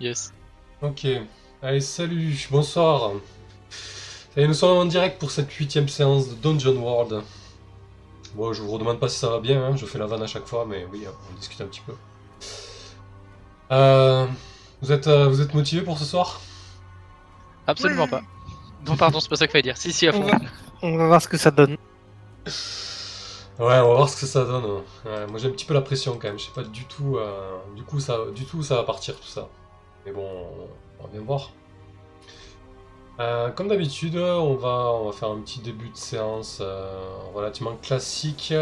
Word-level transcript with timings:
Yes. 0.00 0.32
Ok. 0.82 1.06
Allez, 1.62 1.80
salut, 1.80 2.46
bonsoir. 2.50 3.12
Et 4.36 4.46
nous 4.46 4.54
sommes 4.54 4.78
en 4.78 4.84
direct 4.84 5.18
pour 5.18 5.30
cette 5.30 5.50
huitième 5.52 5.88
séance 5.88 6.28
de 6.28 6.34
Dungeon 6.34 6.76
World. 6.76 7.22
Bon, 8.34 8.52
je 8.52 8.62
vous 8.62 8.70
redemande 8.70 9.00
pas 9.00 9.08
si 9.08 9.18
ça 9.18 9.30
va 9.30 9.40
bien, 9.40 9.64
hein, 9.64 9.76
je 9.76 9.86
fais 9.86 9.98
la 9.98 10.06
vanne 10.06 10.22
à 10.22 10.26
chaque 10.26 10.46
fois, 10.46 10.64
mais 10.68 10.86
oui, 10.92 11.04
on 11.08 11.34
discute 11.38 11.60
un 11.60 11.66
petit 11.66 11.80
peu. 11.80 11.94
Euh, 13.72 14.26
vous 14.80 14.92
êtes, 14.92 15.06
euh, 15.08 15.28
vous 15.28 15.40
êtes 15.40 15.54
motivé 15.54 15.82
pour 15.82 15.98
ce 15.98 16.04
soir? 16.04 16.40
Absolument 17.66 18.04
Ouais. 18.04 18.10
pas. 18.10 18.22
Non, 18.86 18.96
pardon, 18.96 19.18
c'est 19.18 19.28
pas 19.28 19.36
ça 19.36 19.46
qu'il 19.46 19.52
fallait 19.52 19.62
dire. 19.62 19.76
Si, 19.76 19.92
si, 19.92 20.06
à 20.06 20.10
On 20.14 20.22
fond. 20.22 20.28
va, 20.28 20.38
on 20.82 20.96
va 20.96 21.06
voir 21.08 21.20
ce 21.22 21.28
que 21.28 21.36
ça 21.36 21.50
donne. 21.50 21.76
Ouais, 23.58 23.74
on 23.80 23.88
va 23.88 23.94
voir 23.94 24.08
ce 24.08 24.20
que 24.20 24.26
ça 24.26 24.44
donne. 24.44 24.64
Ouais, 25.04 25.26
moi 25.26 25.38
j'ai 25.38 25.48
un 25.48 25.50
petit 25.50 25.64
peu 25.64 25.74
la 25.74 25.80
pression 25.80 26.12
quand 26.12 26.28
même. 26.28 26.38
Je 26.38 26.44
sais 26.44 26.52
pas 26.54 26.62
du 26.62 26.84
tout, 26.84 27.16
euh, 27.16 27.58
du 27.74 27.82
coup 27.82 27.98
ça, 27.98 28.18
du 28.34 28.44
tout 28.44 28.58
où 28.58 28.62
ça 28.62 28.76
va 28.76 28.84
partir 28.84 29.16
tout 29.18 29.26
ça. 29.26 29.48
Mais 30.06 30.12
bon, 30.12 30.26
on 30.98 31.02
va 31.04 31.08
bien 31.10 31.20
voir. 31.20 31.52
Euh, 33.20 33.50
comme 33.50 33.68
d'habitude, 33.68 34.16
on 34.16 34.54
va, 34.54 34.92
on 34.94 35.06
va 35.06 35.12
faire 35.12 35.30
un 35.30 35.40
petit 35.40 35.60
début 35.60 35.90
de 35.90 35.96
séance 35.96 36.58
euh, 36.60 37.18
relativement 37.34 37.76
classique. 37.76 38.54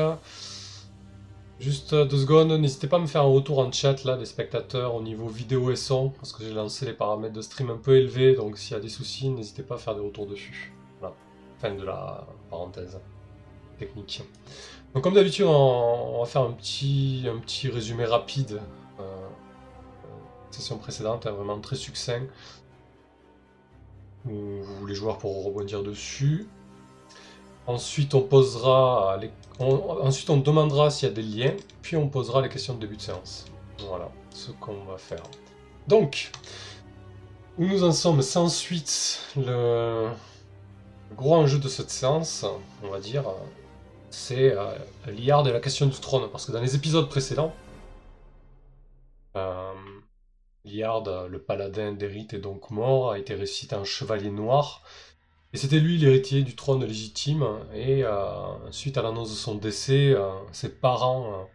Juste 1.59 1.95
deux 1.95 2.19
secondes, 2.19 2.53
n'hésitez 2.53 2.87
pas 2.87 2.97
à 2.97 3.01
me 3.01 3.07
faire 3.07 3.23
un 3.23 3.33
retour 3.33 3.59
en 3.61 3.73
chat 3.73 4.05
là 4.05 4.17
des 4.17 4.27
spectateurs 4.27 4.95
au 4.95 5.01
niveau 5.01 5.27
vidéo 5.27 5.71
et 5.71 5.77
son, 5.77 6.11
parce 6.11 6.33
que 6.35 6.45
j'ai 6.45 6.53
lancé 6.53 6.85
les 6.85 6.93
paramètres 6.93 7.33
de 7.33 7.41
stream 7.41 7.71
un 7.71 7.79
peu 7.79 7.97
élevés, 7.97 8.35
donc 8.35 8.59
s'il 8.59 8.73
y 8.73 8.77
a 8.77 8.81
des 8.81 8.91
soucis, 8.91 9.31
n'hésitez 9.31 9.63
pas 9.63 9.77
à 9.77 9.79
faire 9.79 9.95
des 9.95 10.03
retours 10.03 10.27
dessus. 10.27 10.75
Fin 11.59 11.75
de 11.75 11.83
la 11.83 12.27
parenthèse 12.51 13.01
technique. 13.79 14.23
Donc 14.93 15.03
comme 15.03 15.15
d'habitude, 15.15 15.47
on, 15.47 16.17
on 16.17 16.21
va 16.21 16.27
faire 16.27 16.43
un 16.43 16.53
petit, 16.53 17.25
un 17.27 17.39
petit 17.39 17.69
résumé 17.71 18.05
rapide. 18.05 18.61
Session 20.57 20.79
précédente, 20.79 21.27
vraiment 21.27 21.61
très 21.61 21.77
succinct. 21.77 22.23
Où 24.29 24.87
les 24.87 24.95
joueurs 24.95 25.19
pourront 25.19 25.43
rebondir 25.43 25.83
dessus. 25.83 26.49
Ensuite, 27.67 28.15
on 28.15 28.23
posera 28.23 29.19
les- 29.21 29.31
ensuite, 29.59 30.31
on 30.31 30.37
demandera 30.39 30.91
s'il 30.91 31.09
y 31.09 31.13
a 31.13 31.15
des 31.15 31.23
liens, 31.23 31.55
puis 31.83 31.97
on 31.97 32.09
posera 32.09 32.41
les 32.41 32.49
questions 32.49 32.75
de 32.75 32.81
début 32.81 32.97
de 32.97 33.03
séance. 33.03 33.45
Voilà 33.89 34.09
ce 34.31 34.51
qu'on 34.53 34.85
va 34.85 34.99
faire. 34.99 35.23
Donc, 35.87 36.31
où 37.59 37.65
nous 37.67 37.85
en 37.85 37.93
sommes 37.93 38.23
sans 38.23 38.49
suite, 38.49 39.21
le 39.37 40.09
gros 41.17 41.35
enjeu 41.35 41.59
de 41.59 41.69
cette 41.69 41.91
séance, 41.91 42.45
on 42.83 42.89
va 42.89 43.01
dire, 43.01 43.25
c'est 44.11 44.53
euh, 44.53 44.75
l'Iard 45.09 45.47
et 45.49 45.53
la 45.53 45.61
question 45.61 45.87
du 45.87 45.99
trône. 46.01 46.29
Parce 46.31 46.47
que 46.47 46.53
dans 46.53 46.61
les 46.61 46.75
épisodes 46.75 47.09
précédents, 47.09 47.53
euh, 49.37 49.73
Liard, 50.67 51.29
le 51.29 51.39
paladin 51.41 51.93
d'Erith, 51.93 52.35
est 52.35 52.39
donc 52.39 52.71
mort, 52.71 53.13
a 53.13 53.19
été 53.19 53.35
récité 53.35 53.75
en 53.75 53.85
chevalier 53.85 54.31
noir. 54.31 54.83
Et 55.53 55.59
c'était 55.59 55.81
lui 55.81 55.97
l'héritier 55.97 56.43
du 56.43 56.55
trône 56.55 56.85
légitime. 56.85 57.47
Et 57.73 58.05
euh, 58.05 58.71
suite 58.71 58.99
à 58.99 59.03
l'annonce 59.03 59.31
de 59.31 59.37
son 59.37 59.55
décès, 59.55 60.11
euh, 60.11 60.31
ses 60.53 60.69
parents, 60.69 61.47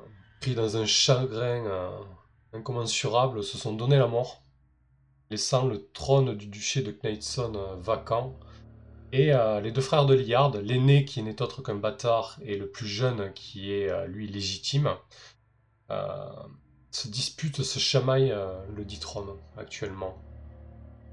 euh, 0.00 0.04
pris 0.40 0.54
dans 0.54 0.76
un 0.76 0.84
chagrin 0.84 1.90
incommensurable, 2.52 3.42
se 3.42 3.56
sont 3.56 3.72
donné 3.72 3.96
la 3.96 4.06
mort, 4.06 4.42
laissant 5.30 5.66
le 5.66 5.88
trône 5.92 6.34
du 6.36 6.46
duché 6.46 6.82
de 6.82 6.90
euh, 6.90 7.76
vacant. 7.78 8.38
Et 9.12 9.30
les 9.62 9.72
deux 9.72 9.82
frères 9.82 10.06
de 10.06 10.14
Liard, 10.14 10.56
l'aîné 10.56 11.04
qui 11.04 11.22
n'est 11.22 11.42
autre 11.42 11.62
qu'un 11.62 11.74
bâtard 11.74 12.38
et 12.44 12.56
le 12.56 12.70
plus 12.70 12.86
jeune 12.86 13.32
qui 13.34 13.70
est 13.70 14.06
lui 14.08 14.26
légitime, 14.26 14.88
se 16.92 17.08
disputent, 17.08 17.62
se 17.62 17.78
chamaillent 17.78 18.32
euh, 18.32 18.52
le 18.76 18.84
dit 18.84 18.98
trône 18.98 19.30
actuellement. 19.56 20.16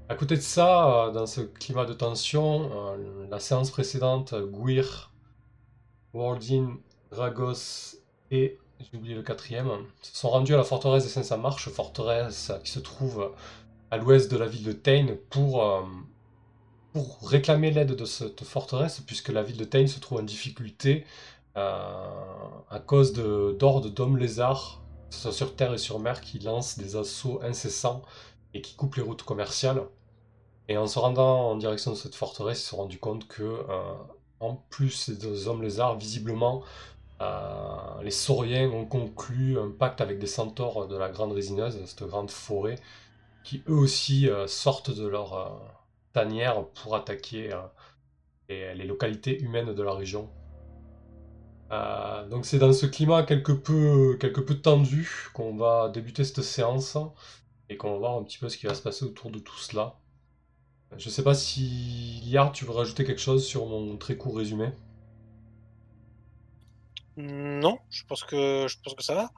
À 0.08 0.14
côté 0.14 0.36
de 0.36 0.42
ça, 0.42 1.06
euh, 1.06 1.10
dans 1.10 1.26
ce 1.26 1.40
climat 1.40 1.86
de 1.86 1.94
tension, 1.94 2.70
euh, 2.72 3.26
la 3.30 3.40
séance 3.40 3.70
précédente, 3.70 4.34
Guir, 4.34 5.10
Wardin, 6.12 6.76
Dragos 7.10 7.96
et, 8.30 8.58
j'ai 8.78 8.98
oublié 8.98 9.14
le 9.14 9.22
quatrième, 9.22 9.70
se 10.02 10.16
sont 10.16 10.28
rendus 10.28 10.54
à 10.54 10.56
la 10.56 10.64
forteresse 10.64 11.04
des 11.04 11.10
500 11.10 11.38
marches, 11.38 11.68
forteresse 11.70 12.52
qui 12.64 12.70
se 12.70 12.78
trouve 12.78 13.32
à 13.90 13.96
l'ouest 13.96 14.30
de 14.30 14.36
la 14.36 14.46
ville 14.46 14.64
de 14.64 14.72
Tain, 14.72 15.16
pour, 15.28 15.62
réclamer 17.22 17.70
l'aide 17.70 17.94
de 17.94 18.04
cette 18.04 18.42
forteresse, 18.42 19.00
puisque 19.00 19.28
la 19.28 19.42
ville 19.42 19.58
de 19.58 19.64
Tain 19.64 19.86
se 19.86 20.00
trouve 20.00 20.20
en 20.20 20.22
difficulté 20.22 21.04
à 21.54 22.80
cause 22.86 23.12
d'hordes 23.12 23.92
d'hommes 23.92 24.16
lézards, 24.16 24.79
ce 25.10 25.22
soit 25.22 25.32
sur 25.32 25.56
terre 25.56 25.74
et 25.74 25.78
sur 25.78 25.98
mer, 25.98 26.20
qui 26.20 26.38
lancent 26.38 26.78
des 26.78 26.96
assauts 26.96 27.40
incessants 27.42 28.02
et 28.54 28.60
qui 28.62 28.74
coupent 28.74 28.96
les 28.96 29.02
routes 29.02 29.22
commerciales. 29.22 29.82
Et 30.68 30.76
en 30.76 30.86
se 30.86 30.98
rendant 30.98 31.50
en 31.50 31.56
direction 31.56 31.90
de 31.90 31.96
cette 31.96 32.14
forteresse, 32.14 32.60
ils 32.60 32.62
se 32.62 32.68
sont 32.70 32.76
rendus 32.78 32.98
compte 32.98 33.26
que, 33.26 33.42
euh, 33.42 33.92
en 34.38 34.54
plus 34.54 35.10
des 35.10 35.48
hommes 35.48 35.62
lézards, 35.62 35.96
visiblement, 35.96 36.62
euh, 37.20 38.02
les 38.02 38.10
sauriens 38.10 38.70
ont 38.70 38.86
conclu 38.86 39.58
un 39.58 39.70
pacte 39.70 40.00
avec 40.00 40.18
des 40.18 40.26
centaures 40.26 40.86
de 40.86 40.96
la 40.96 41.10
Grande 41.10 41.32
Résineuse, 41.32 41.78
cette 41.84 42.04
grande 42.04 42.30
forêt, 42.30 42.76
qui 43.44 43.62
eux 43.68 43.74
aussi 43.74 44.28
euh, 44.28 44.46
sortent 44.46 44.90
de 44.90 45.06
leur 45.06 45.60
tanière 46.12 46.64
pour 46.66 46.94
attaquer 46.96 47.50
les 48.48 48.84
localités 48.84 49.40
humaines 49.40 49.74
de 49.74 49.82
la 49.82 49.92
région. 49.92 50.28
Euh, 51.72 52.28
donc 52.28 52.46
c'est 52.46 52.58
dans 52.58 52.72
ce 52.72 52.86
climat 52.86 53.22
quelque 53.22 53.52
peu, 53.52 54.18
tendu 54.62 55.30
qu'on 55.34 55.56
va 55.56 55.88
débuter 55.88 56.24
cette 56.24 56.42
séance 56.42 56.96
et 57.68 57.76
qu'on 57.76 57.92
va 57.92 57.98
voir 57.98 58.16
un 58.16 58.24
petit 58.24 58.38
peu 58.38 58.48
ce 58.48 58.56
qui 58.56 58.66
va 58.66 58.74
se 58.74 58.82
passer 58.82 59.04
autour 59.04 59.30
de 59.30 59.38
tout 59.38 59.58
cela. 59.58 59.96
Je 60.96 61.08
sais 61.08 61.22
pas 61.22 61.34
si 61.34 62.20
Liard, 62.24 62.52
tu 62.52 62.64
veux 62.64 62.72
rajouter 62.72 63.04
quelque 63.04 63.20
chose 63.20 63.46
sur 63.46 63.66
mon 63.66 63.96
très 63.96 64.16
court 64.16 64.36
résumé? 64.36 64.70
Non, 67.16 67.78
je 67.90 68.02
pense 68.04 68.24
que 68.24 68.66
je 68.68 68.76
pense 68.82 68.94
que 68.94 69.02
ça 69.04 69.14
va. 69.14 69.30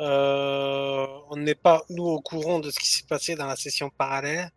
Euh, 0.00 1.06
on 1.30 1.36
n'est 1.36 1.54
pas 1.54 1.84
nous 1.90 2.04
au 2.04 2.20
courant 2.20 2.60
de 2.60 2.70
ce 2.70 2.78
qui 2.78 2.88
s'est 2.88 3.06
passé 3.06 3.34
dans 3.36 3.46
la 3.46 3.56
session 3.56 3.90
parallèle. 3.90 4.50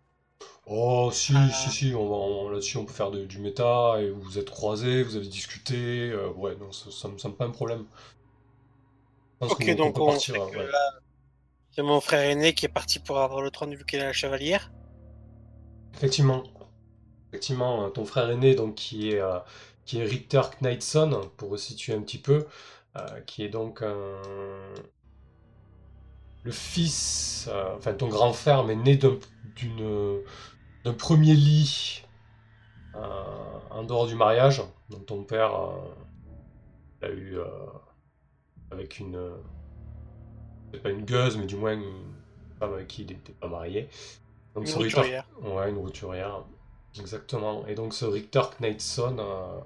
Oh 0.65 1.09
si, 1.11 1.33
Euh. 1.35 1.47
si, 1.51 1.69
si, 1.69 1.93
on 1.95 2.07
va, 2.09 2.15
on- 2.15 2.49
là-dessus 2.49 2.77
on 2.77 2.85
peut 2.85 2.93
faire 2.93 3.11
de- 3.11 3.25
du 3.25 3.39
méta 3.39 3.99
et 4.01 4.09
vous 4.09 4.21
vous 4.21 4.39
êtes 4.39 4.49
croisés, 4.49 5.03
vous 5.03 5.15
avez 5.15 5.27
discuté, 5.27 6.09
euh, 6.11 6.29
ouais, 6.33 6.55
non, 6.55 6.71
ça, 6.71 6.91
ça 6.91 7.07
me 7.09 7.17
semble 7.17 7.35
pas 7.35 7.45
un 7.45 7.51
problème. 7.51 7.85
Ok, 9.41 9.69
donc 9.75 9.99
on 9.99 10.05
partir, 10.05 10.35
sait 10.35 10.45
que 10.49 10.57
ouais. 10.57 10.65
là, 10.71 10.79
c'est 11.71 11.83
mon 11.83 12.01
frère 12.01 12.21
aîné 12.29 12.53
qui 12.55 12.65
est 12.65 12.69
parti 12.69 12.99
pour 12.99 13.19
avoir 13.19 13.41
le 13.41 13.51
trône 13.51 13.75
vu 13.75 13.85
qu'il 13.85 13.99
est 13.99 14.05
la 14.05 14.13
chevalière. 14.13 14.71
Effectivement. 15.93 16.43
Effectivement, 17.31 17.85
euh, 17.85 17.89
ton 17.89 18.05
frère 18.05 18.29
aîné, 18.31 18.55
donc, 18.55 18.75
qui 18.75 19.11
est, 19.11 19.19
euh, 19.21 19.39
qui 19.85 19.99
est 19.99 20.05
Richter 20.05 20.41
Knightson, 20.61 21.31
pour 21.37 21.49
resituer 21.51 21.93
un 21.93 22.01
petit 22.01 22.19
peu, 22.19 22.47
euh, 22.97 23.21
qui 23.21 23.43
est 23.43 23.49
donc 23.49 23.81
un- 23.83 24.21
le 26.43 26.51
fils, 26.51 27.47
euh, 27.51 27.75
enfin 27.77 27.93
ton 27.93 28.07
grand 28.07 28.33
frère, 28.33 28.63
mais 28.63 28.75
né 28.75 28.97
d'un 28.97 29.17
d'une- 29.55 30.21
d'un 30.83 30.93
premier 30.93 31.33
lit 31.35 32.03
euh, 32.95 32.99
en 33.69 33.83
dehors 33.83 34.07
du 34.07 34.15
mariage. 34.15 34.61
Donc 34.89 35.05
ton 35.05 35.23
père 35.23 35.55
euh, 35.55 35.69
l'a 37.01 37.09
eu 37.09 37.37
euh, 37.37 37.45
avec 38.71 38.99
une, 38.99 39.19
pas 40.83 40.89
une 40.89 41.05
gueuse, 41.05 41.37
mais 41.37 41.45
du 41.45 41.55
moins 41.55 41.73
une 41.73 42.13
femme 42.59 42.73
avec 42.73 42.87
qui 42.87 43.03
il 43.03 43.07
n'était 43.07 43.33
pas 43.33 43.47
marié. 43.47 43.89
Donc 44.55 44.67
Une 44.67 44.75
Richter-. 44.75 45.23
Ouais, 45.43 45.69
une 45.69 45.77
roturière. 45.77 46.43
Exactement. 46.99 47.65
Et 47.67 47.75
donc 47.75 47.93
ce 47.93 48.05
Richter 48.05 48.41
Knightson 48.59 49.17
euh, 49.19 49.59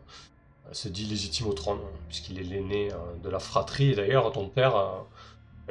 se 0.71 0.87
dit 0.89 1.05
légitime 1.05 1.47
au 1.47 1.53
trône, 1.53 1.79
puisqu'il 2.07 2.39
est 2.39 2.43
l'aîné 2.43 2.91
euh, 2.91 2.97
de 3.23 3.29
la 3.29 3.39
fratrie. 3.39 3.91
Et 3.91 3.95
d'ailleurs, 3.95 4.31
ton 4.31 4.47
père 4.47 4.75
a 4.75 5.07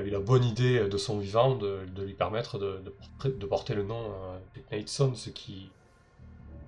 eu 0.02 0.10
la 0.10 0.18
bonne 0.20 0.44
idée 0.44 0.88
de 0.88 0.96
son 0.98 1.18
vivant 1.18 1.54
de, 1.56 1.80
de 1.94 2.02
lui 2.02 2.14
permettre 2.14 2.58
de, 2.58 2.80
de 2.84 2.90
porter, 2.90 3.28
de 3.38 3.46
porter 3.46 3.74
le 3.74 3.84
nom 3.84 4.00
euh, 4.10 4.38
de 4.56 4.62
Knightson, 4.70 5.14
ce 5.14 5.30
qui 5.30 5.70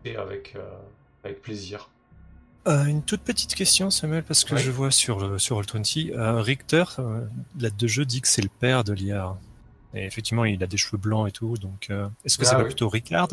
fait 0.05 0.17
avec, 0.17 0.55
euh, 0.56 0.61
avec 1.25 1.43
plaisir. 1.43 1.88
Euh, 2.69 2.84
une 2.84 3.02
toute 3.02 3.20
petite 3.23 3.55
question, 3.55 3.90
Samuel, 3.90 4.25
parce 4.25 4.43
que 4.44 4.55
Ouais. 4.55 4.61
je 4.61 4.70
vois 4.73 4.90
sur 4.90 5.20
le 5.20 5.38
sur 5.38 5.61
Roll20, 5.61 6.12
euh, 6.12 6.40
Richter, 6.40 6.84
euh, 6.99 7.25
la 7.61 7.70
de 7.70 7.87
jeu 7.87 8.05
dit 8.05 8.20
que 8.20 8.28
c'est 8.28 8.43
le 8.43 8.49
père 8.49 8.82
de 8.82 8.93
Liard. 8.93 9.37
Et 9.94 10.05
effectivement, 10.05 10.44
il 10.44 10.62
a 10.62 10.67
des 10.67 10.76
cheveux 10.76 10.99
blancs 10.99 11.28
et 11.28 11.32
tout, 11.32 11.56
donc 11.56 11.87
euh, 11.90 12.08
est-ce 12.25 12.38
que 12.38 12.44
Ah 12.44 12.50
c'est 12.50 12.56
pas 12.56 12.64
plutôt 12.64 12.88
Ricard? 12.88 13.28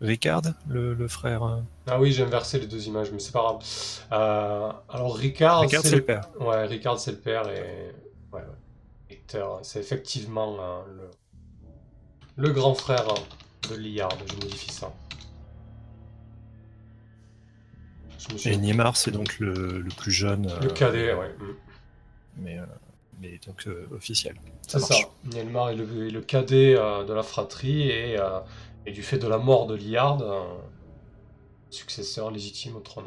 Ricard, 0.00 0.42
le, 0.68 0.94
le 0.94 1.08
frère 1.08 1.42
euh, 1.42 1.60
Ah 1.86 2.00
oui, 2.00 2.12
j'ai 2.12 2.22
inversé 2.22 2.58
les 2.60 2.66
deux 2.66 2.86
images, 2.86 3.10
mais 3.12 3.18
c'est 3.18 3.32
pas 3.32 3.40
grave. 3.42 3.58
Euh, 4.12 4.72
alors 4.88 5.16
Ricard, 5.16 5.60
Ricard, 5.60 5.82
c'est 5.82 5.96
le 5.96 6.04
père. 6.04 6.28
Ouais, 6.40 6.64
Ricard, 6.66 6.98
c'est 6.98 7.12
le 7.12 7.18
père 7.18 7.48
et. 7.48 7.92
Ouais, 8.32 8.40
ouais. 8.40 8.46
Victor, 9.08 9.60
c'est 9.62 9.80
effectivement 9.80 10.56
euh, 10.60 10.82
le... 12.36 12.42
le 12.42 12.50
grand 12.52 12.74
frère 12.74 13.06
de 13.70 13.74
Liard. 13.76 14.10
Je 14.26 14.34
modifie 14.34 14.70
ça. 14.72 14.92
Suis- 18.18 18.48
Et 18.50 18.56
Niemar, 18.56 18.96
c'est 18.96 19.10
donc 19.10 19.38
le, 19.38 19.80
le 19.80 19.88
plus 19.90 20.10
jeune. 20.12 20.48
Le 20.60 20.66
euh, 20.66 20.74
cadet, 20.74 21.14
ouais. 21.14 21.30
mm. 21.38 21.54
Mais 22.38 22.58
euh, 22.58 22.66
mais 23.20 23.40
donc 23.46 23.66
euh, 23.66 23.86
officiel. 23.92 24.36
C'est 24.66 24.78
ça. 24.78 24.94
marche. 24.94 25.08
Nielmar 25.24 25.70
est 25.70 25.74
le, 25.76 26.06
est 26.06 26.10
le 26.10 26.20
cadet 26.20 26.74
euh, 26.76 27.04
de 27.04 27.12
la 27.12 27.22
fratrie 27.22 27.88
et, 27.88 28.18
euh, 28.18 28.40
et 28.86 28.92
du 28.92 29.02
fait 29.02 29.18
de 29.18 29.26
la 29.26 29.38
mort 29.38 29.66
de 29.66 29.74
Liard, 29.74 30.20
euh, 30.22 30.42
successeur 31.70 32.30
légitime 32.30 32.76
au 32.76 32.80
trône. 32.80 33.06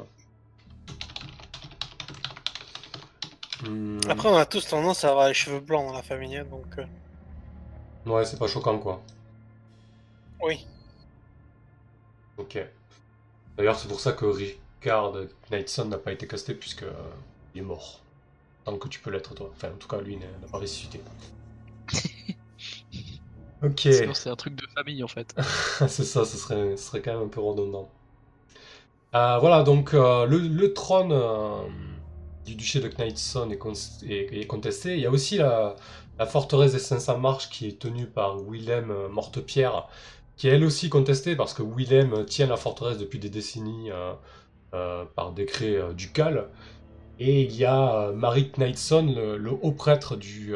Hmm, 3.61 3.99
Après, 4.07 4.29
on 4.29 4.37
a 4.37 4.45
tous 4.45 4.67
tendance 4.67 5.03
à 5.03 5.09
avoir 5.09 5.27
les 5.27 5.33
cheveux 5.33 5.59
blancs 5.59 5.87
dans 5.87 5.93
la 5.93 6.03
famille, 6.03 6.37
hein, 6.37 6.45
donc 6.45 6.77
euh, 6.77 6.85
Ouais, 8.05 8.25
c'est 8.25 8.37
pas 8.37 8.47
choquant 8.47 8.77
quoi. 8.79 9.01
oui. 10.39 10.67
Ok. 12.37 12.57
D'ailleurs, 13.57 13.79
c'est 13.79 13.87
pour 13.89 13.99
ça 14.01 14.13
que 14.13 14.25
Ricard 14.25 15.13
Knightson 15.51 15.85
n'a 15.87 15.97
pas 15.99 16.11
été 16.13 16.27
casté 16.27 16.55
puisque 16.55 16.83
euh, 16.83 16.93
il 17.55 17.61
est 17.61 17.65
mort. 17.65 18.05
Tant 18.65 18.77
que 18.79 18.87
tu 18.89 18.99
peux 19.01 19.11
l'être 19.11 19.35
toi. 19.35 19.51
Enfin, 19.55 19.69
en 19.73 19.77
tout 19.77 19.87
cas, 19.89 20.01
lui 20.01 20.17
n'a 20.17 20.27
n'a 20.39 20.47
pas 20.47 20.59
ressuscité. 20.59 21.03
ok. 23.61 23.87
C'est 24.13 24.29
un 24.29 24.35
truc 24.35 24.55
de 24.55 24.67
famille 24.75 25.03
en 25.03 25.07
fait. 25.07 25.35
c'est 25.87 26.03
ça, 26.05 26.25
ce 26.25 26.37
serait, 26.37 26.77
ce 26.77 26.83
serait 26.83 27.01
quand 27.01 27.13
même 27.13 27.23
un 27.27 27.29
peu 27.29 27.41
redondant. 27.41 27.89
Euh, 29.13 29.37
voilà, 29.39 29.63
donc 29.63 29.93
euh, 29.93 30.25
le, 30.25 30.37
le 30.39 30.73
trône 30.73 31.11
euh, 31.11 31.63
du 32.51 32.57
duché 32.57 32.81
de 32.81 32.89
Knightson 32.89 33.50
est, 33.50 33.57
con-. 33.57 33.74
Il 34.03 35.00
y 35.00 35.06
a 35.06 35.09
aussi 35.09 35.38
la, 35.38 35.75
forteresse 36.27 36.74
des 36.74 36.80
500 36.80 37.18
marches 37.18 37.50
qui 37.50 37.68
est 37.68 37.80
tenue 37.80 38.06
par 38.06 38.38
Willem 38.39 38.92
euh, 38.92 39.09
Mortepierre, 39.09 39.88
qui 40.36 40.48
est 40.48 40.51
elle 40.51 40.63
aussi 40.63 40.89
contestée 40.89 41.36
parce 41.36 41.53
que 41.53 41.63
Willem 41.63 42.25
tient 42.25 42.48
la 42.48 42.57
forteresse 42.57 42.98
depuis 42.98 43.19
des 43.19 43.30
décennies 43.30 43.89
euh, 43.92 44.13
euh, 44.74 45.06
par 45.15 45.31
décret 45.31 45.80
ducal. 45.95 46.50
Et 47.19 47.44
il 47.44 47.56
y 47.56 47.65
a 47.65 48.12
Marie 48.12 48.51
Knightson, 48.51 49.13
le, 49.15 49.51
haut 49.51 49.71
prêtre 49.71 50.15
du, 50.15 50.56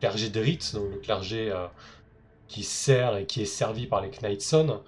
clergé 0.00 0.30
d'Eritz, 0.30 0.74
donc 0.74 0.90
le 0.90 0.98
clergé 0.98 1.52
qui 2.48 2.62
sert 2.62 3.18
et 3.18 3.26
qui 3.26 3.42
est 3.42 3.46
servi 3.46 3.86
par 3.86 4.00
les 4.00 4.08
Knightson. 4.08 4.80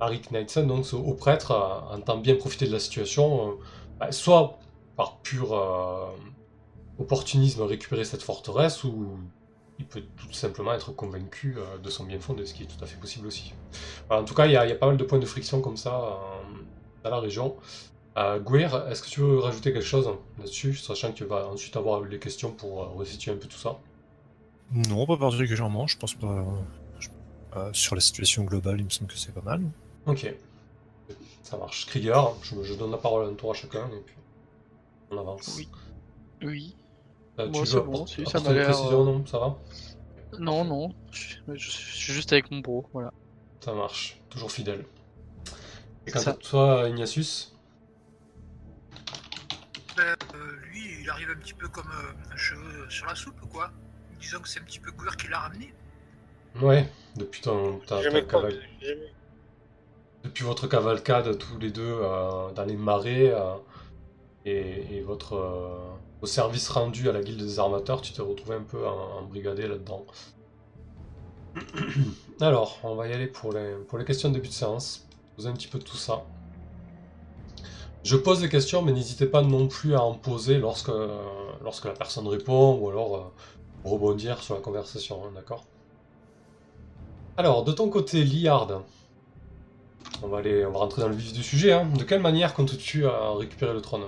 Marie 0.00 0.20
Knightson, 0.20 0.66
donc 0.66 0.84
ce 0.84 0.96
haut 0.96 1.14
prêtre, 1.14 1.52
entend 1.92 2.16
bien 2.16 2.34
profiter 2.34 2.66
de 2.66 2.72
la 2.72 2.80
situation, 2.80 3.56
bah, 4.00 4.12
soit 4.12 4.58
par 4.96 5.20
pur 5.22 5.54
euh, 5.54 6.10
opportunisme 6.98 7.62
récupérer 7.62 8.04
cette 8.04 8.22
forteresse, 8.22 8.84
ou 8.84 9.18
il 9.78 9.86
peut 9.86 10.02
tout 10.16 10.32
simplement 10.32 10.74
être 10.74 10.92
convaincu 10.92 11.56
euh, 11.58 11.78
de 11.78 11.90
son 11.90 12.04
bien 12.04 12.20
fondé, 12.20 12.44
ce 12.46 12.54
qui 12.54 12.64
est 12.64 12.66
tout 12.66 12.82
à 12.84 12.86
fait 12.86 12.98
possible 12.98 13.26
aussi. 13.26 13.54
Voilà, 14.08 14.22
en 14.22 14.26
tout 14.26 14.34
cas, 14.34 14.46
il 14.46 14.52
y, 14.52 14.56
a 14.56 14.66
il 14.66 14.70
y 14.70 14.72
a 14.72 14.76
pas 14.76 14.86
mal 14.86 14.96
de 14.96 15.04
points 15.04 15.18
de 15.18 15.26
friction 15.26 15.60
comme 15.62 15.76
ça 15.76 15.94
euh, 15.96 16.64
dans 17.04 17.10
la 17.10 17.20
région. 17.20 17.56
Gouir, 18.44 18.86
est-ce 18.88 19.02
que 19.02 19.08
tu 19.08 19.20
veux 19.20 19.38
rajouter 19.38 19.72
quelque 19.72 19.84
chose 19.84 20.10
là-dessus, 20.38 20.74
sachant 20.74 21.10
que 21.12 21.16
tu 21.16 21.24
vas 21.24 21.48
ensuite 21.48 21.76
avoir 21.76 22.02
les 22.02 22.18
questions 22.18 22.52
pour 22.52 22.90
resituer 22.94 23.32
un 23.32 23.36
peu 23.36 23.48
tout 23.48 23.56
ça? 23.56 23.78
Non, 24.72 25.06
pas 25.06 25.16
particulièrement, 25.16 25.86
je 25.86 25.96
pense 25.96 26.14
pas. 26.14 26.44
je- 26.98 27.08
sur 27.72 27.94
la 27.94 28.00
situation 28.00 28.44
globale, 28.44 28.80
il 28.80 28.84
me 28.84 28.90
semble 28.90 29.10
que 29.10 29.18
c'est 29.18 29.32
pas 29.32 29.40
mal. 29.42 29.62
Ok, 30.06 30.26
ça 31.42 31.56
marche. 31.56 31.86
Krieger, 31.86 32.34
je, 32.42 32.62
je 32.62 32.74
donne 32.74 32.90
la 32.90 32.98
parole 32.98 33.26
à 33.26 33.28
un 33.28 33.34
tour 33.34 33.50
à 33.50 33.54
chacun 33.54 33.88
et 33.88 34.00
puis 34.00 34.14
on 35.10 35.18
avance. 35.18 35.54
Oui. 35.56 35.68
Oui. 36.42 36.76
Euh, 37.38 37.48
Moi, 37.48 37.60
tu 37.62 37.66
c'est 37.66 37.76
veux 37.76 37.82
bon, 37.82 38.06
si, 38.06 38.24
ça 38.26 38.40
m'a 38.40 38.48
des 38.50 38.54
l'air, 38.56 38.64
précisions, 38.70 39.02
euh, 39.02 39.04
non 39.04 39.26
Ça 39.26 39.38
va 39.38 39.56
Non, 40.38 40.64
non. 40.64 40.94
Je, 41.10 41.36
je 41.54 41.70
suis 41.70 42.12
juste 42.12 42.32
avec 42.32 42.50
mon 42.50 42.60
bro, 42.60 42.86
voilà. 42.92 43.12
Ça 43.60 43.72
marche, 43.74 44.20
toujours 44.30 44.50
fidèle. 44.52 44.84
Et 46.06 46.10
quant 46.12 46.20
Ça. 46.20 46.30
à 46.30 46.34
toi, 46.34 46.88
Ignatius 46.88 47.54
Ben, 49.96 50.14
euh, 50.34 50.56
lui, 50.70 51.02
il 51.02 51.10
arrive 51.10 51.30
un 51.30 51.38
petit 51.40 51.54
peu 51.54 51.68
comme 51.68 51.88
euh, 51.90 52.32
un 52.32 52.36
cheveu 52.36 52.88
sur 52.88 53.06
la 53.06 53.14
soupe, 53.14 53.40
quoi. 53.52 53.70
Disons 54.20 54.40
que 54.40 54.48
c'est 54.48 54.60
un 54.60 54.64
petit 54.64 54.80
peu 54.80 54.90
Guer 54.92 55.16
qui 55.18 55.28
l'a 55.28 55.40
ramené. 55.40 55.72
Ouais, 56.60 56.88
depuis 57.16 57.40
ton, 57.42 57.80
Jamais 58.02 58.24
compris, 58.26 58.58
jamais. 58.80 59.12
Depuis 60.24 60.44
votre 60.44 60.66
cavalcade 60.66 61.38
tous 61.38 61.58
les 61.58 61.70
deux 61.70 61.82
euh, 61.82 62.50
dans 62.52 62.64
les 62.64 62.76
marais 62.76 63.32
euh, 63.32 63.54
et, 64.44 64.96
et 64.96 65.00
votre 65.02 65.34
euh, 65.34 65.90
au 66.22 66.26
service 66.26 66.68
rendu 66.68 67.08
à 67.08 67.12
la 67.12 67.22
guilde 67.22 67.40
des 67.40 67.58
armateurs, 67.58 68.02
tu 68.02 68.12
t'es 68.12 68.22
retrouvé 68.22 68.56
un 68.56 68.62
peu 68.62 68.86
en, 68.86 69.20
embrigadé 69.20 69.66
là-dedans. 69.66 70.04
Alors, 72.40 72.78
on 72.82 72.94
va 72.94 73.08
y 73.08 73.12
aller 73.12 73.26
pour 73.26 73.52
les, 73.52 74.04
questions 74.04 74.28
de 74.28 74.34
début 74.34 74.48
de 74.48 74.52
séance. 74.52 75.06
Poser 75.36 75.48
un 75.48 75.54
petit 75.54 75.68
peu 75.68 75.78
de 75.78 75.84
tout 75.84 75.96
ça. 75.96 76.22
Je 78.04 78.16
pose 78.16 78.42
les 78.42 78.48
questions, 78.48 78.82
mais 78.82 78.92
n'hésitez 78.92 79.26
pas 79.26 79.42
non 79.42 79.66
plus 79.66 79.94
à 79.94 80.02
en 80.02 80.14
poser 80.14 80.58
lorsque, 80.58 80.92
lorsque 81.62 81.84
la 81.84 81.92
personne 81.92 82.26
répond 82.28 82.78
ou 82.78 82.88
alors 82.88 83.32
rebondir 83.84 84.42
sur 84.42 84.54
la 84.54 84.60
conversation, 84.60 85.22
hein, 85.24 85.32
d'accord? 85.34 85.64
Alors, 87.36 87.64
de 87.64 87.72
ton 87.72 87.88
côté, 87.88 88.24
Liard, 88.24 88.82
on 90.22 90.28
va, 90.28 90.38
aller, 90.38 90.64
on 90.66 90.70
va 90.72 90.78
rentrer 90.78 91.02
dans 91.02 91.08
le 91.08 91.14
vif 91.14 91.32
du 91.32 91.42
sujet. 91.42 91.72
hein. 91.72 91.86
De 91.96 92.04
quelle 92.04 92.20
manière 92.20 92.54
comptes-tu 92.54 93.06
à 93.06 93.34
récupérer 93.38 93.72
le 93.72 93.80
trône? 93.80 94.02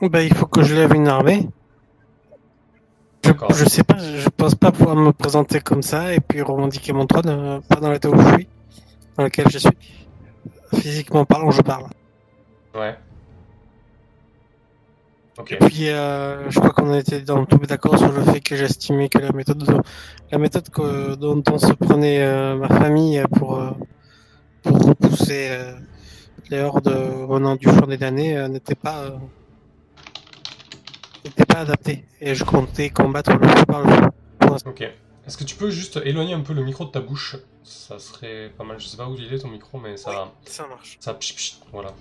Bah, 0.00 0.22
il 0.22 0.34
faut 0.34 0.46
que 0.46 0.62
je 0.62 0.74
lève 0.74 0.94
une 0.94 1.08
armée. 1.08 1.48
Je, 3.24 3.30
je 3.54 3.64
sais 3.68 3.84
pas, 3.84 3.98
je 3.98 4.28
pense 4.28 4.56
pas 4.56 4.72
pouvoir 4.72 4.96
me 4.96 5.12
présenter 5.12 5.60
comme 5.60 5.82
ça 5.82 6.12
et 6.12 6.18
puis 6.18 6.42
revendiquer 6.42 6.92
mon 6.92 7.06
trône, 7.06 7.28
euh, 7.28 7.60
pas 7.60 7.76
dans 7.76 7.92
l'état 7.92 8.10
où 8.10 8.20
je 8.20 8.34
suis, 8.34 8.48
dans 9.16 9.22
lequel 9.22 9.48
je 9.48 9.58
suis. 9.58 9.78
Physiquement 10.74 11.24
parlant, 11.24 11.52
je 11.52 11.62
parle. 11.62 11.84
Ouais. 12.74 12.96
Et 15.50 15.56
puis, 15.56 15.88
euh, 15.88 16.50
je 16.50 16.58
crois 16.58 16.70
qu'on 16.70 16.92
était 16.94 17.20
dans, 17.22 17.44
tombé 17.46 17.66
d'accord 17.66 17.96
sur 17.98 18.12
le 18.12 18.22
fait 18.22 18.40
que 18.40 18.54
j'estimais 18.54 19.08
que 19.08 19.18
la 19.18 19.32
méthode, 19.32 19.58
dont- 19.64 19.80
la 20.30 20.38
méthode 20.38 20.68
que- 20.68 21.14
dont 21.14 21.42
on 21.50 21.58
se 21.58 21.72
prenait 21.72 22.22
euh, 22.22 22.54
ma 22.56 22.68
famille 22.68 23.22
pour, 23.38 23.58
euh, 23.58 23.70
pour 24.62 24.78
repousser 24.78 25.50
les 26.50 26.60
hordes 26.60 26.88
venant 27.28 27.56
du 27.56 27.66
fond 27.68 27.86
des 27.86 27.96
damnés 27.96 28.46
n'était 28.48 28.74
pas, 28.74 29.18
n'était 31.24 31.46
pas 31.46 31.60
adaptée. 31.60 32.04
Et 32.20 32.34
je 32.34 32.44
comptais 32.44 32.90
combattre 32.90 33.32
le 33.32 33.48
feu 33.48 33.64
par 33.66 33.82
le 33.84 33.90
feu. 33.90 34.08
Ok. 34.66 34.82
Est-ce 35.26 35.36
que 35.38 35.44
tu 35.44 35.56
peux 35.56 35.70
juste 35.70 36.00
éloigner 36.04 36.34
un 36.34 36.40
peu 36.40 36.52
le 36.52 36.62
micro 36.62 36.84
de 36.84 36.90
ta 36.90 37.00
bouche? 37.00 37.36
Ça 37.64 37.98
serait 37.98 38.50
pas 38.56 38.64
mal. 38.64 38.80
Je 38.80 38.86
sais 38.86 38.96
pas 38.96 39.06
où 39.06 39.14
il 39.16 39.32
est 39.32 39.38
ton 39.38 39.48
micro, 39.48 39.78
mais 39.78 39.96
ça. 39.96 40.32
Ça 40.44 40.66
marche. 40.66 40.96
Ça 41.00 41.14
pch, 41.14 41.34
pch, 41.34 41.58
voilà. 41.72 41.94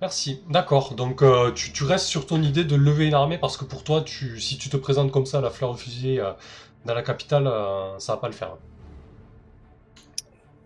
Merci. 0.00 0.42
D'accord. 0.48 0.94
Donc 0.94 1.22
euh, 1.22 1.50
tu, 1.52 1.72
tu 1.72 1.84
restes 1.84 2.06
sur 2.06 2.26
ton 2.26 2.40
idée 2.42 2.64
de 2.64 2.76
lever 2.76 3.06
une 3.06 3.14
armée 3.14 3.38
parce 3.38 3.56
que 3.56 3.64
pour 3.64 3.82
toi, 3.84 4.02
tu, 4.02 4.40
si 4.40 4.56
tu 4.58 4.68
te 4.68 4.76
présentes 4.76 5.10
comme 5.12 5.26
ça 5.26 5.38
à 5.38 5.40
la 5.40 5.50
fleur 5.50 5.70
au 5.70 5.74
fusil 5.74 6.20
euh, 6.20 6.32
dans 6.84 6.94
la 6.94 7.02
capitale, 7.02 7.46
euh, 7.46 7.98
ça 7.98 8.14
va 8.14 8.20
pas 8.20 8.28
le 8.28 8.34
faire. 8.34 8.56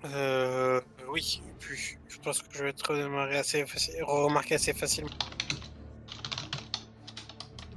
Euh, 0.05 0.81
oui, 1.09 1.41
et 1.49 1.53
puis 1.59 1.97
je 2.09 2.19
pense 2.19 2.41
que 2.43 2.47
je 2.53 2.63
vais 2.65 2.71
être 2.71 2.89
redémarré 2.89 3.39
assez 3.39 3.65
faci- 3.65 4.01
remarqué 4.03 4.55
assez 4.55 4.73
facilement. 4.73 5.11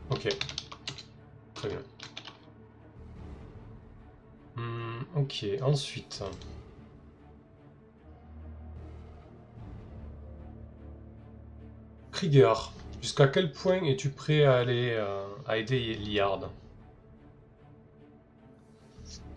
Ok. 0.10 0.28
Très 1.56 1.70
bien. 1.70 1.80
Ok. 5.16 5.46
Ensuite. 5.62 6.24
Krieger, 12.12 12.72
jusqu'à 13.02 13.28
quel 13.28 13.52
point 13.52 13.84
es-tu 13.84 14.10
prêt 14.12 14.44
à 14.44 14.54
aller 14.60 14.92
euh, 14.92 15.26
à 15.46 15.58
aider 15.58 15.94
Liard 15.96 16.50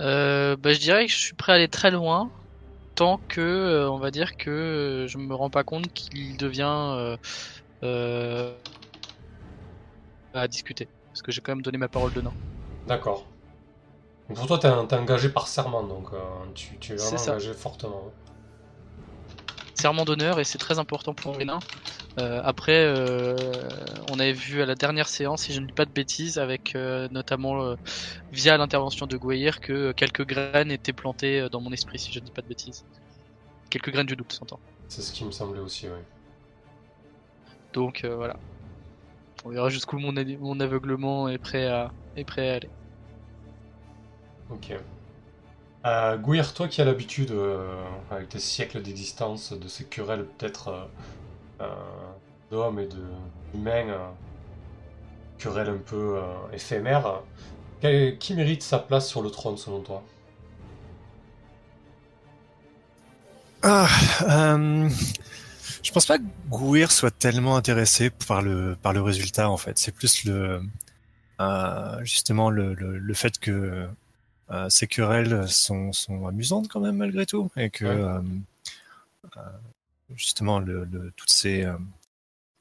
Euh, 0.01 0.57
bah, 0.57 0.73
je 0.73 0.79
dirais 0.81 1.07
que 1.07 1.13
je 1.13 1.19
suis 1.19 1.35
prêt 1.37 1.53
à 1.53 1.55
aller 1.57 1.69
très 1.69 1.91
loin, 1.91 2.33
tant 2.95 3.21
que, 3.29 3.41
euh, 3.41 3.91
on 3.91 3.99
va 3.99 4.11
dire 4.11 4.37
que 4.37 5.07
je 5.09 5.19
me 5.19 5.35
rends 5.35 5.51
pas 5.51 5.65
compte 5.65 5.93
qu'il 5.93 6.37
devient 6.39 7.17
à 10.35 10.49
discuter. 10.49 10.91
Parce 11.13 11.23
que 11.23 11.33
j'ai 11.33 11.41
quand 11.41 11.53
même 11.53 11.63
donné 11.63 11.79
ma 11.79 11.89
parole 11.89 12.13
de 12.13 12.21
non. 12.21 12.35
D'accord. 12.87 13.34
Donc 14.29 14.37
Pour 14.39 14.47
toi, 14.47 14.59
t'es 14.59 14.69
engagé 14.97 15.29
par 15.31 15.49
serment, 15.49 15.83
donc 15.83 16.13
euh, 16.13 16.19
tu, 16.55 16.79
tu 16.79 16.93
es 16.93 16.97
vraiment 16.97 17.17
C'est 17.19 17.19
ça. 17.19 17.33
engagé 17.33 17.55
fortement. 17.55 18.13
Serment 19.75 20.05
d'honneur 20.05 20.39
et 20.41 20.45
c'est 20.45 20.59
très 20.59 20.79
important 20.79 21.15
pour 21.15 21.37
les 21.37 21.45
nains. 21.45 21.59
Euh, 22.19 22.41
après, 22.45 22.85
euh, 22.87 23.37
on 24.11 24.21
avait 24.21 24.33
vu 24.33 24.63
à 24.63 24.67
la 24.67 24.75
dernière 24.77 25.09
séance, 25.09 25.43
si 25.45 25.53
je 25.55 25.61
ne 25.61 25.67
dis 25.67 25.73
pas 25.73 25.87
de 25.87 25.93
bêtises, 25.93 26.39
avec 26.39 26.77
euh, 26.77 27.09
notamment 27.11 27.63
euh, 27.65 27.77
via 28.33 28.57
l'intervention 28.59 29.07
de 29.07 29.17
Gouayer, 29.17 29.53
que 29.63 29.93
quelques 29.93 30.27
graines 30.27 30.71
étaient 30.73 30.93
plantées 30.93 31.41
euh, 31.43 31.49
dans 31.51 31.61
mon 31.61 31.73
esprit, 31.73 31.99
si 32.01 32.13
je 32.13 32.21
ne 32.21 32.25
dis 32.25 32.33
pas 32.33 32.43
de 32.43 32.49
bêtises. 32.49 32.85
Quelques 33.71 33.91
graines 33.93 34.07
du 34.07 34.17
doute, 34.17 34.33
s'entend. 34.33 34.61
C'est 34.89 35.03
ce 35.03 35.13
qui 35.13 35.27
me 35.27 35.31
semblait 35.31 35.61
aussi, 35.61 35.89
oui. 35.89 36.01
Donc 37.75 38.05
euh, 38.05 38.17
voilà. 38.17 38.41
On 39.45 39.51
verra 39.51 39.71
jusqu'où 39.71 39.97
mon, 39.99 40.17
a- 40.17 40.25
mon 40.25 40.59
aveuglement 40.59 41.29
est 41.29 41.39
prêt 41.39 41.67
à, 41.69 41.95
est 42.17 42.25
prêt 42.25 42.51
à 42.51 42.55
aller. 42.57 42.73
Ok. 44.51 44.73
Euh, 45.87 46.17
Gouir, 46.17 46.55
toi 46.55 46.67
qui 46.69 46.81
as 46.81 46.85
l'habitude, 46.85 47.31
euh, 47.31 47.85
avec 48.11 48.31
tes 48.31 48.39
siècles 48.39 48.81
d'existence, 48.83 49.53
de 49.53 49.69
ces 49.69 49.85
querelles 49.85 50.25
peut-être 50.25 50.69
euh, 50.69 50.85
euh, 51.63 51.75
d'hommes 52.51 52.79
et 52.81 52.89
d'humains, 53.53 53.89
euh, 53.91 54.09
querelle 55.39 55.69
un 55.69 55.79
peu 55.79 56.21
éphémère. 56.53 57.21
Quel- 57.81 58.19
qui 58.19 58.35
mérite 58.35 58.63
sa 58.63 58.79
place 58.79 59.09
sur 59.09 59.23
le 59.23 59.31
trône 59.31 59.57
selon 59.59 59.81
toi? 59.81 60.03
Ah, 63.63 63.89
je 65.83 65.91
pense 65.93 66.07
pas 66.07 66.19
que 66.19 66.25
Gouir 66.49 66.93
soit 66.93 67.11
tellement 67.11 67.57
intéressé 67.57 68.11
par 68.11 68.43
le 68.43 68.77
par 68.83 68.93
le 68.93 69.01
résultat 69.03 69.49
en 69.51 69.57
fait. 69.57 69.79
C'est 69.79 69.93
plus 69.93 70.25
le 70.25 70.61
justement 72.03 72.51
le, 72.51 72.75
le, 72.75 73.15
fait 73.15 73.39
que 73.39 73.89
ces 74.69 74.87
querelles 74.87 75.49
sont 75.49 75.93
sont 75.93 76.27
amusantes 76.27 76.69
quand 76.69 76.81
même 76.81 76.97
malgré 76.97 77.27
tout 77.27 77.51
et 77.57 77.71
que 77.71 77.85
Ouais. 77.85 77.91
euh, 77.91 78.21
euh, 79.37 79.41
justement 80.15 80.59
le, 80.59 80.85
le 80.85 81.13
toutes 81.17 81.33
ces 81.33 81.65
euh, 81.65 81.77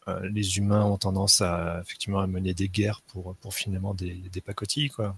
euh, 0.08 0.30
les 0.30 0.58
humains 0.58 0.84
ont 0.86 0.98
tendance 0.98 1.42
à 1.42 1.80
effectivement 1.82 2.20
à 2.22 2.28
mener 2.28 2.54
des 2.54 2.70
guerres 2.70 3.02
pour 3.04 3.36
pour 3.38 3.54
finalement 3.54 3.94
des 3.94 4.16
des 4.32 4.42
pacotilles 4.42 4.90
quoi. 4.90 5.18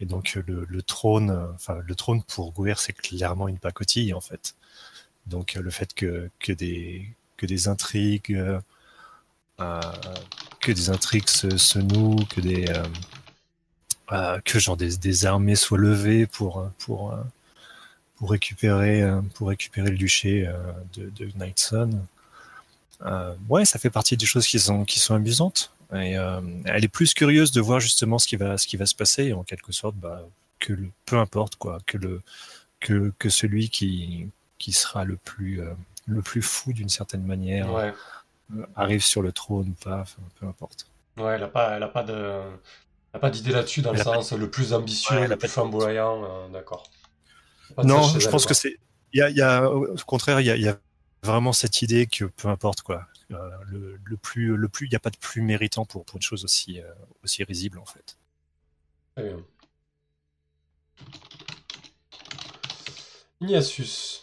Et 0.00 0.06
donc 0.06 0.34
le, 0.46 0.66
le 0.68 0.82
trône, 0.82 1.30
euh, 1.30 1.52
enfin 1.54 1.78
le 1.86 1.94
trône 1.94 2.22
pour 2.24 2.52
Gouir 2.52 2.78
c'est 2.80 2.92
clairement 2.92 3.48
une 3.48 3.58
pacotille 3.58 4.12
en 4.14 4.20
fait. 4.20 4.54
Donc 5.26 5.56
euh, 5.56 5.62
le 5.62 5.70
fait 5.70 5.94
que, 5.94 6.30
que 6.40 6.52
des 6.52 7.08
que 7.38 7.46
des 7.46 7.68
intrigues 7.68 8.34
euh, 8.34 8.60
euh, 9.60 9.80
que 10.60 10.72
des 10.72 10.90
intrigues 10.90 11.28
se, 11.28 11.56
se 11.56 11.78
nouent, 11.78 12.24
que 12.26 12.40
des 12.40 12.66
euh, 12.68 12.84
euh, 12.84 12.88
que 14.44 14.58
genre 14.58 14.76
des, 14.76 14.96
des 14.96 15.26
armées 15.26 15.56
soient 15.56 15.78
levées 15.78 16.26
pour 16.26 16.60
euh, 16.60 16.68
pour 16.78 17.12
euh, 17.12 17.16
pour 18.16 18.30
récupérer 18.30 19.02
euh, 19.02 19.20
pour 19.34 19.48
récupérer 19.48 19.90
le 19.90 19.96
duché 19.96 20.46
euh, 20.46 20.54
de, 20.94 21.10
de 21.10 21.30
Knightson. 21.36 21.90
Euh, 23.04 23.34
ouais, 23.48 23.64
ça 23.64 23.78
fait 23.78 23.90
partie 23.90 24.16
des 24.16 24.26
choses 24.26 24.46
qui 24.46 24.58
sont 24.58 24.84
qui 24.84 25.00
sont 25.00 25.14
amusantes. 25.14 25.72
Et 25.92 26.18
euh, 26.18 26.40
elle 26.64 26.84
est 26.84 26.88
plus 26.88 27.14
curieuse 27.14 27.52
de 27.52 27.60
voir 27.60 27.78
justement 27.78 28.18
ce 28.18 28.26
qui 28.26 28.36
va 28.36 28.58
ce 28.58 28.66
qui 28.66 28.76
va 28.76 28.86
se 28.86 28.94
passer 28.94 29.24
et 29.26 29.32
en 29.34 29.44
quelque 29.44 29.70
sorte 29.72 29.94
bah, 29.96 30.22
que 30.58 30.72
le, 30.72 30.90
peu 31.04 31.16
importe 31.18 31.56
quoi 31.56 31.78
que 31.86 31.96
le 31.96 32.22
que, 32.80 33.12
que 33.18 33.28
celui 33.28 33.68
qui 33.68 34.28
qui 34.58 34.72
sera 34.72 35.04
le 35.04 35.16
plus 35.16 35.60
euh, 35.60 35.74
le 36.06 36.22
plus 36.22 36.42
fou 36.42 36.72
d'une 36.72 36.88
certaine 36.88 37.22
manière 37.24 37.72
Ouais, 37.72 37.92
euh, 38.56 38.64
arrive 38.74 39.04
sur 39.04 39.22
le 39.22 39.30
trône 39.32 39.68
ou 39.68 39.84
pas, 39.84 40.04
peu 40.40 40.46
importe. 40.46 40.86
ouais, 41.18 41.34
elle 41.34 41.42
a 41.44 41.48
pas, 41.48 41.76
elle 41.76 41.82
a 41.82 41.88
pas 41.88 42.02
de, 42.02 42.40
pas 43.16 43.30
d'idée 43.30 43.52
là-dessus 43.52 43.82
dans 43.82 43.92
le 43.92 43.98
pas 43.98 44.04
sens 44.04 44.32
le 44.32 44.50
plus 44.50 44.72
ambitieux, 44.72 45.16
Ouais, 45.16 45.28
le 45.28 45.36
plus 45.36 45.48
flamboyant, 45.48 46.24
euh, 46.24 46.48
d'accord. 46.48 46.90
Non, 47.84 48.02
je 48.02 48.28
pense 48.28 48.46
que 48.46 48.54
c'est 48.54 48.76
il 49.12 49.18
y 49.18 49.22
a, 49.22 49.30
y 49.30 49.40
a 49.40 49.70
au 49.70 49.96
contraire 50.06 50.40
il 50.40 50.46
y 50.46 50.60
y 50.62 50.68
a 50.68 50.78
vraiment 51.22 51.52
cette 51.52 51.82
idée 51.82 52.06
que 52.06 52.24
peu 52.24 52.48
importe 52.48 52.82
quoi, 52.82 53.06
euh, 53.32 53.50
le, 53.66 53.98
le 54.04 54.16
plus 54.16 54.56
le 54.56 54.68
plus 54.68 54.86
il 54.86 54.90
n'y 54.90 54.96
a 54.96 55.00
pas 55.00 55.10
de 55.10 55.16
plus 55.16 55.42
méritant 55.42 55.84
pour 55.84 56.04
pour 56.04 56.16
une 56.16 56.22
chose 56.22 56.44
aussi 56.44 56.80
euh, 56.80 56.92
aussi 57.24 57.42
risible 57.44 57.78
en 57.78 57.86
fait. 57.86 58.18
Très 59.14 59.24
bien. 59.24 59.44
Ignatius, 63.40 64.22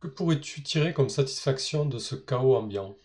que 0.00 0.08
pourrais-tu 0.08 0.62
tirer 0.62 0.92
comme 0.92 1.08
satisfaction 1.08 1.86
de 1.86 1.98
ce 1.98 2.14
chaos 2.14 2.56
ambiant? 2.56 2.96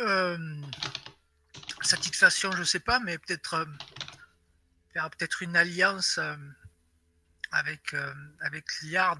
Euh, 0.00 0.36
satisfaction, 1.88 2.52
je 2.52 2.62
sais 2.64 2.80
pas, 2.80 3.00
mais 3.00 3.18
peut-être 3.18 3.54
euh, 3.54 3.64
faire 4.92 5.10
peut-être 5.10 5.42
une 5.42 5.56
alliance 5.56 6.18
euh, 6.18 6.36
avec 7.50 7.94
euh, 7.94 8.14
avec 8.40 8.64
Liard. 8.82 9.18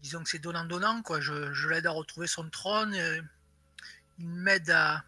disons 0.00 0.22
que 0.22 0.28
c'est 0.30 0.38
donnant 0.38 0.64
donnant 0.64 1.02
quoi. 1.02 1.20
Je, 1.20 1.68
l'aide 1.68 1.86
à 1.86 1.90
retrouver 1.90 2.26
son 2.26 2.48
trône. 2.50 2.94
euh, 2.94 3.20
il 4.18 4.26
m'aide 4.28 4.70
à, 4.70 5.04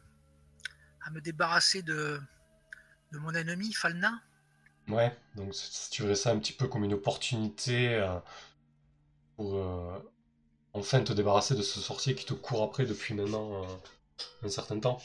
à 1.02 1.10
me 1.10 1.20
débarrasser 1.20 1.82
de 1.82 2.20
de 3.12 3.18
mon 3.18 3.32
ennemi 3.32 3.72
Falna. 3.72 4.20
Ouais, 4.88 5.16
donc 5.34 5.54
si 5.54 5.90
tu 5.90 6.02
verrais 6.02 6.14
ça 6.14 6.30
un 6.30 6.38
petit 6.38 6.52
peu 6.52 6.68
comme 6.68 6.84
une 6.84 6.94
opportunité 6.94 7.78
pour 9.36 9.54
enfin 10.74 11.02
te 11.02 11.12
débarrasser 11.14 11.54
de 11.54 11.62
ce 11.62 11.80
sorcier 11.80 12.14
qui 12.14 12.24
te 12.26 12.34
court 12.34 12.62
après 12.62 12.84
depuis 12.84 13.14
maintenant 13.14 13.66
un 14.42 14.48
certain 14.48 14.78
temps. 14.80 15.00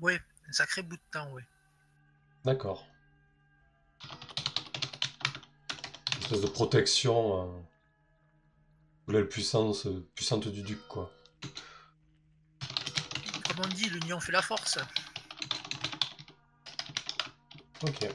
Ouais, 0.00 0.20
un 0.48 0.52
sacré 0.52 0.82
bout 0.82 0.96
de 0.96 1.02
temps, 1.10 1.30
ouais. 1.32 1.44
D'accord. 2.44 2.86
Une 6.16 6.22
espèce 6.22 6.40
de 6.40 6.48
protection 6.48 7.42
euh, 7.42 9.12
l'aile 9.12 9.28
puissance, 9.28 9.86
puissante 10.14 10.48
du 10.48 10.62
duc, 10.62 10.80
quoi. 10.88 11.12
Comme 13.44 13.64
on 13.64 13.68
dit, 13.68 13.88
l'union 13.90 14.18
fait 14.18 14.32
la 14.32 14.42
force. 14.42 14.78
Ok. 17.82 18.08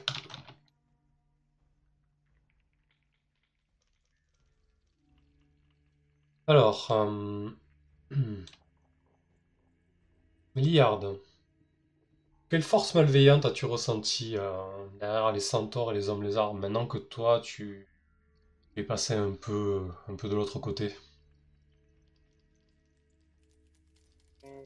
Alors, 6.46 6.90
euh... 6.90 7.50
Liard, 10.56 11.04
quelle 12.50 12.62
force 12.62 12.94
malveillante 12.94 13.46
as-tu 13.46 13.64
ressentie 13.64 14.36
euh, 14.36 14.52
derrière 15.00 15.32
les 15.32 15.40
centaures 15.40 15.92
et 15.92 15.94
les 15.94 16.08
hommes 16.10 16.22
lézards 16.22 16.52
maintenant 16.54 16.86
que 16.86 16.98
toi 16.98 17.40
tu 17.40 17.88
es 18.76 18.82
passé 18.84 19.14
un 19.14 19.32
peu, 19.32 19.88
un 20.08 20.16
peu 20.16 20.28
de 20.28 20.36
l'autre 20.36 20.58
côté? 20.60 20.94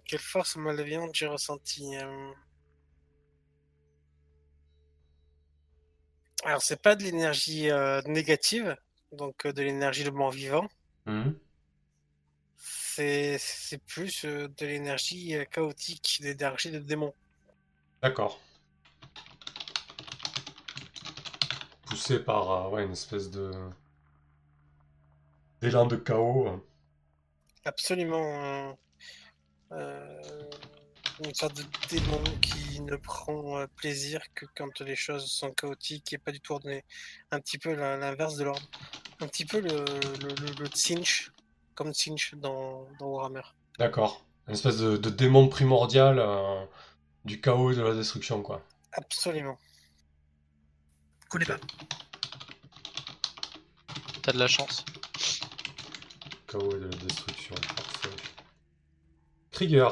Quelle 0.07 0.19
force 0.21 0.57
malveillante 0.57 1.15
j'ai 1.15 1.27
ressenti. 1.27 1.97
euh. 1.97 2.33
Alors, 6.45 6.63
c'est 6.63 6.81
pas 6.81 6.95
de 6.95 7.03
l'énergie 7.03 7.69
euh, 7.73 8.01
négative, 8.07 8.77
donc 9.11 9.45
euh, 9.45 9.53
de 9.53 9.61
l'énergie 9.63 10.05
de 10.05 10.11
mort 10.11 10.31
vivant. 10.31 10.69
Mhm. 11.07 11.41
C'est 12.57 13.79
plus 13.87 14.25
euh, 14.25 14.49
de 14.59 14.67
l'énergie 14.67 15.35
euh, 15.37 15.45
chaotique, 15.45 16.19
de 16.23 16.29
l'énergie 16.29 16.71
de 16.71 16.79
démon. 16.79 17.13
D'accord. 18.03 18.41
Poussé 21.87 22.19
par 22.19 22.51
euh, 22.51 22.71
ouais, 22.71 22.85
une 22.85 22.93
espèce 22.93 23.31
de 23.31 23.53
d'élan 25.61 25.87
de 25.87 25.97
chaos. 25.97 26.61
Absolument. 27.65 28.25
euh, 28.45 28.73
euh, 29.73 30.51
une 31.25 31.35
sorte 31.35 31.57
de 31.57 31.65
démon 31.89 32.23
qui 32.41 32.81
ne 32.81 32.97
prend 32.97 33.65
plaisir 33.77 34.21
que 34.35 34.47
quand 34.57 34.81
les 34.81 34.97
choses 34.97 35.31
sont 35.31 35.53
chaotiques 35.53 36.13
et 36.13 36.19
pas 36.19 36.33
du 36.33 36.41
tout 36.41 36.55
ordonnées. 36.55 36.85
Un 37.31 37.39
petit 37.39 37.59
peu 37.59 37.75
l'in- 37.75 37.99
l'inverse 37.99 38.37
de 38.37 38.45
l'ordre. 38.45 38.67
Un 39.21 39.29
petit 39.29 39.45
peu 39.45 39.61
le, 39.61 39.69
le, 39.69 40.29
le, 40.29 40.53
le 40.59 40.67
Tsinch, 40.67 41.31
comme 41.75 41.93
Tsinch 41.93 42.35
dans, 42.35 42.89
dans 42.99 43.07
Warhammer. 43.07 43.43
D'accord. 43.79 44.25
Une 44.49 44.55
espèce 44.55 44.79
de, 44.79 44.97
de 44.97 45.11
démon 45.11 45.49
primordial 45.49 46.19
euh, 46.19 46.65
du 47.25 47.41
chaos 47.41 47.71
et 47.73 47.77
de 47.77 47.83
la 47.83 47.95
destruction, 47.95 48.43
quoi. 48.43 48.63
Absolument. 48.93 49.59
Je 51.25 51.29
connais 51.29 51.45
pas. 51.47 51.59
T'as 54.23 54.33
de 54.33 54.39
la 54.39 54.49
chance. 54.49 54.85
Chaos 56.47 56.71
et 56.77 56.79
de 56.79 56.85
la 56.85 56.97
destruction, 56.97 57.55
parfait. 57.77 58.09
Trigger. 59.51 59.89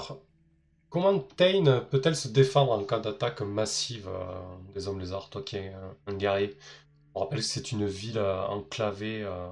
Comment 0.88 1.18
Tain 1.20 1.87
peut-elle 1.90 2.16
se 2.16 2.28
défendre 2.28 2.72
en 2.72 2.82
cas 2.84 2.99
d'attaque 2.99 3.42
massive 3.42 4.08
euh, 4.08 4.56
des 4.75 4.88
hommes 4.88 4.99
lézards, 4.99 5.30
toi 5.30 5.42
qui 5.42 5.56
es 5.56 5.68
un, 5.72 5.96
un 6.08 6.14
guerrier? 6.14 6.58
On 7.14 7.20
rappelle 7.20 7.38
que 7.40 7.44
c'est 7.44 7.72
une 7.72 7.87
ville 7.87 8.18
euh, 8.18 8.44
enclavée 8.46 9.22
euh, 9.22 9.49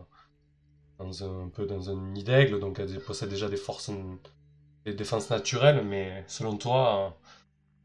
dans 0.99 1.25
un, 1.25 1.45
un 1.47 1.49
peu 1.49 1.65
dans 1.65 1.91
un 1.91 1.95
nid 1.95 2.25
d'aigle, 2.25 2.59
donc 2.59 2.81
elle 2.81 3.01
possède 3.01 3.29
déjà 3.29 3.49
des 3.49 3.57
forces, 3.57 3.91
des 4.85 4.95
défenses 4.95 5.31
naturelles, 5.31 5.85
mais 5.85 6.25
selon 6.27 6.57
toi, 6.57 6.99
euh, 6.99 7.11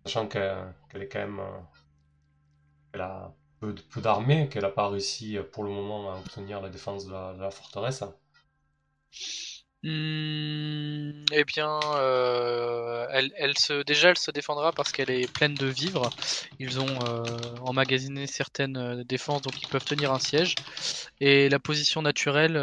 sachant 0.05 0.27
qu'elle 0.27 1.01
est 1.01 1.07
quand 1.07 1.19
même, 1.19 1.39
euh, 1.39 2.99
a 2.99 3.33
peu, 3.59 3.73
peu 3.91 4.01
d'armée, 4.01 4.49
qu'elle 4.49 4.63
n'a 4.63 4.69
pas 4.69 4.89
réussi 4.89 5.37
euh, 5.37 5.43
pour 5.43 5.63
le 5.63 5.69
moment 5.69 6.11
à 6.13 6.17
obtenir 6.17 6.61
la 6.61 6.69
défense 6.69 7.05
de 7.05 7.11
la, 7.11 7.51
forteresse. 7.51 8.03
Hmm, 9.83 11.25
eh 11.33 11.43
bien, 11.43 11.79
euh, 11.95 13.05
elle, 13.09 13.57
se, 13.57 13.83
déjà, 13.83 14.09
elle 14.09 14.17
se 14.17 14.31
défendra 14.31 14.71
parce 14.71 14.91
qu'elle 14.93 15.09
est 15.09 15.31
pleine 15.31 15.55
de 15.55 15.67
vivres. 15.67 16.09
Ils 16.59 16.79
ont 16.79 16.99
emmagasiné 17.61 18.27
certaines 18.27 19.03
défenses, 19.03 19.41
donc 19.41 19.61
ils 19.61 19.67
peuvent 19.67 19.83
tenir 19.83 20.13
un 20.13 20.19
siège. 20.19 20.55
Et 21.19 21.49
la 21.49 21.59
position 21.59 22.01
naturelle, 22.01 22.55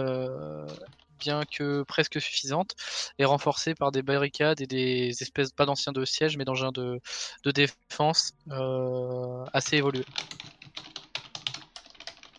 bien 1.20 1.42
que 1.44 1.84
presque 1.84 2.20
suffisante, 2.20 2.74
est 3.18 3.24
renforcée 3.24 3.74
par 3.74 3.92
des 3.92 4.02
barricades 4.02 4.60
et 4.60 4.66
des 4.66 5.10
espèces, 5.20 5.52
pas 5.52 5.66
d'anciens 5.66 5.92
de 5.92 6.04
sièges, 6.04 6.36
mais 6.36 6.44
d'engins 6.44 6.72
de, 6.72 7.00
de 7.44 7.50
défense 7.52 8.32
euh, 8.50 9.44
assez 9.52 9.76
évolués, 9.76 10.04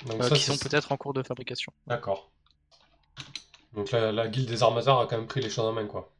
Donc 0.05 0.21
euh, 0.21 0.29
ça, 0.29 0.35
qui 0.35 0.41
sont 0.43 0.57
peut-être 0.57 0.91
en 0.91 0.97
cours 0.97 1.13
de 1.13 1.23
fabrication. 1.23 1.71
D'accord. 1.87 2.29
Donc 3.73 3.91
la, 3.91 4.11
la 4.11 4.27
guilde 4.27 4.49
des 4.49 4.63
armateurs 4.63 4.99
a 4.99 5.07
quand 5.07 5.17
même 5.17 5.27
pris 5.27 5.41
les 5.41 5.49
choses 5.49 5.65
en 5.65 5.71
main, 5.71 5.85
quoi. 5.85 6.11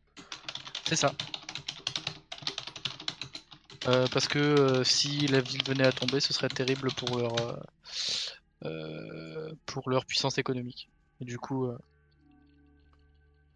C'est 0.87 0.95
ça. 0.95 1.11
Euh, 3.87 4.05
parce 4.13 4.27
que 4.27 4.37
euh, 4.39 4.83
si 4.83 5.27
la 5.27 5.41
ville 5.41 5.63
venait 5.65 5.85
à 5.85 5.91
tomber, 5.91 6.19
ce 6.19 6.33
serait 6.33 6.49
terrible 6.49 6.89
pour 6.93 7.17
leur, 7.17 7.33
pour 9.65 9.89
leur 9.89 10.05
puissance 10.05 10.37
économique. 10.37 10.89
Et 11.19 11.25
du 11.25 11.39
coup, 11.39 11.67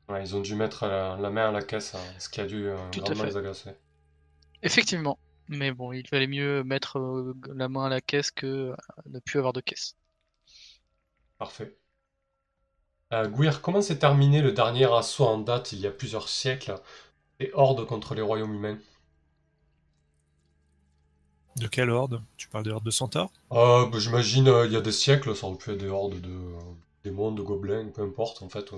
Ouais, 0.09 0.24
ils 0.24 0.35
ont 0.35 0.41
dû 0.41 0.55
mettre 0.55 0.88
la, 0.88 1.15
la 1.17 1.29
main 1.29 1.50
à 1.50 1.51
la 1.51 1.62
caisse, 1.62 1.93
hein, 1.93 2.15
ce 2.17 2.27
qui 2.29 2.41
a 2.41 2.45
dû 2.47 2.67
euh, 2.69 2.75
Tout 2.89 3.03
à 3.12 3.13
grandement 3.13 3.13
fait. 3.15 3.29
les 3.29 3.38
agacer. 3.38 3.75
effectivement. 4.63 5.17
Mais 5.47 5.71
bon, 5.71 5.93
il 5.93 6.03
valait 6.09 6.27
mieux 6.27 6.63
mettre 6.63 6.97
euh, 7.00 7.33
la 7.53 7.69
main 7.69 7.85
à 7.85 7.89
la 7.89 8.01
caisse 8.01 8.31
que 8.31 8.45
euh, 8.47 8.75
ne 9.05 9.19
plus 9.19 9.39
avoir 9.39 9.53
de 9.53 9.62
caisse. 9.62 9.95
Parfait. 11.38 11.77
Euh, 13.13 13.27
comment 13.63 13.81
s'est 13.81 13.97
terminé 13.97 14.43
le 14.43 14.51
dernier 14.51 14.85
assaut 14.93 15.25
en 15.25 15.39
date 15.39 15.71
il 15.71 15.79
y 15.79 15.88
a 15.88 15.91
plusieurs 15.91 16.29
siècles 16.29 16.75
des 17.39 17.51
hordes 17.53 17.85
contre 17.88 18.15
les 18.15 18.21
royaumes 18.24 18.55
humains? 18.55 18.79
De 21.57 21.67
quelle 21.67 21.89
horde? 21.89 22.24
Tu 22.38 22.47
parles 22.47 22.63
de 22.63 22.71
horde 22.71 22.85
de 22.85 22.91
centaures? 22.91 23.33
Euh, 23.51 23.88
bah, 23.89 23.97
j'imagine 23.97 24.47
euh, 24.47 24.65
il 24.67 24.71
y 24.74 24.75
a 24.75 24.81
des 24.81 24.91
siècles, 24.91 25.35
ça 25.35 25.47
aurait 25.47 25.57
pu 25.57 25.71
être 25.71 25.79
des 25.79 25.88
hordes 25.89 26.21
de 26.21 26.29
euh, 26.29 26.59
démons, 27.03 27.31
de 27.31 27.41
gobelins, 27.41 27.89
peu 27.89 28.03
importe 28.03 28.43
en 28.43 28.50
fait, 28.50 28.71
euh, 28.74 28.77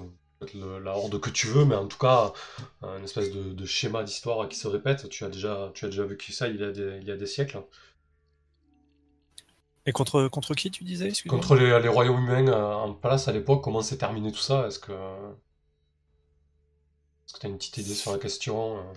le- 0.53 0.79
la 0.79 0.95
horde 0.97 1.19
que 1.19 1.29
tu 1.29 1.47
veux, 1.47 1.65
mais 1.65 1.75
en 1.75 1.87
tout 1.87 1.97
cas, 1.97 2.33
un 2.81 3.01
espèce 3.03 3.31
de, 3.31 3.53
de 3.53 3.65
schéma 3.65 4.03
d'histoire 4.03 4.47
qui 4.49 4.57
se 4.57 4.67
répète. 4.67 5.09
Tu 5.09 5.23
as 5.25 5.29
déjà, 5.29 5.71
tu 5.73 5.85
as 5.85 5.89
déjà 5.89 6.05
vécu 6.05 6.31
ça 6.33 6.47
il 6.47 6.57
y 6.59 6.63
a 6.63 6.71
des, 6.71 6.99
il 7.01 7.07
y 7.07 7.11
a 7.11 7.17
des 7.17 7.25
siècles. 7.27 7.61
Et 9.87 9.91
contre, 9.91 10.27
contre 10.27 10.53
qui 10.53 10.69
tu 10.69 10.83
disais 10.83 11.11
Contre 11.27 11.55
les, 11.55 11.79
les 11.79 11.87
royaumes 11.87 12.23
humains 12.25 12.47
euh, 12.49 12.73
en 12.73 12.93
place 12.93 13.27
à 13.27 13.31
l'époque, 13.31 13.63
comment 13.63 13.81
s'est 13.81 13.97
terminé 13.97 14.31
tout 14.31 14.37
ça? 14.39 14.67
Est-ce 14.67 14.79
que, 14.79 14.91
est-ce 14.93 15.35
que 17.35 17.39
tu 17.39 17.45
as 17.45 17.49
une 17.49 17.57
petite 17.57 17.77
idée 17.77 17.93
sur 17.93 18.11
la 18.11 18.17
question? 18.17 18.79
euh? 18.79 18.93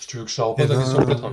Si 0.00 0.06
tu 0.08 0.16
veux 0.16 0.24
que 0.24 0.30
je 0.30 0.36
te 0.36 0.40
repose 0.40 0.64
Eh 0.64 0.68
la 0.68 0.74
ben, 0.74 0.76
question 0.76 1.04
peut-être? 1.04 1.32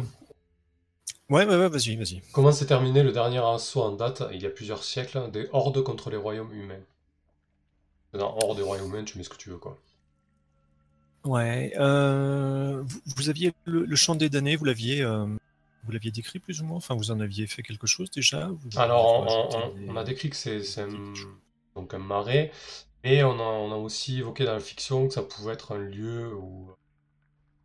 Ouais, 1.30 1.46
ouais, 1.46 1.56
ouais, 1.58 1.70
vas-y, 1.70 1.96
vas-y. 1.96 2.22
Comment 2.32 2.54
s'est 2.54 2.68
terminé 2.68 3.04
le 3.04 3.12
dernier 3.12 3.40
assaut 3.40 3.82
en 3.82 3.92
date, 3.92 4.24
il 4.32 4.42
y 4.42 4.46
a 4.46 4.50
plusieurs 4.50 4.86
siècles, 4.86 5.30
des 5.30 5.50
hordes 5.52 5.84
contre 5.84 6.10
les 6.10 6.16
royaumes 6.16 6.54
humains? 6.54 6.86
Dans 8.12 8.36
horde 8.36 8.58
des 8.58 8.64
royaumes 8.64 8.90
humains, 8.90 9.06
tu 9.06 9.18
mets 9.18 9.24
ce 9.24 9.30
que 9.30 9.38
tu 9.38 9.50
veux, 9.50 9.60
quoi. 9.60 9.78
Ouais, 11.26 11.74
euh, 11.78 12.82
vous, 12.84 13.00
vous 13.18 13.30
aviez 13.30 13.52
le, 13.66 13.86
le 13.86 13.96
chant 13.96 14.16
des 14.16 14.30
damnés, 14.30 14.56
vous 14.56 14.64
l'aviez, 14.66 15.02
euh, 15.02 15.26
vous 15.84 15.92
l'aviez 15.92 16.12
décrit 16.12 16.40
plus 16.40 16.62
ou 16.62 16.66
moins? 16.66 16.78
Enfin, 16.78 16.96
vous 16.96 17.12
en 17.12 17.20
aviez 17.20 17.48
fait 17.48 17.64
quelque 17.64 17.88
chose 17.88 18.10
déjà? 18.12 18.48
Vous- 18.48 18.70
Alors, 18.76 19.14
on, 19.88 19.96
des- 19.96 19.98
a 19.98 20.04
décrit 20.06 20.30
que 20.30 20.36
c'est 20.38 20.64
c'est 20.64 20.82
un, 20.82 21.14
donc 21.76 21.94
un 21.94 21.98
marais, 21.98 22.52
mais 23.04 23.24
on 23.24 23.32
a, 23.40 23.44
on 23.44 23.72
a 23.74 23.76
aussi 23.76 24.20
évoqué 24.20 24.46
dans 24.46 24.54
la 24.54 24.60
fiction 24.62 25.08
que 25.08 25.14
ça 25.14 25.24
pouvait 25.24 25.54
être 25.54 25.74
un 25.76 25.80
lieu 25.80 26.34
où 26.36 26.70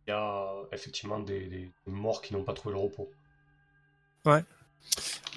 il 0.07 0.11
y 0.11 0.13
a 0.13 0.53
effectivement 0.71 1.19
des, 1.19 1.47
des 1.47 1.73
morts 1.87 2.21
qui 2.21 2.33
n'ont 2.33 2.43
pas 2.45 2.53
trouvé 2.53 2.73
le 2.75 2.81
repos. 2.81 3.11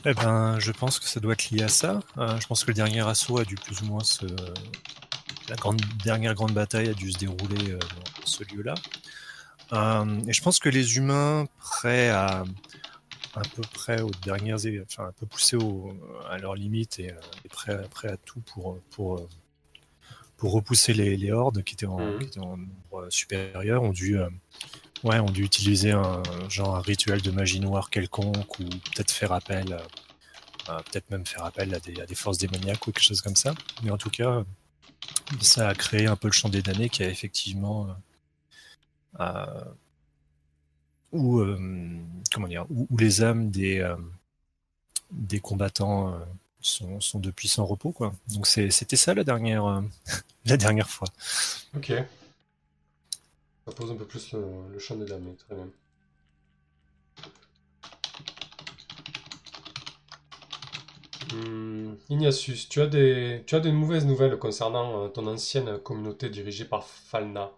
Eh 0.04 0.14
ben, 0.14 0.58
je 0.60 0.70
pense 0.72 0.98
que 1.00 1.06
ça 1.06 1.18
doit 1.20 1.32
être 1.32 1.50
lié 1.50 1.62
à 1.64 1.68
ça. 1.68 2.00
Euh, 2.18 2.38
je 2.40 2.46
pense 2.46 2.62
que 2.62 2.68
le 2.70 2.74
dernier 2.74 3.00
assaut 3.06 3.38
a 3.38 3.44
dû 3.44 3.56
plus 3.56 3.80
ou 3.82 3.86
moins 3.86 4.04
se, 4.04 4.24
la 5.48 5.56
grande 5.56 5.80
dernière 6.04 6.34
grande 6.34 6.52
bataille 6.52 6.88
a 6.88 6.94
dû 6.94 7.10
se 7.10 7.18
dérouler 7.18 7.72
euh, 7.72 7.78
dans 7.78 8.26
ce 8.26 8.44
lieu-là. 8.44 8.74
Euh, 9.72 10.20
et 10.28 10.32
je 10.32 10.42
pense 10.42 10.60
que 10.60 10.68
les 10.68 10.96
humains 10.96 11.46
prêts 11.58 12.10
à 12.10 12.44
à 13.34 13.42
peu 13.54 13.60
près 13.74 14.00
aux 14.00 14.10
dernières, 14.24 14.56
enfin 14.88 15.08
un 15.08 15.12
peu 15.12 15.26
poussés 15.26 15.56
au- 15.56 15.92
à 16.30 16.38
leurs 16.38 16.54
limites 16.54 16.98
et, 17.00 17.12
et 17.44 17.48
prêts, 17.50 17.74
à- 17.74 17.88
prêts 17.88 18.08
à 18.08 18.16
tout 18.16 18.40
pour 18.40 18.78
pour 18.90 19.28
pour 20.38 20.52
repousser 20.52 20.94
les, 20.94 21.16
les 21.16 21.32
hordes 21.32 21.62
qui 21.62 21.74
étaient 21.74 21.86
en, 21.86 21.98
Mhm. 21.98 22.18
qui 22.20 22.24
étaient 22.26 22.40
en 22.40 22.56
nombre 22.56 23.08
supérieur 23.10 23.82
ont 23.82 23.90
dû 23.92 24.18
euh, 24.18 24.28
ouais 25.06 25.20
ont 25.20 25.30
dû 25.30 25.44
utiliser 25.44 25.92
un 25.92 26.22
genre 26.48 26.76
rituel 26.82 27.22
de 27.22 27.30
magie 27.30 27.60
noire 27.60 27.90
quelconque 27.90 28.58
ou 28.58 28.64
peut-être 28.64 29.12
faire 29.12 29.32
appel 29.32 29.78
euh, 30.68 30.78
peut-être 30.90 31.10
même 31.10 31.24
faire 31.24 31.44
appel 31.44 31.74
à 31.74 31.80
des, 31.80 32.14
forces 32.14 32.38
démoniaques 32.38 32.86
ou 32.86 32.92
quelque 32.92 33.04
chose 33.04 33.20
comme 33.20 33.36
ça 33.36 33.54
mais 33.82 33.90
en 33.90 33.98
tout 33.98 34.10
cas 34.10 34.44
ça 35.40 35.68
a 35.68 35.74
créé 35.74 36.06
un 36.06 36.16
peu 36.16 36.28
le 36.28 36.32
champ 36.32 36.48
des 36.48 36.62
damnés 36.62 36.88
qui 36.88 37.02
a 37.04 37.08
effectivement 37.08 37.88
euh, 39.20 39.24
euh, 39.24 39.64
où, 41.12 42.98
les 42.98 43.22
âmes 43.22 43.50
des, 43.50 43.80
combattants 45.40 46.20
sont, 46.60 47.00
sont 47.00 47.20
depuis 47.20 47.48
sans 47.48 47.64
repos. 47.64 47.94
Donc 48.28 48.46
c'était 48.46 48.96
ça 48.96 49.14
la 49.14 49.24
dernière, 49.24 49.82
la 50.44 50.56
dernière 50.56 50.90
fois. 50.90 51.08
Ok. 51.74 51.92
Ça 53.66 53.72
pose 53.72 53.90
un 53.90 53.96
peu 53.96 54.06
plus 54.06 54.32
le, 54.32 54.78
champ 54.78 54.94
des 54.94 55.06
damnés, 55.06 55.34
très 55.34 55.56
bien. 55.56 55.68
Hmm, 61.32 61.94
Ignatius, 62.08 62.68
tu 62.68 62.80
as 62.80 62.86
des, 62.86 63.42
tu 63.44 63.56
as 63.56 63.72
mauvaises 63.72 64.06
nouvelles 64.06 64.38
concernant 64.38 65.04
euh, 65.04 65.08
ton 65.08 65.26
ancienne 65.26 65.78
communauté 65.78 66.30
dirigée 66.30 66.64
par 66.64 66.86
Falna. 66.86 67.50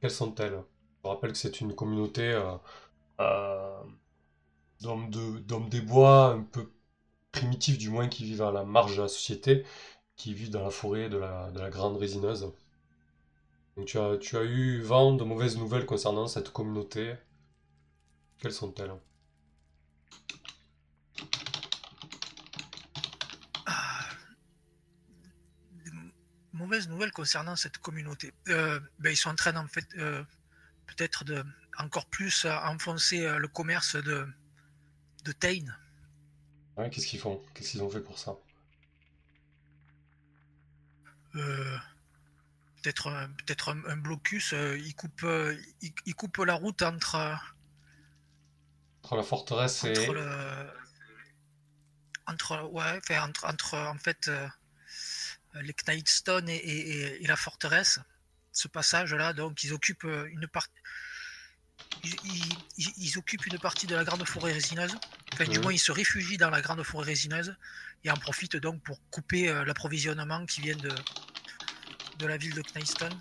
Quelles 0.00 0.10
sont-elles? 0.10 0.62
Je 1.04 1.08
rappelle 1.08 1.32
que 1.32 1.38
c'est 1.38 1.60
une 1.60 1.74
communauté 1.74 2.22
euh, 2.22 2.56
euh, 3.20 3.82
d'hommes 4.80 5.68
des 5.68 5.80
bois, 5.82 6.28
un 6.32 6.42
peu 6.42 6.72
primitifs 7.32 7.76
du 7.78 7.90
moins, 7.90 8.08
qui 8.08 8.24
vivent 8.24 8.42
à 8.42 8.52
la 8.52 8.64
marge 8.64 8.96
de 8.96 9.02
la 9.02 9.08
société, 9.08 9.64
qui 10.16 10.32
vivent 10.34 10.50
dans 10.50 10.64
la 10.64 10.70
forêt 10.70 11.10
de 11.10 11.18
la, 11.18 11.50
de 11.50 11.60
la 11.60 11.68
grande 11.70 11.98
résineuse. 11.98 12.50
Donc 13.76 13.86
tu 13.86 13.98
as, 13.98 14.16
tu 14.18 14.36
as 14.36 14.44
eu 14.44 14.80
vent 14.80 15.14
de 15.14 15.24
mauvaises 15.24 15.56
nouvelles 15.56 15.86
concernant 15.86 16.28
cette 16.28 16.50
communauté. 16.50 17.16
Quelles 18.38 18.52
sont-elles? 18.52 18.92
Ah, 23.66 24.08
mauvaises 26.52 26.88
nouvelles 26.88 27.12
concernant 27.12 27.56
cette 27.56 27.78
communauté. 27.78 28.32
Euh, 28.48 28.78
ben, 28.98 29.10
ils 29.10 29.16
sont 29.16 29.30
en 29.30 29.34
train 29.34 29.56
en 29.56 29.66
fait 29.66 29.86
euh, 29.96 30.22
peut-être 30.86 31.24
de 31.24 31.44
encore 31.78 32.06
plus 32.06 32.46
enfoncer 32.46 33.24
euh, 33.24 33.38
le 33.38 33.48
commerce 33.48 33.96
de 33.96 34.26
de 35.24 35.32
Tain. 35.32 35.64
Ouais, 36.76 36.90
qu'est-ce 36.90 37.06
qu'ils 37.06 37.20
font? 37.20 37.42
Qu'est-ce 37.54 37.72
qu'ils 37.72 37.82
ont 37.82 37.90
fait 37.90 38.02
pour 38.02 38.18
ça? 38.18 38.36
Euh, 41.36 41.76
peut-être 42.84 43.08
un, 43.08 43.28
peut-être 43.30 43.70
un, 43.70 43.82
un 43.86 43.96
blocus. 43.96 44.52
euh, 44.52 44.78
ils 44.78 44.94
coupent 44.94 45.22
euh, 45.24 45.56
ils 46.04 46.14
coupent 46.14 46.38
la 46.38 46.54
route 46.54 46.82
entre 46.82 47.16
Entre 49.02 49.16
la 49.16 49.22
forteresse 49.22 49.84
et... 49.84 49.98
entre 49.98 50.12
le 50.12 50.70
entre 52.26 52.64
ouais 52.72 52.98
enfin, 52.98 53.22
entre, 53.28 53.44
entre 53.46 53.74
en 53.78 53.98
fait 53.98 54.28
euh, 54.28 54.46
les 55.62 55.72
Knightstone 55.74 56.48
et, 56.48 56.56
et- 56.56 56.90
et- 56.90 57.24
et 57.24 57.26
la 57.26 57.36
forteresse 57.36 58.00
ce 58.52 58.68
passage 58.68 59.14
là 59.14 59.32
donc 59.32 59.62
ils 59.64 59.72
occupent 59.72 60.04
une 60.30 60.46
partie 60.48 60.72
ils, 62.02 62.14
ils- 62.24 62.58
ils- 62.78 62.92
ils 62.96 63.18
occupent 63.18 63.46
une 63.46 63.58
partie 63.58 63.86
de 63.86 63.94
la 63.94 64.04
grande 64.04 64.26
forêt 64.26 64.52
résineuse 64.52 64.94
enfin 65.32 65.44
du 65.44 65.58
moins 65.58 65.72
ils 65.72 65.78
se 65.78 65.92
réfugient 65.92 66.38
dans 66.38 66.50
la 66.50 66.60
grande 66.62 66.82
forêt 66.82 67.06
résineuse 67.06 67.56
et 68.04 68.10
en 68.10 68.16
profitent 68.16 68.56
donc 68.56 68.82
pour 68.82 68.98
couper 69.10 69.46
l'approvisionnement 69.64 70.44
qui 70.46 70.60
vient 70.62 70.76
de 70.76 70.90
de 72.18 72.26
la 72.26 72.36
ville 72.36 72.54
de 72.54 72.62
Knightstone 72.62 73.12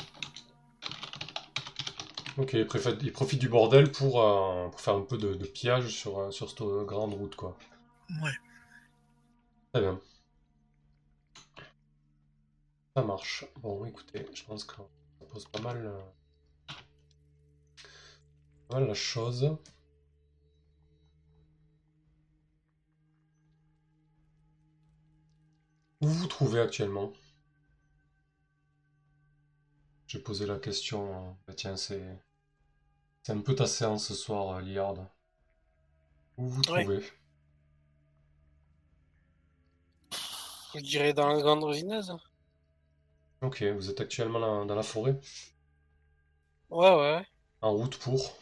Ok, 2.37 2.53
ils 2.53 3.11
profitent 3.11 3.39
du 3.39 3.47
bordel 3.49 3.91
pour, 3.91 4.21
euh, 4.21 4.67
pour 4.69 4.81
faire 4.81 4.95
un 4.95 5.01
peu 5.01 5.17
de, 5.17 5.35
de 5.35 5.45
pillage 5.45 5.89
sur, 5.89 6.17
euh, 6.19 6.31
sur 6.31 6.49
cette 6.49 6.61
euh, 6.61 6.83
grande 6.83 7.13
route, 7.13 7.35
quoi. 7.35 7.57
ouais 8.21 8.33
Très 9.73 9.81
bien. 9.81 9.99
Ça 12.95 13.03
marche. 13.03 13.45
Bon, 13.61 13.85
écoutez, 13.85 14.25
je 14.33 14.43
pense 14.43 14.63
que 14.63 14.75
ça 14.75 15.25
pose 15.31 15.45
pas 15.45 15.59
mal, 15.59 15.85
euh, 15.85 15.99
pas 18.67 18.79
mal 18.79 18.87
la 18.87 18.93
chose. 18.93 19.55
Où 26.01 26.07
vous 26.07 26.13
vous 26.13 26.27
trouvez 26.27 26.59
actuellement? 26.59 27.13
J'ai 30.13 30.19
posé 30.19 30.45
la 30.45 30.59
question. 30.59 31.13
hein. 31.15 31.37
Bah, 31.47 31.55
tiens, 31.55 31.75
c'est 31.75 31.99
c'est 33.21 33.33
un 33.33 33.41
peu 33.41 33.53
ta 33.53 33.67
séance 33.67 34.07
ce 34.07 34.13
soir, 34.13 34.55
euh, 34.55 34.61
Liard. 34.61 34.95
Où 36.37 36.47
vous 36.47 36.61
Ouais. 36.69 36.87
trouvez? 36.87 37.01
Je 40.75 40.81
dirais 40.81 41.13
dans 41.13 41.29
la 41.29 41.41
grande 41.41 41.63
résineuse. 41.63 42.13
Ok, 43.41 43.61
vous 43.61 43.91
êtes 43.91 44.01
actuellement 44.01 44.39
dans, 44.39 44.65
dans 44.65 44.73
la 44.75 44.81
forêt, 44.81 45.19
Ouais, 46.69 46.93
ouais. 46.95 47.25
en 47.61 47.71
route 47.73 47.97
pour? 47.97 48.37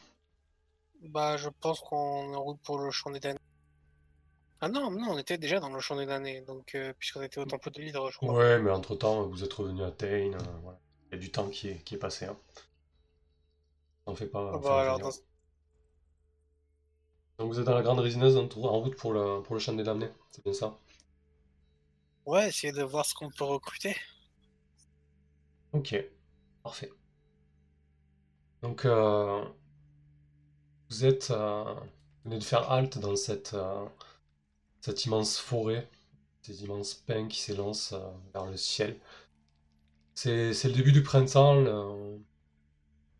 Bah, 1.02 1.36
je 1.36 1.50
pense 1.60 1.82
qu'on 1.82 2.32
est 2.32 2.36
en 2.38 2.44
route 2.44 2.62
pour 2.64 2.80
le 2.80 2.92
champ 2.92 3.12
des 3.12 3.20
damnés. 3.20 3.38
Ah 4.62 4.70
non, 4.70 4.90
non, 4.90 5.10
on 5.12 5.18
était 5.20 5.38
déjà 5.38 5.60
dans 5.60 5.70
le 5.70 5.82
champ 5.82 5.98
des 5.98 6.06
damnés, 6.06 6.40
donc 6.42 6.74
euh, 6.74 6.94
puisqu'on 6.98 7.22
était 7.22 7.40
au 7.42 7.46
temple 7.46 7.70
de 7.70 7.82
l'hydre, 7.82 8.10
je 8.10 8.18
crois. 8.18 8.38
Ouais, 8.38 8.58
mais 8.60 8.72
entre-temps, 8.72 9.28
vous 9.28 9.44
êtes 9.44 9.54
revenu 9.54 9.84
à 9.84 9.92
Tain, 9.92 10.34
euh, 10.34 10.60
voilà. 10.64 10.80
Il 11.12 11.16
y 11.16 11.18
a 11.18 11.22
du 11.22 11.32
temps 11.32 11.48
qui 11.50 11.68
est, 11.70 11.84
qui 11.84 11.94
est 11.94 12.00
passé. 12.00 12.26
hein. 12.26 12.36
T'en 14.06 14.14
fais 14.16 14.28
pas. 14.28 14.52
Ah 14.52 14.58
bah, 14.60 14.82
alors, 14.82 15.00
dans- 15.00 15.12
Donc 17.40 17.50
vous 17.52 17.60
êtes 17.60 17.66
dans 17.66 17.76
la 17.76 17.82
grande 17.82 18.00
résineuse 18.00 18.38
en, 18.38 18.48
route 18.80 18.96
pour 18.96 19.12
le, 19.12 19.42
pour 19.44 19.54
le 19.54 19.60
champ 19.60 19.74
des 19.74 19.84
damnés, 19.84 20.08
c'est 20.32 20.46
bien 20.46 20.54
ça? 20.54 20.80
Ouais, 22.26 22.48
essayer 22.48 22.74
de 22.74 22.82
voir 22.82 23.06
ce 23.06 23.14
qu'on 23.14 23.30
peut 23.30 23.44
recruter. 23.44 23.96
Ok, 25.74 25.94
parfait. 26.64 26.92
Donc 28.62 28.86
euh, 28.86 29.44
vous 30.90 31.06
êtes, 31.06 31.32
euh, 31.32 31.64
vous 31.74 32.30
venez 32.30 32.38
de 32.40 32.44
faire 32.44 32.72
halte 32.72 32.98
dans 33.00 33.16
cette, 33.16 33.54
euh, 33.56 33.86
cette 34.82 35.06
immense 35.06 35.40
forêt, 35.40 35.90
ces 36.44 36.64
immenses 36.64 36.96
pins 36.96 37.28
qui 37.28 37.40
s'élancent 37.42 37.94
euh, 37.94 38.12
vers 38.34 38.46
le 38.48 38.58
ciel. 38.58 39.00
C'est 40.24 40.66
le 40.66 40.74
début 40.74 40.92
du 40.92 41.02
printemps, 41.02 41.56
il 41.56 42.20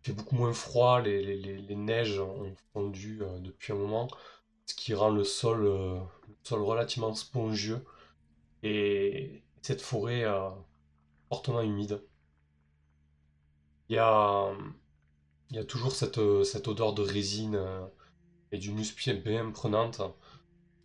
fait 0.04 0.14
beaucoup 0.14 0.36
moins 0.36 0.54
froid, 0.54 1.02
les, 1.02 1.76
neiges 1.76 2.20
ont 2.20 2.54
fondu 2.74 3.24
euh, 3.24 3.40
depuis 3.40 3.74
un 3.74 3.76
moment, 3.76 4.08
ce 4.68 4.76
qui 4.76 4.94
rend 4.94 5.10
le 5.10 5.24
sol, 5.24 5.66
euh, 5.66 6.00
relativement 6.52 7.16
spongieux 7.16 7.84
et 8.62 9.42
cette 9.64 9.82
forêt 9.82 10.26
euh, 10.26 10.52
fortement 11.30 11.64
humide. 11.64 12.04
Il 13.90 13.96
y 13.96 13.98
a, 13.98 14.54
toujours 15.68 15.94
cette, 15.94 16.20
odeur 16.20 16.94
de 16.94 17.02
résine 17.02 17.60
et 18.52 18.60
d'humus 18.60 18.94
bien 19.24 19.50
prenante. 19.50 20.04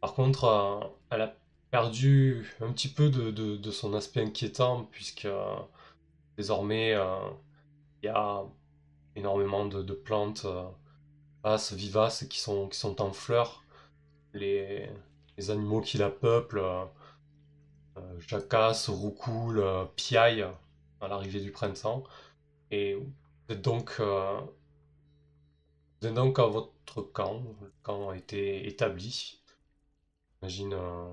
Par 0.00 0.14
contre, 0.14 0.94
elle 1.10 1.20
a 1.20 1.36
perdu 1.70 2.56
un 2.62 2.72
petit 2.72 2.88
peu 2.88 3.10
de, 3.10 3.70
son 3.70 3.92
aspect 3.92 4.22
inquiétant 4.22 4.88
puisque 4.90 5.28
désormais 6.36 6.94
euh, 6.94 7.18
il 8.02 8.06
y 8.06 8.08
a 8.08 8.44
énormément 9.16 9.66
de, 9.66 9.94
plantes 9.94 10.44
euh, 10.46 11.56
vivaces 11.72 12.26
qui 12.28 12.38
sont, 12.40 12.70
en 13.00 13.12
fleurs. 13.12 13.64
Les, 14.32 14.88
animaux 15.48 15.80
qui 15.80 15.98
la 15.98 16.10
peuplent, 16.10 16.58
euh, 16.58 16.84
euh, 17.98 18.20
jacassent, 18.20 18.88
roucoulent, 18.88 19.60
euh, 19.60 19.84
piaillent 19.96 20.46
à 21.00 21.08
l'arrivée 21.08 21.40
du 21.40 21.50
printemps. 21.50 22.04
Et 22.70 22.94
vous 22.94 23.10
êtes 23.48 23.62
donc, 23.62 23.96
euh, 24.00 24.40
donc 26.02 26.38
à 26.38 26.46
votre 26.46 27.02
camp. 27.02 27.42
Le 27.62 27.72
camp 27.82 28.10
a 28.10 28.16
été 28.16 28.66
établi. 28.66 29.42
J'imagine 30.42 30.74
euh, 30.74 31.12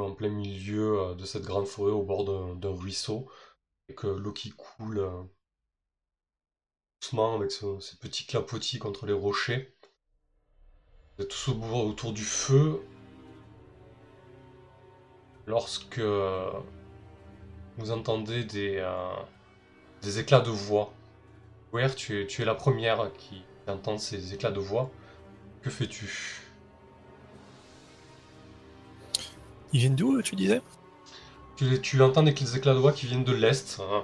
en 0.00 0.12
plein 0.14 0.28
milieu 0.30 0.98
euh, 1.00 1.14
de 1.14 1.24
cette 1.24 1.44
grande 1.44 1.66
forêt 1.66 1.92
au 1.92 2.02
bord 2.02 2.24
d'un 2.56 2.74
ruisseau. 2.74 3.30
Que 3.96 4.06
l'eau 4.06 4.32
qui 4.32 4.50
coule 4.50 4.98
euh, 5.00 5.22
doucement 7.00 7.34
avec 7.34 7.50
ce- 7.50 7.78
ces 7.80 7.96
petits 7.98 8.26
clapotis 8.26 8.78
contre 8.78 9.04
les 9.06 9.12
rochers. 9.12 9.74
Vous 11.16 11.24
êtes 11.24 11.30
tous 11.30 11.50
autour 11.50 12.12
du 12.12 12.24
feu. 12.24 12.80
Lorsque 15.46 15.98
euh, 15.98 16.50
vous 17.76 17.90
entendez 17.90 18.44
des, 18.44 18.80
des 20.02 20.18
éclats 20.18 20.40
de 20.40 20.50
voix. 20.50 20.94
Where, 21.72 21.94
tu 21.94 22.22
es, 22.22 22.26
tu 22.26 22.42
es 22.42 22.44
la 22.44 22.54
première 22.54 23.12
qui 23.14 23.42
entend 23.66 23.98
ces 23.98 24.34
éclats 24.34 24.52
de 24.52 24.60
voix. 24.60 24.90
Que 25.62 25.70
fais-tu? 25.70 26.41
Ils 29.72 29.80
viennent 29.80 29.96
d'où, 29.96 30.20
tu 30.22 30.36
disais? 30.36 30.60
Tu, 31.56 31.80
tu 31.80 32.02
entends 32.02 32.22
des 32.22 32.56
éclats 32.56 32.74
de 32.74 32.78
voix 32.78 32.92
qui 32.92 33.06
viennent 33.06 33.24
de 33.24 33.32
l'est. 33.32 33.78
Euh, 33.80 34.00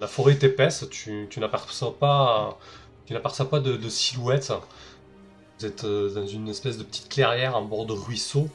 la 0.00 0.06
forêt 0.06 0.32
est 0.32 0.44
épaisse, 0.44 0.86
tu, 0.90 1.26
tu 1.30 1.40
n'aperçois 1.40 1.98
pas, 1.98 2.58
tu 3.06 3.12
n'aperçois 3.12 3.48
pas 3.48 3.60
de, 3.60 3.76
de 3.76 3.88
silhouette. 3.88 4.52
Vous 5.58 5.66
êtes 5.66 5.84
euh, 5.84 6.12
dans 6.14 6.26
une 6.26 6.48
espèce 6.48 6.78
de 6.78 6.84
petite 6.84 7.08
clairière 7.08 7.56
en 7.56 7.62
bord 7.62 7.86
de 7.86 7.92
ruisseau. 7.92 8.48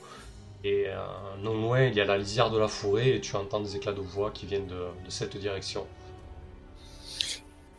Et 0.63 0.85
euh, 0.87 0.97
non 1.43 1.53
loin, 1.53 1.83
il 1.83 1.93
y 1.93 2.01
a 2.01 2.05
la 2.05 2.17
lisière 2.17 2.49
de 2.49 2.57
la 2.57 2.67
forêt 2.67 3.09
et 3.09 3.21
tu 3.21 3.35
entends 3.35 3.59
des 3.59 3.75
éclats 3.75 3.93
de 3.93 4.01
voix 4.01 4.31
qui 4.31 4.47
viennent 4.47 4.67
de, 4.67 4.87
de 5.05 5.09
cette 5.09 5.37
direction. 5.37 5.85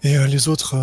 Et 0.05 0.17
euh, 0.17 0.27
les 0.29 0.47
autres, 0.47 0.77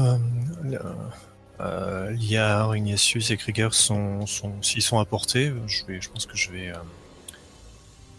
euh, 1.61 2.11
Liard, 2.11 2.75
Ignatius 2.75 3.31
et 3.31 3.37
Krieger 3.37 3.73
sont, 3.73 4.25
sont, 4.25 4.61
s'ils 4.61 4.81
sont 4.81 4.99
apportés, 4.99 5.53
je, 5.67 5.85
vais, 5.85 6.01
je 6.01 6.09
pense 6.09 6.25
que 6.25 6.35
je 6.35 6.51
vais, 6.51 6.73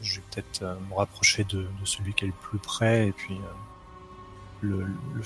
je 0.04 0.16
vais 0.16 0.26
peut-être 0.30 0.62
euh, 0.62 0.76
me 0.90 0.94
rapprocher 0.94 1.44
de, 1.44 1.62
de 1.62 1.84
celui 1.84 2.12
qui 2.14 2.24
est 2.24 2.28
le 2.28 2.34
plus 2.34 2.58
près 2.58 3.08
et 3.08 3.12
puis 3.12 3.34
euh, 4.62 4.86
le, 5.14 5.24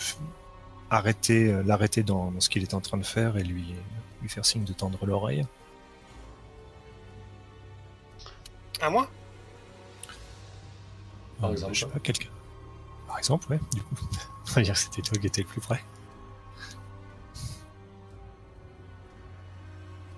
arrêter, 0.89 1.53
euh, 1.53 1.63
l'arrêter 1.65 2.03
dans, 2.03 2.31
dans 2.31 2.41
ce 2.41 2.49
qu'il 2.49 2.63
est 2.63 2.75
en 2.75 2.81
train 2.81 2.97
de 2.97 3.05
faire 3.05 3.37
et 3.37 3.43
lui, 3.43 3.75
lui 4.23 4.29
faire 4.29 4.47
signe 4.47 4.65
de 4.65 4.73
tendre 4.73 5.05
l'oreille. 5.05 5.45
À 8.81 8.89
moi? 8.89 9.09
Par 11.41 11.51
exemple. 11.51 11.75
Je 11.75 11.81
sais 11.81 11.87
pas, 11.87 11.99
quelqu'un. 11.99 12.31
Par 13.09 13.19
exemple, 13.19 13.51
ouais, 13.51 13.61
du 13.75 13.83
coup. 13.83 13.97
On 14.47 14.53
va 14.53 14.63
dire 14.63 14.75
que 14.75 14.81
c'était 14.81 15.03
toi 15.03 15.19
qui 15.19 15.27
étais 15.27 15.43
le 15.43 15.47
plus 15.49 15.61
près. 15.61 15.83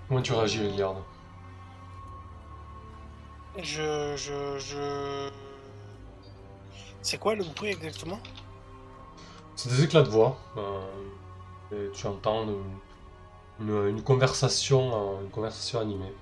Comment 0.07 0.21
tu 0.21 0.33
réagis, 0.33 0.63
Eliard 0.63 1.03
Je. 3.57 4.15
Je. 4.15 4.59
Je. 4.59 5.29
C'est 7.01 7.17
quoi 7.17 7.35
le 7.35 7.43
bruit 7.43 7.69
exactement? 7.71 8.19
C'est 9.55 9.69
des 9.69 9.83
éclats 9.83 10.03
de 10.03 10.09
voix. 10.09 10.37
euh, 10.57 10.81
et 11.73 11.91
tu 11.93 12.05
entends 12.07 12.43
une, 12.43 12.63
une- 13.59 13.87
une 13.87 14.03
conversation, 14.03 14.81
euh, 15.17 15.21
une 15.23 15.29
conversation 15.29 15.79
animée. 15.79 16.13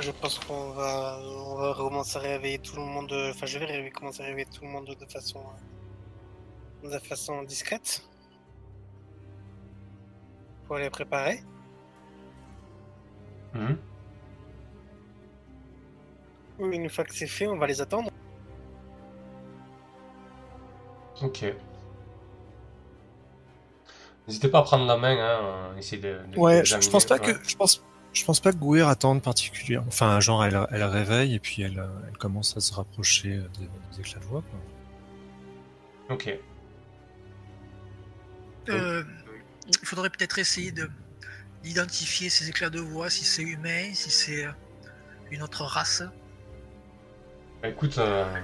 Je 0.00 0.10
pense 0.10 0.38
qu'on 0.40 0.70
va, 0.70 1.18
on 1.22 1.56
va 1.56 1.74
commencer 1.74 2.16
à 2.16 2.20
réveiller 2.20 2.58
tout 2.58 2.76
le 2.76 2.82
monde. 2.82 3.12
Enfin, 3.30 3.46
je 3.46 3.58
vais 3.58 3.66
réveiller- 3.66 3.90
commencer 3.90 4.22
à 4.22 4.26
réveiller 4.26 4.46
tout 4.46 4.62
le 4.64 4.68
monde 4.70 4.86
de 4.98 5.06
façon, 5.06 5.42
de 6.82 6.98
façon 6.98 7.42
discrète. 7.44 8.02
Pour 10.66 10.76
les 10.76 10.90
préparer. 10.90 11.42
Oui, 13.54 13.76
Une 16.76 16.88
fois 16.88 17.04
que 17.04 17.14
c'est 17.14 17.26
fait, 17.26 17.46
on 17.46 17.56
va 17.56 17.66
les 17.66 17.80
attendre. 17.80 18.10
Ok. 21.22 21.44
N'hésitez 24.26 24.48
pas 24.48 24.60
à 24.60 24.62
prendre 24.62 24.86
la 24.86 24.96
main, 24.96 25.16
hein, 25.18 25.76
essayer 25.78 26.00
de, 26.00 26.18
de 26.32 26.38
Ouais, 26.38 26.64
je, 26.64 26.90
pense 26.90 27.04
pas 27.04 27.16
ouais. 27.16 27.34
que 27.34 27.48
je 27.48 27.56
pense 27.56 27.84
je 28.14 28.24
pense 28.24 28.40
pas 28.40 28.52
que 28.52 28.56
Gouir 28.56 28.88
attende 28.88 29.22
particulièrement. 29.22 29.88
Enfin, 29.88 30.18
genre 30.20 30.44
elle, 30.44 30.66
elle 30.70 30.84
réveille 30.84 31.34
et 31.34 31.40
puis 31.40 31.62
elle, 31.62 31.78
euh, 31.78 31.88
elle 32.08 32.16
commence 32.16 32.56
à 32.56 32.60
se 32.60 32.72
rapprocher 32.72 33.36
euh, 33.36 33.48
des, 33.58 33.66
des 33.66 34.00
éclats 34.00 34.20
de 34.20 34.24
voix. 34.24 34.42
Quoi. 36.08 36.14
Ok. 36.14 36.38
Euh, 38.68 39.02
il 39.66 39.86
faudrait 39.86 40.10
peut-être 40.10 40.38
essayer 40.38 40.72
de 40.72 40.88
d'identifier 41.64 42.30
ces 42.30 42.48
éclats 42.50 42.70
de 42.70 42.80
voix, 42.80 43.10
si 43.10 43.24
c'est 43.24 43.42
humain, 43.42 43.92
si 43.94 44.10
c'est 44.12 44.46
euh, 44.46 44.52
une 45.30 45.42
autre 45.42 45.64
race, 45.64 46.02
Bah, 47.62 47.68
écoute, 47.68 47.98
euh, 47.98 48.40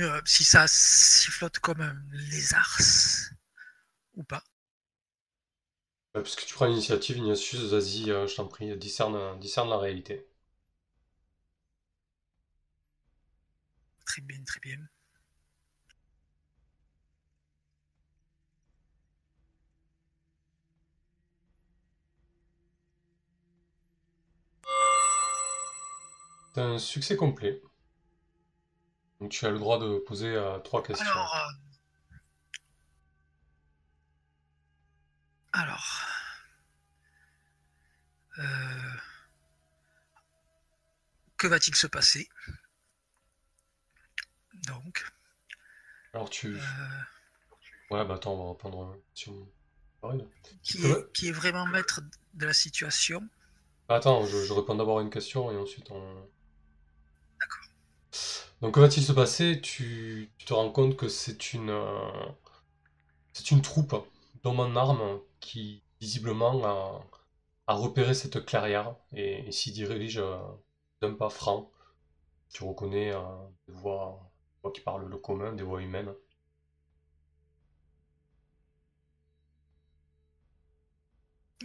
Euh, 0.00 0.20
si 0.24 0.44
ça 0.44 0.66
sifflote 0.68 1.58
comme 1.58 1.80
un 1.80 1.96
lézard 2.12 2.78
ou 4.14 4.22
pas. 4.24 4.42
bah, 6.12 6.20
puisque 6.20 6.44
tu 6.44 6.52
prends 6.54 6.66
l'initiative, 6.66 7.16
Ignatius, 7.16 7.62
vas-y, 7.72 8.10
euh, 8.10 8.26
je 8.26 8.36
t'en 8.36 8.46
prie, 8.46 8.76
discerne, 8.76 9.38
discerne 9.40 9.70
la 9.70 9.78
réalité. 9.78 10.26
Très 14.04 14.22
bien, 14.22 14.42
très 14.44 14.58
bien. 14.58 14.78
C'est 26.58 26.64
un 26.64 26.78
succès 26.80 27.14
complet. 27.14 27.62
Donc 29.20 29.30
tu 29.30 29.46
as 29.46 29.50
le 29.50 29.60
droit 29.60 29.78
de 29.78 29.98
poser 29.98 30.34
euh, 30.34 30.58
trois 30.58 30.82
questions. 30.82 31.06
Alors, 31.08 31.36
euh, 31.36 32.16
alors, 35.52 36.06
euh, 38.40 38.42
que 41.36 41.46
va-t-il 41.46 41.76
se 41.76 41.86
passer? 41.86 42.28
Donc, 44.66 45.06
Alors 46.12 46.28
tu... 46.28 46.56
euh, 46.56 46.60
Ouais, 47.92 48.04
bah 48.04 48.14
attends, 48.14 48.32
on 48.32 48.42
va 48.42 48.48
reprendre 48.48 48.94
une 48.96 49.00
question. 49.14 49.48
pareille. 50.00 50.26
qui, 50.64 50.84
est, 50.84 51.12
qui 51.12 51.28
est 51.28 51.32
vraiment 51.32 51.66
maître 51.66 52.00
de 52.34 52.46
la 52.46 52.52
situation 52.52 53.28
Attends, 53.88 54.26
je, 54.26 54.44
je 54.44 54.52
réponds 54.52 54.74
d'abord 54.74 54.98
à 54.98 55.02
une 55.02 55.10
question 55.10 55.52
et 55.52 55.56
ensuite 55.56 55.92
on... 55.92 56.28
Donc 58.60 58.74
que 58.74 58.80
va-t-il 58.80 59.04
se 59.04 59.12
passer 59.12 59.60
tu, 59.60 60.30
te 60.44 60.52
rends 60.52 60.70
compte 60.70 60.96
que 60.96 61.08
c'est 61.08 61.52
une, 61.52 61.70
euh, 61.70 62.10
une 63.50 63.62
troupe 63.62 63.94
d'hommes 64.42 64.60
en 64.60 64.76
armes 64.76 65.20
qui 65.40 65.82
visiblement 66.00 66.64
a, 66.64 67.06
a 67.68 67.74
repéré 67.74 68.14
cette 68.14 68.44
clairière 68.44 68.96
et, 69.12 69.46
et 69.46 69.52
s'y 69.52 69.72
dirige 69.72 70.18
euh, 70.18 70.38
d'un 71.00 71.14
pas 71.14 71.28
franc. 71.30 71.70
Tu 72.52 72.64
reconnais 72.64 73.12
euh, 73.12 73.20
des 73.68 73.74
voix, 73.74 74.28
des 74.54 74.60
voix 74.62 74.72
qui 74.72 74.80
parlent 74.80 75.08
le 75.08 75.18
commun, 75.18 75.52
des 75.52 75.62
voix 75.62 75.80
humaines. 75.80 76.12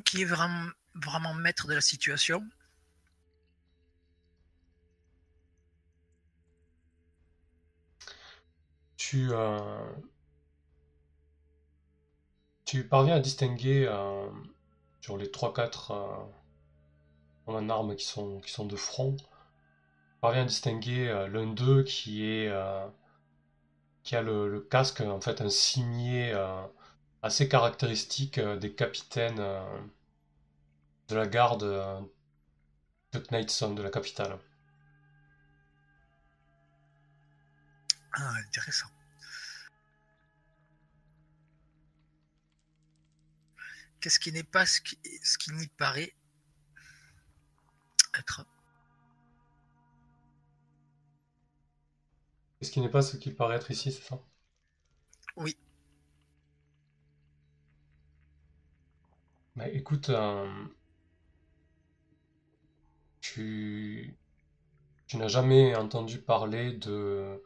Qui 0.05 0.21
est 0.21 0.25
vraiment, 0.25 0.69
vraiment 0.93 1.33
maître 1.33 1.67
de 1.67 1.73
la 1.73 1.81
situation. 1.81 2.43
Tu, 9.03 9.27
euh, 9.33 9.59
tu 12.65 12.85
parviens 12.85 13.15
à 13.15 13.19
distinguer 13.21 13.85
euh, 13.87 14.27
sur 15.01 15.17
les 15.17 15.31
3-4 15.31 15.91
euh, 15.91 16.25
en 17.47 17.69
armes 17.69 17.95
qui 17.95 18.05
sont, 18.05 18.41
qui 18.41 18.51
sont 18.51 18.65
de 18.65 18.75
front, 18.75 19.15
tu 19.15 19.23
parviens 20.21 20.43
à 20.43 20.45
distinguer 20.45 21.27
l'un 21.31 21.47
d'eux 21.47 21.83
qui 21.83 22.25
est 22.25 22.51
qui 24.03 24.15
a 24.15 24.21
le, 24.21 24.49
le 24.49 24.61
casque, 24.61 25.01
en 25.01 25.19
fait 25.21 25.41
un 25.41 25.49
cimier 25.49 26.33
assez 27.21 27.47
caractéristique 27.49 28.39
des 28.39 28.73
capitaines 28.73 29.41
de 31.07 31.15
la 31.15 31.27
garde 31.27 31.63
de 33.13 33.19
Knightson, 33.19 33.75
de 33.75 33.81
la 33.81 33.89
capitale. 33.89 34.37
Ah, 38.13 38.33
intéressant. 38.47 38.92
Qu'est-ce 44.03 44.19
qui 44.19 44.31
n'est 44.31 44.43
pas 44.43 44.67
ce 44.67 44.81
qui, 44.81 44.99
ce 45.23 45.39
qui 45.39 45.51
n'y 45.53 45.65
paraît 45.67 46.13
être. 48.17 48.45
Est-ce 52.61 52.71
qui 52.71 52.81
n'est 52.81 52.89
pas 52.89 53.03
ce 53.03 53.15
qui 53.17 53.29
paraît 53.29 53.57
être 53.57 53.69
ici, 53.69 53.91
c'est 53.91 54.01
ça? 54.01 54.19
Oui, 55.35 55.57
Bah 59.55 59.67
écoute, 59.69 60.09
euh, 60.09 60.47
tu, 63.21 64.17
tu 65.07 65.17
n'as 65.17 65.27
jamais 65.29 65.75
entendu 65.75 66.19
parler 66.21 66.73
de, 66.73 67.41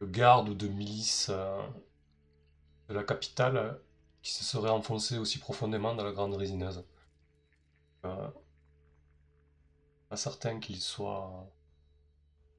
de 0.00 0.06
garde 0.06 0.48
ou 0.50 0.54
de 0.54 0.68
milice 0.68 1.30
euh, 1.30 1.60
de 2.88 2.94
la 2.94 3.04
capitale? 3.04 3.78
Qui 4.24 4.32
se 4.32 4.42
serait 4.42 4.70
enfoncée 4.70 5.18
aussi 5.18 5.38
profondément 5.38 5.94
dans 5.94 6.02
la 6.02 6.10
grande 6.10 6.34
résineuse. 6.34 6.84
Euh, 8.04 8.30
pas 10.08 10.16
certain 10.16 10.60
qu'il 10.60 10.80
soit, 10.80 11.46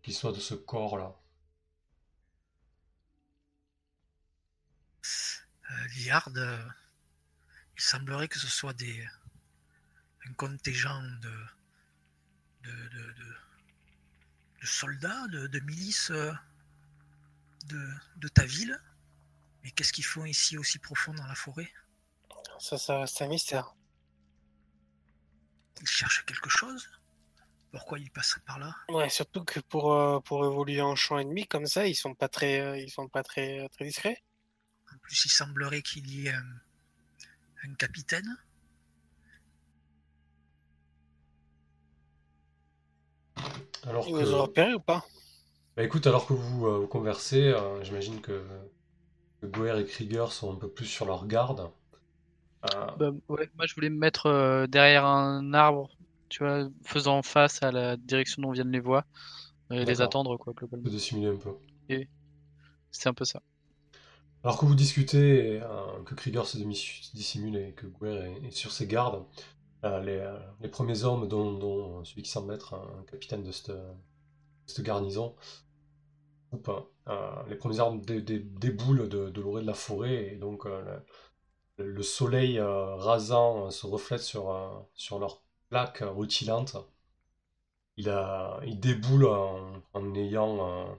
qu'il 0.02 0.14
soit 0.14 0.32
de 0.32 0.40
ce 0.40 0.54
corps-là. 0.54 1.14
euh, 5.72 5.88
Liard, 5.98 6.32
euh, 6.38 6.58
il 7.78 7.82
semblerait 7.82 8.28
que 8.28 8.38
ce 8.40 8.48
soit 8.48 8.74
des, 8.74 9.08
un 10.28 10.34
contingent 10.34 11.02
de, 11.22 11.34
de, 12.64 12.72
de, 12.72 13.14
de- 13.14 13.36
de 14.62 14.66
soldats, 14.66 15.28
de, 15.30 15.60
milices 15.62 16.12
euh, 16.12 16.32
de 18.18 18.28
ta 18.28 18.46
ville. 18.46 18.80
Mais 19.66 19.72
qu'est-ce 19.72 19.92
qu'ils 19.92 20.06
font 20.06 20.26
ici 20.26 20.60
aussi 20.60 20.78
profond 20.78 21.12
dans 21.16 21.26
la 21.26 21.34
forêt? 21.34 21.68
Ça, 22.60 22.78
ça 22.78 23.00
reste 23.00 23.20
un 23.24 23.28
mystère. 23.28 23.74
Ils 25.82 25.88
cherchent 25.88 26.24
quelque 26.26 26.50
chose? 26.50 26.88
Pourquoi 27.72 27.98
ils 27.98 28.12
passeraient 28.12 28.44
par 28.46 28.60
là? 28.60 28.76
Ouais, 28.90 29.10
surtout 29.10 29.44
que 29.44 29.60
pour, 29.62 29.92
euh, 29.94 30.20
pour 30.20 30.46
évoluer 30.46 30.82
en 30.82 30.96
champ 30.96 31.18
ennemi 31.18 31.48
comme 31.48 31.66
ça, 31.66 31.88
ils 31.88 31.96
sont 31.96 32.14
pas 32.14 32.30
très, 32.30 32.60
euh, 32.60 32.78
ils 32.78 32.92
sont 32.92 33.10
pas 33.10 33.24
très, 33.24 33.68
très 33.70 33.86
discrets. 33.86 34.24
En 34.94 34.98
plus, 35.00 35.26
il 35.26 35.30
semblerait 35.30 35.82
qu'il 35.82 36.08
y 36.12 36.28
ait 36.28 36.32
un, 36.32 36.46
un 37.64 37.74
capitaine. 37.74 38.38
Alors 43.88 44.06
Ils 44.06 44.14
que, 44.14 44.20
nous 44.20 44.36
ont 44.36 44.44
repérés 44.44 44.76
ou 44.76 44.80
pas? 44.80 45.04
bah 45.76 45.84
écoute, 45.84 46.08
alors 46.08 46.26
que 46.28 46.34
vous, 46.34 46.68
euh, 46.68 46.78
vous 46.80 46.88
conversez, 46.88 47.42
euh, 47.42 47.84
j'imagine 47.84 48.22
que, 48.22 48.46
Guer 49.46 49.80
et 49.80 49.86
Krieger 49.86 50.32
sont 50.32 50.52
un 50.54 50.56
peu 50.58 50.70
plus 50.70 50.86
sur 50.88 51.06
leur 51.06 51.28
garde. 51.28 51.72
Euh, 52.66 52.92
Bah, 52.96 53.12
ouais, 53.30 53.50
moi 53.56 53.66
je 53.68 53.76
voulais 53.76 53.90
me 53.90 53.98
mettre 53.98 54.28
euh, 54.28 54.68
derrière 54.68 55.06
un 55.06 55.54
arbre, 55.54 55.90
tu 56.30 56.44
vois, 56.44 56.70
faisant 56.84 57.22
face 57.22 57.62
à 57.64 57.72
la 57.72 57.98
direction 57.98 58.42
dont 58.42 58.52
viennent 58.52 58.72
les 58.72 58.80
voix 58.80 59.06
et 59.72 59.86
les 59.86 60.02
attendre 60.02 60.38
quoi 60.38 60.54
de 60.84 60.90
globalement. 60.90 60.90
dissimuler 60.90 61.28
un 61.30 61.38
peu. 61.38 61.52
C'est 62.92 63.10
un 63.10 63.14
peu 63.14 63.26
ça. 63.26 63.42
Alors 64.44 64.58
que 64.60 64.66
vous 64.66 64.76
discutez, 64.76 65.56
et, 65.56 65.62
euh, 65.62 66.04
que 66.06 66.14
Krieger 66.16 66.46
se 66.46 66.58
dissimule 66.58 67.58
et 67.58 67.74
que 67.74 67.88
Guer 67.88 68.38
est, 68.44 68.48
est 68.48 68.52
sur 68.52 68.72
ses 68.72 68.88
gardes, 68.88 69.26
euh, 69.86 70.02
les, 70.04 70.18
euh, 70.20 70.38
les 70.62 70.70
premiers 70.70 71.04
hommes, 71.04 71.28
dont, 71.28 71.54
dont 71.58 72.04
celui 72.06 72.24
qui 72.24 72.32
semble 72.32 72.54
être 72.54 72.76
un 72.76 73.04
capitaine 73.12 73.44
de 73.44 73.52
cette, 73.52 73.72
de 73.72 73.84
cette 74.68 74.86
garnison, 74.86 75.36
euh, 77.08 77.44
les 77.48 77.56
premiers 77.56 77.78
dé- 78.02 78.40
déboulent 78.40 79.08
de, 79.10 79.30
de 79.30 79.42
l'orée 79.42 79.62
de 79.62 79.68
la 79.68 79.74
forêt 79.74 80.34
et 80.34 80.36
donc 80.38 80.66
euh, 80.66 80.82
le, 81.78 81.88
le 81.92 82.04
soleil 82.04 82.60
euh, 82.60 82.96
rasant 82.96 83.72
se 83.72 83.88
reflète 83.88 84.22
sur, 84.22 84.88
sur 84.96 85.20
leur 85.20 85.42
plaque 85.70 86.02
euh, 86.02 86.12
rutilante. 86.12 86.78
Il, 87.98 88.10
déboule 88.80 89.26
en, 89.26 90.16
ayant 90.16 90.98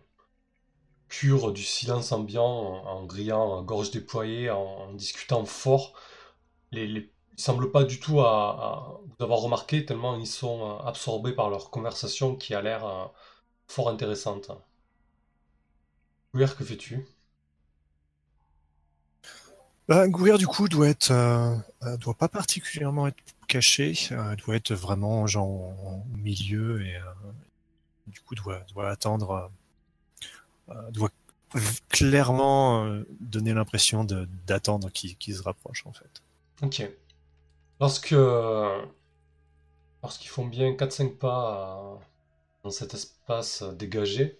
cure 1.09 1.53
du 1.53 1.63
silence 1.63 2.13
ambiant, 2.13 2.45
en, 2.45 3.05
grillant 3.07 3.59
à 3.59 3.63
gorge 3.63 3.91
déployée, 3.91 4.51
en, 4.51 4.93
discutant 4.95 5.45
fort. 5.45 5.95
Ils 6.73 7.11
semblent 7.37 7.73
pas 7.73 7.85
du 7.85 8.01
tout 8.01 8.21
avoir 8.21 9.41
remarqué, 9.41 9.85
tellement 9.87 10.17
ils 10.17 10.27
sont 10.27 10.79
absorbés 10.81 11.33
par 11.35 11.51
leur 11.51 11.71
conversation 11.71 12.37
qui 12.37 12.55
a 12.55 12.63
l'air 12.63 13.13
fort 13.69 13.89
intéressante. 13.91 14.51
Que 16.37 16.64
fais-tu? 16.64 17.05
Bah, 19.88 20.09
Gourir, 20.09 20.37
du 20.38 20.46
coup, 20.46 20.68
doit 20.68 20.88
être, 20.88 21.11
euh, 21.12 21.55
euh, 21.85 21.96
doit 21.99 22.14
pas 22.14 22.29
particulièrement 22.29 23.07
être 23.07 23.16
caché, 23.46 23.94
euh, 24.12 24.35
doit 24.37 24.57
être 24.57 24.72
vraiment 24.75 25.27
genre 25.29 25.49
au 25.53 26.03
milieu 26.16 26.85
et 26.85 26.96
euh, 26.96 27.01
du 28.09 28.20
coup 28.20 28.35
doit, 28.35 28.61
doit 28.75 28.90
attendre, 28.90 29.51
doit 30.90 31.11
clairement 31.88 33.01
donner 33.20 33.55
l'impression 33.55 34.05
de- 34.05 34.29
d'attendre 34.46 34.90
qu'il 34.90 35.35
se 35.35 35.42
rapproche 35.42 35.87
en 35.87 35.92
fait. 35.92 36.22
Ok. 36.62 36.83
Lorsque, 37.81 38.14
lorsqu'ils 40.03 40.29
font 40.31 40.46
bien 40.46 40.75
4-5 40.75 41.18
pas 41.18 41.99
dans 42.64 42.70
cet 42.70 42.94
espace 42.94 43.62
dégagé, 43.62 44.38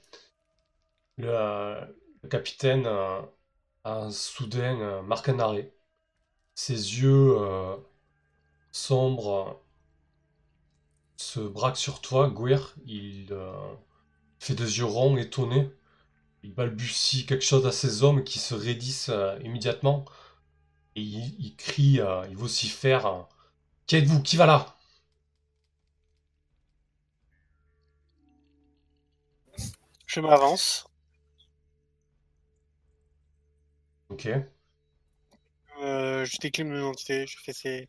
le, 1.16 1.29
euh, 1.31 1.85
le 2.22 2.29
capitaine 2.29 2.87
euh, 2.87 3.20
a 3.85 4.11
soudain 4.11 4.81
euh, 4.81 5.02
marque 5.02 5.29
un 5.29 5.38
arrêt. 5.40 5.74
Ses 6.55 6.74
yeux 7.02 7.37
sombres 8.72 9.62
se 11.16 11.40
braquent 11.40 11.76
sur 11.76 12.00
toi, 12.00 12.31
Guir. 12.31 12.74
Il 12.87 13.29
fait 14.40 14.55
des 14.55 14.79
yeux 14.79 14.85
ronds, 14.87 15.16
étonnés. 15.18 15.70
Il 16.42 16.55
balbutie 16.55 17.26
quelque 17.26 17.44
chose 17.44 17.66
à 17.66 17.72
ses 17.72 18.02
hommes 18.05 18.24
qui 18.24 18.38
se 18.38 18.55
raidissent 18.55 19.11
immédiatement. 19.44 20.05
Et 20.96 21.02
il, 21.02 21.37
il 21.40 21.57
crie, 21.57 22.00
il 22.31 22.37
vocifère 22.37 23.26
Qui 23.87 23.96
êtes-vous? 23.96 24.22
Qui 24.22 24.37
va 24.37 24.46
là? 24.46 24.76
Je 30.07 30.20
m'avance. 30.20 30.87
Ok. 34.09 34.29
Euh, 35.83 36.25
je 36.25 36.38
décline 36.38 36.69
mon 36.69 36.79
identité. 36.79 37.27
Je 37.27 37.37
fais. 37.53 37.88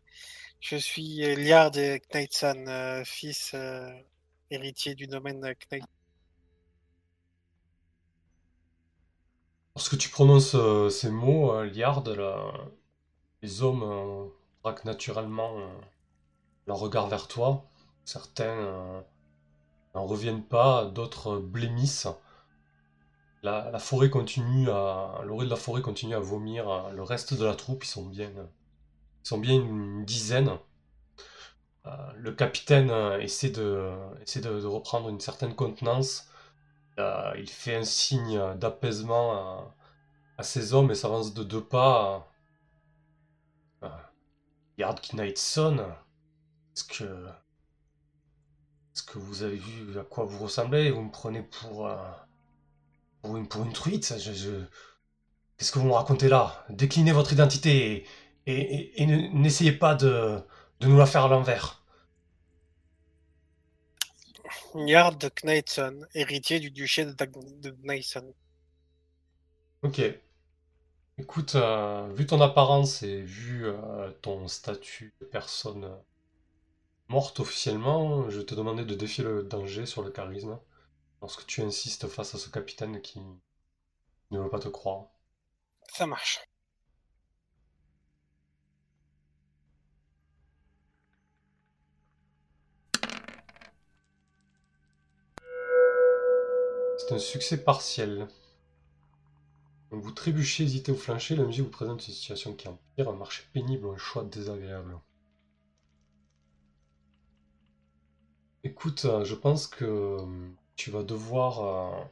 Je 0.60 0.76
suis 0.76 1.18
Liard 1.36 1.72
de 1.72 2.00
Knightson, 2.12 2.66
euh, 2.68 3.04
fils 3.06 3.52
euh, 3.54 3.90
héritier 4.50 4.96
du 4.96 5.08
domaine 5.08 5.40
Knight. 5.40 5.84
Lorsque 9.76 9.98
tu 9.98 10.10
prononces 10.10 10.56
ces 10.90 11.12
mots, 11.12 11.64
Liard, 11.64 12.04
les 13.44 13.62
hommes 13.62 14.32
braquent 14.64 14.86
naturellement 14.86 15.62
leur 16.66 16.80
regard 16.80 17.08
vers 17.08 17.28
toi. 17.28 17.64
Certains 18.04 19.04
n'en 19.94 20.06
reviennent 20.08 20.44
pas, 20.44 20.86
d'autres 20.86 21.38
blêmissent. 21.38 22.08
La, 23.44 23.80
forêt 23.80 24.10
continue 24.10 24.70
à, 24.70 25.22
l'orée 25.26 25.46
de 25.46 25.50
la 25.52 25.56
forêt 25.56 25.82
continue 25.82 26.16
à 26.16 26.20
vomir. 26.20 26.70
euh, 26.70 26.92
Le 26.92 27.04
reste 27.04 27.34
de 27.34 27.46
la 27.46 27.56
troupe, 27.56 27.84
ils 27.84 27.88
sont 27.88 28.06
bien, 28.06 28.30
ils 28.32 29.28
sont 29.28 29.38
bien 29.40 29.56
une 29.56 30.06
dizaine. 30.06 30.58
Euh, 31.86 32.12
le 32.16 32.32
capitaine 32.34 32.90
euh, 32.92 33.20
essaie 33.20 33.50
de, 33.50 33.92
essaie 34.22 34.42
de, 34.42 34.66
reprendre 34.66 35.10
une 35.10 35.20
certaine 35.20 35.56
contenance. 35.56 36.30
Euh, 37.00 37.34
il 37.38 37.50
fait 37.50 37.76
un 37.76 37.84
signe 37.84 38.40
d'apaisement 38.56 39.74
à, 40.38 40.44
ses 40.44 40.74
hommes 40.74 40.92
et 40.92 40.96
s'avance 40.96 41.34
de 41.34 41.44
deux 41.44 41.64
pas. 41.64 42.32
Euh, 43.84 43.90
Yard 44.78 45.00
est-ce 46.76 46.84
que. 46.84 47.28
Est-ce 48.96 49.04
que 49.04 49.20
vous 49.20 49.44
avez 49.44 49.58
vu 49.58 50.00
à 50.00 50.04
quoi 50.04 50.26
vous 50.26 50.40
ressemblez? 50.44 50.92
Vous 50.92 51.02
me 51.02 51.12
prenez 51.12 51.44
pour. 51.44 51.88
euh, 51.88 51.96
pour, 53.28 53.38
une, 53.38 53.48
pour 53.48 53.64
une 53.66 53.74
truite 53.74 54.16
je, 54.20 54.34
je- 54.34 54.66
Qu'est-ce 55.58 55.72
que 55.72 55.80
vous 55.80 55.88
me 55.88 55.94
racontez 55.94 56.30
là? 56.30 56.66
Déclinez 56.70 57.12
votre 57.12 57.34
identité 57.34 58.06
et, 58.48 58.52
et, 58.54 58.76
et- 58.76 59.04
et 59.04 59.06
ne- 59.08 59.28
n'essayez 59.40 59.72
pas 59.72 59.96
de, 59.96 60.40
de 60.80 60.88
nous 60.88 60.98
la 60.98 61.06
faire 61.06 61.26
à 61.26 61.28
l'envers. 61.30 61.82
Yard 64.88 65.30
Knightson, 65.44 66.06
héritier 66.14 66.62
du 66.62 66.72
duché 66.72 67.04
de, 67.04 67.12
de. 67.12 67.76
Ok. 69.82 70.00
Écoute, 71.20 71.54
euh, 71.54 72.12
vu 72.12 72.26
ton 72.26 72.42
apparence 72.42 73.04
et 73.04 73.22
vu 73.22 73.68
euh, 73.68 74.10
ton 74.24 74.48
statut 74.48 75.14
de 75.22 75.26
personne 75.28 75.84
euh, 75.84 75.96
morte 77.10 77.42
officiellement, 77.42 78.30
je 78.30 78.40
te 78.40 78.56
demander 78.56 78.86
de 78.86 78.96
défier 78.96 79.22
le 79.26 79.44
danger 79.44 79.86
sur 79.86 80.04
le 80.04 80.10
charisme 80.10 80.58
lorsque 81.22 81.46
tu 81.46 81.62
insistes 81.62 82.08
face 82.08 82.36
à 82.36 82.38
ce 82.38 82.50
capitaine 82.50 83.02
qui 83.02 83.22
ne 84.32 84.40
veut 84.40 84.50
pas 84.50 84.60
te 84.60 84.68
croire. 84.68 85.08
Ça 85.94 86.06
marche. 86.06 86.40
C'est 96.98 97.14
un 97.14 97.20
succès 97.20 97.64
partiel. 97.64 98.28
Donc 99.92 100.04
vous 100.04 100.12
trébuchez, 100.12 100.64
hésitez 100.64 100.92
ou 100.92 100.98
flanchez, 100.98 101.36
la 101.36 101.46
musique 101.46 101.64
vous 101.64 101.70
présente 101.70 102.06
une 102.06 102.14
situation 102.14 102.54
qui 102.54 102.68
empire, 102.68 103.10
un 103.10 103.16
marché 103.16 103.44
pénible 103.54 103.86
ou 103.86 103.92
un 103.92 103.98
choix 103.98 104.24
désagréable. 104.24 105.00
Écoute, 108.64 109.06
euh, 109.06 109.24
je 109.24 109.36
pense 109.36 109.68
que 109.68 109.86
euh, 109.86 110.50
tu 110.78 110.92
vas 110.92 111.04
devoir... 111.04 111.60
euh, 111.62 112.06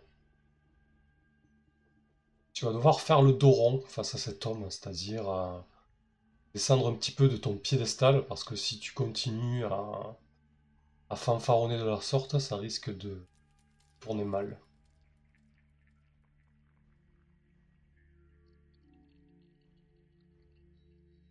Tu 2.54 2.66
vas 2.66 2.74
devoir 2.74 3.02
faire 3.02 3.22
le 3.22 3.34
dos 3.34 3.52
rond 3.52 3.82
face 3.88 4.16
à 4.16 4.18
cet 4.18 4.48
homme, 4.48 4.66
c'est-à-dire 4.72 5.30
euh, 5.30 5.60
descendre 6.56 6.88
un 6.88 6.94
petit 6.96 7.12
peu 7.12 7.30
de 7.30 7.38
ton 7.38 7.58
piédestal, 7.58 8.26
parce 8.28 8.44
que 8.44 8.56
si 8.56 8.80
tu 8.80 8.94
continues 8.94 9.66
à, 9.66 10.18
à 11.10 11.16
fanfaronner 11.16 11.80
de 11.80 11.84
la 11.84 12.00
sorte, 12.00 12.38
ça 12.38 12.58
risque 12.58 12.96
de 12.96 13.26
tourner 14.00 14.26
mal. 14.26 14.60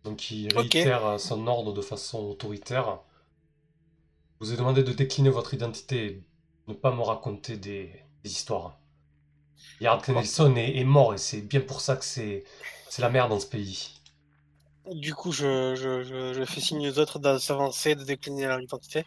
Donc 0.05 0.31
il 0.31 0.47
réitère 0.55 1.05
euh, 1.05 1.17
son 1.17 1.47
ordre 1.47 1.73
de 1.73 1.81
façon 1.81 2.19
autoritaire. 2.19 3.01
Je 4.39 4.45
vous 4.45 4.53
ai 4.53 4.55
demandé 4.55 4.81
de 4.81 4.93
décliner 4.93 5.29
votre 5.29 5.53
identité 5.53 6.23
ne 6.67 6.73
pas 6.75 6.91
me 6.95 7.01
raconter 7.01 7.57
des, 7.57 7.91
des 8.23 8.31
histoires. 8.31 8.79
Yard 9.79 10.03
Knelson 10.03 10.57
est, 10.57 10.75
est 10.79 10.83
mort 10.83 11.13
et 11.13 11.17
c'est 11.17 11.39
bien 11.39 11.61
pour 11.61 11.79
ça 11.79 11.95
que 11.95 12.03
c'est 12.03 12.43
c'est 12.89 13.01
la 13.01 13.09
merde 13.09 13.29
dans 13.29 13.39
ce 13.39 13.47
pays. 13.47 14.01
Du 14.95 15.13
coup, 15.13 15.31
je, 15.31 15.75
je, 15.75 16.01
je, 16.03 16.33
je 16.33 16.43
fais 16.45 16.59
signe 16.59 16.87
aux 16.89 16.97
autres 16.97 17.19
de 17.19 17.37
s'avancer, 17.37 17.93
de 17.93 18.03
décliner 18.03 18.47
leur 18.47 18.59
identité. 18.59 19.05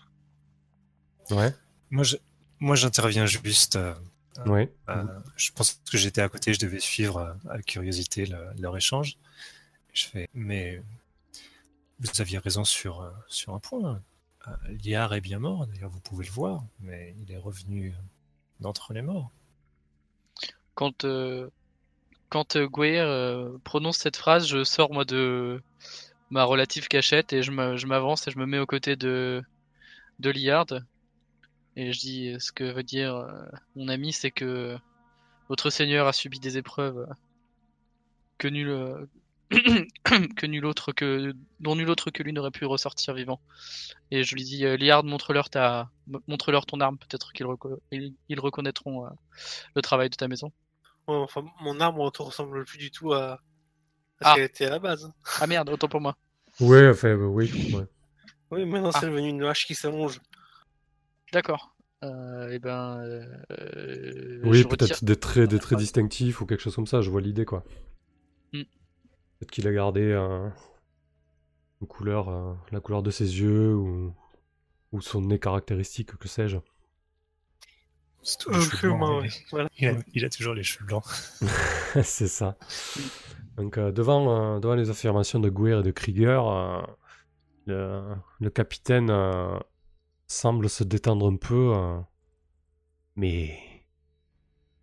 Ouais, 1.30 1.54
Moi, 1.90 2.04
je, 2.04 2.16
moi, 2.60 2.76
j'interviens 2.76 3.26
juste. 3.26 3.76
euh, 3.76 3.94
ouais. 4.46 4.72
euh, 4.90 5.04
je 5.36 5.52
pense 5.52 5.80
que 5.90 5.98
j'étais 5.98 6.22
à 6.22 6.28
côté, 6.28 6.54
je 6.54 6.60
devais 6.60 6.80
suivre 6.80 7.18
euh, 7.18 7.34
avec 7.50 7.66
curiosité 7.66 8.26
le- 8.26 8.52
leur 8.58 8.76
échange. 8.76 9.18
Je 9.94 10.06
fais, 10.06 10.28
mais 10.34 10.82
vous 12.00 12.20
aviez 12.20 12.38
raison 12.38 12.64
sur, 12.64 13.02
euh, 13.02 13.10
sur 13.28 13.54
un 13.54 13.60
point. 13.60 14.02
Liard 14.84 15.14
est 15.14 15.20
bien 15.20 15.38
mort, 15.38 15.66
d'ailleurs, 15.66 15.90
vous 15.90 16.00
pouvez 16.00 16.24
le 16.24 16.30
voir, 16.30 16.64
mais 16.80 17.14
il 17.20 17.32
est 17.32 17.38
revenu 17.38 17.94
d'entre 18.60 18.92
les 18.92 19.02
morts. 19.02 19.30
Quand, 20.74 21.04
euh, 21.04 21.50
quand 22.28 22.56
euh, 22.56 22.68
euh, 22.78 23.58
prononce 23.64 23.98
cette 23.98 24.16
phrase, 24.16 24.46
je 24.46 24.64
sors 24.64 24.92
moi 24.92 25.04
de 25.04 25.62
ma 26.30 26.44
relative 26.44 26.88
cachette 26.88 27.32
et 27.32 27.42
je 27.42 27.50
m'avance 27.86 28.28
et 28.28 28.30
je 28.30 28.38
me 28.38 28.46
mets 28.46 28.58
aux 28.58 28.66
côtés 28.66 28.96
de, 28.96 29.42
de 30.18 30.30
Liard. 30.30 30.66
Et 31.76 31.92
je 31.92 31.98
dis 31.98 32.28
euh, 32.28 32.38
ce 32.38 32.52
que 32.52 32.64
veut 32.64 32.82
dire 32.82 33.26
mon 33.76 33.88
ami, 33.88 34.12
c'est 34.12 34.30
que 34.30 34.76
votre 35.48 35.70
seigneur 35.70 36.06
a 36.06 36.12
subi 36.12 36.40
des 36.40 36.58
épreuves 36.58 37.08
que 38.36 38.48
nul, 38.48 39.08
que 40.36 40.46
nul 40.46 40.66
autre 40.66 40.92
que 40.92 41.34
dont 41.60 41.74
nul 41.76 41.88
autre 41.88 42.10
que 42.10 42.22
lui 42.22 42.32
n'aurait 42.32 42.50
pu 42.50 42.64
ressortir 42.66 43.14
vivant. 43.14 43.40
Et 44.10 44.22
je 44.22 44.34
lui 44.34 44.44
dis 44.44 44.64
euh, 44.66 44.76
Liard, 44.76 45.04
montre-leur 45.04 45.48
ta 45.50 45.90
montre-leur 46.26 46.66
ton 46.66 46.80
arme, 46.80 46.98
peut-être 46.98 47.32
qu'ils 47.32 47.46
reco- 47.46 47.78
ils, 47.90 48.14
ils 48.28 48.40
reconnaîtront 48.40 49.06
euh, 49.06 49.10
le 49.74 49.82
travail 49.82 50.10
de 50.10 50.16
ta 50.16 50.28
maison. 50.28 50.52
Ouais, 51.06 51.16
enfin, 51.16 51.44
mon 51.62 51.80
arbre 51.80 52.04
ne 52.04 52.22
ressemble 52.24 52.64
plus 52.66 52.78
du 52.78 52.90
tout 52.90 53.12
à, 53.14 53.32
à 53.32 53.38
Ah. 54.20 54.30
ce 54.30 54.34
qu'elle 54.36 54.44
était 54.44 54.66
à 54.66 54.70
la 54.70 54.78
base. 54.78 55.10
Ah 55.40 55.46
merde, 55.46 55.70
autant 55.70 55.88
pour 55.88 56.00
moi. 56.02 56.16
Ouais, 56.60 56.88
enfin, 56.90 57.08
euh, 57.08 57.26
oui. 57.26 57.50
ouais. 57.74 57.86
Oui, 58.50 58.64
maintenant 58.66 58.90
Ah. 58.92 58.98
c'est 59.00 59.06
devenu 59.06 59.28
une 59.28 59.44
hache 59.44 59.66
qui 59.66 59.74
s'allonge. 59.74 60.20
D'accord. 61.32 61.74
Euh, 62.04 62.50
et 62.50 62.58
ben. 62.58 62.98
euh, 63.00 63.24
euh, 63.52 64.40
Oui, 64.44 64.58
je 64.58 64.64
retire- 64.64 64.68
peut-être 64.68 65.04
des 65.04 65.16
traits, 65.16 65.50
des 65.50 65.58
traits 65.58 65.78
distinctifs 65.78 66.40
ou 66.40 66.46
quelque 66.46 66.60
chose 66.60 66.74
comme 66.74 66.86
ça, 66.86 67.00
je 67.00 67.10
vois 67.10 67.20
l'idée 67.20 67.44
quoi. 67.44 67.64
Peut-être 69.38 69.50
qu'il 69.50 69.66
a 69.68 69.72
gardé 69.72 70.02
euh, 70.02 70.48
une 71.80 71.88
couleur, 71.88 72.28
euh, 72.28 72.54
la 72.70 72.80
couleur 72.80 73.02
de 73.02 73.10
ses 73.10 73.40
yeux 73.40 73.74
ou, 73.74 74.14
ou 74.92 75.00
son 75.00 75.22
nez 75.22 75.38
caractéristique, 75.40 76.16
que 76.18 76.28
sais-je. 76.28 76.58
C'est 78.22 78.38
tout 78.38 78.50
les 78.50 78.60
cheveux 78.60 78.92
blancs, 78.92 79.00
Aucunement, 79.00 79.20
il, 79.22 79.30
oui. 79.30 79.30
Voilà. 79.50 79.68
il 79.78 79.88
a, 79.88 79.94
il 80.14 80.24
a 80.24 80.28
toujours 80.30 80.54
les 80.54 80.62
cheveux 80.62 80.86
blancs. 80.86 81.04
C'est 82.04 82.28
ça. 82.28 82.56
Donc 83.56 83.78
euh, 83.78 83.92
devant, 83.92 84.56
euh, 84.56 84.60
devant 84.60 84.74
les 84.74 84.90
affirmations 84.90 85.40
de 85.40 85.48
Guer 85.50 85.80
et 85.80 85.82
de 85.82 85.90
Krieger, 85.90 86.46
euh, 86.48 86.82
le, 87.66 88.02
le 88.40 88.50
capitaine 88.50 89.10
euh, 89.10 89.58
semble 90.28 90.70
se 90.70 90.84
détendre 90.84 91.28
un 91.30 91.36
peu. 91.36 91.72
euh, 91.76 92.00
mais 93.16 93.58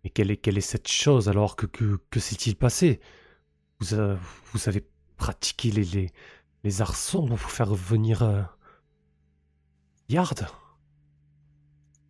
mais 0.04 0.10
quelle 0.10 0.30
est, 0.30 0.36
quelle 0.36 0.58
est 0.58 0.60
cette 0.60 0.88
chose 0.88 1.28
alors 1.28 1.56
que, 1.56 1.66
que, 1.66 1.98
que 2.10 2.20
s'est-il 2.20 2.56
passé? 2.56 3.00
Vous, 3.80 3.94
a- 3.94 4.18
vous 4.52 4.68
avez 4.68 4.84
pratiqué 5.16 5.70
les, 5.70 5.84
les, 5.84 6.12
les 6.64 6.82
pour 7.36 7.50
faire 7.50 7.74
venir 7.74 8.22
euh, 8.22 8.42
Yard? 10.08 10.48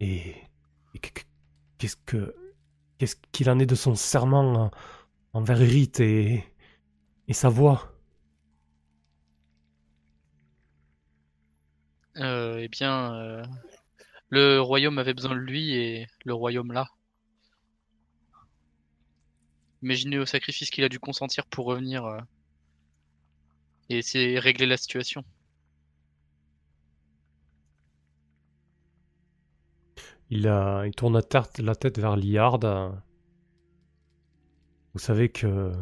Et, 0.00 0.34
et 0.94 0.98
que- 0.98 1.10
que- 1.20 1.24
qu'est-ce 1.78 1.96
que 1.96 2.34
qu'est-ce 2.98 3.16
qu'il 3.32 3.50
en 3.50 3.58
est 3.58 3.66
de 3.66 3.74
son 3.74 3.94
serment 3.94 4.66
euh, 4.66 4.68
envers 5.34 5.60
Erith 5.62 6.00
et, 6.00 6.44
et 7.28 7.34
sa 7.34 7.48
voix? 7.50 7.92
Euh, 12.18 12.58
eh 12.60 12.68
bien, 12.68 13.14
euh, 13.14 13.42
le 14.30 14.60
royaume 14.60 14.98
avait 14.98 15.14
besoin 15.14 15.34
de 15.34 15.40
lui 15.40 15.74
et 15.74 16.06
le 16.24 16.34
royaume 16.34 16.72
là. 16.72 16.86
Imaginez 19.82 20.18
au 20.18 20.26
sacrifice 20.26 20.70
qu'il 20.70 20.84
a 20.84 20.88
dû 20.88 20.98
consentir 20.98 21.46
pour 21.46 21.66
revenir 21.66 22.04
euh, 22.04 22.20
et 23.88 23.98
essayer 23.98 24.34
de 24.34 24.40
régler 24.40 24.66
la 24.66 24.76
situation. 24.76 25.24
Il, 30.30 30.48
a, 30.48 30.84
il 30.86 30.94
tourne 30.94 31.14
la 31.14 31.22
tête, 31.22 31.58
la 31.58 31.76
tête 31.76 31.98
vers 31.98 32.16
Liard. 32.16 32.60
Vous 34.94 34.98
savez 34.98 35.28
que, 35.28 35.72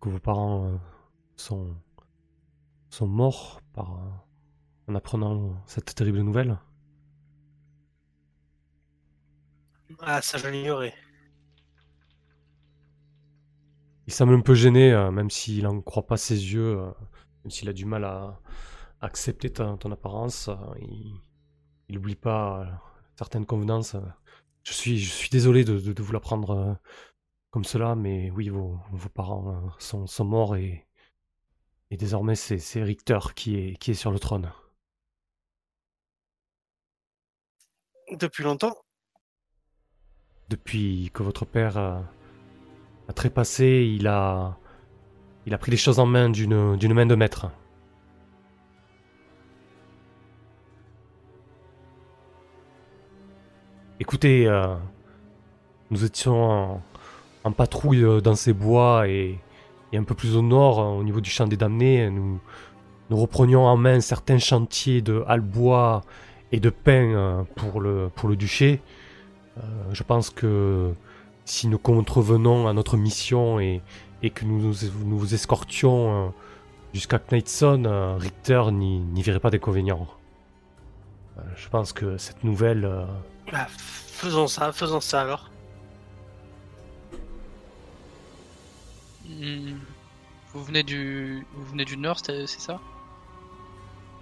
que 0.00 0.08
vos 0.08 0.20
parents 0.20 0.66
euh, 0.66 0.76
sont, 1.36 1.74
sont 2.90 3.08
morts 3.08 3.60
par, 3.72 3.94
euh, 3.94 4.92
en 4.92 4.94
apprenant 4.94 5.56
cette 5.66 5.94
terrible 5.94 6.20
nouvelle. 6.20 6.58
Ah, 10.00 10.20
ça 10.20 10.38
je 10.38 10.48
l'ignorais. 10.48 10.94
Il 14.06 14.12
semble 14.12 14.34
un 14.34 14.40
peu 14.40 14.54
gêné, 14.54 14.92
euh, 14.92 15.10
même 15.10 15.30
s'il 15.30 15.64
n'en 15.64 15.80
croit 15.80 16.06
pas 16.06 16.16
ses 16.16 16.34
yeux, 16.52 16.78
euh, 16.80 16.90
même 17.44 17.50
s'il 17.50 17.68
a 17.68 17.72
du 17.72 17.84
mal 17.86 18.04
à 18.04 18.40
accepter 19.00 19.50
ta- 19.52 19.76
ton 19.78 19.92
apparence. 19.92 20.48
euh, 20.48 20.56
il 20.80 21.94
n'oublie 21.96 22.16
pas 22.16 22.62
euh, 22.62 22.66
certaines 23.16 23.46
convenances 23.46 23.94
euh, 23.94 24.00
je 24.64 24.72
suis, 24.72 24.98
je 24.98 25.10
suis 25.10 25.30
désolé 25.30 25.64
de, 25.64 25.78
de, 25.78 25.92
de 25.92 26.02
vous 26.02 26.12
l'apprendre 26.12 26.50
euh, 26.52 26.74
comme 27.50 27.64
cela, 27.64 27.94
mais 27.96 28.30
oui, 28.32 28.48
vos, 28.50 28.78
vos 28.92 29.08
parents 29.10 29.50
euh, 29.54 29.68
sont, 29.78 30.06
sont 30.06 30.24
morts 30.24 30.56
et, 30.56 30.86
et 31.90 31.96
désormais 31.96 32.34
c'est, 32.36 32.58
c'est 32.58 32.82
Richter 32.82 33.18
qui 33.34 33.56
est, 33.56 33.76
qui 33.78 33.92
est 33.92 33.94
sur 33.94 34.10
le 34.10 34.18
trône. 34.18 34.52
Depuis 38.18 38.42
longtemps 38.44 38.74
Depuis 40.48 41.10
que 41.12 41.22
votre 41.22 41.44
père 41.44 41.76
a, 41.76 42.04
a 43.08 43.12
trépassé, 43.12 43.90
il 43.96 44.06
a, 44.06 44.56
il 45.46 45.54
a 45.54 45.58
pris 45.58 45.70
les 45.70 45.76
choses 45.76 45.98
en 45.98 46.06
main 46.06 46.30
d'une, 46.30 46.76
main 46.94 47.06
de 47.06 47.14
maître. 47.14 47.50
Écoutez, 54.00 54.46
euh, 54.46 54.74
nous 55.90 56.04
étions 56.04 56.80
en, 57.44 57.52
patrouille 57.52 58.04
euh, 58.04 58.20
dans 58.20 58.34
ces 58.34 58.52
bois 58.52 59.08
et, 59.08 59.38
un 59.94 60.02
peu 60.02 60.14
plus 60.14 60.34
au 60.36 60.42
nord, 60.42 60.80
euh, 60.80 60.98
au 60.98 61.04
niveau 61.04 61.20
du 61.20 61.30
champ 61.30 61.46
des 61.46 61.56
damnés, 61.56 62.10
nous, 62.10 62.40
nous 63.10 63.16
reprenions 63.16 63.64
en 63.64 63.76
main 63.76 64.00
certains 64.00 64.38
chantiers 64.38 65.02
de 65.02 65.22
halbois 65.28 66.02
et 66.50 66.58
de 66.58 66.70
pain 66.70 67.46
pour 67.54 67.80
le, 67.80 68.10
pour 68.14 68.28
le 68.28 68.36
duché. 68.36 68.80
Je 69.92 70.02
pense 70.02 70.30
que 70.30 70.92
si 71.44 71.68
nous 71.68 71.78
contrevenons 71.78 72.66
à 72.68 72.72
notre 72.72 72.96
mission 72.96 73.60
et, 73.60 73.82
et 74.22 74.30
que 74.30 74.44
nous 74.44 74.74
nous, 75.04 75.34
escortions 75.34 76.26
euh, 76.26 76.30
jusqu'à 76.92 77.18
Knightson, 77.18 77.84
euh, 77.86 78.16
Richter 78.16 78.62
n'y 78.72 79.22
verrait 79.22 79.40
pas 79.40 79.50
d'inconvénient. 79.50 80.06
Euh, 81.38 81.42
je 81.56 81.68
pense 81.68 81.92
que 81.92 82.16
cette 82.18 82.44
nouvelle 82.44 83.06
Bah, 83.52 83.66
faisons 83.68 84.46
ça, 84.46 84.72
faisons 84.72 85.00
ça 85.00 85.22
alors. 85.22 85.50
Hmm. 89.28 89.78
Vous 90.52 90.62
venez 90.62 90.84
du, 90.84 91.44
vous 91.54 91.64
venez 91.64 91.84
du 91.84 91.96
nord, 91.96 92.20
c'est 92.24 92.46
ça? 92.46 92.80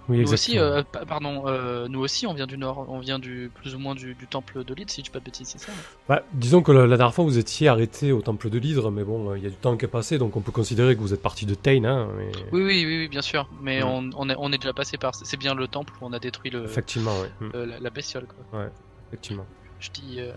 Oui, 0.09 0.19
Nous 0.19 0.33
aussi, 0.33 0.59
euh, 0.59 0.83
pa- 0.83 1.05
pardon, 1.05 1.43
euh, 1.47 1.87
nous 1.87 1.99
aussi, 2.01 2.27
on 2.27 2.33
vient 2.33 2.45
du 2.45 2.57
nord. 2.57 2.85
On 2.89 2.99
vient 2.99 3.19
du 3.19 3.49
plus 3.55 3.73
ou 3.73 3.79
moins 3.79 3.95
du, 3.95 4.15
du 4.15 4.27
temple 4.27 4.65
de 4.65 4.73
Lyd, 4.73 4.89
si 4.89 4.99
je 4.99 5.05
dis 5.05 5.09
pas 5.09 5.19
de 5.19 5.23
bêtises, 5.23 5.47
c'est 5.47 5.59
ça 5.59 5.71
Bah, 6.09 6.23
disons 6.33 6.61
que 6.61 6.73
la, 6.73 6.85
la 6.87 6.97
dernière 6.97 7.13
fois 7.15 7.23
vous 7.23 7.37
étiez 7.37 7.69
arrêté 7.69 8.11
au 8.11 8.21
temple 8.21 8.49
de 8.49 8.57
l'Hydre, 8.57 8.91
mais 8.91 9.05
bon, 9.05 9.29
euh, 9.31 9.37
il 9.37 9.43
y 9.43 9.47
a 9.47 9.49
du 9.49 9.55
temps 9.55 9.77
qui 9.77 9.85
est 9.85 9.87
passé, 9.87 10.17
donc 10.17 10.35
on 10.35 10.41
peut 10.41 10.51
considérer 10.51 10.95
que 10.97 11.01
vous 11.01 11.13
êtes 11.13 11.21
parti 11.21 11.45
de 11.45 11.55
Tain. 11.55 11.85
Hein, 11.85 12.09
mais- 12.17 12.31
Oui, 12.51 12.63
oui, 12.63 12.83
oui, 12.85 12.97
oui, 12.99 13.07
bien 13.07 13.21
sûr. 13.21 13.47
Mais 13.61 13.81
on, 13.83 14.09
on, 14.17 14.29
est, 14.29 14.35
on 14.37 14.51
est 14.51 14.57
déjà 14.57 14.73
passé 14.73 14.97
par. 14.97 15.15
C'est 15.15 15.37
bien 15.37 15.55
le 15.55 15.67
temple 15.69 15.93
où 16.01 16.05
on 16.05 16.11
a 16.11 16.19
détruit 16.19 16.51
le, 16.51 16.65
Effectivement, 16.65 17.15
la, 17.53 17.79
la 17.79 17.89
bestiole, 17.89 18.25
quoi. 18.51 18.65
Effectivement. 19.07 19.45
Je 19.79 19.89
dis. 19.91 20.19
euh, 20.19 20.31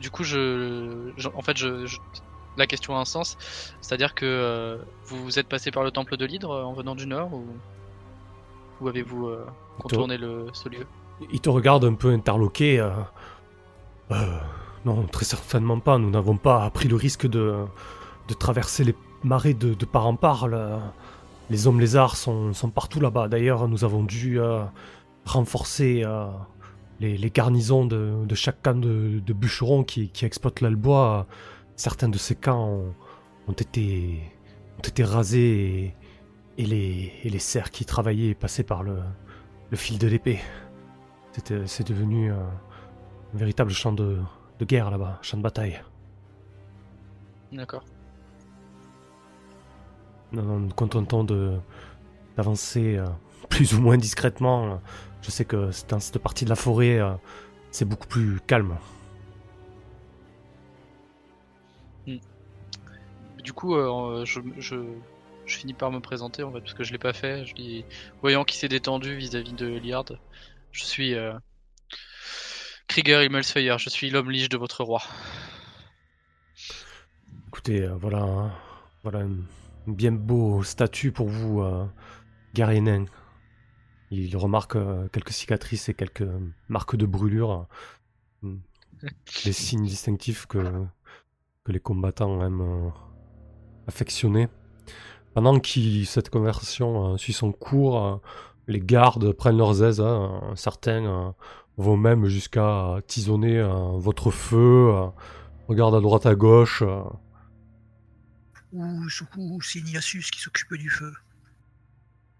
du 0.00 0.10
coup, 0.10 0.24
je, 0.24 1.10
je- 1.16 1.28
en 1.32 1.42
fait, 1.42 1.56
je, 1.56 1.86
je- 1.86 1.98
la 2.56 2.66
question 2.66 2.96
a 2.96 3.00
un 3.00 3.04
sens. 3.04 3.36
C'est-à-dire 3.80 4.14
que 4.14 4.26
euh, 4.26 4.78
vous 5.06 5.38
êtes 5.38 5.48
passé 5.48 5.70
par 5.70 5.84
le 5.84 5.90
temple 5.92 6.16
de 6.16 6.24
l'Hydre 6.24 6.50
en 6.66 6.72
venant 6.72 6.94
du 6.96 7.06
nord 7.06 7.32
ou, 7.32 7.44
ou 8.82 8.88
avez-vous 8.88 9.28
euh, 9.28 9.46
contourné 9.80 10.18
le, 10.18 10.46
ce 10.52 10.68
lieu 10.68 10.86
Il 11.32 11.40
te 11.40 11.48
regarde 11.48 11.84
un 11.84 11.94
peu 11.94 12.10
interloqué. 12.10 12.80
euh, 12.80 12.90
euh, 14.10 14.38
non, 14.84 15.06
très 15.06 15.24
certainement 15.24 15.78
pas. 15.78 15.98
Nous 15.98 16.10
n'avons 16.10 16.36
pas 16.36 16.68
pris 16.70 16.88
le 16.88 16.96
risque 16.96 17.26
de, 17.26 17.64
de 18.28 18.34
traverser 18.34 18.84
les 18.84 18.94
marais 19.22 19.54
de, 19.54 19.74
de 19.74 19.84
part 19.84 20.06
en 20.06 20.16
part. 20.16 20.48
Les 21.50 21.66
hommes 21.66 21.80
lézards 21.80 22.16
sont, 22.16 22.52
sont 22.52 22.70
partout 22.70 23.00
là-bas. 23.00 23.28
D'ailleurs, 23.28 23.68
nous 23.68 23.84
avons 23.84 24.02
dû 24.02 24.40
renforcer 25.24 26.04
les, 26.98 27.16
les 27.16 27.30
garnisons 27.30 27.84
de, 27.86 28.12
de 28.26 28.34
chaque 28.34 28.60
camp 28.62 28.78
de, 28.80 29.20
de 29.24 29.32
bûcherons 29.32 29.84
qui, 29.84 30.08
qui 30.08 30.24
exploitent 30.24 30.60
l'albois. 30.60 31.26
Certains 31.76 32.08
de 32.08 32.18
ces 32.18 32.34
camps 32.34 32.66
ont, 32.68 32.94
ont 33.48 33.52
été, 33.52 34.20
ont 34.78 34.88
été 34.88 35.04
rasés 35.04 35.84
et, 35.84 35.94
et 36.58 36.66
les, 36.66 37.12
et 37.24 37.30
les 37.30 37.38
cerfs 37.38 37.70
qui 37.70 37.84
travaillaient 37.84 38.34
passaient 38.34 38.62
par 38.62 38.82
le, 38.82 38.98
le 39.70 39.76
fil 39.76 39.98
de 39.98 40.06
l'épée. 40.06 40.40
C'est 41.66 41.86
devenu 41.86 42.30
euh, 42.30 42.36
un 43.34 43.38
véritable 43.38 43.70
champ 43.70 43.92
de, 43.92 44.18
de 44.58 44.64
guerre 44.64 44.90
là-bas, 44.90 45.18
champ 45.22 45.38
de 45.38 45.42
bataille. 45.42 45.80
D'accord. 47.52 47.84
Nous 50.32 50.42
nous 50.42 50.60
nous 50.60 50.74
contentons 50.74 51.24
de 51.24 51.58
d'avancer 52.36 52.96
euh, 52.96 53.06
plus 53.50 53.74
ou 53.74 53.80
moins 53.80 53.98
discrètement. 53.98 54.80
Je 55.20 55.30
sais 55.30 55.44
que 55.44 55.70
dans 55.88 56.00
cette 56.00 56.18
partie 56.18 56.44
de 56.44 56.50
la 56.50 56.56
forêt, 56.56 56.98
euh, 56.98 57.12
c'est 57.70 57.84
beaucoup 57.84 58.06
plus 58.08 58.40
calme. 58.46 58.76
Du 63.44 63.52
coup, 63.52 63.74
euh, 63.74 64.24
je, 64.24 64.40
je, 64.58 64.76
je 65.52 65.58
finis 65.58 65.74
par 65.74 65.92
me 65.92 66.00
présenter 66.00 66.42
en 66.42 66.52
fait, 66.52 66.60
parce 66.60 66.74
que 66.74 66.84
je 66.84 66.92
l'ai 66.92 66.98
pas 66.98 67.12
fait. 67.12 67.46
Je 67.46 67.54
dis, 67.54 67.84
voyant 68.20 68.44
qu'il 68.44 68.58
s'est 68.58 68.68
détendu 68.68 69.16
vis-à-vis 69.16 69.52
de 69.52 69.66
Liard, 69.66 70.06
je 70.72 70.84
suis 70.84 71.14
euh, 71.14 71.32
Krieger 72.88 73.24
Himmelsfeuer, 73.24 73.76
je 73.78 73.88
suis 73.88 74.10
l'homme 74.10 74.30
lige 74.30 74.48
de 74.48 74.56
votre 74.56 74.84
roi. 74.84 75.02
Écoutez, 77.48 77.82
euh, 77.82 77.94
voilà, 77.96 78.22
hein, 78.22 78.52
voilà 79.02 79.20
un 79.20 79.36
bien 79.86 80.12
beau 80.12 80.62
statut 80.62 81.12
pour 81.12 81.28
vous, 81.28 81.60
euh, 81.60 81.86
nain. 82.56 83.04
Il 84.10 84.36
remarque 84.36 84.76
euh, 84.76 85.08
quelques 85.08 85.32
cicatrices 85.32 85.88
et 85.88 85.94
quelques 85.94 86.28
marques 86.68 86.96
de 86.96 87.06
brûlure, 87.06 87.66
les 88.42 89.52
signes 89.52 89.86
distinctifs 89.86 90.46
que, 90.46 90.58
que 91.64 91.72
les 91.72 91.80
combattants 91.80 92.44
aiment 92.44 92.92
affectionner. 93.86 94.48
Pendant 95.34 95.58
que 95.58 96.04
cette 96.04 96.30
conversation 96.30 97.14
euh, 97.14 97.16
suit 97.16 97.32
son 97.32 97.52
cours, 97.52 98.04
euh, 98.04 98.16
les 98.68 98.80
gardes 98.80 99.32
prennent 99.32 99.56
leurs 99.56 99.82
aises. 99.82 100.00
hein, 100.00 100.52
certains 100.56 101.04
euh, 101.04 101.30
vont 101.76 101.96
même 101.96 102.26
jusqu'à 102.26 102.98
tisonner 103.06 103.62
votre 103.96 104.30
feu, 104.30 104.92
regardent 105.68 105.94
à 105.94 106.00
droite 106.00 106.26
à 106.26 106.34
gauche. 106.34 106.82
Ou, 108.72 109.08
c'est 109.62 109.78
Ignatius 109.78 110.30
qui 110.30 110.40
s'occupe 110.40 110.74
du 110.74 110.90
feu. 110.90 111.12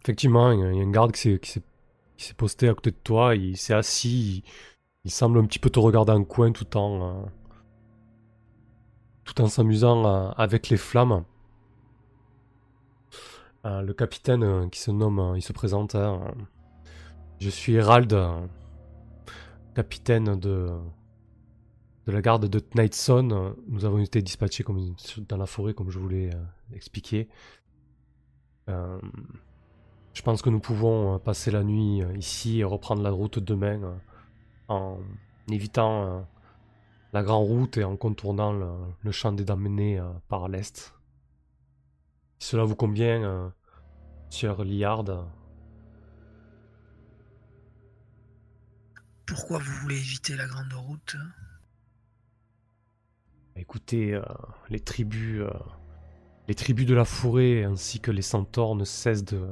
Effectivement, 0.02 0.50
il 0.52 0.60
y 0.60 0.62
a 0.62 0.72
il 0.72 0.78
y 0.78 0.80
a 0.80 0.84
un 0.84 0.90
garde 0.90 1.12
qui 1.12 1.20
s'est, 1.20 1.38
qui 1.38 1.50
s'est, 1.50 1.62
qui 2.16 2.26
s'est 2.26 2.34
posté 2.34 2.68
à 2.68 2.74
côté 2.74 2.90
de 2.90 2.96
toi, 3.02 3.34
il 3.34 3.56
s'est 3.56 3.74
assis, 3.74 4.42
il, 4.44 4.50
il 5.04 5.10
semble 5.10 5.38
un 5.38 5.46
petit 5.46 5.58
peu 5.58 5.70
te 5.70 5.80
regarder 5.80 6.12
en 6.12 6.24
coin 6.24 6.52
tout 6.52 6.76
en, 6.76 7.02
euh, 7.02 7.24
tout 9.24 9.40
en 9.40 9.48
s'amusant 9.48 10.06
euh, 10.06 10.30
avec 10.36 10.68
les 10.68 10.76
flammes. 10.76 11.24
Euh, 13.64 13.80
le 13.80 13.94
capitaine 13.94 14.42
euh, 14.42 14.68
qui 14.68 14.80
se 14.80 14.90
nomme, 14.90 15.20
euh, 15.20 15.38
il 15.38 15.42
se 15.42 15.52
présente, 15.52 15.94
hein, 15.94 16.34
je 17.38 17.48
suis 17.48 17.74
Hérald, 17.74 18.16
capitaine 19.74 20.38
de, 20.38 20.68
de 22.06 22.12
la 22.12 22.22
garde 22.22 22.46
de 22.46 22.58
Knightson. 22.58 23.54
Nous 23.68 23.84
avons 23.84 23.98
été 23.98 24.20
dispatchés 24.20 24.64
dans 25.28 25.36
la 25.36 25.46
forêt, 25.46 25.74
comme 25.74 25.90
je 25.90 25.98
vous 25.98 26.08
l'ai 26.08 26.30
expliqué. 26.72 27.28
Je 28.68 30.22
pense 30.22 30.40
que 30.40 30.50
nous 30.50 30.60
pouvons 30.60 31.18
passer 31.18 31.50
la 31.50 31.64
nuit 31.64 32.02
ici 32.16 32.60
et 32.60 32.64
reprendre 32.64 33.02
la 33.02 33.10
route 33.10 33.40
demain 33.40 33.98
en 34.68 34.98
évitant 35.50 36.24
la 37.12 37.22
grande 37.24 37.48
route 37.48 37.76
et 37.76 37.82
en 37.82 37.96
contournant 37.96 38.52
le, 38.52 39.10
champ 39.10 39.32
des 39.32 39.44
damnés 39.44 40.00
par 40.28 40.48
l'est. 40.48 40.94
Si 42.42 42.48
cela 42.48 42.64
vous 42.64 42.74
convient, 42.74 43.22
euh, 43.22 44.64
Liard, 44.64 45.04
Pourquoi 49.24 49.60
vous 49.60 49.72
voulez 49.82 49.94
éviter 49.94 50.34
la 50.34 50.46
grande 50.48 50.72
route? 50.72 51.16
Écoutez, 53.54 54.14
euh, 54.14 54.22
les 54.70 54.80
tribus, 54.80 55.42
euh, 55.42 55.50
les 56.48 56.56
tribus 56.56 56.84
de 56.84 56.94
la 56.94 57.04
forêt 57.04 57.62
ainsi 57.62 58.00
que 58.00 58.10
les 58.10 58.22
centaures 58.22 58.74
ne 58.74 58.84
cessent 58.84 59.24
de, 59.24 59.46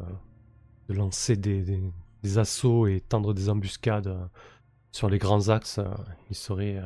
de 0.89 0.95
lancer 0.95 1.37
des, 1.37 1.63
des- 1.63 1.93
des 2.25 2.39
assauts 2.39 2.89
et 2.89 3.01
tendre 3.01 3.35
des 3.35 3.51
embuscades 3.51 4.09
euh, 4.09 4.27
sur 4.91 5.09
les 5.09 5.19
grands 5.19 5.49
axes. 5.49 5.79
il 6.29 6.35
serait 6.35 6.83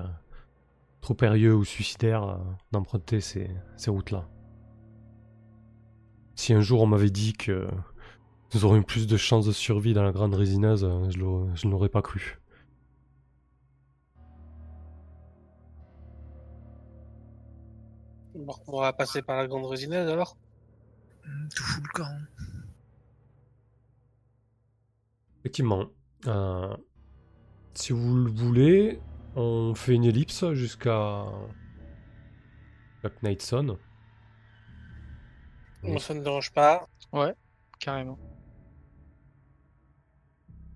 trop 1.01 1.15
périlleux 1.15 1.55
ou 1.55 1.65
suicidaire 1.65 2.41
d'emprunter 2.73 3.23
ces, 3.23 3.49
ces 3.79 3.91
routes-là. 3.91 4.29
Si 6.37 6.53
un 6.53 6.61
jour 6.61 6.82
on 6.82 6.87
m'avait 6.87 7.11
dit 7.11 7.32
que 7.32 7.68
nous 8.55 8.64
aurions 8.64 8.82
plus 8.82 9.07
de 9.07 9.16
chances 9.16 9.47
de 9.47 9.53
survie 9.53 9.95
dans 9.95 10.03
la 10.03 10.12
grande 10.12 10.35
résineuse, 10.35 10.89
je 11.11 11.68
l'aurais 11.68 11.89
pas 11.89 12.03
cru. 12.03 12.39
On 18.66 18.80
va 18.80 18.93
passer 18.93 19.22
par 19.22 19.37
la 19.37 19.47
grande 19.47 19.66
résineuse 19.66 20.09
alors? 20.11 20.37
Tout 21.55 21.62
fout 21.62 21.82
le 21.82 21.89
camp. 21.93 22.18
Effectivement. 25.41 25.87
Euh, 26.26 26.76
si 27.74 27.93
vous 27.93 28.16
le 28.16 28.30
voulez, 28.30 29.01
on 29.37 29.74
fait 29.74 29.95
une 29.95 30.05
ellipse 30.05 30.53
jusqu'à 30.53 31.26
jusqu'à 32.95 33.11
Knightson. 33.22 33.78
Moi, 35.85 36.01
ça 36.01 36.14
ne 36.14 36.20
me 36.20 36.24
dérange 36.24 36.53
pas. 36.53 36.89
Ouais, 37.12 37.35
carrément. 37.78 38.18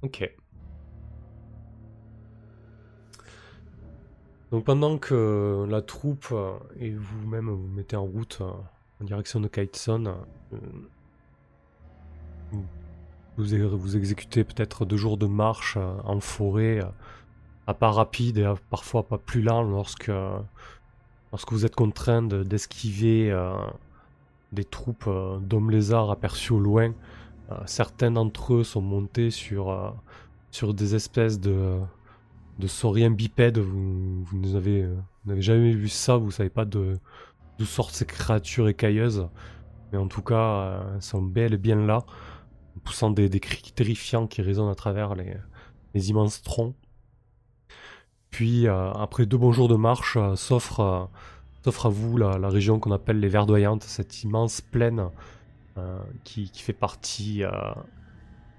Ok. 0.03 0.31
Donc 4.51 4.65
pendant 4.65 4.97
que 4.97 5.67
la 5.69 5.83
troupe 5.83 6.29
euh, 6.33 6.55
et 6.79 6.91
vous-même 6.91 7.51
vous 7.51 7.69
mettez 7.69 7.97
en 7.97 8.05
route 8.05 8.39
euh, 8.41 8.51
en 9.01 9.05
direction 9.05 9.41
de 9.41 9.49
Kaitson, 9.49 10.05
euh, 10.53 10.57
vous, 12.53 12.65
vous, 13.37 13.97
exécutez 13.97 14.45
peut-être 14.45 14.85
deux 14.87 14.97
jours 14.97 15.19
de 15.19 15.27
marche 15.27 15.77
en 15.77 16.19
forêt, 16.21 16.81
à 17.67 17.75
pas 17.75 17.91
rapide 17.91 18.39
et 18.39 18.45
à 18.45 18.55
parfois 18.71 19.07
pas 19.07 19.19
plus 19.19 19.43
lent 19.43 19.63
lorsque, 19.63 20.11
lorsque 21.31 21.53
vous 21.53 21.65
êtes 21.67 21.77
contraint 21.77 22.23
de- 22.23 22.43
d'esquiver 22.43 23.31
des 24.53 24.65
troupes 24.65 25.05
euh, 25.07 25.39
d'hommes 25.39 25.71
lézards 25.71 26.11
aperçus 26.11 26.53
au 26.53 26.61
loin. 26.61 26.93
Euh, 27.51 27.57
certains 27.67 28.11
d'entre 28.11 28.55
eux 28.55 28.65
sont 28.65 28.81
montés 28.81 29.31
sur, 29.31 29.71
euh, 29.71 29.91
sur 30.51 30.75
des 30.75 30.95
espèces 30.95 31.41
de, 31.41 31.79
de 32.59 32.67
sauriens 32.67 33.11
bipèdes. 33.11 33.59
Vous, 33.59 34.25
vous 34.25 34.39
n'avez 34.39 34.89
jamais 35.41 35.73
vu 35.73 35.89
ça, 35.89 36.17
vous 36.17 36.31
savez 36.31 36.51
pas 36.51 36.65
de 36.65 36.99
d'où 37.59 37.65
sortent 37.65 37.95
ces 37.95 38.07
créatures 38.07 38.69
écailleuses. 38.69 39.29
Mais 39.93 39.99
en 39.99 40.07
tout 40.07 40.23
cas, 40.23 40.81
elles 40.95 41.03
sont 41.03 41.23
bel 41.23 41.55
et 41.55 41.59
bien 41.59 41.75
là, 41.75 42.05
poussant 42.85 43.11
des, 43.11 43.29
cris 43.41 43.73
terrifiants 43.75 44.29
qui 44.29 44.43
résonnent 44.43 44.71
à 44.71 44.77
travers 44.77 45.17
les, 45.17 45.35
les 45.95 46.11
immenses 46.11 46.41
troncs. 46.43 46.77
Puis, 48.31 48.69
après 48.69 49.27
deux 49.27 49.39
bons 49.39 49.53
jours 49.53 49.69
de 49.69 49.75
marche, 49.75 50.17
euh, 50.17 50.37
s'offre 50.37 51.11
s'offre 51.69 51.85
à 51.85 51.91
vous 51.91 52.17
la, 52.17 52.49
région 52.49 52.81
qu'on 52.81 52.93
appelle 52.93 53.21
les 53.21 53.29
Verdoyantes, 53.29 53.83
cette 53.83 54.25
immense 54.25 54.63
plaine 54.63 55.11
euh, 55.77 55.99
qui, 56.25 56.51
fait 56.55 56.73
partie 56.73 57.45
euh, 57.45 57.51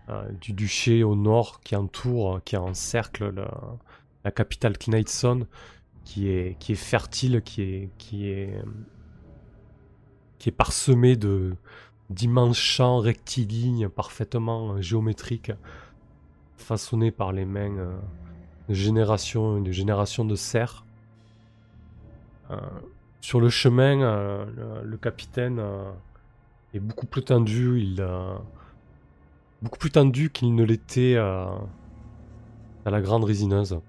euh, 0.09 0.31
du 0.39 0.53
duché 0.53 1.03
au 1.03 1.15
nord, 1.15 1.61
qui 1.61 1.75
entoure, 1.75 2.39
qui 2.45 2.55
encercle 2.55 3.29
le- 3.29 3.47
la 4.23 4.29
capitale 4.29 4.77
Kneitson, 4.77 5.47
qui 6.05 6.29
est, 6.29 6.75
fertile, 6.75 7.41
qui 7.41 7.63
est, 7.63 8.61
parsemée 10.55 11.15
de 11.15 11.55
d'immenses 12.11 12.57
champs 12.57 12.99
rectilignes 12.99 13.89
parfaitement 13.89 14.79
géométriques, 14.81 15.51
façonnés 16.57 17.11
par 17.11 17.31
les 17.31 17.45
mains 17.45 17.75
euh, 17.77 17.97
de 18.67 18.75
générations 18.75 19.57
et 19.57 19.61
de 19.61 19.71
générations 19.71 20.25
de. 20.25 20.35
Euh, 22.51 22.57
sur 23.21 23.39
le 23.41 23.49
chemin, 23.49 24.01
euh, 24.01 24.83
le, 24.83 24.97
capitaine 24.97 25.59
euh, 25.59 25.91
est 26.73 26.79
beaucoup 26.79 27.05
plus 27.05 27.23
tendu. 27.23 27.79
Il 27.81 28.01
euh, 28.01 28.35
beaucoup 29.61 29.77
plus 29.77 29.91
tendu 29.91 30.29
qu'il 30.29 30.55
ne 30.55 30.63
l'était 30.63 31.17
à 31.17 31.59
la 32.85 33.01
grande 33.01 33.23
résineuse. 33.23 33.79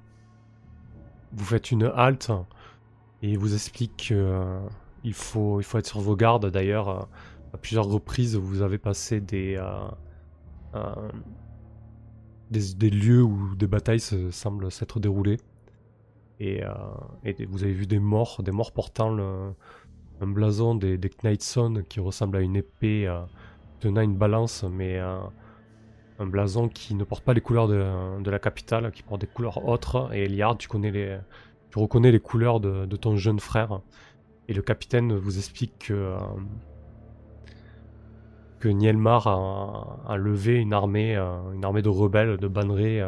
Vous 1.32 1.44
faites 1.44 1.70
une 1.70 1.84
halte 1.94 2.32
et 3.22 3.36
vous 3.36 3.54
explique 3.54 4.08
que 4.08 4.14
euh, 4.14 4.58
il 5.04 5.14
faut 5.14 5.60
être 5.60 5.86
sur 5.86 6.00
vos 6.00 6.16
gardes. 6.16 6.46
D'ailleurs, 6.50 7.08
à 7.52 7.56
plusieurs 7.56 7.86
reprises, 7.86 8.36
vous 8.36 8.62
avez 8.62 8.78
passé 8.78 9.20
des 9.20 9.60
lieux 12.90 13.22
où 13.22 13.54
des 13.54 13.66
batailles 13.68 14.00
se- 14.00 14.30
semblent 14.32 14.72
s'être 14.72 14.98
déroulées. 14.98 15.38
Et, 16.40 16.64
euh, 16.64 16.70
vous 17.48 17.62
avez 17.62 17.72
vu 17.72 17.86
des 17.86 17.98
morts, 17.98 18.42
des 18.42 18.50
morts 18.50 18.72
portant 18.72 19.16
un 19.18 20.26
blason 20.26 20.74
des, 20.74 20.96
des 20.96 21.10
Knightson 21.10 21.84
qui 21.88 22.00
ressemble 22.00 22.38
à 22.38 22.40
une 22.40 22.56
épée 22.56 23.06
euh, 23.06 23.20
tenant 23.78 24.00
une 24.00 24.16
balance, 24.16 24.64
mais 24.64 24.98
euh, 24.98 25.18
un 26.18 26.26
blason 26.26 26.68
qui 26.68 26.94
ne 26.94 27.04
porte 27.04 27.24
pas 27.24 27.34
les 27.34 27.42
couleurs 27.42 27.68
de, 27.68 28.30
la 28.30 28.38
capitale, 28.38 28.90
qui 28.90 29.02
porte 29.02 29.20
des 29.20 29.26
couleurs 29.26 29.68
autres. 29.68 30.10
Et 30.14 30.24
Eliard, 30.24 30.56
tu, 30.56 30.66
connais 30.66 30.90
les, 30.90 31.18
tu 31.70 31.78
reconnais 31.78 32.10
les 32.10 32.20
couleurs 32.20 32.58
de, 32.58 32.96
ton 32.96 33.16
jeune 33.16 33.38
frère. 33.38 33.80
Et 34.48 34.54
le 34.54 34.62
capitaine 34.62 35.14
vous 35.14 35.36
explique 35.36 35.78
que, 35.88 36.16
Nielmar 38.64 39.26
a, 39.26 40.16
levé 40.16 40.56
une 40.56 40.72
armée, 40.72 41.16
une 41.16 41.64
armée 41.64 41.82
de 41.82 41.88
rebelles, 41.88 42.36
de 42.36 42.48
bannerets, 42.48 43.02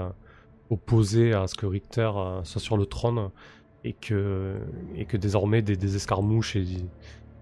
opposés 0.72 1.32
à 1.32 1.46
ce 1.46 1.54
que 1.54 1.66
Richter 1.66 2.10
euh, 2.16 2.42
soit 2.44 2.60
sur 2.60 2.76
le 2.76 2.86
trône, 2.86 3.30
et 3.84 3.92
que, 3.92 4.56
et 4.96 5.04
que 5.04 5.16
désormais 5.16 5.62
des, 5.62 5.76
des 5.76 5.96
escarmouches 5.96 6.56
et, 6.56 6.66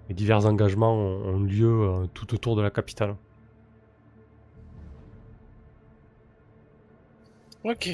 et 0.09 0.15
divers 0.15 0.47
engagements 0.47 0.95
ont, 0.95 1.35
ont 1.35 1.41
lieu 1.41 1.83
euh, 1.83 2.07
tout 2.15 2.35
autour 2.35 2.57
de 2.57 2.63
la 2.63 2.71
capitale. 2.71 3.17
Ok. 7.65 7.91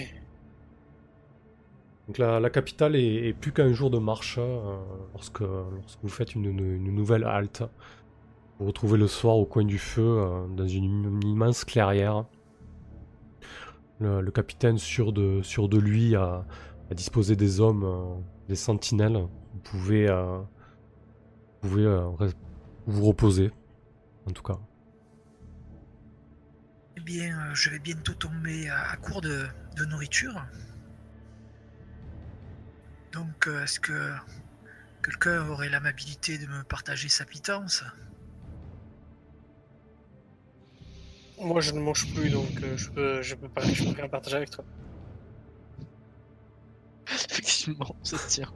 Donc 2.06 2.18
la, 2.18 2.38
la 2.38 2.50
capitale 2.50 2.94
est, 2.94 3.28
est 3.28 3.32
plus 3.32 3.52
qu'un 3.52 3.72
jour 3.72 3.90
de 3.90 3.98
marche 3.98 4.38
euh, 4.38 4.78
lorsque, 5.12 5.40
lorsque 5.40 5.98
vous 6.02 6.08
faites 6.08 6.34
une, 6.34 6.52
nouvelle 6.94 7.24
halte. 7.24 7.62
Vous 8.58 8.64
vous 8.64 8.66
retrouvez 8.66 8.96
le 8.96 9.08
soir 9.08 9.36
au 9.36 9.44
coin 9.44 9.64
du 9.64 9.78
feu 9.78 10.02
euh, 10.02 10.46
dans 10.46 10.68
une 10.68 11.20
immense 11.24 11.64
clairière. 11.64 12.24
Le, 14.00 14.30
capitaine 14.30 14.78
sûr 14.78 15.12
de, 15.12 15.78
lui 15.78 16.16
a, 16.16 16.44
disposé 16.90 17.34
des 17.34 17.60
hommes, 17.60 17.84
euh, 17.84 18.14
des 18.48 18.54
sentinelles. 18.54 19.16
Vous 19.16 19.60
pouvez, 19.64 20.08
euh, 20.08 20.38
euh, 21.64 22.30
vous 22.86 23.04
reposer, 23.06 23.50
en 24.26 24.32
tout 24.32 24.42
cas. 24.42 24.58
Eh 26.98 27.00
bien, 27.00 27.54
je 27.54 27.70
vais 27.70 27.78
bientôt 27.78 28.14
tomber 28.14 28.68
à, 28.68 28.96
court 28.96 29.22
de, 29.22 29.46
nourriture. 29.88 30.44
Donc, 33.12 33.48
est-ce 33.62 33.80
que 33.80 34.12
quelqu'un 35.02 35.48
aurait 35.48 35.70
l'amabilité 35.70 36.36
de 36.36 36.46
me 36.46 36.62
partager 36.64 37.08
sa 37.08 37.24
pitance? 37.24 37.82
Moi, 41.38 41.60
je 41.60 41.72
ne 41.72 41.80
mange 41.80 42.06
plus, 42.14 42.30
donc 42.30 42.48
euh, 42.62 42.76
je 42.76 42.88
peux, 42.90 43.22
je 43.22 43.34
peux 43.34 43.48
pas, 43.48 43.60
je 43.62 43.84
peux 43.84 43.90
rien 43.90 44.08
partager 44.08 44.36
avec 44.36 44.50
toi. 44.50 44.64
Effectivement, 47.30 47.94
ça 48.02 48.16
se 48.18 48.28
tient. 48.28 48.50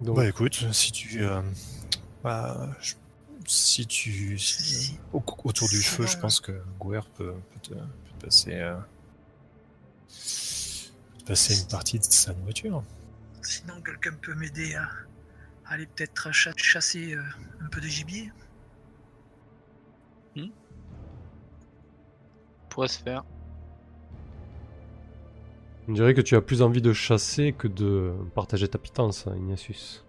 Donc, 0.00 0.16
Bah 0.16 0.26
écoute, 0.28 0.66
si 0.72 0.92
tu. 0.92 1.22
euh, 1.24 1.40
bah, 2.22 2.68
je- 2.80 2.94
si 3.46 3.86
tu. 3.86 4.38
si- 4.38 4.62
Si- 4.62 4.98
au- 5.12 5.22
autour 5.44 5.68
du 5.68 5.80
feu, 5.80 6.06
je 6.06 6.18
pense 6.18 6.40
que 6.40 6.52
Guer 6.80 7.00
peut, 7.16 7.32
peut 7.54 7.60
te, 7.62 7.70
peut 7.74 7.78
te 8.18 8.24
passer. 8.24 8.54
euh, 8.54 8.76
peut 10.08 11.18
te 11.18 11.24
passer 11.24 11.58
une 11.60 11.66
partie 11.68 11.98
de 11.98 12.04
sa 12.04 12.34
nourriture. 12.34 12.82
Sinon, 13.42 13.80
quelqu'un 13.80 14.12
peut 14.20 14.34
m'aider 14.34 14.74
à 14.74 14.82
à 14.84 14.88
aller 15.68 15.86
peut-être 15.86 16.32
cha- 16.32 16.52
chasser 16.56 17.14
euh, 17.14 17.22
un 17.60 17.68
peu 17.68 17.80
de 17.80 17.86
gibier 17.86 18.30
Pourrait 22.68 22.88
se 22.88 22.98
faire. 23.02 23.24
on 25.88 25.92
dirait 25.92 26.12
que 26.14 26.20
tu 26.20 26.34
as 26.36 26.42
plus 26.42 26.60
envie 26.62 26.82
de 26.82 26.92
chasser 26.92 27.52
que 27.54 27.68
de 27.68 28.12
partager 28.34 28.68
ta 28.68 28.76
pitance, 28.76 29.26
Ignatius. 29.34 30.04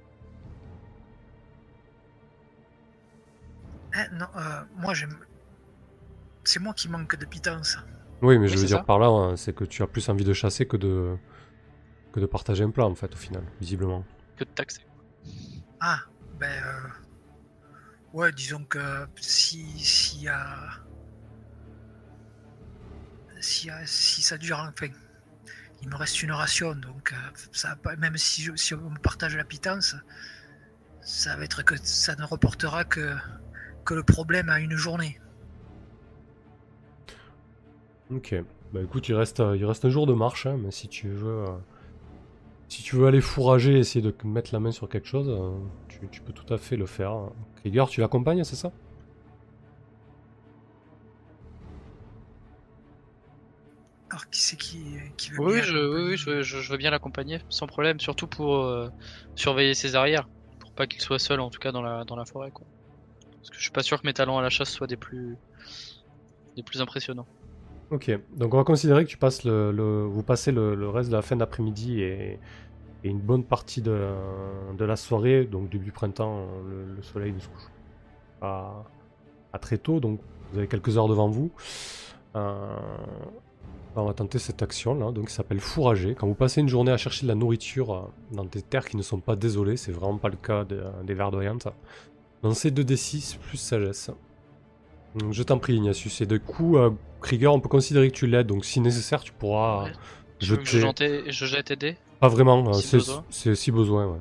Hein, 3.93 4.07
Non, 4.11 4.25
euh, 4.35 4.63
moi 4.75 4.93
j'aime. 4.93 5.17
C'est 6.43 6.59
moi 6.59 6.73
qui 6.73 6.89
manque 6.89 7.15
de 7.15 7.25
pitance. 7.25 7.77
Oui, 8.21 8.37
mais 8.39 8.47
je 8.47 8.57
veux 8.57 8.65
dire 8.65 8.77
ça. 8.79 8.83
par 8.83 8.99
là, 8.99 9.07
hein, 9.07 9.35
c'est 9.37 9.53
que 9.55 9.63
tu 9.63 9.81
as 9.83 9.87
plus 9.87 10.09
envie 10.09 10.25
de 10.25 10.33
chasser 10.33 10.65
que 10.65 10.75
de 10.77 11.15
que 12.11 12.19
de 12.19 12.25
partager 12.25 12.63
un 12.63 12.71
plat 12.71 12.85
en 12.85 12.95
fait 12.95 13.13
au 13.13 13.17
final, 13.17 13.43
visiblement. 13.61 14.03
Que 14.35 14.43
de 14.43 14.49
taxer. 14.49 14.81
Ah, 15.79 16.01
ben. 16.39 16.63
euh, 16.63 16.87
Ouais, 18.13 18.31
disons 18.31 18.63
que 18.65 19.05
si, 19.19 19.79
s'il 19.79 20.21
y 20.23 20.27
a. 20.29 20.69
Si, 23.39 23.69
si 23.85 24.21
ça 24.21 24.37
dure, 24.37 24.59
enfin. 24.59 24.87
Il 25.81 25.89
me 25.89 25.95
reste 25.95 26.23
une 26.23 26.31
ration, 26.31 26.75
donc 26.75 27.13
euh, 27.13 27.15
ça 27.51 27.77
même 27.99 28.17
si, 28.17 28.41
je- 28.41 28.55
si 28.55 28.73
on 28.73 28.93
partage 28.95 29.35
la 29.37 29.43
pitance, 29.43 29.95
ça 31.01 31.35
va 31.35 31.43
être 31.43 31.63
que 31.63 31.75
ça 31.83 32.15
ne 32.15 32.23
reportera 32.23 32.83
que, 32.83 33.15
que 33.85 33.93
le 33.93 34.03
problème 34.03 34.49
à 34.49 34.59
une 34.59 34.75
journée. 34.75 35.19
Ok. 38.09 38.35
Bah 38.73 38.81
écoute, 38.81 39.07
il 39.09 39.15
reste 39.15 39.41
il 39.55 39.65
reste 39.65 39.85
un 39.85 39.89
jour 39.89 40.07
de 40.07 40.13
marche, 40.13 40.45
hein, 40.45 40.57
mais 40.57 40.71
si 40.71 40.87
tu 40.87 41.09
veux 41.09 41.43
euh, 41.45 41.57
si 42.69 42.83
tu 42.83 42.95
veux 42.97 43.07
aller 43.07 43.21
fourrager, 43.21 43.77
essayer 43.77 44.01
de 44.01 44.13
mettre 44.25 44.53
la 44.53 44.59
main 44.59 44.71
sur 44.71 44.89
quelque 44.89 45.07
chose, 45.07 45.29
euh, 45.29 45.57
tu, 46.11 46.21
peux 46.21 46.33
tout 46.33 46.53
à 46.53 46.57
fait 46.57 46.75
le 46.75 46.85
faire. 46.85 47.11
Hein. 47.11 47.31
Krieger, 47.57 47.87
tu 47.89 48.01
l'accompagnes, 48.01 48.43
c'est 48.43 48.57
ça? 48.57 48.71
Alors, 54.09 54.29
qui 54.29 54.41
c'est 54.41 54.57
qui, 54.57 54.97
veut 55.31 55.39
oui, 55.39 55.61
je, 55.61 55.77
oui, 55.77 56.17
je, 56.17 56.41
je, 56.41 56.71
veux 56.71 56.77
bien 56.77 56.91
l'accompagner, 56.91 57.39
sans 57.49 57.67
problème, 57.67 57.99
surtout 57.99 58.27
pour 58.27 58.55
euh, 58.55 58.89
surveiller 59.35 59.73
ses 59.73 59.95
arrières, 59.95 60.27
pour 60.59 60.71
pas 60.71 60.87
qu'il 60.87 61.01
soit 61.01 61.19
seul, 61.19 61.39
en 61.39 61.49
tout 61.49 61.59
cas 61.59 61.71
dans 61.71 61.81
la, 61.81 62.03
dans 62.03 62.15
la 62.15 62.25
forêt. 62.25 62.51
Quoi. 62.51 62.65
Parce 63.37 63.49
que 63.49 63.57
je 63.57 63.61
suis 63.61 63.71
pas 63.71 63.83
sûr 63.83 64.01
que 64.01 64.07
mes 64.07 64.13
talents 64.13 64.37
à 64.37 64.41
la 64.41 64.49
chasse 64.49 64.71
soient 64.71 64.87
des 64.87 64.97
plus, 64.97 65.37
des 66.57 66.63
plus 66.63 66.81
impressionnants. 66.81 67.27
Ok, 67.89 68.11
donc 68.35 68.53
on 68.53 68.57
va 68.57 68.63
considérer 68.63 69.05
que 69.05 69.09
tu 69.09 69.17
passes 69.17 69.45
le, 69.45 70.03
vous 70.03 70.23
passez 70.23 70.51
le, 70.51 70.89
reste 70.89 71.09
de 71.09 71.15
la 71.15 71.21
fin 71.21 71.35
d'après-midi 71.35 72.01
et, 72.01 72.39
une 73.03 73.19
bonne 73.19 73.45
partie 73.45 73.81
de, 73.81 74.11
la 74.77 74.95
soirée, 74.97 75.45
donc 75.45 75.69
début 75.69 75.93
printemps, 75.93 76.45
le, 76.69 76.95
le 76.95 77.01
soleil 77.01 77.31
ne 77.31 77.39
se 77.39 77.47
couche 77.47 77.69
pas 78.41 78.85
à 79.53 79.59
très 79.59 79.77
tôt, 79.77 80.01
donc 80.01 80.19
vous 80.51 80.57
avez 80.57 80.67
quelques 80.67 80.97
heures 80.97 81.07
devant 81.07 81.29
vous. 81.29 81.51
Euh, 82.35 82.75
on 83.95 84.05
va 84.05 84.13
tenter 84.13 84.37
cette 84.37 84.61
action 84.61 84.93
là, 84.93 85.11
donc 85.11 85.27
qui 85.27 85.33
s'appelle 85.33 85.59
fourrager. 85.59 86.15
Quand 86.15 86.27
vous 86.27 86.35
passez 86.35 86.61
une 86.61 86.69
journée 86.69 86.91
à 86.91 86.97
chercher 86.97 87.23
de 87.23 87.29
la 87.29 87.35
nourriture 87.35 87.93
euh, 87.93 88.01
dans 88.31 88.45
des 88.45 88.61
terres 88.61 88.85
qui 88.85 88.95
ne 88.95 89.01
sont 89.01 89.19
pas 89.19 89.35
désolées, 89.35 89.77
c'est 89.77 89.91
vraiment 89.91 90.17
pas 90.17 90.29
le 90.29 90.35
cas 90.35 90.65
de- 90.65 90.83
des 91.03 91.15
verdoyantes. 91.15 91.67
Lancez 92.43 92.69
2d6 92.69 93.37
plus 93.39 93.57
sagesse. 93.57 94.11
Je 95.31 95.41
t'en 95.41 95.57
prie, 95.57 95.75
Ignatius. 95.75 96.21
Et 96.21 96.27
de 96.27 96.37
coup, 96.37 96.77
euh, 96.77 96.91
Krieger, 97.27 97.53
on 97.53 97.59
peut 97.59 97.67
considérer 97.69 98.09
que 98.09 98.15
tu 98.15 98.25
l'aides, 98.27 98.47
donc 98.47 98.63
si 98.63 98.79
nécessaire, 98.79 99.21
tu 99.21 99.33
pourras 99.33 99.83
Ouais. 99.83 99.89
euh, 99.89 99.93
Je, 100.39 100.55
je, 100.63 100.79
jeter. 100.79 101.23
je 101.31 101.45
jette 101.45 101.71
aider. 101.71 101.97
Pas 102.21 102.29
vraiment, 102.29 102.67
euh, 102.69 102.73
Si 102.73 102.97
c'est 103.29 103.53
si 103.55 103.71
besoin, 103.71 104.05
ouais. 104.07 104.19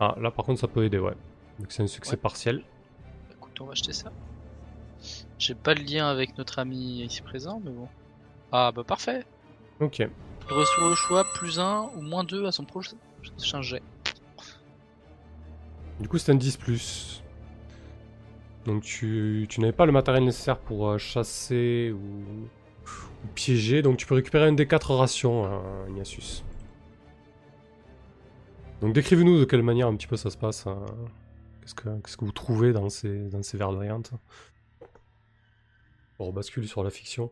Ah, 0.00 0.14
là 0.20 0.30
par 0.30 0.44
contre, 0.46 0.60
ça 0.60 0.66
peut 0.68 0.84
aider, 0.84 0.98
ouais. 0.98 1.14
Donc 1.58 1.70
c'est 1.70 1.82
un 1.82 1.86
succès 1.86 2.12
Ouais. 2.12 2.16
partiel. 2.16 2.62
Écoute, 3.32 3.60
on 3.60 3.66
va 3.66 3.72
acheter 3.72 3.92
ça. 3.92 4.10
J'ai 5.38 5.54
pas 5.54 5.74
le 5.74 5.82
lien 5.82 6.08
avec 6.08 6.38
notre 6.38 6.58
ami 6.58 7.02
ici 7.02 7.20
présent, 7.22 7.60
mais 7.64 7.70
bon. 7.70 7.88
Ah 8.50 8.72
bah 8.74 8.82
parfait. 8.84 9.24
Ok. 9.80 10.02
Reçoit 10.48 10.86
au 10.88 10.94
choix 10.94 11.24
plus 11.34 11.58
1 11.58 11.90
ou 11.96 12.00
moins 12.00 12.24
2 12.24 12.46
à 12.46 12.52
son 12.52 12.64
prochain 12.64 12.96
jet. 13.62 13.82
Du 16.00 16.08
coup, 16.08 16.18
c'est 16.18 16.32
un 16.32 16.36
10 16.36 16.56
plus. 16.56 17.22
Donc 18.66 18.82
tu, 18.82 19.46
tu 19.48 19.60
n'avais 19.60 19.72
pas 19.72 19.86
le 19.86 19.92
matériel 19.92 20.24
nécessaire 20.24 20.58
pour 20.58 20.88
euh, 20.88 20.98
chasser 20.98 21.92
ou, 21.94 22.48
ou 23.24 23.28
piéger, 23.34 23.82
donc 23.82 23.98
tu 23.98 24.06
peux 24.06 24.14
récupérer 24.14 24.46
un 24.46 24.52
des 24.52 24.66
4 24.66 24.94
rations, 24.94 25.44
euh, 25.46 25.88
Ignatius. 25.90 26.44
Donc 28.80 28.92
décrivez-nous 28.94 29.38
de 29.38 29.44
quelle 29.44 29.62
manière 29.62 29.88
un 29.88 29.96
petit 29.96 30.06
peu 30.06 30.16
ça 30.16 30.30
se 30.30 30.36
passe. 30.36 30.66
hein. 30.66 30.84
Qu'est-ce 31.62 31.74
que, 31.74 31.88
qu'est-ce 32.02 32.16
que 32.16 32.24
vous 32.24 32.32
trouvez 32.32 32.72
dans 32.72 32.88
ces, 32.90 33.28
dans 33.30 33.42
ces 33.42 33.56
verdoyantes 33.56 34.12
On 36.18 36.24
rebascule 36.26 36.66
sur 36.66 36.82
la 36.82 36.90
fiction. 36.90 37.30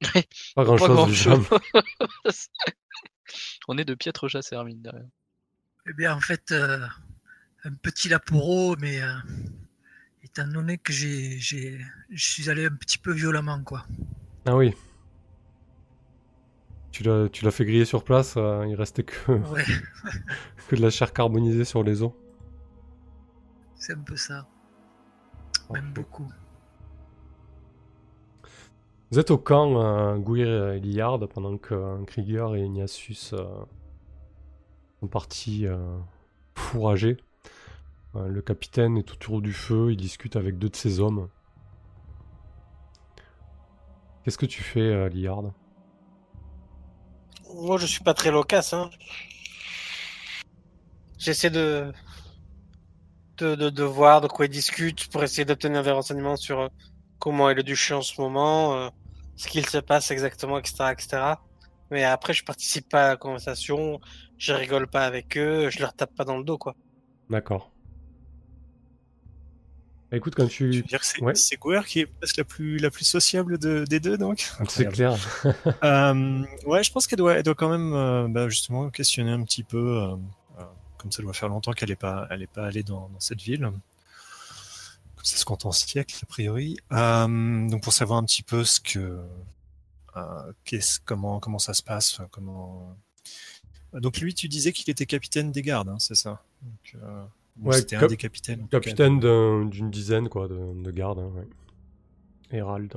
Pas 0.54 0.64
grand 0.64 0.76
Pas 0.76 0.86
chose, 0.86 0.96
grand-chose. 0.96 1.46
on 3.68 3.78
est 3.78 3.84
de 3.84 3.94
piètres 3.94 4.28
chasseurs, 4.28 4.64
mine 4.64 4.82
de 4.82 4.90
rien. 4.90 5.08
Eh 5.88 5.92
bien, 5.94 6.14
en 6.14 6.20
fait, 6.20 6.52
euh, 6.52 6.86
un 7.64 7.72
petit 7.72 8.08
laporo, 8.08 8.76
mais 8.76 9.00
euh, 9.02 9.12
étant 10.22 10.46
donné 10.46 10.78
que 10.78 10.92
j'ai, 10.92 11.38
j'ai, 11.38 11.78
je 12.10 12.24
suis 12.24 12.48
allé 12.48 12.66
un 12.66 12.74
petit 12.74 12.98
peu 12.98 13.12
violemment, 13.12 13.62
quoi. 13.62 13.84
Ah 14.46 14.56
oui. 14.56 14.74
Tu 16.90 17.02
l'as, 17.04 17.28
tu 17.28 17.44
l'as 17.44 17.50
fait 17.50 17.64
griller 17.64 17.84
sur 17.84 18.02
place, 18.02 18.34
euh, 18.36 18.66
il 18.68 18.74
restait 18.74 19.04
que, 19.04 19.32
Ouais, 19.50 19.64
que 20.68 20.76
de 20.76 20.80
la 20.80 20.90
chair 20.90 21.12
carbonisée 21.12 21.64
sur 21.64 21.82
les 21.82 22.02
os. 22.02 22.12
c'est 23.76 23.94
un 23.94 24.00
peu 24.00 24.16
ça. 24.16 24.46
Même 25.70 25.92
beaucoup. 25.92 26.28
Vous 29.12 29.18
êtes 29.18 29.30
au 29.30 29.38
camp 29.38 29.80
euh, 29.80 30.16
Gouir 30.16 30.72
et 30.72 30.80
Liard 30.80 31.28
pendant 31.28 31.58
que 31.58 32.04
Krieger 32.06 32.56
et 32.56 32.64
Ignatius 32.64 33.34
sont 35.00 35.06
partis 35.08 35.66
fourrager. 36.54 37.16
Euh, 38.16 38.28
le 38.28 38.42
capitaine 38.42 38.96
est 38.98 39.10
autour 39.12 39.40
du 39.40 39.52
feu, 39.52 39.92
il 39.92 39.96
discute 39.96 40.36
avec 40.36 40.58
deux 40.58 40.68
de 40.68 40.76
ses 40.76 41.00
hommes. 41.00 41.28
Qu'est-ce 44.24 44.38
que 44.38 44.46
tu 44.46 44.62
fais, 44.62 44.80
euh, 44.80 45.08
Liard? 45.08 45.52
Moi, 47.54 47.78
je 47.78 47.86
suis 47.86 48.02
pas 48.02 48.14
très 48.14 48.30
loquace. 48.30 48.72
Hein. 48.72 48.90
J'essaie 51.18 51.50
de... 51.50 51.92
De, 53.38 53.54
de, 53.54 53.70
de 53.70 53.82
voir 53.84 54.20
de 54.20 54.28
quoi 54.28 54.44
ils 54.44 54.50
discutent 54.50 55.08
pour 55.08 55.24
essayer 55.24 55.46
d'obtenir 55.46 55.82
des 55.82 55.90
renseignements 55.90 56.36
sur 56.36 56.60
euh, 56.60 56.68
comment 57.18 57.48
est 57.48 57.54
le 57.54 57.62
duché 57.62 57.94
en 57.94 58.02
ce 58.02 58.20
moment, 58.20 58.74
euh, 58.74 58.90
ce 59.36 59.48
qu'il 59.48 59.64
se 59.64 59.78
passe 59.78 60.10
exactement, 60.10 60.58
etc., 60.58 60.92
etc. 60.92 61.22
Mais 61.90 62.04
après, 62.04 62.34
je 62.34 62.44
participe 62.44 62.90
pas 62.90 63.06
à 63.06 63.08
la 63.08 63.16
conversation, 63.16 63.98
je 64.36 64.52
rigole 64.52 64.88
pas 64.88 65.06
avec 65.06 65.38
eux, 65.38 65.70
je 65.70 65.80
leur 65.80 65.94
tape 65.94 66.14
pas 66.14 66.24
dans 66.24 66.36
le 66.36 66.44
dos, 66.44 66.58
quoi. 66.58 66.74
D'accord. 67.30 67.72
Bah, 70.10 70.16
écoute, 70.16 70.34
quand 70.34 70.46
Tu 70.48 70.56
tu... 70.56 70.70
veux 70.72 70.82
dire 70.82 70.98
que 71.00 71.06
c'est 71.06 71.22
Ouais. 71.22 71.34
c'est 71.36 71.56
qui 71.86 72.00
est 72.00 72.06
presque 72.06 72.36
la 72.38 72.44
plus, 72.44 72.78
la 72.78 72.90
plus 72.90 73.04
sociable 73.04 73.58
de- 73.58 73.84
des 73.88 74.00
deux, 74.00 74.18
donc 74.18 74.40
C'est 74.68 74.86
Incroyable. 74.86 74.94
clair. 74.96 75.44
Euh, 75.84 76.44
ouais, 76.66 76.82
je 76.82 76.90
pense 76.90 77.06
qu'elle 77.06 77.18
doit, 77.18 77.34
elle 77.36 77.42
doit 77.44 77.54
quand 77.54 77.70
même 77.70 77.92
euh, 77.94 78.26
bah, 78.28 78.48
justement 78.48 78.90
questionner 78.90 79.30
un 79.30 79.42
petit 79.44 79.62
peu, 79.62 80.02
euh, 80.02 80.16
comme 80.98 81.12
ça 81.12 81.22
doit 81.22 81.32
faire 81.32 81.48
longtemps 81.48 81.72
qu'elle 81.72 81.90
n'est 81.90 81.96
pas, 81.96 82.26
elle 82.30 82.42
est 82.42 82.46
pas 82.50 82.66
allée 82.66 82.82
dans, 82.82 83.08
dans 83.08 83.20
cette 83.20 83.40
ville. 83.40 83.60
Comme 83.60 85.24
ça 85.24 85.36
se 85.36 85.44
compte 85.44 85.64
en 85.66 85.72
siècles, 85.72 86.18
a 86.22 86.26
priori. 86.26 86.76
Donc 86.90 87.82
pour 87.82 87.92
savoir 87.92 88.18
un 88.18 88.24
petit 88.24 88.42
peu 88.42 88.64
ce 88.64 88.80
que, 88.80 89.20
qu'est-ce, 90.64 90.98
comment, 91.04 91.38
comment 91.40 91.58
ça 91.58 91.74
se 91.74 91.82
passe, 91.82 92.20
comment. 92.30 92.96
Donc 93.92 94.18
lui, 94.18 94.34
tu 94.34 94.48
disais 94.48 94.72
qu'il 94.72 94.88
était 94.90 95.06
capitaine 95.06 95.52
des 95.52 95.62
gardes, 95.62 95.88
hein, 95.88 95.98
c'est 95.98 96.14
ça? 96.14 96.42
Donc, 96.62 97.02
Ouais, 97.62 97.78
c'était 97.78 97.96
un 97.96 98.06
des 98.06 98.16
capitaines. 98.16 98.66
Capitaine 98.68 99.20
d'un- 99.20 99.64
d'une 99.66 99.90
dizaine, 99.90 100.28
quoi, 100.28 100.48
de, 100.48 100.82
de 100.82 100.90
gardes, 100.90 101.18
hein, 101.18 101.30
ouais. 101.36 102.56
Hérald. 102.56 102.94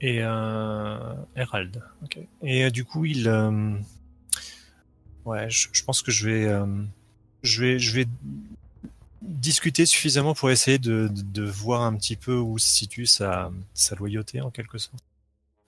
Et 0.00 0.18
euh. 0.22 1.14
Et 2.42 2.64
euh, 2.64 2.70
du 2.70 2.84
coup, 2.84 3.04
il. 3.04 3.28
euh, 3.28 3.76
Ouais, 5.24 5.48
je, 5.48 5.68
je 5.72 5.84
pense 5.84 6.02
que 6.02 6.10
je 6.10 6.28
vais, 6.28 6.44
euh, 6.46 6.66
je 7.44 7.62
vais, 7.62 7.78
je 7.78 7.94
vais 7.94 8.06
discuter 9.22 9.86
suffisamment 9.86 10.34
pour 10.34 10.50
essayer 10.50 10.80
de, 10.80 11.06
de, 11.06 11.22
de 11.22 11.42
voir 11.44 11.82
un 11.82 11.94
petit 11.94 12.16
peu 12.16 12.34
où 12.36 12.58
se 12.58 12.66
situe 12.68 13.06
sa, 13.06 13.52
sa 13.72 13.94
loyauté 13.94 14.40
en 14.40 14.50
quelque 14.50 14.78
sorte. 14.78 15.04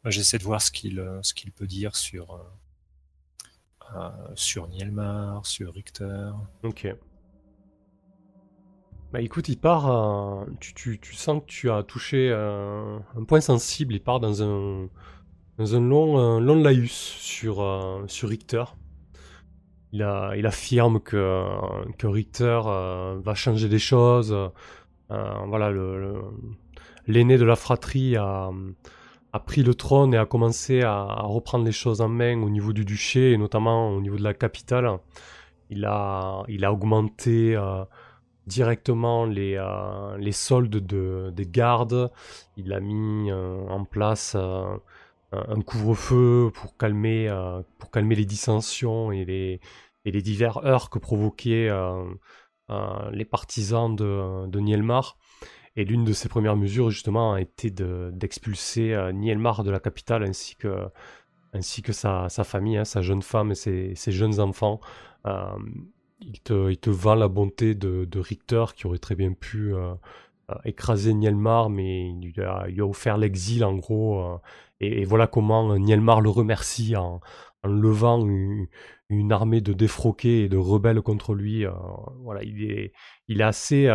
J'essaie 0.07 0.39
de 0.39 0.43
voir 0.43 0.61
ce 0.61 0.73
qu'il, 0.73 1.03
ce 1.23 1.33
qu'il 1.35 1.53
peut 1.53 1.69
dire 1.69 1.95
sur, 1.95 2.45
euh, 3.97 4.09
sur 4.35 4.69
Nielmar, 4.69 5.45
sur 5.47 5.73
Richter. 5.75 6.31
Ok. 6.63 6.95
Bah 9.13 9.21
écoute, 9.21 9.49
il 9.49 9.59
part. 9.59 9.91
euh, 9.91 10.45
tu, 10.61 10.75
tu, 10.75 10.99
tu 11.01 11.15
sens 11.15 11.41
que 11.41 11.47
tu 11.47 11.71
as 11.71 11.83
touché 11.85 12.31
euh, 12.31 12.99
un 13.17 13.25
point 13.25 13.41
sensible. 13.41 13.95
Il 13.95 14.03
part 14.03 14.19
dans 14.21 14.43
un, 14.43 14.89
dans 15.59 15.75
un 15.77 15.81
long, 15.81 16.19
un 16.19 16.41
long 16.41 16.61
laïus 16.61 16.91
sur, 16.93 17.65
sur 18.09 18.29
Richter. 18.29 18.65
Il, 19.93 20.03
a, 20.03 20.35
il 20.37 20.47
affirme 20.47 20.99
que, 20.99 21.47
que 21.99 22.09
Richter 22.09 22.61
va 22.65 23.35
changer 23.35 23.69
des 23.69 23.79
choses. 23.79 24.37
Voilà, 25.09 25.71
le, 25.71 26.01
le- 26.01 26.25
l'aîné 27.07 27.39
de 27.39 27.45
la 27.45 27.55
fratrie 27.55 28.17
a, 28.17 28.51
a 29.35 29.41
pris 29.41 29.65
le 29.65 29.75
trône 29.75 30.15
et 30.15 30.17
a 30.17 30.27
commencé 30.27 30.83
à, 30.83 31.05
reprendre 31.23 31.65
les 31.65 31.73
choses 31.73 32.01
en 32.01 32.09
main 32.09 32.41
au 32.41 32.49
niveau 32.49 32.73
du 32.73 32.85
duché 32.85 33.33
et 33.33 33.37
notamment 33.37 33.91
au 33.91 34.01
niveau 34.01 34.17
de 34.17 34.23
la 34.23 34.33
capitale. 34.33 34.99
Il 35.71 35.85
a, 35.87 36.45
il 36.47 36.65
a 36.65 36.73
augmenté 36.73 37.57
euh, 37.57 37.85
directement 38.47 39.27
les, 39.27 39.57
euh, 39.57 40.17
les 40.19 40.31
soldes 40.31 40.77
de, 40.77 41.33
des 41.35 41.47
gardes. 41.47 42.13
Il 42.57 42.73
a 42.73 42.79
mis 42.79 43.33
euh, 43.33 43.67
en 43.69 43.85
place 43.85 44.37
un 44.37 45.61
couvre-feu 45.63 46.53
pour 46.55 46.77
calmer, 46.77 47.29
pour 47.81 47.91
calmer 47.91 48.15
les 48.15 48.25
dissensions 48.25 49.11
et 49.11 49.25
les, 49.25 49.61
et 50.05 50.13
les 50.13 50.23
divers 50.23 50.65
heurts 50.65 50.91
que 50.91 51.01
provoquaient 51.01 51.71
les 53.11 53.25
partisans 53.25 53.97
de, 53.97 54.47
de 54.47 54.61
Nielmar. 54.61 55.17
Et 55.77 55.85
l'une 55.85 56.05
de 56.05 56.13
ses 56.13 56.29
premières 56.29 56.57
mesures, 56.57 56.91
justement, 56.91 57.33
a 57.35 57.41
été 57.41 57.71
de- 57.71 58.11
d'expulser 58.15 58.95
euh, 58.95 59.13
Nielmar 59.13 59.65
de 59.65 59.71
la 59.71 59.81
capitale 59.81 60.23
ainsi 60.23 60.57
que, 60.57 60.89
ainsi 61.53 61.83
que 61.83 61.93
sa, 61.93 62.29
famille, 62.29 62.77
hein, 62.77 62.85
sa 62.85 63.03
jeune 63.03 63.23
femme 63.23 63.51
et 63.53 63.55
ses, 63.55 64.13
jeunes 64.13 64.41
enfants. 64.41 64.81
Euh, 65.27 65.57
il, 66.21 66.41
te, 66.41 66.71
il 66.71 66.91
vend 66.93 67.15
la 67.17 67.29
bonté 67.29 67.75
de, 67.75 68.19
Richter 68.19 68.65
qui 68.77 68.87
aurait 68.87 68.99
très 68.99 69.17
bien 69.17 69.33
pu 69.33 69.75
euh, 69.75 69.95
écraser 70.65 71.13
Nielmar, 71.15 71.71
mais 71.71 72.09
il 72.09 72.33
lui 72.33 72.43
a, 72.43 72.67
offert 72.85 73.19
l'exil 73.19 73.65
en 73.65 73.75
gros. 73.75 74.39
et, 74.81 75.05
voilà 75.05 75.27
comment 75.27 75.77
Nielmar 75.77 76.21
le 76.21 76.31
remercie 76.31 76.97
en, 76.97 77.21
levant 77.65 78.25
une, 78.27 79.33
armée 79.33 79.61
de 79.61 79.73
défroqués 79.73 80.45
et 80.45 80.49
de 80.49 80.57
rebelles 80.57 81.03
contre 81.03 81.35
lui. 81.35 81.65
voilà, 82.23 82.43
il 82.45 82.65
est, 82.71 82.93
il 83.29 83.41
est 83.41 83.45
assez, 83.45 83.89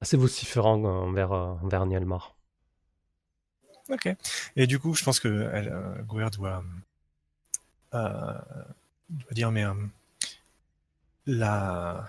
assez 0.00 0.16
vociférant 0.16 0.82
envers, 0.84 1.32
envers 1.32 1.86
Nielmar. 1.86 2.34
Ok. 3.88 4.08
Et 4.56 4.66
du 4.66 4.78
coup, 4.78 4.94
je 4.94 5.04
pense 5.04 5.20
que 5.20 5.48
elle, 5.52 5.72
doit, 6.30 6.62
doit 7.92 9.32
dire, 9.32 9.52
mais 9.52 9.64
la, 11.26 12.08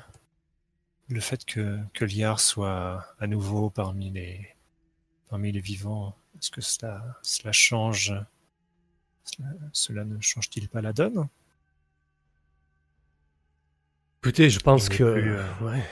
le 1.08 1.20
fait 1.20 1.46
que, 1.46 1.80
que 1.94 2.06
Liard 2.06 2.40
soit 2.40 3.06
à 3.20 3.28
nouveau 3.28 3.70
parmi 3.70 4.10
les, 4.10 4.56
parmi 5.30 5.52
les 5.52 5.62
vivants, 5.62 6.16
est-ce 6.38 6.52
que 6.52 6.62
cela, 6.62 7.20
cela 7.22 7.52
change 7.52 8.14
cela, 9.74 10.04
ne 10.04 10.20
change-t-il 10.22 10.70
pas 10.70 10.82
la 10.82 10.94
donne? 10.94 11.28
Écoutez, 14.22 14.50
je 14.50 14.60
pense 14.60 14.90
que. 14.90 15.04
Euh, 15.04 15.44
ouais. 15.62 15.84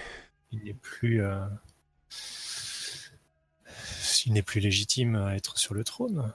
Il 0.52 0.64
n'est 0.64 0.74
plus. 0.74 1.22
Euh, 3.68 3.72
il 4.26 4.34
n'est 4.34 4.42
plus 4.42 4.60
légitime 4.60 5.16
à 5.16 5.36
être 5.36 5.58
sur 5.58 5.74
le 5.74 5.84
trône. 5.84 6.34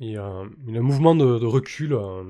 Il 0.00 0.10
y 0.10 0.16
a, 0.16 0.24
un 0.24 0.50
mouvement 0.66 1.14
de, 1.14 1.24
recul. 1.24 1.92
Euh, 1.94 2.24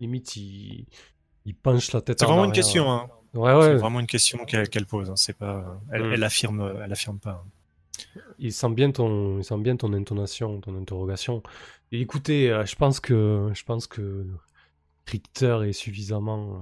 limite, 0.00 0.36
il, 0.36 0.86
il 1.44 1.54
penche 1.54 1.92
la 1.92 2.02
tête. 2.02 2.20
C'est 2.20 2.26
vraiment 2.26 2.44
une 2.44 2.52
question. 2.52 2.90
Hein. 2.90 3.08
Ouais, 3.32 3.54
ouais. 3.54 3.62
C'est 3.62 3.74
vraiment 3.76 4.00
une 4.00 4.06
question 4.06 4.44
qu'elle 4.44 4.86
pose. 4.86 5.10
Hein. 5.10 5.16
C'est 5.16 5.36
pas. 5.36 5.80
Elle, 5.90 6.04
mm. 6.04 6.12
elle, 6.12 6.24
affirme. 6.24 6.80
Elle 6.84 6.92
affirme 6.92 7.18
pas. 7.18 7.42
Hein. 7.44 7.50
Il 8.38 8.52
sent 8.52 8.70
bien 8.70 8.90
ton, 8.90 9.38
il 9.38 9.44
sent 9.44 9.58
bien 9.58 9.76
ton 9.76 9.92
intonation, 9.92 10.60
ton 10.60 10.76
interrogation. 10.76 11.42
Et 11.92 12.00
écoutez, 12.00 12.50
euh, 12.50 12.64
je 12.64 12.76
pense 12.76 13.00
que, 13.00 13.50
je 13.54 13.64
pense 13.64 13.86
que 13.86 14.26
Richter 15.06 15.60
est 15.66 15.72
suffisamment 15.72 16.56
euh, 16.56 16.58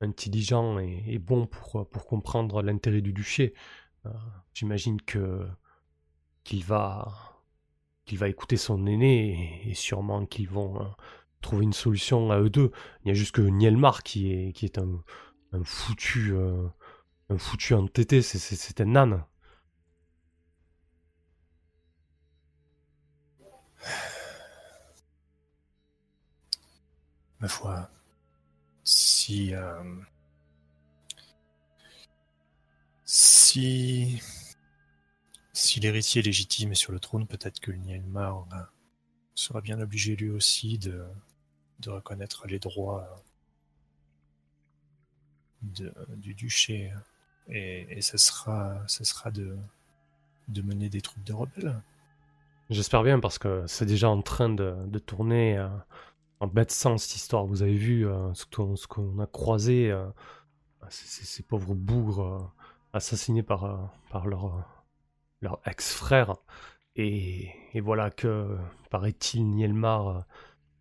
intelligent 0.00 0.78
et, 0.78 1.18
bon 1.18 1.46
pour, 1.46 1.88
pour 1.88 2.06
comprendre 2.06 2.62
l'intérêt 2.62 3.00
du 3.00 3.12
duché. 3.12 3.54
Euh, 4.06 4.10
j'imagine 4.54 5.00
que 5.02 5.46
qu'il 6.44 6.64
va, 6.64 7.42
qu'il 8.04 8.18
va 8.18 8.28
écouter 8.28 8.56
son 8.56 8.86
aîné 8.86 9.68
et, 9.68 9.74
sûrement 9.74 10.26
qu'ils 10.26 10.48
vont 10.48 10.94
trouver 11.40 11.64
une 11.64 11.72
solution 11.72 12.30
à 12.30 12.38
eux 12.40 12.50
deux. 12.50 12.70
Il 13.04 13.08
y 13.08 13.10
a 13.10 13.14
juste 13.14 13.34
que 13.34 13.42
Nielmar 13.42 14.02
qui 14.02 14.32
est, 14.32 14.52
qui 14.52 14.64
est 14.64 14.78
un, 14.78 15.02
un 15.52 15.64
foutu, 15.64 16.34
un 17.30 17.38
foutu 17.38 17.74
entêté. 17.74 18.22
C'est 18.22 18.80
un 18.80 18.96
âne. 18.96 19.24
ma 27.40 27.48
foi, 27.48 27.90
si 29.26 29.54
euh, 29.54 29.82
si 33.04 34.20
l'héritier 35.80 36.22
légitime 36.22 36.70
est 36.72 36.76
sur 36.76 36.92
le 36.92 37.00
trône, 37.00 37.26
peut-être 37.26 37.58
que 37.58 37.72
Nielmar 37.72 38.46
euh, 38.52 38.56
sera 39.34 39.60
bien 39.60 39.80
obligé 39.80 40.14
lui 40.14 40.30
aussi 40.30 40.78
de, 40.78 41.02
reconnaître 41.86 42.46
les 42.46 42.60
droits 42.60 43.24
de, 45.62 45.92
du 46.16 46.34
duché 46.34 46.92
et, 47.48 47.98
et 47.98 48.02
sera 48.02 48.84
de 49.32 50.62
mener 50.62 50.88
des 50.88 51.00
troupes 51.00 51.24
de 51.24 51.32
rebelles. 51.32 51.82
J'espère 52.70 53.02
bien 53.02 53.18
parce 53.18 53.38
que 53.38 53.64
c'est 53.66 53.86
déjà 53.86 54.08
en 54.08 54.22
train 54.22 54.48
de, 54.48 54.76
de 54.86 54.98
tourner 55.00 55.58
euh, 55.58 55.68
en 56.40 56.46
bête 56.46 56.70
sens 56.70 57.04
cette 57.04 57.16
histoire. 57.16 57.46
Vous 57.46 57.62
avez 57.62 57.76
vu 57.76 58.06
euh, 58.06 58.32
ce 58.34 58.86
qu'on 58.86 59.18
a 59.18 59.26
croisé, 59.26 59.90
euh, 59.90 60.06
ces, 60.88 61.42
pauvres 61.42 61.74
bougres 61.74 62.20
euh, 62.20 62.38
assassinés 62.92 63.42
par, 63.42 63.92
par 64.10 64.26
leur, 64.26 64.64
leur 65.40 65.60
ex-frère. 65.66 66.34
Et, 66.96 67.52
voilà 67.82 68.10
que, 68.10 68.56
paraît-il, 68.90 69.46
Nielmar 69.50 70.24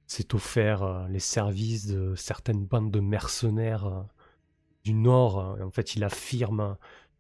s'est 0.08 0.34
offert 0.34 1.08
les 1.10 1.20
services 1.20 1.88
de 1.88 2.16
certaines 2.16 2.66
bandes 2.66 2.92
de 2.92 3.02
mercenaires 3.02 4.06
du 4.86 4.94
Nord. 4.94 5.58
En 5.62 5.72
fait, 5.72 5.96
il 5.96 6.06
affirme, 6.06 6.78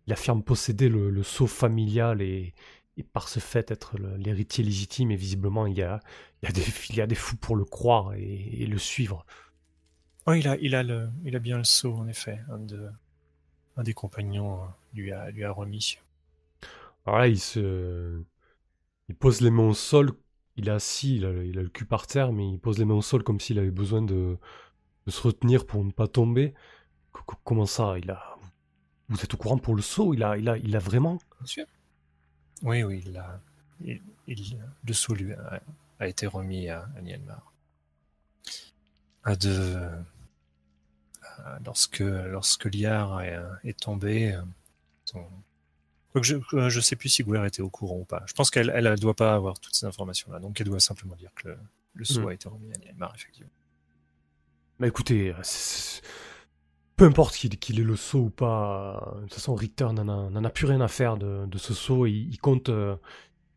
il 0.07 0.13
affirme 0.13 0.43
posséder 0.43 0.88
le, 0.88 1.09
le 1.09 1.23
sceau 1.23 1.45
familial 1.47 2.21
et, 2.21 2.53
et 2.97 3.03
par 3.03 3.27
ce 3.27 3.39
fait 3.39 3.71
être 3.71 3.97
l'héritier 4.17 4.63
légitime, 4.63 5.11
et 5.11 5.15
visiblement 5.15 5.67
il 5.67 5.77
y 5.77 5.81
a, 5.81 5.99
il 6.41 6.47
y 6.47 6.49
a, 6.49 6.53
des, 6.53 6.63
il 6.89 6.95
y 6.95 7.01
a 7.01 7.07
des 7.07 7.15
fous 7.15 7.35
pour 7.35 7.55
le 7.55 7.65
croire 7.65 8.13
et, 8.13 8.65
le 8.65 8.77
suivre. 8.77 9.25
Oui, 10.27 10.39
il 10.39 10.47
a, 10.47 10.57
il, 10.57 10.75
a 10.75 10.83
le, 10.83 11.09
il 11.23 11.35
a 11.35 11.39
bien 11.39 11.57
le 11.57 11.63
sceau, 11.63 11.93
en 11.93 12.07
effet. 12.07 12.39
Un, 12.49 12.59
de, 12.59 12.89
un 13.77 13.83
des 13.83 13.93
compagnons 13.93 14.55
euh, 14.55 14.67
lui 14.93 15.11
a, 15.11 15.29
lui 15.29 15.43
a 15.43 15.51
remis. 15.51 15.99
Alors 17.05 17.19
là, 17.19 17.27
il 17.27 17.39
se. 17.39 18.23
Il 19.07 19.15
pose 19.15 19.41
les 19.41 19.51
mains 19.51 19.67
au 19.67 19.73
sol, 19.75 20.13
il 20.55 20.67
est 20.67 20.71
assis, 20.71 21.17
il 21.17 21.25
a, 21.25 21.43
il 21.43 21.59
a 21.59 21.61
le 21.61 21.69
cul 21.69 21.85
par 21.85 22.07
terre, 22.07 22.33
mais 22.33 22.49
il 22.49 22.59
pose 22.59 22.79
les 22.79 22.85
mains 22.85 22.95
au 22.95 23.03
sol 23.03 23.21
comme 23.21 23.39
s'il 23.39 23.59
avait 23.59 23.69
besoin 23.69 24.01
de, 24.01 24.37
de 25.05 25.11
se 25.11 25.21
retenir 25.21 25.67
pour 25.67 25.83
ne 25.83 25.91
pas 25.91 26.07
tomber. 26.07 26.55
comment 27.43 27.67
ça 27.67 27.99
il 27.99 28.09
a... 28.09 28.35
Vous 29.09 29.21
êtes 29.21 29.31
au 29.35 29.37
courant 29.37 29.59
pour 29.59 29.75
le 29.75 29.83
saut? 29.83 30.15
Il 30.15 30.23
a, 30.23 30.37
il, 30.37 30.49
a, 30.49 30.57
il 30.57 30.75
a 30.75 30.79
vraiment 30.79 31.19
Bien 31.43 31.65
oui, 32.64 32.84
oui, 32.84 33.03
il 33.06 34.01
il, 34.28 34.58
le 34.88 34.93
sceau 34.93 35.14
lui 35.14 35.34
a, 35.99 36.08
été 36.08 36.28
remis 36.28 36.70
à, 36.70 36.88
à 36.97 37.01
Nielmar. 37.01 37.51
À 39.24 39.36
de, 39.36 39.89
lorsque, 41.66 41.99
lorsque 41.99 42.66
Liard 42.66 43.22
est, 43.22 43.80
tombé, 43.80 44.39
je 46.16 46.36
ne 46.56 46.82
sais 46.82 46.95
plus 46.95 47.10
si 47.10 47.24
Guerre 47.24 47.45
était 47.45 47.62
au 47.62 47.70
courant 47.70 47.97
ou 47.97 48.06
pas. 48.06 48.24
Je 48.28 48.34
pense 48.34 48.49
qu'elle 48.49 48.68
ne 48.68 48.95
doit 48.95 49.16
pas 49.16 49.36
avoir 49.36 49.60
toutes 49.60 49.76
ces 49.76 49.86
informations-là, 49.86 50.39
donc 50.39 50.60
elle 50.62 50.68
doit 50.68 50.80
simplement 50.80 51.16
dire 51.16 51.32
que 51.36 51.49
le, 51.49 51.58
le 51.95 52.06
sceau 52.06 52.22
hmm. 52.22 52.28
a 52.30 52.34
été 52.34 52.47
remis 52.47 52.74
à 52.74 52.78
Nielmar, 52.78 53.14
effectivement. 53.16 53.51
Bah 54.80 54.88
écoutez, 54.88 55.34
peu 56.95 57.05
importe 57.05 57.35
qu'il 57.35 57.79
ait 57.79 57.83
le 57.83 57.95
saut 57.95 58.19
ou 58.19 58.29
pas, 58.29 59.13
de 59.17 59.21
toute 59.23 59.33
façon 59.33 59.53
Richter 59.53 59.87
n'en 59.93 60.43
a, 60.43 60.49
plus 60.49 60.65
rien 60.65 60.81
à 60.81 60.87
faire 60.87 61.17
de, 61.17 61.57
ce 61.57 61.73
saut. 61.73 62.05
Il, 62.05 62.37
compte, 62.39 62.69
euh, 62.69 62.95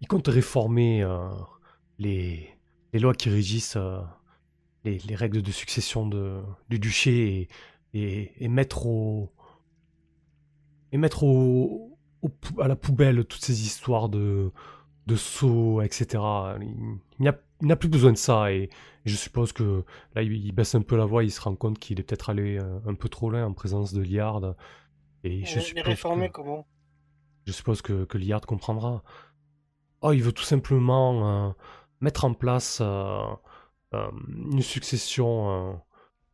il 0.01 0.09
compte 0.09 0.27
réformer 0.27 1.03
euh, 1.03 1.29
les, 1.99 2.49
lois 2.95 3.15
qui 3.15 3.31
régissent 3.31 3.77
euh, 3.77 4.01
les, 4.85 5.15
règles 5.15 5.43
de 5.43 5.53
succession 5.53 6.07
du 6.69 6.79
duché 6.79 7.49
et, 7.95 8.49
mettre 8.49 8.87
à 12.59 12.69
la 12.69 12.77
poubelle 12.77 13.25
toutes 13.25 13.45
ces 13.45 13.63
histoires 13.63 14.09
de, 14.09 14.51
de 15.07 15.85
etc. 15.85 16.23
Il, 17.21 17.33
il 17.61 17.67
n'a 17.67 17.77
plus 17.77 17.89
besoin 17.89 18.13
de 18.13 18.17
ça 18.17 18.49
je 19.09 19.17
suppose 19.17 19.53
que 19.53 19.85
là 20.15 20.23
il, 20.23 20.53
baisse 20.53 20.75
un 20.75 20.83
peu 20.83 20.97
la 20.97 21.05
voix, 21.05 21.25
il 21.25 21.31
se 21.31 21.41
rend 21.41 21.57
compte 21.57 21.79
qu'il 21.79 21.99
est 22.01 22.03
peut-être 22.03 22.31
allé 22.31 22.59
euh, 22.59 22.79
un 22.87 22.95
peu 22.95 23.09
trop 23.09 23.31
loin 23.31 23.45
en 23.45 23.53
présence 23.53 23.93
de 23.93 24.03
Liard. 24.03 24.55
Et 25.25 25.45
je 25.45 25.61
suppose 25.61 25.85
réformer 25.85 26.31
comment? 26.31 26.67
Je 27.47 27.53
suppose 27.53 27.83
que, 27.83 28.05
que 28.05 28.19
Liard 28.19 28.47
comprendra. 28.47 29.03
Oh, 30.03 30.13
il 30.13 30.23
veut 30.23 30.33
tout 30.33 30.45
simplement 30.45 31.49
euh, 31.49 31.51
mettre 32.01 32.25
en 32.25 32.35
place 32.35 32.79
euh, 32.81 33.25
une 33.93 34.63
succession 34.63 35.81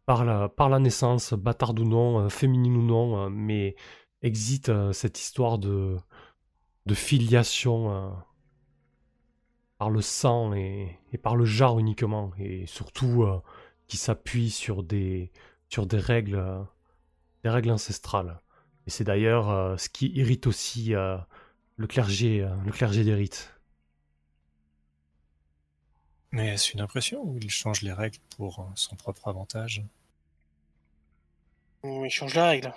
par, 0.07 0.25
la, 0.25 0.49
par 0.49 0.69
la 0.69 0.81
naissance, 0.81 1.33
bâtarde 1.33 1.79
ou 1.81 1.85
non, 1.85 2.29
féminine 2.29 2.77
ou 2.77 2.83
non, 2.83 3.31
mais 3.31 3.77
existe 4.23 4.93
cette 4.93 5.19
histoire 5.21 5.59
de, 5.59 5.97
de 6.87 6.95
filiation 6.95 8.13
par 9.85 9.91
le 9.91 10.01
sang 10.01 10.55
et, 10.55 10.99
par 11.23 11.37
le 11.37 11.45
genre 11.45 11.79
uniquement, 11.79 12.33
et 12.39 12.65
surtout 12.65 13.25
euh, 13.25 13.43
qui 13.87 13.99
s'appuie 13.99 14.49
sur 14.49 14.83
des, 14.83 15.31
sur 15.69 15.87
des 15.87 15.99
règles, 15.99 16.37
euh, 16.37 16.63
des 17.43 17.51
règles 17.51 17.71
ancestrales. 17.71 18.41
Et 18.87 18.91
c'est 18.91 19.05
d'ailleurs 19.05 19.51
euh, 19.51 19.77
ce 19.77 19.91
qui 19.91 20.07
irrite 20.13 20.47
aussi 20.47 20.95
le 20.95 21.87
clergé, 21.87 22.49
le 22.65 22.73
clergé 22.73 23.05
des 23.05 23.13
rites. 23.13 23.53
Mais 26.33 26.55
est-ce 26.55 26.73
une 26.73 26.81
impression 26.81 27.23
ou 27.23 27.37
il 27.43 27.51
change 27.51 27.83
les 27.83 27.93
règles 27.93 28.21
pour 28.39 28.67
son 28.77 28.97
propre 28.97 29.29
avantage? 29.29 29.85
Il 31.83 32.09
change 32.09 32.35
les 32.35 32.41
règles. 32.41 32.73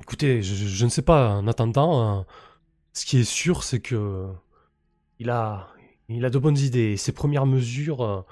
Écoutez, 0.00 0.42
je, 0.42 0.56
je, 0.56 0.84
ne 0.84 0.90
sais 0.90 1.02
pas. 1.02 1.36
En 1.36 1.46
attendant, 1.46 2.26
ce 2.94 3.06
qui 3.06 3.18
est 3.18 3.22
sûr, 3.22 3.62
c'est 3.62 3.80
que 3.80 4.34
il 5.18 5.30
a, 5.30 5.68
il 6.08 6.24
a 6.24 6.30
de 6.30 6.38
bonnes 6.38 6.58
idées. 6.58 6.96
Ses 6.96 7.12
premières 7.12 7.46
mesures 7.46 8.02
euh, 8.04 8.22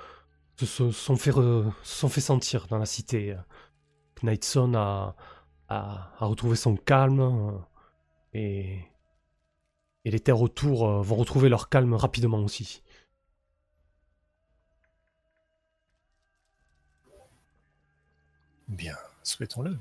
se, 0.64 0.90
sont 0.90 1.16
fait 1.16 2.20
sentir 2.20 2.66
dans 2.68 2.78
la 2.78 2.86
cité. 2.86 3.36
Knightson 4.22 4.74
a, 4.74 5.16
retrouvé 6.18 6.56
son 6.56 6.76
calme 6.76 7.20
euh, 7.20 7.58
et, 8.34 8.78
et 10.04 10.10
les 10.10 10.20
terres 10.20 10.40
autour 10.42 10.86
euh, 10.86 11.02
vont 11.02 11.16
retrouver 11.16 11.48
leur 11.48 11.68
calme 11.68 11.94
rapidement 11.94 12.38
aussi. 12.40 12.82
Bien. 18.68 18.96
souhaitons-le. 19.22 19.78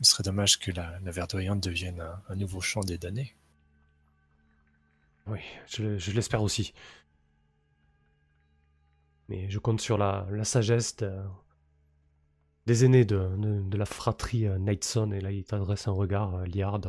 Il 0.00 0.06
serait 0.06 0.22
dommage 0.24 0.58
que 0.58 0.70
la, 0.72 0.98
la 1.00 1.10
verdoyante 1.10 1.60
devienne 1.60 2.00
un, 2.00 2.22
un 2.28 2.34
nouveau 2.36 2.60
champ 2.60 2.80
des 2.80 2.98
damnés. 2.98 3.34
Oui, 5.26 5.40
je, 5.66 6.10
l'espère 6.12 6.42
aussi. 6.42 6.72
Mais 9.28 9.48
je 9.50 9.58
compte 9.58 9.80
sur 9.80 9.98
la, 9.98 10.26
sagesse 10.44 10.96
de- 10.96 11.22
des 12.66 12.84
aînés 12.84 13.04
de, 13.04 13.76
la 13.76 13.86
fratrie 13.86 14.46
euh, 14.46 14.58
Knightson. 14.58 15.12
Et 15.12 15.20
là, 15.20 15.30
il 15.32 15.44
t'adresse 15.44 15.86
un 15.88 15.92
regard, 15.92 16.34
euh, 16.36 16.44
Liard. 16.46 16.80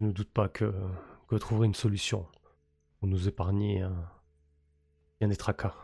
Je 0.00 0.06
ne 0.06 0.12
doute 0.12 0.32
pas 0.32 0.48
que, 0.48 0.72
que 1.28 1.36
trouver 1.36 1.66
une 1.66 1.74
solution 1.74 2.26
pour 2.98 3.08
nous 3.08 3.28
épargner 3.28 3.82
euh, 3.82 3.90
bien 5.20 5.28
des 5.28 5.36
tracas. 5.36 5.74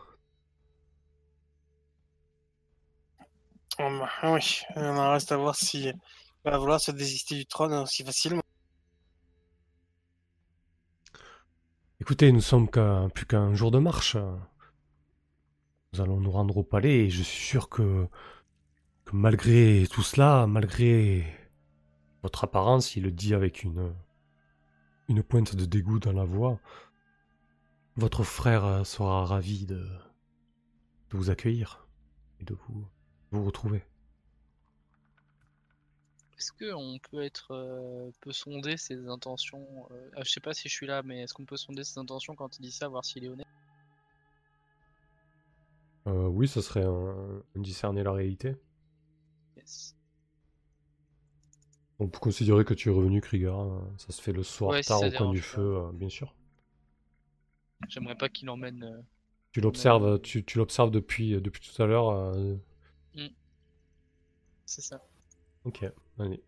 Hum, 3.79 4.05
oui, 4.23 4.61
on 4.75 4.97
en 4.97 5.11
reste 5.13 5.31
à 5.31 5.37
voir 5.37 5.55
si 5.55 5.87
elle 5.87 5.95
va 6.43 6.57
vouloir 6.57 6.79
se 6.81 6.91
désister 6.91 7.35
du 7.35 7.45
trône 7.45 7.73
aussi 7.73 8.03
facilement. 8.03 8.41
Écoutez, 12.05 12.31
nous 12.31 12.39
sommes 12.39 12.69
plus 12.69 13.25
qu'un 13.25 13.55
jour 13.55 13.71
de 13.71 13.79
marche. 13.79 14.15
Nous 15.91 16.01
allons 16.01 16.19
nous 16.19 16.29
rendre 16.29 16.55
au 16.57 16.63
palais 16.63 17.05
et 17.05 17.09
je 17.09 17.23
suis 17.23 17.43
sûr 17.47 17.67
que, 17.67 18.07
que 19.05 19.15
malgré 19.15 19.87
tout 19.89 20.03
cela, 20.03 20.45
malgré 20.45 21.25
votre 22.21 22.43
apparence, 22.43 22.95
il 22.95 23.01
le 23.01 23.11
dit 23.11 23.33
avec 23.33 23.63
une, 23.63 23.91
une 25.07 25.23
pointe 25.23 25.55
de 25.55 25.65
dégoût 25.65 25.97
dans 25.97 26.11
la 26.11 26.25
voix, 26.25 26.59
votre 27.95 28.23
frère 28.23 28.85
sera 28.85 29.25
ravi 29.25 29.65
de, 29.65 29.79
de 29.79 31.17
vous 31.17 31.31
accueillir 31.31 31.87
et 32.39 32.43
de 32.43 32.53
vous, 32.53 32.85
vous 33.31 33.43
retrouver. 33.43 33.83
Est-ce 36.37 36.51
qu'on 36.51 36.97
peut 37.11 37.23
être 37.23 37.51
euh, 37.51 38.11
peut 38.21 38.33
sonder 38.33 38.75
ses 38.77 39.07
intentions 39.07 39.65
euh, 39.91 40.09
ah, 40.15 40.23
Je 40.23 40.31
sais 40.31 40.41
pas 40.41 40.53
si 40.53 40.67
je 40.67 40.73
suis 40.73 40.85
là, 40.87 41.01
mais 41.01 41.21
est-ce 41.21 41.33
qu'on 41.33 41.45
peut 41.45 41.55
sonder 41.57 41.83
ses 41.83 41.97
intentions 41.97 42.35
quand 42.35 42.57
il 42.57 42.61
dit 42.61 42.71
ça, 42.71 42.87
voir 42.89 43.05
s'il 43.05 43.23
est 43.23 43.29
honnête? 43.29 43.47
Euh, 46.07 46.27
oui, 46.27 46.47
ça 46.47 46.61
serait 46.61 46.83
un, 46.83 47.41
un 47.55 47.59
discerner 47.61 48.03
la 48.03 48.11
réalité. 48.11 48.55
Yes. 49.57 49.95
On 51.99 52.07
peut 52.07 52.19
considérer 52.19 52.65
que 52.65 52.73
tu 52.73 52.89
es 52.89 52.91
revenu, 52.91 53.21
Krieger. 53.21 53.55
hein. 53.57 53.81
Ça 53.97 54.11
se 54.11 54.21
fait 54.21 54.33
le 54.33 54.43
soir, 54.43 54.71
Ouais, 54.71 54.83
tard 54.83 55.01
au 55.01 55.11
coin 55.11 55.31
du 55.31 55.41
feu, 55.41 55.77
euh, 55.77 55.91
bien 55.93 56.09
sûr. 56.09 56.35
J'aimerais 57.87 58.15
pas 58.17 58.27
qu'il 58.27 58.49
emmène. 58.49 59.03
Tu 59.53 59.61
l'observes, 59.61 60.21
tu, 60.21 60.43
tu 60.43 60.57
l'observes 60.57 60.91
depuis, 60.91 61.39
depuis 61.41 61.61
tout 61.61 61.81
à 61.81 61.85
l'heure. 61.85 62.09
euh, 62.09 62.57
C'est 64.65 64.81
ça. 64.81 65.01
Ok, 65.65 65.83
allez. 66.19 66.41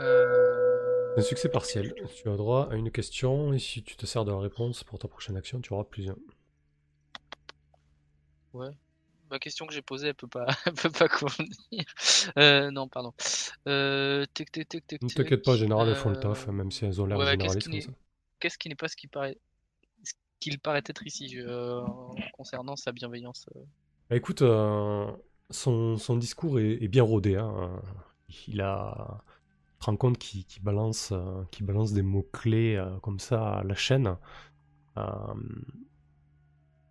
Euh... 0.00 1.14
Un 1.16 1.22
succès 1.22 1.48
partiel. 1.48 1.94
Tu 2.16 2.28
as 2.28 2.36
droit 2.36 2.68
à 2.70 2.74
une 2.76 2.90
question 2.90 3.52
et 3.52 3.58
si 3.58 3.82
tu 3.82 3.96
te 3.96 4.06
sers 4.06 4.24
de 4.24 4.30
la 4.32 4.38
réponse 4.38 4.82
pour 4.84 4.98
ta 4.98 5.08
prochaine 5.08 5.36
action, 5.36 5.60
tu 5.60 5.72
auras 5.74 5.84
plusieurs. 5.84 6.16
Ouais. 8.54 8.70
Ma 9.30 9.38
question 9.38 9.66
que 9.66 9.72
j'ai 9.72 9.82
posée, 9.82 10.08
elle 10.08 10.14
peut 10.14 10.26
pas, 10.26 10.46
elle 10.66 10.72
peut 10.74 10.90
pas 10.90 11.08
convenir. 11.08 11.84
Euh, 12.38 12.70
non, 12.70 12.88
pardon. 12.88 13.12
Euh, 13.66 14.24
tic, 14.34 14.50
tic, 14.52 14.68
tic, 14.68 14.86
tic, 14.86 15.02
Ne 15.02 15.08
t'inquiète 15.08 15.42
pas, 15.44 15.52
en 15.52 15.56
général, 15.56 15.88
elles 15.88 15.94
font 15.96 16.10
le 16.10 16.16
Euh, 16.16 16.20
taf, 16.20 16.46
même 16.48 16.70
si 16.70 16.84
elles 16.84 17.00
ont 17.00 17.06
l'air 17.06 17.18
ouais, 17.18 17.30
généralistes 17.30 17.70
comme 17.70 17.80
ça. 17.80 17.90
Qu'est-ce 18.40 18.58
qui 18.58 18.68
n'est 18.68 18.74
pas 18.74 18.88
ce 18.88 18.96
qui 18.96 19.06
paraît, 19.06 19.38
ce 20.02 20.12
qu'il 20.40 20.58
paraît 20.58 20.82
être 20.84 21.06
ici 21.06 21.28
je- 21.28 21.84
concernant 22.32 22.76
sa 22.76 22.92
bienveillance. 22.92 23.46
Bah, 24.10 24.16
écoute, 24.16 24.42
euh, 24.42 25.10
son, 25.52 26.16
discours 26.16 26.60
est, 26.60 26.88
bien 26.88 27.02
rodé. 27.02 27.36
hein. 27.36 27.80
Il 28.48 28.60
a. 28.60 29.22
Te 29.78 29.86
rends 29.86 29.96
compte 29.96 30.18
qu'il 30.18 30.62
balance, 30.62 31.10
euh, 31.12 31.42
balance 31.60 31.92
des 31.92 32.02
mots-clés 32.02 32.76
euh, 32.76 32.98
comme 33.00 33.18
ça 33.18 33.58
à 33.58 33.64
la 33.64 33.74
chaîne. 33.74 34.16
Euh, 34.96 35.34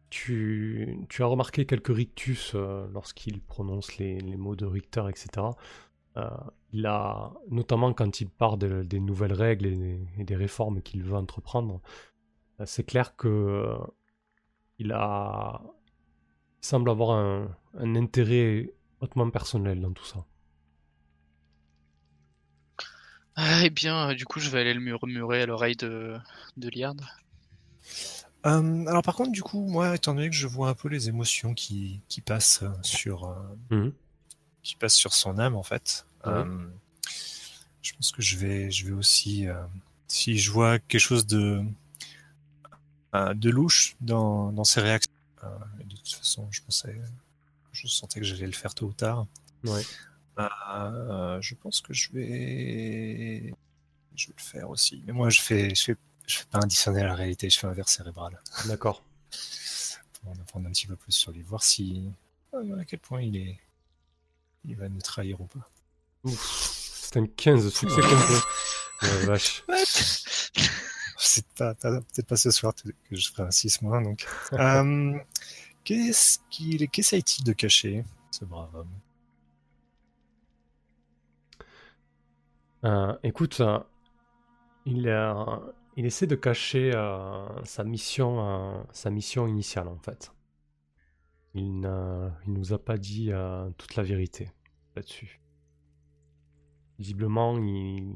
tu, 0.09 1.07
as 1.20 1.26
remarqué 1.26 1.66
quelques 1.66 1.95
rictus 1.95 2.51
euh, 2.53 2.86
lorsqu'il 2.93 3.41
prononce 3.41 3.97
les, 3.97 4.22
mots 4.36 4.57
de 4.57 4.66
Richter, 4.66 5.03
etc. 5.09 5.47
Il 6.74 6.86
a, 6.86 7.32
notamment 7.49 7.93
quand 7.93 8.20
il 8.20 8.30
part 8.30 8.57
de- 8.57 8.84
des 8.84 8.99
nouvelles 8.99 9.34
règles 9.34 9.68
et 9.68 9.76
des, 9.76 10.07
et 10.18 10.24
des 10.26 10.36
réformes 10.36 10.82
qu'il 10.82 11.03
veut 11.03 11.16
entreprendre, 11.16 11.82
c'est 12.66 12.84
clair 12.84 13.16
que 13.16 13.78
il 14.80 14.91
a, 14.91 15.62
semble 16.62 16.89
avoir 16.89 17.12
un, 17.12 17.55
un 17.78 17.95
intérêt 17.95 18.74
hautement 19.01 19.30
personnel 19.30 19.82
dans 19.82 19.91
tout 19.91 20.05
ça. 20.05 20.26
Ah, 23.36 23.62
eh 23.66 23.70
bien, 23.70 24.09
euh, 24.12 24.14
du 24.14 24.26
coup, 24.26 24.39
je 24.39 24.49
vais 24.49 24.59
aller 24.62 24.74
le 24.74 24.80
murmurer 24.80 25.41
à 25.41 25.45
l'oreille 25.45 25.76
de, 25.76 26.18
de 26.57 26.70
Liard. 26.70 26.95
Euh, 28.45 28.86
alors 28.88 29.03
par 29.03 29.16
contre, 29.16 29.32
du 29.32 29.43
coup, 29.43 29.68
moi, 29.68 29.95
étant 29.95 30.16
donné 30.16 30.30
que 30.30 30.36
je 30.36 30.47
vois 30.47 30.70
un 30.70 30.74
peu 30.74 30.88
les 30.89 31.09
émotions 31.09 31.53
qui, 31.53 32.01
qui 32.07 32.22
passent 32.22 32.64
euh, 32.64 32.72
sur, 32.82 33.26
euh, 33.26 33.36
Mhm. 33.70 33.93
qui 34.64 34.76
passent 34.76 34.95
sur 34.95 35.14
son 35.14 35.38
âme, 35.39 35.55
en 35.55 35.64
fait, 35.64 36.05
euh, 36.28 36.45
je 37.82 37.93
pense 37.93 38.12
que 38.12 38.22
je 38.22 38.38
vais, 38.38 38.72
je 38.72 38.86
vais 38.88 38.91
aussi, 38.93 39.47
euh, 39.47 39.55
si 40.07 40.38
je 40.38 40.51
vois 40.51 40.80
quelque 40.80 41.01
chose 41.01 41.26
de, 41.28 41.64
euh, 43.16 43.34
de 43.34 43.49
louche 43.49 43.95
dans, 44.01 44.51
dans 44.51 44.64
ses 44.64 44.82
réactions, 44.82 45.12
et 45.80 45.84
de 45.84 45.96
toute 45.96 46.14
façon, 46.14 46.48
je 46.52 46.62
pensais, 46.62 47.00
je 47.72 47.88
sentais 47.88 48.20
que 48.20 48.26
j'allais 48.26 48.46
le 48.46 48.52
faire 48.52 48.74
tôt 48.74 48.88
ou 48.88 48.94
tard. 48.94 49.26
Ouais. 49.64 49.84
Euh, 50.39 51.39
je 51.42 51.56
pense 51.56 51.82
que 51.82 51.94
je 51.94 52.12
vais, 52.12 53.54
je 54.16 54.28
vais 54.28 54.34
le 54.38 54.44
faire 54.44 54.70
aussi. 54.70 55.04
Mais 55.06 55.14
moi, 55.14 55.30
je 55.30 55.42
fais, 55.42 55.74
je 55.76 55.84
fais, 55.84 55.96
je 56.26 56.38
fais 56.39 56.46
pas 56.46 56.60
un 56.64 56.68
discerner 56.68 57.02
à 57.02 57.08
la 57.08 57.16
réalité, 57.16 57.50
je 57.50 57.60
fais 57.60 57.68
un 57.68 57.74
verre 57.74 57.89
cérébral 57.89 58.39
D'accord. 58.66 59.04
pour 60.14 60.32
en 60.32 60.36
apprendre 60.42 60.68
un 60.68 60.72
petit 60.72 60.88
peu 60.88 60.96
plus 60.96 61.12
sur 61.12 61.32
lui, 61.32 61.42
voir 61.42 61.64
si 61.64 62.10
euh, 62.54 62.80
à 62.80 62.86
quel 62.86 63.00
point 63.00 63.22
il 63.22 63.36
est, 63.38 63.60
il 64.66 64.76
va 64.76 64.89
nous 64.89 65.02
trahir 65.02 65.39
ou 65.42 65.46
pas. 65.46 65.70
Ouf, 66.24 66.72
C'est 67.04 67.18
un 67.18 67.26
15 67.28 67.70
succès 67.74 68.02
complet. 68.02 68.38
Ouais, 69.04 69.26
vache. 69.26 69.64
C'est 71.18 71.46
pas- 71.54 71.76
peut-être 71.76 72.28
pas 72.28 72.36
ce 72.38 72.52
soir 72.52 72.74
que 72.76 73.16
je 73.16 73.30
ferai 73.32 73.44
un 73.44 73.52
6 73.52 73.82
moins 73.84 74.02
donc. 74.02 74.26
Euh, 74.54 75.14
qu'est-ce 75.84 76.40
qu'il, 76.50 76.90
qu'essaye-t-il 76.90 77.44
de 77.46 77.54
cacher, 77.54 78.04
ce 78.32 78.46
brave 78.46 78.76
homme? 78.76 79.00
Euh, 82.84 83.16
écoute, 83.24 83.60
euh, 83.62 83.80
il, 84.86 85.08
il 85.98 86.06
essaie 86.06 86.28
de 86.28 86.36
cacher 86.36 86.92
euh, 86.96 87.64
sa 87.64 87.84
mission, 87.84 88.86
sa 88.92 89.10
mission 89.10 89.48
initiale 89.48 89.88
en 89.88 90.00
fait. 90.00 90.32
Il 91.54 91.88
il 92.48 92.54
nous 92.54 92.74
a 92.74 92.80
pas 92.80 92.98
dit 92.98 93.32
toute 93.78 93.96
la 93.96 94.04
vérité 94.04 94.50
là-dessus. 94.96 95.42
Visiblement, 96.98 97.58
il, 97.58 98.16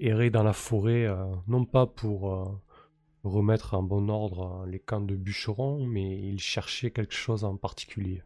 errait 0.00 0.30
dans 0.30 0.42
la 0.42 0.52
forêt, 0.52 1.06
non 1.48 1.64
pas 1.64 1.86
pour 1.86 2.60
remettre 3.24 3.74
en 3.74 3.82
bon 3.82 4.08
ordre 4.08 4.62
euh, 4.62 4.66
les 4.66 4.80
camps 4.80 5.00
de 5.00 5.16
bûcherons, 5.16 5.86
mais 5.86 6.18
il 6.20 6.40
cherchait 6.40 6.90
quelque 6.90 7.14
chose 7.14 7.44
en 7.44 7.56
particulier. 7.56 8.22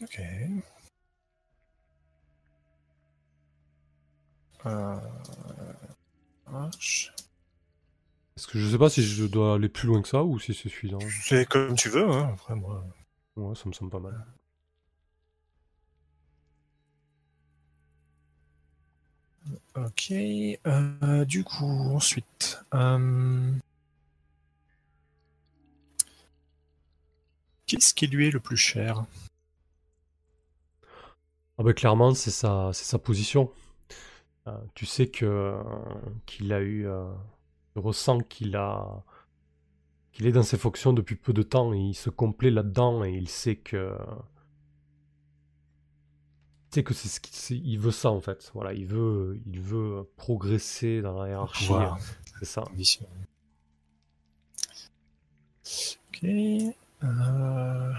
Ok. 0.00 0.20
Euh. 4.66 4.96
Est-ce 8.36 8.46
que 8.46 8.58
je 8.58 8.68
sais 8.70 8.78
pas 8.78 8.90
si 8.90 9.02
je 9.02 9.24
dois 9.26 9.54
aller 9.54 9.68
plus 9.68 9.86
loin 9.86 10.02
que 10.02 10.08
ça 10.08 10.24
ou 10.24 10.38
si 10.38 10.54
c'est 10.54 10.68
suffisant? 10.68 10.98
C'est 11.22 11.46
comme 11.48 11.74
tu 11.74 11.88
veux, 11.88 12.08
hein. 12.08 12.30
Après, 12.34 12.54
moi. 12.54 12.84
Ouais, 13.36 13.54
ça 13.54 13.68
me 13.68 13.72
semble 13.72 13.90
pas 13.90 14.00
mal. 14.00 14.26
Ok. 19.76 20.10
euh, 20.12 21.24
du 21.24 21.44
coup, 21.44 21.94
ensuite. 21.94 22.62
euh, 22.74 23.52
Qu'est-ce 27.66 27.94
qui 27.94 28.06
lui 28.06 28.28
est 28.28 28.30
le 28.30 28.38
plus 28.40 28.56
cher? 28.56 29.04
Ah 31.58 31.62
bah 31.62 31.72
clairement, 31.72 32.14
c'est 32.14 32.30
sa, 32.30 32.72
position. 32.98 33.50
Euh, 34.48 34.58
tu 34.74 34.86
sais 34.86 35.08
que 35.08 35.56
qu'il 36.26 36.52
a 36.52 36.60
eu, 36.62 36.86
tu 37.74 37.78
ressens 37.80 38.20
qu'il 38.20 38.56
a, 38.56 39.04
qu'il 40.12 40.26
est 40.26 40.32
dans 40.32 40.42
ses 40.42 40.58
fonctions 40.58 40.92
depuis 40.92 41.16
peu 41.16 41.32
de 41.32 41.42
temps 41.42 41.72
et 41.72 41.78
il 41.78 41.94
se 41.94 42.10
complaît 42.10 42.50
là-dedans 42.50 43.04
et 43.04 43.12
il 43.12 43.28
sait 43.28 43.56
que, 43.56 43.96
que 46.80 46.94
c'est 46.94 47.08
ce 47.08 47.20
qu'il, 47.20 47.78
veut 47.78 47.90
ça 47.90 48.10
en 48.10 48.20
fait. 48.20 48.50
Voilà, 48.54 48.72
il 48.72 48.86
veut, 48.86 49.38
il 49.46 49.60
veut 49.60 50.08
progresser 50.16 51.02
dans 51.02 51.20
la 51.20 51.28
hiérarchie. 51.28 51.70
C'est 52.38 52.46
ça. 52.46 52.64
Ok. 56.08 56.24
Euh, 56.24 57.92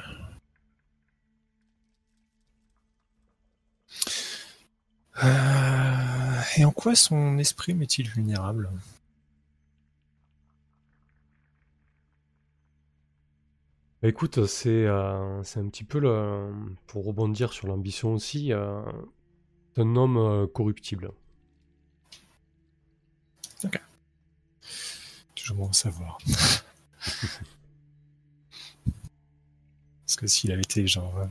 euh, 5.23 6.41
Et 6.57 6.65
en 6.65 6.71
quoi 6.71 6.95
son 6.95 7.37
esprit 7.37 7.73
m'est-il 7.73 8.09
vulnérable? 8.09 8.69
Bah, 14.03 14.09
écoute, 14.09 14.45
c'est 14.47 14.85
euh, 14.85 15.41
c'est 15.43 15.59
un 15.61 15.67
petit 15.69 15.83
peu 15.85 15.97
le, 15.99 16.51
pour 16.87 17.05
rebondir 17.05 17.53
sur 17.53 17.67
l'ambition 17.67 18.13
aussi, 18.13 18.51
euh, 18.53 18.83
c'est 19.75 19.81
un 19.81 19.95
homme 19.95 20.17
euh, 20.17 20.45
corruptible. 20.45 21.11
Toujours 25.35 25.57
bon 25.57 25.69
à 25.69 25.73
savoir. 25.73 26.17
Parce 30.05 30.15
que 30.17 30.27
s'il 30.27 30.51
avait 30.51 30.61
été 30.61 30.85
genre 30.87 31.17
euh, 31.17 31.25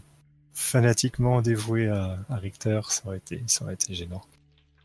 fanatiquement 0.55 1.43
dévoué 1.43 1.89
à, 1.89 2.19
à 2.29 2.37
Richter, 2.37 2.81
ça 2.89 3.07
aurait 3.07 3.19
été, 3.19 3.43
ça 3.47 3.65
aurait 3.65 3.75
été 3.75 3.95
gênant. 3.95 4.23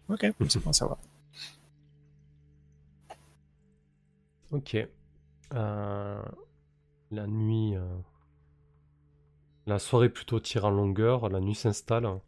Ok, 0.09 0.25
c'est 0.49 0.63
bon 0.63 0.71
à 0.71 0.73
savoir. 0.73 0.99
Ok. 4.51 4.77
Euh, 5.53 6.21
la 7.11 7.27
nuit, 7.27 7.75
euh, 7.75 7.97
la 9.65 9.79
soirée 9.79 10.09
plutôt 10.09 10.39
tire 10.39 10.65
en 10.65 10.71
longueur, 10.71 11.29
la 11.29 11.39
nuit 11.39 11.55
s'installe. 11.55 12.19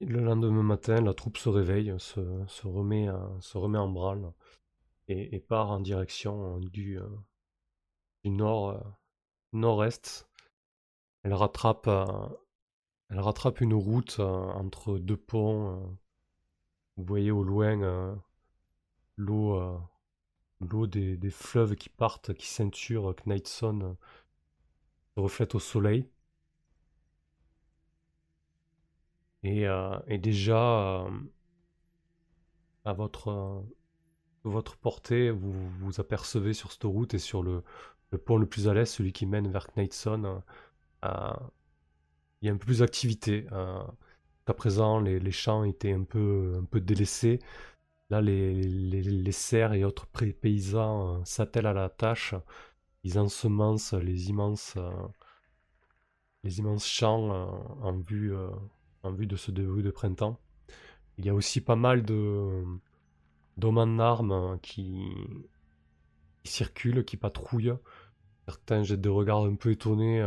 Le 0.00 0.20
lendemain 0.20 0.62
matin, 0.62 1.00
la 1.00 1.14
troupe 1.14 1.36
se 1.36 1.48
réveille, 1.48 1.94
se, 1.98 2.20
remet, 2.66 3.08
euh, 3.08 3.40
se 3.40 3.56
remet 3.56 3.78
en 3.78 3.88
branle 3.88 4.32
et, 5.08 5.38
part 5.40 5.70
en 5.70 5.80
direction 5.80 6.56
euh, 6.56 6.60
du, 6.60 6.98
du 8.24 8.30
nord, 8.30 8.80
nord-est. 9.52 10.28
Elle 11.22 11.34
rattrape, 11.34 11.88
elle 13.10 13.20
rattrape 13.20 13.60
une 13.60 13.74
route 13.74 14.18
entre 14.18 14.98
deux 14.98 15.16
ponts. 15.16 15.96
Vous 16.96 17.04
voyez 17.04 17.30
au 17.30 17.44
loin 17.44 18.18
l'eau 19.16 19.78
l'eau 20.70 20.86
des, 20.86 21.30
fleuves 21.30 21.76
qui 21.76 21.88
partent, 21.88 22.34
qui 22.34 22.46
ceinturent 22.46 23.14
Knightson 23.26 23.80
euh, 23.82 23.94
se 25.16 25.20
reflète 25.20 25.54
au 25.54 25.58
soleil. 25.60 26.08
Et, 29.42 29.66
euh, 29.66 29.98
déjà, 30.18 31.04
euh, 31.04 31.10
à 32.84 32.92
votre, 32.92 33.28
euh, 34.46 34.62
portée, 34.80 35.30
vous 35.30 35.52
vous 35.80 36.00
apercevez 36.00 36.52
sur 36.54 36.72
cette 36.72 36.84
route 36.84 37.14
et 37.14 37.18
sur 37.18 37.42
le, 37.42 37.62
pont 38.18 38.36
le 38.38 38.46
plus 38.46 38.68
à 38.68 38.74
l'est, 38.74 38.86
celui 38.86 39.12
qui 39.12 39.26
mène 39.26 39.50
vers 39.50 39.68
Knightson, 39.76 40.24
euh, 40.24 40.38
euh, 41.06 41.32
il 42.42 42.46
y 42.46 42.50
a 42.50 42.54
un 42.54 42.56
peu 42.56 42.66
plus 42.66 42.80
d'activité. 42.80 43.46
Euh, 43.52 43.82
Jusqu'à 44.40 44.54
présent, 44.54 44.98
les, 45.00 45.30
champs 45.30 45.62
étaient 45.64 45.92
un 45.92 46.02
peu 46.02 46.64
délaissés. 46.74 47.38
Là, 48.12 48.20
les, 48.20 48.52
les, 48.52 49.00
les 49.00 49.32
serfs 49.32 49.72
et 49.72 49.84
autres 49.84 50.06
paysans 50.06 51.16
euh, 51.16 51.24
s'attellent 51.24 51.66
à 51.66 51.72
la 51.72 51.88
tâche. 51.88 52.34
Ils 53.04 53.18
ensemencent 53.18 53.94
les 53.94 54.28
immenses, 54.28 54.74
euh, 54.76 54.90
les 56.44 56.58
immenses 56.58 56.86
champs 56.86 57.32
euh, 57.32 57.46
en 57.80 57.98
vue, 57.98 58.34
en 59.02 59.12
vue 59.12 59.26
de 59.26 59.36
ce 59.36 59.50
début 59.50 59.82
de 59.82 59.90
printemps. 59.90 60.38
Il 61.16 61.24
y 61.24 61.30
a 61.30 61.34
aussi 61.34 61.62
pas 61.62 61.74
mal 61.74 62.02
de 62.04 62.62
d'hommes 63.56 63.78
en 63.78 63.98
armes 63.98 64.58
qui, 64.60 65.10
circulent, 66.44 67.06
qui 67.06 67.16
patrouillent. 67.16 67.78
Certains 68.46 68.82
jettent 68.82 69.00
des 69.00 69.08
regards 69.08 69.46
un 69.46 69.54
peu 69.54 69.70
étonnés 69.70 70.22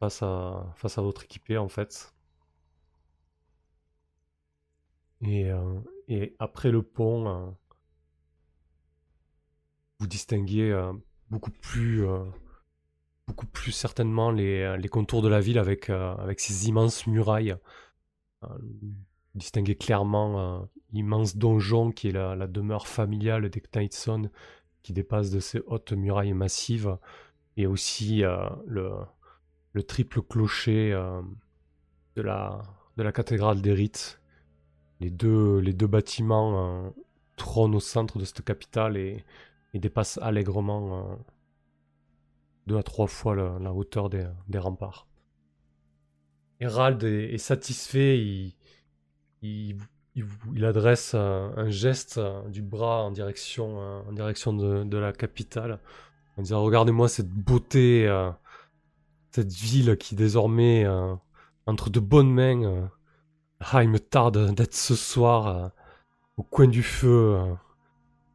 face 0.00 0.22
à, 0.22 0.72
face 0.76 0.96
à 0.96 1.02
votre 1.02 1.24
équipé 1.24 1.58
en 1.58 1.68
fait. 1.68 2.14
Et, 5.22 5.52
et 6.08 6.34
après 6.38 6.70
le 6.70 6.82
pont, 6.82 7.28
euh, 7.28 7.50
vous 10.00 10.06
distinguez 10.06 10.70
euh, 10.70 10.92
beaucoup 11.30 11.50
plus, 11.50 12.06
euh, 12.06 12.24
beaucoup 13.26 13.46
plus 13.46 13.72
certainement 13.72 14.30
les, 14.30 14.88
contours 14.90 15.20
de 15.20 15.28
la 15.28 15.40
ville 15.40 15.58
avec, 15.58 15.90
avec 15.90 16.40
ces 16.40 16.68
immenses 16.68 17.06
murailles. 17.06 17.56
Vous 18.40 18.94
distinguez 19.34 19.76
clairement 19.76 20.68
l'immense 20.92 21.36
donjon 21.36 21.90
qui 21.90 22.08
est 22.08 22.12
la, 22.12 22.46
demeure 22.46 22.86
familiale 22.86 23.50
des 23.50 23.60
Knightson, 23.60 24.30
qui 24.82 24.92
dépasse 24.94 25.30
de 25.30 25.40
ces 25.40 25.60
hautes 25.66 25.92
murailles 25.92 26.32
massives, 26.32 26.96
et 27.56 27.66
aussi 27.66 28.22
le, 28.66 28.90
le 29.72 29.82
triple 29.82 30.22
clocher 30.22 30.92
de, 32.16 32.22
la, 32.22 33.12
cathédrale 33.12 33.60
d'Erith. 33.60 34.17
Les 35.00 35.10
deux, 35.10 35.60
bâtiments 35.86 36.86
euh, 36.86 36.90
trônent 37.36 37.74
au 37.74 37.80
centre 37.80 38.18
de 38.18 38.24
cette 38.24 38.44
capitale 38.44 38.96
et, 38.96 39.24
dépassent 39.74 40.18
allègrement 40.20 40.98
euh, 40.98 41.16
deux 42.66 42.76
à 42.76 42.82
trois 42.82 43.06
fois 43.06 43.36
la, 43.36 43.72
hauteur 43.72 44.10
des, 44.10 44.58
remparts. 44.58 45.06
Hérald 46.60 47.02
est, 47.04 47.38
satisfait, 47.38 48.18
il, 49.42 49.76
adresse 50.64 51.14
un, 51.14 51.52
un 51.56 51.70
geste 51.70 52.18
euh, 52.18 52.48
du 52.48 52.62
bras 52.62 53.04
en 53.04 53.12
direction, 53.12 53.80
euh, 53.80 54.82
de, 54.82 54.84
de 54.84 54.98
la 54.98 55.12
capitale, 55.12 55.78
en 56.36 56.42
disant 56.42 56.62
Regardez-moi 56.62 57.08
cette 57.08 57.30
beauté, 57.30 58.06
euh, 58.06 58.30
cette 59.30 59.52
ville 59.52 59.96
qui 59.96 60.14
désormais 60.14 60.84
euh, 60.84 61.14
entre 61.66 61.90
de 61.90 62.00
bonnes 62.00 62.32
mains. 62.32 62.90
Ah, 63.60 63.82
il 63.82 63.90
me 63.90 63.98
tarde 63.98 64.54
d'être 64.54 64.74
ce 64.74 64.94
soir 64.94 65.46
euh, 65.48 65.68
au 66.36 66.42
coin 66.42 66.68
du 66.68 66.82
feu, 66.82 67.36
euh, 67.36 67.54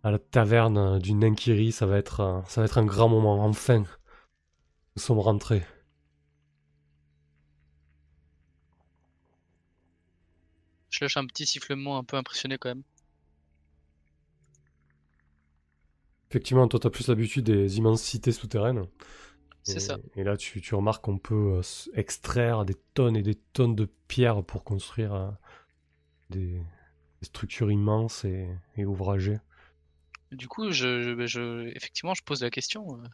à 0.03 0.11
la 0.11 0.19
taverne 0.19 0.99
du 0.99 1.13
Nankiri. 1.13 1.71
Ça 1.71 1.85
va 1.85 1.97
être, 1.97 2.19
euh, 2.21 2.41
ça 2.47 2.61
va 2.61 2.65
être 2.65 2.77
un 2.77 2.85
grand 2.85 3.09
moment. 3.09 3.43
Enfin, 3.45 3.79
nous 3.79 5.01
sommes 5.01 5.19
rentrés. 5.19 5.65
Je 10.89 11.03
lâche 11.03 11.17
un 11.17 11.25
petit 11.25 11.45
sifflement 11.45 11.97
un 11.97 12.03
peu 12.03 12.17
impressionné 12.17 12.57
quand 12.57 12.69
même. 12.69 12.83
Effectivement, 16.29 16.67
toi, 16.67 16.79
t'as 16.79 16.89
plus 16.89 17.07
l'habitude 17.07 17.45
des 17.45 17.77
immenses 17.77 18.01
cités 18.01 18.31
souterraines. 18.31 18.87
C'est 19.63 19.77
Et- 19.77 19.79
ça. 19.79 19.97
Et 20.15 20.23
là, 20.23 20.37
tu, 20.37 20.61
tu 20.61 20.75
remarques 20.75 21.03
qu'on 21.03 21.17
peut 21.17 21.59
euh, 21.59 21.61
extraire 21.95 22.65
des 22.65 22.75
tonnes 22.93 23.15
et 23.17 23.23
des 23.23 23.35
tonnes 23.35 23.75
de 23.75 23.85
pierres 24.07 24.43
pour 24.43 24.63
construire 24.63 25.13
euh, 25.13 25.31
des, 26.29 26.61
structures 27.21 27.71
immenses 27.71 28.25
et, 28.25 28.49
et 28.77 28.85
ouvragées. 28.85 29.39
Du 30.31 30.47
coup, 30.47 30.71
je, 30.71 31.01
je- 31.01 31.25
je- 31.27 31.67
effectivement, 31.75 32.13
je 32.13 32.23
pose 32.23 32.41
la 32.41 32.49
question 32.49 32.97
euh, 33.01 33.07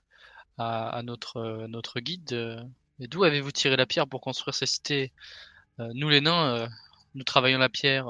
à, 0.57 0.89
à 0.89 1.03
notre, 1.03 1.67
notre 1.67 1.99
guide. 1.99 2.65
d'où 2.99 3.23
avez-vous 3.23 3.51
tiré 3.51 3.75
la 3.77 3.85
pierre 3.85 4.07
pour 4.07 4.21
construire 4.21 4.55
ces 4.55 4.65
cités? 4.65 5.11
Nous, 5.79 6.09
les 6.09 6.21
nains, 6.21 6.69
nous 7.15 7.23
travaillons 7.23 7.59
la 7.59 7.69
pierre 7.69 8.07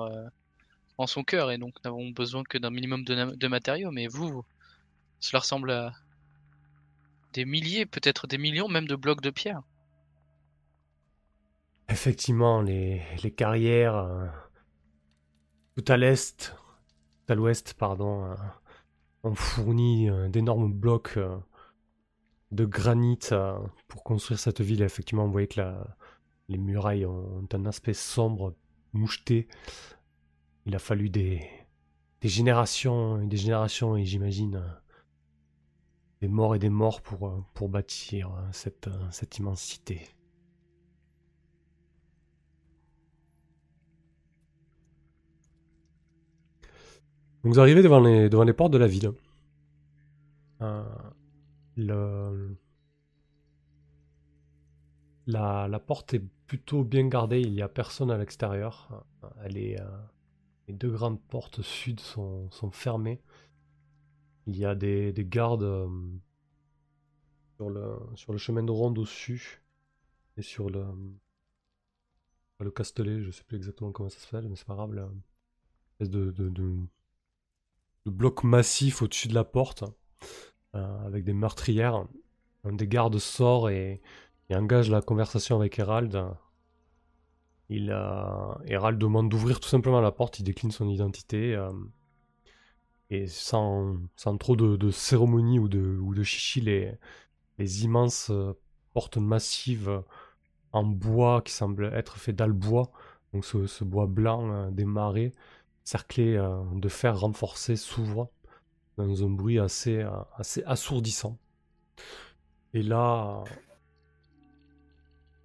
en 0.98 1.08
son 1.08 1.24
cœur 1.24 1.52
et 1.52 1.58
donc 1.58 1.76
n'avons 1.84 2.10
besoin 2.10 2.44
que 2.44 2.58
d'un 2.58 2.70
minimum 2.72 3.04
de 3.06 3.48
matériaux. 3.48 3.92
Mais 3.92 4.08
vous, 4.08 4.46
cela 5.20 5.40
ressemble 5.42 5.72
à 5.72 5.94
des 7.34 7.46
milliers, 7.46 7.86
peut-être 7.86 8.28
des 8.28 8.38
millions 8.38 8.68
même 8.68 8.88
de 8.88 8.96
blocs 8.96 9.22
de 9.22 9.30
pierre. 9.30 9.62
Effectivement, 11.90 12.62
les, 12.62 13.02
carrières 13.36 13.96
euh, 13.96 14.28
tout 15.76 15.86
à 15.92 15.98
l'est, 15.98 16.56
tout 17.26 17.34
à 17.34 17.36
l'ouest, 17.36 17.74
pardon, 17.74 18.26
euh, 18.26 18.36
ont 19.24 19.36
fourni 19.36 20.10
euh, 20.10 20.30
d'énormes 20.30 20.72
blocs 20.72 21.18
de 22.52 22.66
granit 22.66 23.20
pour 23.88 24.04
construire 24.04 24.40
cette 24.40 24.62
ville. 24.62 24.82
Effectivement, 24.82 25.26
vous 25.26 25.32
voyez 25.32 25.48
que 25.48 25.62
la- 25.62 25.98
les 26.48 26.58
murailles 26.58 27.06
ont 27.06 27.48
un 27.54 27.66
aspect 27.66 27.94
sombre, 27.94 28.56
moucheté. 28.94 29.48
Il 30.66 30.76
a 30.76 30.80
fallu 30.80 31.10
des, 31.10 31.42
des 32.22 32.30
générations 32.30 33.22
et 33.22 33.28
des 33.28 33.38
générations, 33.38 33.96
et 33.98 34.06
j'imagine 34.06 34.64
des 36.22 36.28
morts 36.28 36.56
et 36.56 36.60
des 36.60 36.70
morts 36.70 37.02
pour, 37.02 37.28
euh, 37.28 37.44
pour 37.54 37.70
bâtir 37.70 38.30
euh, 38.34 38.42
cette, 38.52 38.88
euh, 38.88 39.08
cette 39.12 39.38
immensité. 39.38 40.08
Donc 47.44 47.54
vous 47.54 47.60
arrivez 47.60 47.82
devant 47.82 48.00
les, 48.02 48.30
devant 48.30 48.44
les 48.44 48.54
portes 48.54 48.74
de 48.74 48.78
la 48.78 48.88
ville. 48.88 49.12
Le- 51.78 52.58
la, 55.28 55.68
la 55.70 55.80
porte 55.80 56.14
est 56.14 56.24
plutôt 56.48 56.84
bien 56.84 57.08
gardée, 57.08 57.40
il 57.40 57.54
n'y 57.54 57.62
a 57.62 57.70
personne 57.70 58.12
à 58.12 58.18
l'extérieur. 58.18 59.06
Les 59.48 59.78
deux 60.68 60.90
grandes 60.92 61.22
portes 61.22 61.62
sud 61.62 62.00
sont, 62.00 62.50
sont 62.52 62.72
fermées. 62.72 63.22
Il 64.50 64.58
y 64.58 64.66
a 64.66 64.76
des, 64.76 65.14
des 65.14 65.26
gardes 65.26 65.64
euh, 65.64 65.88
sur, 67.58 67.70
le, 67.70 67.98
sur 68.16 68.32
le 68.32 68.38
chemin 68.38 68.64
de 68.64 68.72
ronde 68.72 68.98
au-dessus 68.98 69.62
et 70.38 70.42
sur 70.42 70.70
le, 70.70 70.86
le 72.60 72.72
castelet, 72.72 73.22
je 73.22 73.32
sais 73.32 73.44
plus 73.44 73.58
exactement 73.58 73.92
comment 73.92 74.10
ça 74.10 74.20
se 74.20 74.28
fait, 74.28 74.42
mais 74.42 74.56
c'est 74.56 74.68
pas 74.68 74.76
grave, 74.76 74.94
là. 74.94 75.10
espèce 75.94 76.10
de, 76.10 76.32
de, 76.32 76.76
bloc 78.06 78.44
massif 78.44 79.04
au-dessus 79.04 79.28
de 79.28 79.36
la 79.36 79.44
porte 79.44 79.84
euh, 80.76 81.06
avec 81.06 81.24
des 81.24 81.34
meurtrières. 81.34 82.06
Un 82.64 82.74
des 82.74 82.88
gardes 82.88 83.20
sort 83.20 83.70
et, 83.70 84.02
engage 84.52 84.90
la 84.90 85.02
conversation 85.02 85.58
avec 85.58 85.78
Hérald. 85.78 86.26
Il, 87.70 87.92
euh, 87.92 88.54
Hérald 88.66 88.98
demande 88.98 89.30
d'ouvrir 89.30 89.60
tout 89.60 89.70
simplement 89.70 90.02
la 90.02 90.12
porte, 90.12 90.40
il 90.40 90.44
décline 90.44 90.72
son 90.72 90.90
identité. 90.90 91.56
euh, 91.56 91.72
et 93.10 93.28
sans, 93.28 93.98
trop 94.40 94.56
de, 94.56 94.92
cérémonie 94.92 95.60
ou 95.60 95.68
de, 95.68 96.24
chichi, 96.24 96.62
les, 96.62 97.84
immenses 97.84 98.30
euh, 98.30 98.54
portes 98.94 99.18
massives 99.18 100.04
en 100.72 100.84
bois 100.84 101.42
qui 101.42 101.52
semblent 101.52 101.92
être 101.94 102.18
fait 102.18 102.34
d'albois, 102.34 102.92
donc 103.34 103.46
ce, 103.46 103.84
bois 103.84 104.08
blanc 104.08 104.52
euh, 104.52 104.72
des 104.72 104.86
marais, 104.86 105.32
cerclé 105.84 106.36
euh, 106.36 106.62
de 106.74 106.88
fer 106.88 107.20
renforcé, 107.20 107.76
s'ouvrent 107.76 108.30
dans 108.98 109.24
un 109.24 109.30
bruit 109.30 109.60
assez, 109.60 110.06
assourdissant. 110.66 111.38
Et 112.74 112.84
là, 112.84 113.44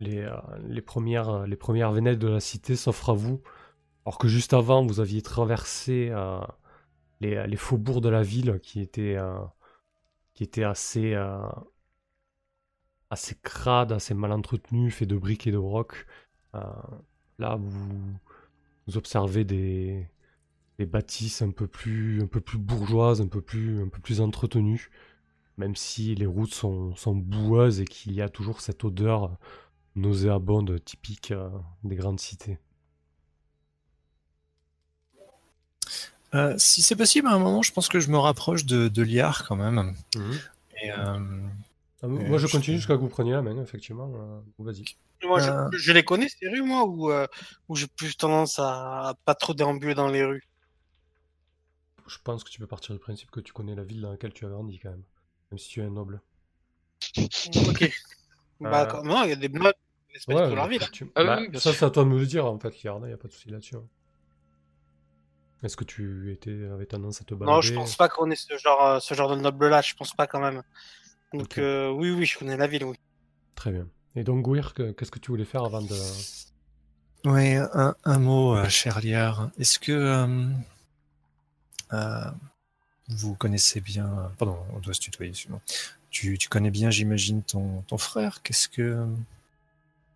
les, 0.00 0.82
premières, 0.82 1.46
les 1.46 1.56
premières 1.56 1.92
vénettes 1.92 2.18
de 2.18 2.26
la 2.26 2.40
cité 2.40 2.74
s'offrent 2.74 3.10
à 3.10 3.14
vous, 3.14 3.40
alors 4.04 4.18
que 4.18 4.26
juste 4.26 4.52
avant, 4.52 4.84
vous 4.84 4.98
aviez 4.98 5.22
traversé 5.22 6.10
les, 7.24 7.46
les 7.46 7.56
faubourgs 7.56 8.00
de 8.00 8.08
la 8.08 8.22
ville 8.22 8.60
qui 8.62 8.80
étaient, 8.80 9.16
euh, 9.16 9.38
qui 10.34 10.44
étaient 10.44 10.64
assez, 10.64 11.14
euh, 11.14 11.46
assez 13.10 13.36
crades, 13.42 13.92
assez 13.92 14.14
mal 14.14 14.32
entretenus, 14.32 14.94
faits 14.94 15.08
de 15.08 15.16
briques 15.16 15.46
et 15.46 15.52
de 15.52 15.58
brocs. 15.58 16.06
Euh, 16.54 16.60
là, 17.38 17.56
vous, 17.56 18.16
vous 18.86 18.96
observez 18.96 19.44
des, 19.44 20.08
des 20.78 20.86
bâtisses 20.86 21.42
un 21.42 21.50
peu 21.50 21.66
plus, 21.66 22.22
un 22.22 22.26
peu 22.26 22.40
plus 22.40 22.58
bourgeoises, 22.58 23.20
un 23.20 23.28
peu 23.28 23.40
plus, 23.40 23.82
un 23.82 23.88
peu 23.88 24.00
plus 24.00 24.20
entretenues, 24.20 24.90
même 25.56 25.76
si 25.76 26.14
les 26.14 26.26
routes 26.26 26.54
sont, 26.54 26.94
sont 26.96 27.16
boueuses 27.16 27.80
et 27.80 27.84
qu'il 27.84 28.12
y 28.12 28.22
a 28.22 28.28
toujours 28.28 28.60
cette 28.60 28.84
odeur 28.84 29.36
nauséabonde 29.96 30.82
typique 30.84 31.30
euh, 31.30 31.48
des 31.84 31.96
grandes 31.96 32.20
cités. 32.20 32.58
Euh, 36.34 36.54
si 36.58 36.82
c'est 36.82 36.96
possible, 36.96 37.28
à 37.28 37.32
un 37.32 37.38
moment, 37.38 37.62
je 37.62 37.72
pense 37.72 37.88
que 37.88 38.00
je 38.00 38.10
me 38.10 38.18
rapproche 38.18 38.64
de, 38.64 38.88
de 38.88 39.02
Liard 39.02 39.46
quand 39.46 39.56
même. 39.56 39.94
Et, 40.82 40.90
euh, 40.90 41.18
Ah, 42.02 42.06
moi, 42.08 42.38
je 42.38 42.46
je 42.46 42.52
continue 42.52 42.76
jusqu'à 42.76 42.94
que 42.96 43.00
vous 43.00 43.08
preniez 43.08 43.32
la 43.32 43.42
main, 43.42 43.62
effectivement. 43.62 44.12
euh, 44.14 44.40
vas-y. 44.58 44.84
Moi, 45.22 45.38
je, 45.38 45.50
Euh. 45.50 45.70
je 45.72 45.92
les 45.92 46.04
connais, 46.04 46.28
ces 46.28 46.48
rues, 46.48 46.62
moi, 46.62 46.84
ou, 46.84 47.10
euh, 47.10 47.26
ou 47.68 47.76
j'ai 47.76 47.86
plus 47.86 48.16
tendance 48.16 48.58
à, 48.58 49.14
pas 49.24 49.34
trop 49.34 49.54
déambuler 49.54 49.94
dans 49.94 50.08
les 50.08 50.24
rues 50.24 50.42
Je 52.06 52.18
pense 52.22 52.44
que 52.44 52.50
tu 52.50 52.58
peux 52.60 52.66
partir 52.66 52.94
du 52.94 53.00
principe 53.00 53.30
que 53.30 53.40
tu 53.40 53.52
connais 53.52 53.74
la 53.74 53.84
ville 53.84 54.00
dans 54.02 54.10
laquelle 54.10 54.32
tu 54.34 54.44
as 54.44 54.48
grandi, 54.50 54.78
quand 54.78 54.90
même. 54.90 55.04
Même 55.50 55.58
si 55.58 55.68
tu 55.68 55.80
es 55.80 55.84
un 55.84 55.90
noble. 55.90 56.20
Ok. 57.68 57.90
Bah, 58.60 58.84
d'accord. 58.84 59.04
non, 59.04 59.22
il 59.24 59.30
y 59.30 59.32
a 59.32 59.36
des 59.36 59.48
blocs 59.48 59.74
qui 60.08 60.14
respectent 60.14 60.38
Ouais, 60.40 60.46
toute 60.48 60.56
leur 60.56 60.68
vie, 60.68 60.78
là. 60.78 60.88
tu- 60.92 61.10
Ah 61.14 61.24
bah, 61.24 61.38
ça, 61.58 61.72
c'est 61.72 61.84
à 61.84 61.90
toi 61.90 62.04
de 62.04 62.08
me 62.08 62.18
le 62.18 62.26
dire, 62.26 62.44
en 62.46 62.58
fait, 62.58 62.82
Liarda, 62.82 63.06
il 63.06 63.10
n'y 63.10 63.14
a 63.14 63.18
pas 63.18 63.28
de 63.28 63.32
souci 63.32 63.50
là-dessus. 63.50 63.76
hein. 63.76 63.84
Est-ce 65.64 65.76
que 65.76 65.84
tu 65.84 66.30
étais, 66.32 66.66
avais 66.72 66.86
tendance 66.86 67.20
à 67.20 67.24
te 67.24 67.34
balader 67.34 67.56
Non, 67.56 67.60
je 67.62 67.72
pense 67.74 67.96
pas 67.96 68.08
qu'on 68.08 68.30
ait 68.30 68.36
ce 68.36 68.56
genre, 68.58 68.86
euh, 68.86 69.00
ce 69.00 69.14
genre 69.14 69.34
de 69.34 69.40
noble-là, 69.40 69.80
je 69.80 69.94
pense 69.94 70.12
pas 70.14 70.26
quand 70.26 70.40
même. 70.40 70.62
Donc, 71.32 71.58
euh, 71.58 71.90
oui, 71.90 72.10
oui, 72.10 72.26
je 72.26 72.38
connais 72.38 72.56
la 72.56 72.66
ville, 72.66 72.84
oui. 72.84 72.96
Très 73.56 73.72
bien. 73.72 73.88
Et 74.14 74.22
donc, 74.22 74.42
Gouir, 74.42 74.74
que- 74.74 74.92
qu'est-ce 74.92 75.10
que 75.10 75.18
tu 75.18 75.30
voulais 75.32 75.44
faire 75.44 75.64
avant 75.64 75.82
de... 75.82 75.96
Oui, 77.24 77.54
un, 77.54 77.94
un 78.04 78.18
mot, 78.18 78.54
euh, 78.54 78.68
cher 78.68 79.00
Liard. 79.00 79.50
Est-ce 79.58 79.78
que 79.78 79.90
euh, 79.92 80.46
euh, 81.92 82.30
vous 83.08 83.34
connaissez 83.34 83.80
bien. 83.80 84.30
Pardon, 84.38 84.58
on 84.74 84.78
doit 84.80 84.94
se 84.94 85.00
tutoyer, 85.00 85.30
excuse-moi. 85.30 85.60
Tu, 86.10 86.38
tu 86.38 86.48
connais 86.48 86.70
bien, 86.70 86.90
j'imagine, 86.90 87.42
ton, 87.42 87.82
ton 87.88 87.98
frère. 87.98 88.42
Qu'est-ce 88.42 88.68
que. 88.68 89.02
À 89.02 89.06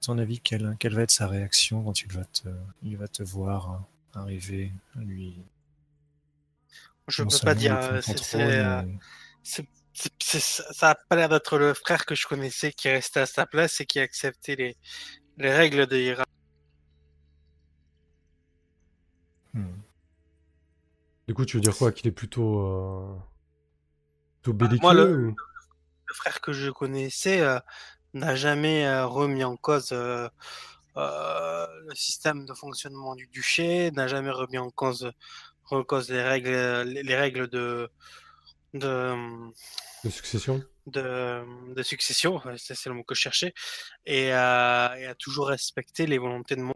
ton 0.07 0.19
avis, 0.19 0.39
quelle, 0.39 0.77
quelle 0.79 0.95
va 0.95 1.03
être 1.03 1.11
sa 1.11 1.27
réaction 1.27 1.83
quand 1.83 2.01
il 2.03 2.13
va 2.13 2.25
te, 2.25 2.49
il 2.85 2.97
va 2.97 3.09
te 3.09 3.23
voir 3.23 3.73
euh, 3.73 3.77
arriver 4.15 4.73
à 4.97 5.01
lui 5.01 5.43
Je 7.09 7.23
non 7.23 7.29
peux 7.29 7.39
pas 7.39 7.55
dire. 7.55 7.77
euh, 7.77 8.01
c'est- 9.43 9.69
c'est, 10.21 10.41
ça 10.41 10.91
a 10.91 10.95
pas 10.95 11.17
l'air 11.17 11.29
d'être 11.29 11.59
le 11.59 11.75
frère 11.75 12.05
que 12.07 12.15
je 12.15 12.27
connaissais 12.27 12.73
qui 12.73 12.89
est 12.89 12.93
resté 12.93 13.21
à 13.21 13.27
sa 13.27 13.47
place 13.47 13.81
et 13.81 13.87
qui 13.87 13.99
a 13.99 14.03
accepté 14.03 14.55
les, 14.57 14.77
les 15.39 15.53
règles 15.53 15.87
de 15.87 15.97
hiérarchie. 15.97 16.25
Hmm. 19.55 19.75
Du 21.27 21.35
coup, 21.35 21.45
tu 21.45 21.57
veux 21.57 21.61
dire 21.63 21.77
quoi 21.77 21.93
Qu'il 21.93 22.07
est 22.07 22.13
plutôt... 22.13 22.61
euh, 22.61 23.17
plutôt 24.43 24.53
Bah, 24.53 24.67
belliqueux 24.67 24.83
moi, 24.83 24.95
le- 24.95 25.29
ou- 25.29 25.37
Le 26.07 26.15
frère 26.15 26.41
que 26.41 26.53
je 26.53 26.71
connaissais 26.71 27.41
euh, 27.41 27.59
n'a 28.15 28.35
jamais 28.37 28.87
euh, 28.87 29.07
remis 29.07 29.45
en 29.45 29.57
cause 29.57 29.93
euh, 30.97 31.67
le 31.89 31.95
système 31.95 32.47
de 32.47 32.55
fonctionnement 32.55 33.15
du 33.15 33.27
duché, 33.29 33.91
n'a 33.93 34.09
jamais 34.09 34.31
remis 34.31 34.59
en 34.59 34.71
cause, 34.71 35.11
en 35.71 35.83
cause 35.85 36.11
les 36.11 36.23
règles, 36.23 36.83
les, 36.83 37.03
les 37.03 37.17
règles 37.17 37.49
de, 37.49 37.91
de, 38.75 39.15
de 40.05 40.11
succession 40.11 40.65
de, 40.87 41.75
de 41.75 41.83
succession, 41.83 42.41
c'est 42.57 42.87
le 42.87 42.95
mot 42.95 43.05
que 43.05 43.15
je 43.15 43.21
cherchais, 43.21 43.53
et, 44.07 44.33
euh, 44.33 44.95
et 44.95 45.07
a 45.07 45.15
toujours 45.15 45.49
respecté 45.49 46.07
les 46.07 46.19
volontés 46.19 46.57
de 46.57 46.63
mon. 46.63 46.75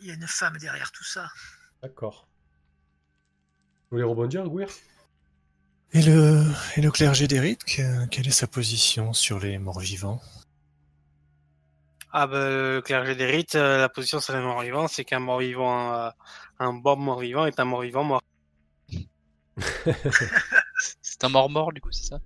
Il 0.00 0.06
y 0.06 0.10
a 0.10 0.14
une 0.14 0.26
femme 0.26 0.56
derrière 0.58 0.90
tout 0.92 1.04
ça. 1.04 1.28
D'accord. 1.82 2.26
Vous 3.90 3.96
voulez 3.96 4.02
rebondir, 4.04 4.44
Gouir 4.48 4.68
Et 5.92 6.02
le, 6.02 6.44
et 6.76 6.80
le 6.80 6.90
clergé 6.90 7.26
que- 7.28 8.06
quelle 8.06 8.26
est 8.26 8.32
sa 8.32 8.46
position 8.46 9.12
sur 9.12 9.38
les 9.38 9.58
morts-vivants 9.58 10.20
Ah 12.12 12.26
ben, 12.26 12.38
le 12.76 12.80
clergé 12.82 13.14
des 13.14 13.26
rites, 13.26 13.54
euh, 13.54 13.78
la 13.78 13.88
position 13.88 14.20
sur 14.20 14.34
les 14.34 14.40
morts 14.42 14.62
vivants, 14.62 14.88
c'est 14.88 15.04
qu'un 15.04 15.20
mort 15.20 15.38
vivant, 15.38 15.94
euh, 15.94 16.10
un 16.58 16.72
bon 16.72 16.96
mort 16.96 17.20
vivant 17.20 17.46
est 17.46 17.60
un 17.60 17.64
mort 17.64 17.82
vivant 17.82 18.04
mort. 18.04 18.22
C'est 21.02 21.24
un 21.24 21.28
mort-mort, 21.28 21.72
du 21.72 21.80
coup, 21.80 21.92
c'est 21.92 22.04
ça? 22.06 22.18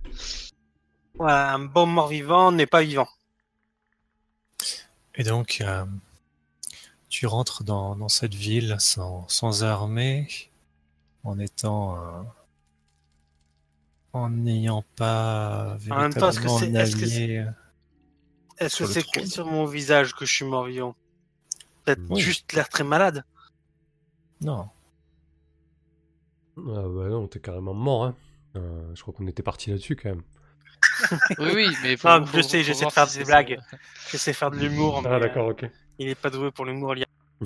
Voilà, 1.15 1.53
un 1.53 1.59
bon 1.59 1.85
mort 1.85 2.07
vivant 2.07 2.51
n'est 2.51 2.65
pas 2.67 2.81
vivant. 2.83 3.07
Et 5.15 5.23
donc, 5.23 5.59
euh, 5.61 5.85
tu 7.09 7.25
rentres 7.27 7.63
dans, 7.63 7.95
dans 7.95 8.09
cette 8.09 8.33
ville 8.33 8.75
sans, 8.79 9.27
sans 9.27 9.63
armée, 9.63 10.27
en 11.23 11.39
étant. 11.39 11.97
euh, 11.97 12.21
en 14.13 14.29
n'ayant 14.29 14.83
pas 14.95 15.75
En 15.89 15.97
même 16.03 16.13
temps, 16.13 16.29
est-ce 16.29 16.39
que 16.39 16.47
véritablement 16.47 16.59
c'est- 16.59 17.45
est-ce 18.57 18.79
que 18.83 18.85
c'est 18.85 19.25
sur 19.27 19.45
mon 19.45 19.65
visage 19.65 20.13
que 20.15 20.25
je 20.25 20.33
suis 20.33 20.45
mort 20.45 20.65
vivant 20.65 20.95
Peut-être 21.83 22.01
Oui. 22.09 22.21
juste 22.21 22.51
l'air 22.53 22.67
très 22.69 22.83
malade. 22.83 23.23
Non. 24.41 24.69
Ah 26.57 26.61
bah 26.87 27.09
non, 27.09 27.27
t'es 27.27 27.39
carrément 27.39 27.73
mort, 27.73 28.05
hein. 28.05 28.15
Euh, 28.55 28.95
je 28.95 29.01
crois 29.01 29.13
qu'on 29.13 29.27
était 29.27 29.43
parti 29.43 29.69
là-dessus, 29.71 29.95
quand 29.95 30.09
même. 30.09 30.23
Oui, 31.39 31.51
oui, 31.53 31.75
mais 31.83 31.97
faut, 31.97 32.07
Non, 32.07 32.25
faut- 32.25 32.37
je 32.37 32.41
sais, 32.41 32.63
j'essaie 32.63 32.85
de 32.85 32.89
faire 32.91 33.09
si 33.09 33.17
des 33.17 33.23
blagues. 33.25 33.59
Je 34.09 34.17
sais 34.17 34.31
faire 34.33 34.51
de 34.51 34.57
l'humour, 34.57 35.01
mais 35.01 35.09
Ah 35.09 35.19
d'accord, 35.19 35.47
ok. 35.47 35.63
euh, 35.63 35.69
il 35.99 36.07
est 36.07 36.15
pas 36.15 36.29
doué 36.29 36.51
pour 36.51 36.63
l'humour. 36.65 36.95
Liam. 36.95 37.05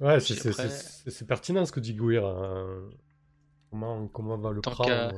Ouais, 0.00 0.20
c'est 0.20 0.34
Puis 0.34 0.42
c'est- 0.42 0.48
après- 0.50 0.68
c'est- 0.68 1.02
c'est- 1.04 1.10
c'est 1.10 1.26
pertinent 1.26 1.64
ce 1.66 1.72
que 1.72 1.80
dit 1.80 1.94
Gouir. 1.94 2.24
hein. 2.24 2.88
Comment, 3.70 4.06
comment 4.08 4.36
va 4.38 4.50
le 4.52 4.60
Tant 4.60 4.70
prendre 4.70 4.90
euh, 4.90 5.12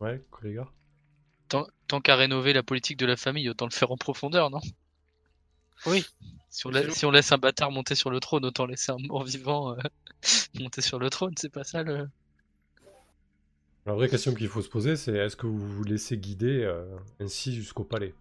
Ouais, 0.00 0.24
collègue 0.30 0.62
Tant, 1.50 1.66
tant 1.86 2.00
qu'à 2.00 2.16
rénover 2.16 2.54
la 2.54 2.62
politique 2.62 2.96
de 2.96 3.04
la 3.04 3.18
famille, 3.18 3.50
autant 3.50 3.66
le 3.66 3.72
faire 3.72 3.90
en 3.92 3.98
profondeur, 3.98 4.48
non? 4.48 4.60
Oui. 5.84 6.06
si 6.48 6.66
on, 6.66 6.70
la- 6.70 6.90
si 6.90 7.04
on 7.06 7.10
laisse 7.10 7.32
un 7.32 7.38
bâtard 7.38 7.70
monter 7.70 7.94
sur 7.94 8.10
le 8.10 8.18
trône, 8.20 8.44
autant 8.46 8.64
laisser 8.66 8.92
un 8.92 8.98
mort-vivant 8.98 9.72
euh, 9.74 9.76
monter 10.54 10.80
sur 10.80 10.98
le 10.98 11.10
trône, 11.10 11.34
c'est 11.38 11.50
pas 11.52 11.64
ça 11.64 11.82
le... 11.82 12.08
La 13.84 13.92
vraie 13.92 14.08
question 14.08 14.34
qu'il 14.34 14.48
faut 14.48 14.62
se 14.62 14.68
poser, 14.70 14.96
c'est 14.96 15.12
est-ce 15.14 15.36
que 15.36 15.46
vous 15.46 15.58
vous 15.58 15.84
laissez 15.84 16.16
guider 16.16 16.62
euh, 16.62 16.84
ainsi 17.20 17.54
jusqu'au 17.54 17.84
palais? 17.84 18.14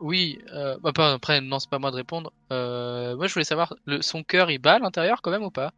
Oui, 0.00 0.38
euh, 0.52 0.76
bah, 0.80 0.90
après, 0.96 1.40
non, 1.40 1.58
c'est 1.60 1.70
pas 1.70 1.78
moi 1.78 1.90
de 1.92 1.96
répondre. 1.96 2.32
Euh, 2.52 3.16
moi, 3.16 3.26
je 3.28 3.32
voulais 3.34 3.44
savoir, 3.44 3.72
le, 3.86 4.02
son 4.02 4.24
cœur, 4.24 4.50
il 4.50 4.58
bat 4.58 4.74
à 4.74 4.78
l'intérieur 4.80 5.22
quand 5.22 5.30
même 5.30 5.44
ou 5.44 5.50
pas? 5.50 5.72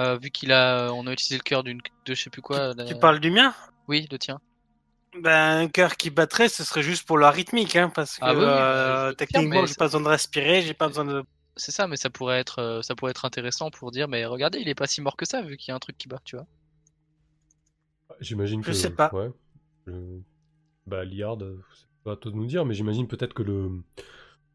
Euh, 0.00 0.18
Vu 0.18 0.30
qu'il 0.30 0.52
a, 0.52 0.92
on 0.94 1.06
a 1.06 1.12
utilisé 1.12 1.36
le 1.38 1.42
cœur 1.42 1.64
d'une, 1.64 1.80
de 2.06 2.14
je 2.14 2.22
sais 2.22 2.30
plus 2.30 2.42
quoi. 2.42 2.74
Tu 2.86 2.94
la- 2.94 2.98
parles 3.00 3.20
du 3.20 3.30
mien? 3.30 3.54
Oui, 3.88 4.06
le 4.10 4.18
tien. 4.18 4.40
Ben, 5.14 5.60
un 5.64 5.68
cœur 5.68 5.96
qui 5.96 6.08
battrait, 6.10 6.48
ce 6.48 6.64
serait 6.64 6.82
juste 6.82 7.06
pour 7.06 7.18
la 7.18 7.30
rythmique, 7.30 7.76
hein, 7.76 7.90
parce 7.94 8.18
que 8.18 8.24
Ah 8.24 8.34
oui, 8.34 8.46
bah, 8.54 8.64
je 8.74 8.96
euh, 9.08 9.12
techniquement, 9.12 9.66
j'ai 9.66 9.74
pas 9.74 9.84
besoin 9.86 10.00
de 10.00 10.08
respirer, 10.08 10.62
j'ai 10.62 10.72
pas 10.74 10.88
besoin 10.88 11.04
de 11.04 11.22
C'est 11.56 11.70
ça, 11.72 11.86
mais 11.86 11.96
ça 11.96 12.08
pourrait 12.08 12.38
être, 12.40 12.60
euh, 12.60 12.82
ça 12.82 12.94
pourrait 12.94 13.10
être 13.10 13.24
intéressant 13.26 13.70
pour 13.70 13.90
dire, 13.90 14.08
mais 14.08 14.24
regardez, 14.24 14.60
il 14.60 14.68
est 14.68 14.74
pas 14.74 14.86
si 14.86 15.02
mort 15.02 15.16
que 15.16 15.26
ça, 15.26 15.42
vu 15.42 15.56
qu'il 15.58 15.70
y 15.70 15.72
a 15.72 15.74
un 15.76 15.78
truc 15.80 15.98
qui 15.98 16.08
bat, 16.08 16.20
tu 16.24 16.36
vois. 16.36 16.46
J'imagine 18.20 18.62
Je 18.62 18.72
que. 18.72 18.72
sais 18.72 18.90
pas. 18.90 19.12
Ouais. 19.12 19.30
Le- 19.86 20.22
Bah, 20.86 21.04
Liard, 21.04 21.42
euh, 21.42 21.62
c'est 21.74 21.86
pas 22.04 22.12
à 22.14 22.16
toi 22.16 22.30
de 22.32 22.36
nous 22.36 22.46
dire, 22.46 22.64
mais 22.66 22.74
j'imagine 22.74 23.08
peut-être 23.08 23.34
que 23.34 23.42
le 23.44 23.82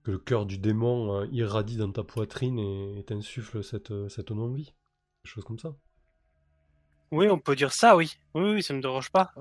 que 0.04 0.12
le 0.12 0.20
cœur 0.20 0.46
du 0.48 0.58
démon 0.60 1.26
irradie 1.32 1.78
dans 1.78 1.92
ta 1.92 2.04
poitrine 2.04 2.60
et, 2.60 3.00
et 3.00 3.04
t'insuffle 3.06 3.64
cette, 3.64 3.94
cette 4.10 4.32
non-vie. 4.32 4.74
Des 5.26 5.30
choses 5.32 5.46
comme 5.46 5.60
ça. 5.60 5.76
Oui, 7.12 7.28
on 7.30 7.38
peut 7.40 7.56
dire 7.58 7.74
ça, 7.74 7.98
oui. 7.98 8.14
Oui, 8.34 8.52
oui, 8.56 8.64
ça 8.64 8.74
me 8.74 8.82
dérange 8.82 9.10
pas. 9.12 9.34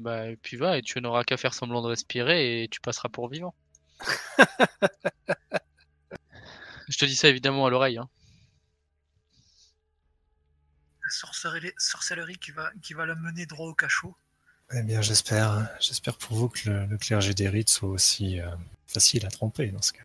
Bah, 0.00 0.28
et 0.30 0.36
puis 0.36 0.56
va, 0.56 0.78
et 0.78 0.82
tu 0.82 0.98
n'auras 1.00 1.24
qu'à 1.24 1.36
faire 1.36 1.52
semblant 1.52 1.82
de 1.82 1.88
respirer 1.88 2.62
et 2.62 2.68
tu 2.68 2.80
passeras 2.80 3.08
pour 3.10 3.28
vivant. 3.28 3.54
Je 6.88 6.96
te 6.98 7.04
dis 7.04 7.14
ça 7.14 7.28
évidemment 7.28 7.66
à 7.66 7.70
l'oreille, 7.70 7.98
hein. 7.98 8.08
La 11.04 11.10
sorcellerie, 11.10 11.72
sorcellerie 11.76 12.38
qui 12.38 12.50
va, 12.52 12.70
qui 12.82 12.94
va 12.94 13.04
la 13.06 13.14
mener 13.14 13.44
droit 13.46 13.66
au 13.68 13.74
cachot. 13.74 14.16
Eh 14.72 14.82
bien, 14.82 15.02
j'espère, 15.02 15.68
j'espère 15.80 16.16
pour 16.16 16.36
vous 16.36 16.48
que 16.48 16.70
le, 16.70 16.86
le 16.86 16.98
clergé 16.98 17.34
des 17.34 17.48
rites 17.48 17.68
soit 17.70 17.88
aussi 17.88 18.40
euh, 18.40 18.48
facile 18.86 19.26
à 19.26 19.28
tromper 19.30 19.68
dans 19.70 19.82
ce 19.82 19.92
cas. 19.92 20.04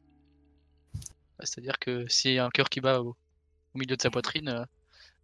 Bah, 1.38 1.46
C'est-à-dire 1.46 1.78
que 1.80 2.08
s'il 2.08 2.34
y 2.34 2.40
a 2.40 2.46
un 2.46 2.50
cœur 2.50 2.70
qui 2.70 2.82
bat 2.82 3.02
au, 3.02 3.10
au 3.74 3.78
milieu 3.78 3.96
de 3.96 4.02
sa 4.02 4.10
poitrine, 4.10 4.50
euh, 4.50 4.66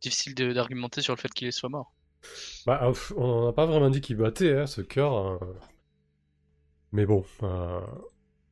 difficile 0.01 0.35
de- 0.35 0.53
d'argumenter 0.53 1.01
sur 1.01 1.15
le 1.15 1.19
fait 1.19 1.29
qu'il 1.33 1.51
soit 1.51 1.69
mort. 1.69 1.91
Bah, 2.65 2.79
euh, 2.83 2.93
on 3.17 3.45
n'a 3.45 3.53
pas 3.53 3.65
vraiment 3.65 3.89
dit 3.89 4.01
qu'il 4.01 4.17
battait, 4.17 4.55
hein, 4.57 4.67
ce 4.67 4.81
cœur. 4.81 5.15
euh. 5.17 5.37
Mais 6.91 7.05
bon. 7.05 7.25
euh, 7.43 7.79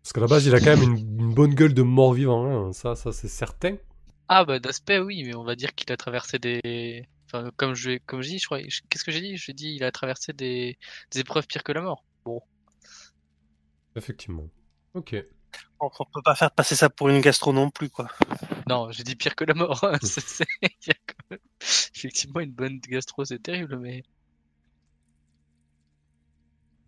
Parce 0.01 0.13
qu'à 0.13 0.21
la 0.21 0.27
base, 0.27 0.45
il 0.45 0.55
a 0.55 0.59
quand 0.59 0.75
même 0.77 0.83
une, 0.83 1.19
une 1.19 1.33
bonne 1.33 1.53
gueule 1.55 1.73
de 1.73 1.81
mort-vivant, 1.83 2.45
hein. 2.69 2.73
ça, 2.73 2.95
ça 2.95 3.11
c'est 3.11 3.27
certain. 3.27 3.77
Ah 4.27 4.45
bah 4.45 4.59
d'aspect 4.59 4.99
oui, 4.99 5.23
mais 5.23 5.35
on 5.35 5.43
va 5.43 5.55
dire 5.55 5.73
qu'il 5.75 5.91
a 5.91 5.97
traversé 5.97 6.39
des... 6.39 7.05
Enfin, 7.25 7.51
comme 7.57 7.73
je, 7.75 7.99
comme 8.05 8.21
je 8.21 8.29
dis, 8.29 8.39
je 8.39 8.45
crois... 8.45 8.59
Qu'est-ce 8.61 9.03
que 9.03 9.11
j'ai 9.11 9.21
dit? 9.21 9.37
J'ai 9.37 9.53
dit 9.53 9.73
il 9.75 9.83
a 9.83 9.91
traversé 9.91 10.33
des... 10.33 10.77
des 11.11 11.19
épreuves 11.19 11.47
pires 11.47 11.63
que 11.63 11.71
la 11.71 11.81
mort. 11.81 12.05
Bon. 12.25 12.41
Effectivement. 13.95 14.49
Ok. 14.93 15.15
On, 15.79 15.89
on 15.99 16.05
peut 16.05 16.21
pas 16.23 16.35
faire 16.35 16.51
passer 16.51 16.75
ça 16.75 16.89
pour 16.89 17.09
une 17.09 17.21
gastro 17.21 17.53
non 17.53 17.69
plus, 17.69 17.89
quoi. 17.89 18.07
Non, 18.67 18.91
j'ai 18.91 19.03
dit 19.03 19.15
pire 19.15 19.35
que 19.35 19.43
la 19.45 19.53
mort. 19.53 19.83
Même- 21.29 21.39
Effectivement, 21.95 22.39
une 22.41 22.51
bonne 22.51 22.79
gastro, 22.79 23.25
c'est 23.25 23.39
terrible, 23.41 23.77
mais... 23.79 24.03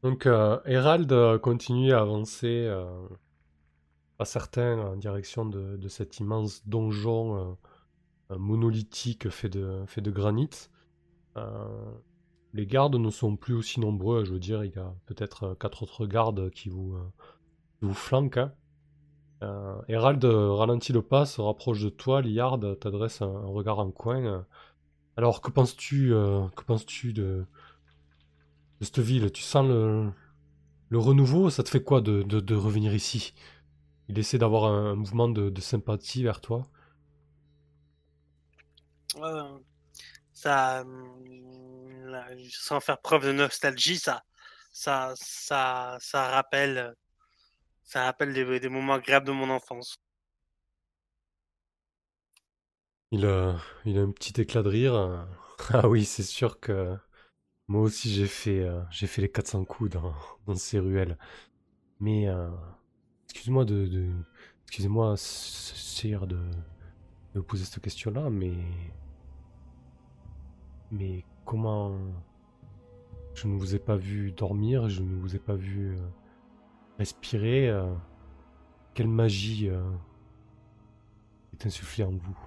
Donc, 0.04 0.26
euh, 0.26 0.60
Hérald 0.66 1.12
euh, 1.12 1.38
continue 1.40 1.94
à 1.94 2.00
avancer, 2.02 2.66
euh, 2.68 2.86
pas 4.18 4.26
certain, 4.26 4.80
en 4.80 4.96
direction 4.96 5.46
de, 5.46 5.78
de 5.78 5.88
cet 5.88 6.20
immense 6.20 6.66
donjon 6.68 7.58
euh, 8.32 8.38
monolithique 8.38 9.30
fait 9.30 9.50
de, 9.50 9.84
fait 9.88 10.02
de 10.02 10.12
granit. 10.12 10.50
Euh, 11.38 11.94
les 12.54 12.68
gardes 12.68 12.96
ne 12.96 13.10
sont 13.10 13.38
plus 13.38 13.54
aussi 13.56 13.80
nombreux, 13.80 14.26
je 14.26 14.34
veux 14.34 14.40
dire, 14.40 14.64
il 14.64 14.74
y 14.74 14.80
a 14.80 14.94
peut-être 15.06 15.56
quatre 15.60 15.84
autres 15.84 16.06
gardes 16.08 16.50
qui 16.52 16.70
vous, 16.70 16.98
vous 17.82 17.94
flanquent. 17.94 18.38
hein. 18.38 18.54
Euh, 19.44 19.82
Hérald 19.88 20.24
euh, 20.24 20.54
ralentit 20.54 20.94
le 20.94 21.02
pas, 21.02 21.26
se 21.26 21.42
rapproche 21.42 21.82
de 21.82 21.90
toi, 21.90 22.22
Liard 22.22 22.60
t'adresse 22.80 23.22
un, 23.22 23.46
regard 23.48 23.80
en 23.80 23.92
coin. 23.92 24.46
Alors, 25.18 25.42
que 25.42 25.52
penses-tu 25.52 26.14
euh, 26.14 26.48
que 26.56 26.64
penses-tu 26.64 27.14
de, 27.14 27.46
de 28.80 28.86
cette 28.86 29.00
ville? 29.00 29.32
Tu 29.32 29.42
sens 29.42 29.68
le, 29.68 30.12
le 30.90 31.00
renouveau? 31.00 31.50
Ça 31.50 31.64
te 31.64 31.70
fait 31.70 31.84
quoi 31.84 32.02
de, 32.02 32.56
revenir 32.56 32.94
ici? 32.94 33.34
Il 34.10 34.20
essaie 34.20 34.38
d'avoir 34.38 34.66
un, 34.66 34.96
mouvement 34.96 35.30
de, 35.30 35.62
sympathie 35.62 36.24
vers 36.24 36.42
toi. 36.42 36.64
Ça, 40.34 40.84
sans 42.50 42.80
faire 42.80 43.00
preuve 43.00 43.26
de 43.26 43.32
nostalgie, 43.32 43.98
ça, 43.98 44.24
ça, 44.72 45.14
ça, 45.16 45.98
ça 46.00 46.30
rappelle, 46.30 46.94
ça 47.92 48.06
rappelle 48.06 48.34
des, 48.34 48.70
moments 48.70 48.94
agréables 48.94 49.28
de 49.28 49.34
mon 49.34 49.50
enfance. 49.50 49.98
Il, 53.12 53.26
euh, 53.26 53.54
il 53.84 53.98
a 53.98 54.02
un 54.02 54.12
petit 54.12 54.40
éclat 54.40 54.64
de 54.64 54.70
rire. 54.70 55.28
Ah 55.74 55.88
oui, 55.88 56.06
c'est 56.06 56.24
sûr 56.24 56.60
que 56.60 56.98
moi 57.68 57.82
aussi 57.84 58.10
j'ai 58.12 58.26
fait, 58.26 58.62
euh, 58.62 58.82
j'ai 58.90 59.06
fait 59.06 59.22
les 59.22 59.30
400 59.30 59.66
coups 59.66 59.92
dans, 60.48 60.56
ces 60.56 60.80
ruelles. 60.80 61.18
Mais 62.00 62.28
euh, 62.28 62.50
excuse-moi 63.26 63.66
de, 63.66 64.10
excusez-moi, 64.64 65.16
de, 66.26 67.42
poser 67.42 67.66
cette 67.66 67.84
question-là, 67.84 68.30
mais 68.32 68.54
mais 70.92 71.24
comment 71.46 71.96
je 73.36 73.48
ne 73.48 73.58
vous 73.58 73.76
ai 73.76 73.80
pas 73.80 73.98
vu 73.98 74.32
dormir, 74.32 74.90
je 74.90 75.04
ne 75.04 75.16
vous 75.16 75.36
ai 75.36 75.40
pas 75.40 75.56
vu 75.56 75.96
euh, 75.96 76.08
respirer. 77.02 77.68
euh, 77.68 77.94
quelle 78.94 79.08
magie 79.08 79.70
euh, 79.70 79.82
est 81.54 81.66
insufflée 81.66 82.04
en 82.04 82.12
vous 82.12 82.38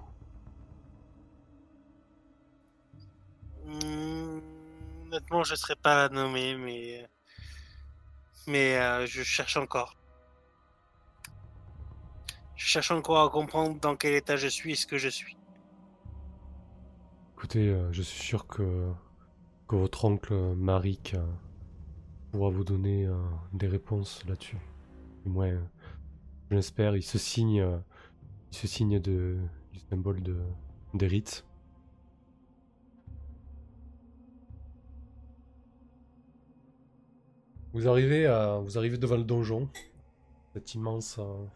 Hum, 3.66 4.40
honnêtement, 5.06 5.42
je 5.42 5.52
ne 5.54 5.56
serais 5.56 5.74
pas 5.76 5.94
la 5.96 6.08
nommer, 6.08 6.54
mais, 6.56 7.08
mais 8.46 8.76
euh, 8.78 9.06
je 9.06 9.22
cherche 9.24 9.56
encore. 9.56 9.96
Je 12.54 12.66
cherche 12.66 12.92
encore 12.92 13.20
à 13.26 13.30
comprendre 13.30 13.80
dans 13.80 13.96
quel 13.96 14.14
état 14.14 14.36
je 14.36 14.48
suis 14.48 14.72
et 14.72 14.76
ce 14.76 14.86
que 14.86 14.98
je 14.98 15.08
suis. 15.08 15.36
Écoutez, 17.32 17.76
je 17.90 18.02
suis 18.02 18.22
sûr 18.22 18.46
que, 18.46 18.92
que 19.68 19.76
votre 19.76 20.04
oncle 20.04 20.34
Marik 20.54 21.16
pourra 22.34 22.50
vous 22.50 22.64
donner 22.64 23.06
euh, 23.06 23.14
des 23.52 23.68
réponses 23.68 24.24
là-dessus. 24.26 24.58
Du 25.24 25.30
moins, 25.30 25.50
euh. 25.50 26.96
Il 26.96 27.02
se 27.04 27.16
signe, 27.16 27.60
euh, 27.60 27.78
il 28.50 28.56
se 28.56 28.66
signe 28.66 28.98
de, 28.98 29.38
du 29.72 29.78
symbole 29.78 30.20
de, 30.20 30.36
des 30.94 31.06
rites. 31.06 31.44
Vous 37.72 37.86
arrivez, 37.86 38.26
à, 38.26 38.58
vous 38.58 38.78
arrivez 38.78 38.98
devant 38.98 39.16
le 39.16 39.22
donjon, 39.22 39.68
cette 40.54 40.74
immense, 40.74 41.20
euh, 41.20 41.46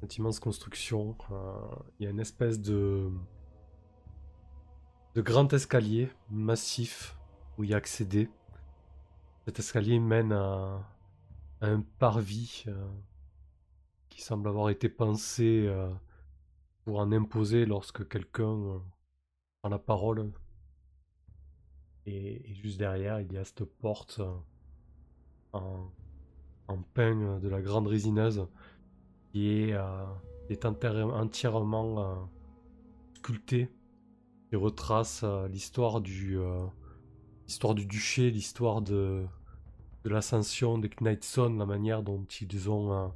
cette 0.00 0.16
immense 0.16 0.40
construction. 0.40 1.14
euh, 1.30 1.52
Il 2.00 2.04
y 2.04 2.06
a 2.06 2.10
une 2.10 2.20
espèce 2.20 2.58
de, 2.58 3.10
de 5.14 5.20
grand 5.20 5.52
escalier 5.52 6.08
massif 6.30 7.18
où 7.58 7.64
y 7.64 7.74
a 7.74 7.76
accédé. 7.76 8.30
Cet 9.48 9.60
escalier 9.60 9.98
mène 9.98 10.32
à, 10.32 10.86
un 11.62 11.80
parvis 11.80 12.64
euh, 12.68 12.86
qui 14.10 14.20
semble 14.20 14.46
avoir 14.46 14.68
été 14.68 14.90
pensé 14.90 15.64
euh, 15.66 15.90
pour 16.84 16.98
en 16.98 17.10
imposer 17.12 17.64
lorsque 17.64 18.06
quelqu'un 18.06 18.52
euh, 18.52 18.78
prend 19.62 19.70
la 19.70 19.78
parole. 19.78 20.30
Et, 22.04 22.52
juste 22.56 22.78
derrière, 22.78 23.22
il 23.22 23.32
y 23.32 23.38
a 23.38 23.44
cette 23.46 23.64
porte 23.64 24.20
en, 25.54 25.90
en 26.68 26.76
de 26.76 27.48
la 27.48 27.62
grande 27.62 27.86
résineuse 27.86 28.46
qui 29.32 29.48
est, 29.48 29.74
est 30.50 30.66
entière- 30.66 31.14
entièrement 31.14 32.28
sculptée 33.16 33.70
qui 34.50 34.56
retrace 34.56 35.24
l'histoire 35.48 36.02
du 36.02 36.38
l'histoire 37.46 37.74
du 37.74 37.86
duché, 37.86 38.30
l'histoire 38.30 38.82
de 38.82 39.26
de 40.04 40.10
l'ascension 40.10 40.78
des 40.78 40.88
Knightson, 40.88 41.56
la 41.58 41.66
manière 41.66 42.02
dont 42.02 42.24
ils 42.24 42.70
ont 42.70 42.92
euh, 42.92 43.08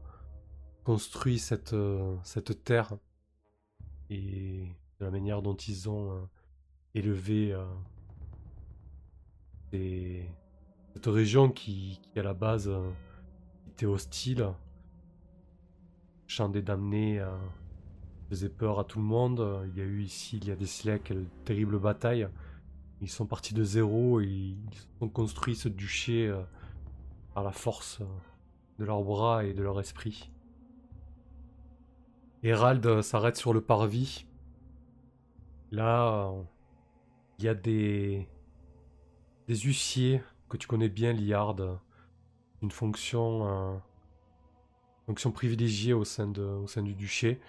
construit 0.84 1.38
cette 1.38 1.72
euh, 1.72 2.16
cette 2.24 2.64
terre 2.64 2.94
et 4.10 4.66
de 5.00 5.04
la 5.04 5.10
manière 5.10 5.42
dont 5.42 5.54
ils 5.54 5.88
ont 5.88 6.12
euh, 6.12 6.20
élevé 6.94 7.56
cette 9.72 11.06
région 11.06 11.48
qui, 11.48 11.98
qui 12.02 12.18
à 12.18 12.22
la 12.22 12.34
base 12.34 12.70
était 13.68 13.86
hostile. 13.86 14.48
Champ 16.26 16.50
des 16.50 16.60
damnés 16.60 17.24
faisait 18.28 18.50
peur 18.50 18.78
à 18.78 18.84
tout 18.84 18.98
le 18.98 19.04
monde. 19.06 19.66
Il 19.68 19.78
y 19.78 19.80
a 19.80 19.84
eu 19.84 20.02
ici, 20.02 20.36
il 20.36 20.48
y 20.48 20.50
a 20.50 20.56
des 20.56 20.66
siècles, 20.66 21.14
de 21.14 21.26
terribles 21.46 21.78
batailles. 21.78 22.28
Ils 23.00 23.08
sont 23.08 23.24
partis 23.24 23.54
de 23.54 23.64
zéro 23.64 24.20
et 24.20 24.26
ils 24.26 24.66
ont 25.00 25.08
construit 25.08 25.56
ce 25.56 25.70
duché 25.70 26.30
par 27.34 27.42
la 27.42 27.52
force 27.52 28.00
euh, 28.00 28.04
de 28.78 28.84
leurs 28.84 29.02
bras 29.02 29.44
et 29.44 29.54
de 29.54 29.62
leur 29.62 29.80
esprit. 29.80 30.30
Hérald 32.42 32.84
euh, 32.86 33.02
s'arrête 33.02 33.36
sur 33.36 33.52
le 33.52 33.60
parvis. 33.60 34.26
Là, 35.70 36.30
euh, 36.30 36.42
il 37.38 37.44
y 37.44 37.48
a 37.48 37.54
des, 37.54 38.28
des 39.48 39.56
huissiers 39.56 40.22
que 40.48 40.56
tu 40.56 40.66
connais 40.66 40.88
bien, 40.88 41.12
Liard. 41.12 41.80
Une 42.60 42.70
fonction 42.70 43.80
fonction 45.06 45.32
privilégiée 45.32 45.94
au 45.94 46.04
sein, 46.04 46.28
du 46.28 46.94
duché. 46.94 47.40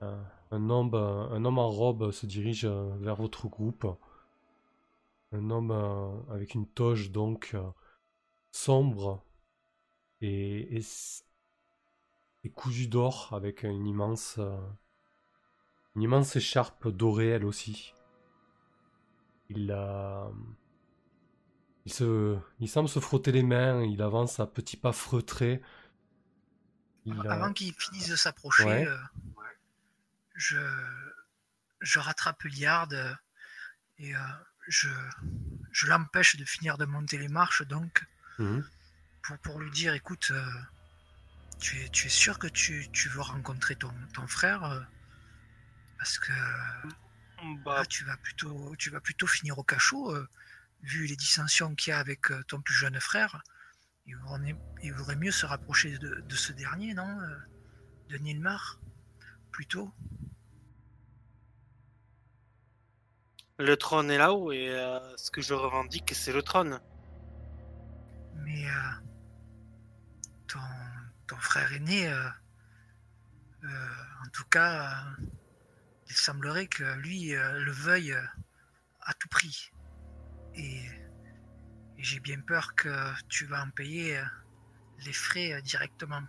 Un, 0.00 0.70
homme, 0.70 0.94
un 0.94 1.44
homme 1.44 1.58
en 1.58 1.68
robe 1.68 2.10
se 2.10 2.26
dirige 2.26 2.66
vers 2.66 3.14
votre 3.14 3.46
groupe. 3.48 3.86
Un 5.30 5.50
homme 5.50 5.70
avec 6.28 6.54
une 6.54 6.66
toge 6.66 7.12
donc 7.12 7.54
sombre 8.58 9.24
et, 10.20 10.78
et, 10.78 10.82
et 12.44 12.50
cousu 12.50 12.88
d'or 12.88 13.30
avec 13.32 13.62
une 13.62 13.86
immense, 13.86 14.40
une 15.94 16.02
immense 16.02 16.34
écharpe 16.34 16.88
dorée 16.88 17.28
elle 17.28 17.44
aussi. 17.44 17.94
Il, 19.48 19.70
a 19.70 20.30
il, 21.86 21.92
se, 21.92 22.36
il 22.58 22.68
semble 22.68 22.88
se 22.88 23.00
frotter 23.00 23.32
les 23.32 23.44
mains, 23.44 23.82
il 23.82 24.02
avance 24.02 24.40
à 24.40 24.46
petits 24.46 24.76
pas 24.76 24.92
feutrés. 24.92 25.62
Avant 27.28 27.52
qu'il 27.54 27.72
finisse 27.74 28.10
de 28.10 28.16
s'approcher, 28.16 28.86
euh, 28.86 28.98
je, 30.34 30.58
je 31.80 31.98
rattrape 31.98 32.42
Liard 32.42 32.88
euh, 32.92 33.14
et 33.98 34.14
euh, 34.14 34.18
je, 34.66 34.90
je 35.70 35.86
l'empêche 35.86 36.36
de 36.36 36.44
finir 36.44 36.76
de 36.76 36.84
monter 36.84 37.16
les 37.16 37.28
marches, 37.28 37.62
donc, 37.66 38.04
mhm. 38.38 38.64
pour, 39.22 39.38
pour, 39.38 39.60
lui 39.60 39.70
dire, 39.70 39.94
écoute, 39.94 40.32
tu, 41.58 41.80
es, 41.80 41.88
tu 41.88 42.06
es 42.06 42.10
sûr 42.10 42.38
que 42.38 42.46
tu, 42.46 42.88
tu 42.92 43.08
veux 43.08 43.20
rencontrer 43.20 43.76
ton, 43.76 43.92
ton 44.14 44.26
frère 44.26 44.86
Parce 45.98 46.18
que 46.18 46.32
bah. 47.64 47.84
tu, 47.86 48.04
vas 48.04 48.16
plutôt, 48.16 48.74
tu 48.76 48.90
vas 48.90 49.00
plutôt 49.00 49.26
finir 49.26 49.58
au 49.58 49.62
cachot, 49.62 50.14
euh, 50.14 50.28
vu 50.82 51.06
les 51.06 51.16
dissensions 51.16 51.74
qu'il 51.74 51.90
y 51.90 51.94
a 51.94 51.98
avec 51.98 52.30
euh, 52.30 52.42
ton 52.44 52.60
plus 52.60 52.74
jeune 52.74 52.98
frère. 53.00 53.42
Il 54.06 54.16
vaudrait, 54.16 55.16
mieux 55.16 55.30
se 55.30 55.44
rapprocher 55.44 55.98
de, 55.98 56.34
ce 56.34 56.52
dernier, 56.52 56.94
non 56.94 57.20
euh, 57.20 57.36
De 58.08 58.16
Nilmar, 58.16 58.80
plutôt. 59.50 59.92
Le 63.58 63.76
trône 63.76 64.10
est 64.10 64.18
là-haut 64.18 64.52
et 64.52 64.68
ce 65.16 65.30
que 65.30 65.42
je 65.42 65.52
revendique, 65.52 66.12
c'est 66.14 66.32
le 66.32 66.42
trône. 66.42 66.80
Mais 68.44 68.66
ton, 70.46 70.60
ton, 71.26 71.36
frère 71.36 71.72
aîné, 71.72 72.12
en 73.62 74.28
tout 74.32 74.44
cas, 74.50 75.04
il 76.08 76.16
semblerait 76.16 76.66
que 76.66 76.84
lui 76.98 77.34
euh, 77.34 77.60
le 77.60 77.72
veuille 77.72 78.12
euh, 78.12 78.22
à 79.02 79.14
tout 79.14 79.28
prix. 79.28 79.70
Et, 80.54 80.80
j'ai 81.98 82.20
bien 82.20 82.40
peur 82.40 82.76
que 82.76 82.88
tu 83.28 83.44
vas 83.46 83.60
en 83.60 83.70
payer 83.70 84.18
euh, 84.18 84.22
les 85.04 85.12
frais 85.12 85.60
directement. 85.62 86.22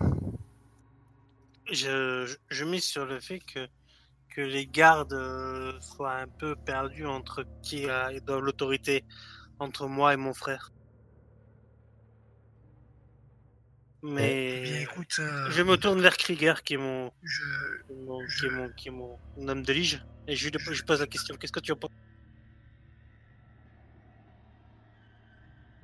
Je, 1.72 2.36
je, 2.49 2.65
mise 2.65 2.86
sur 2.86 3.06
le 3.06 3.19
fait 3.19 3.40
que, 3.40 3.68
que 4.34 4.41
les 4.41 4.65
gardes 4.65 5.80
soient 5.80 6.15
un 6.15 6.27
peu 6.27 6.56
perdus 6.56 7.06
entre 7.06 7.45
qui 7.61 7.88
a 7.88 8.10
l'autorité 8.27 9.06
entre 9.60 9.88
moi 9.88 10.14
et 10.14 10.18
mon 10.18 10.34
frère. 10.34 10.72
Mais 14.02 14.64
eh 14.66 14.82
écoute, 14.84 15.18
euh, 15.20 15.52
je 15.52 15.62
me 15.62 15.76
tourne 15.76 16.00
vers 16.00 16.16
Krieger, 16.16 16.64
qui 16.64 16.76
est 16.76 16.78
mon, 16.78 17.12
Qui, 17.20 18.46
est 18.46 18.50
mon, 18.50 18.70
qui 18.70 18.88
est 18.88 18.92
mon 18.92 19.20
homme 19.38 19.64
de 19.64 19.74
lige, 19.74 20.06
et 20.28 20.36
je 20.36 20.50
lui 20.50 20.84
pose 20.86 21.02
la 21.02 21.08
question 21.08 21.36
qu'est-ce 21.36 21.52
que 21.52 21.60
tu 21.60 21.74
en 21.74 21.76
penses? 21.76 21.92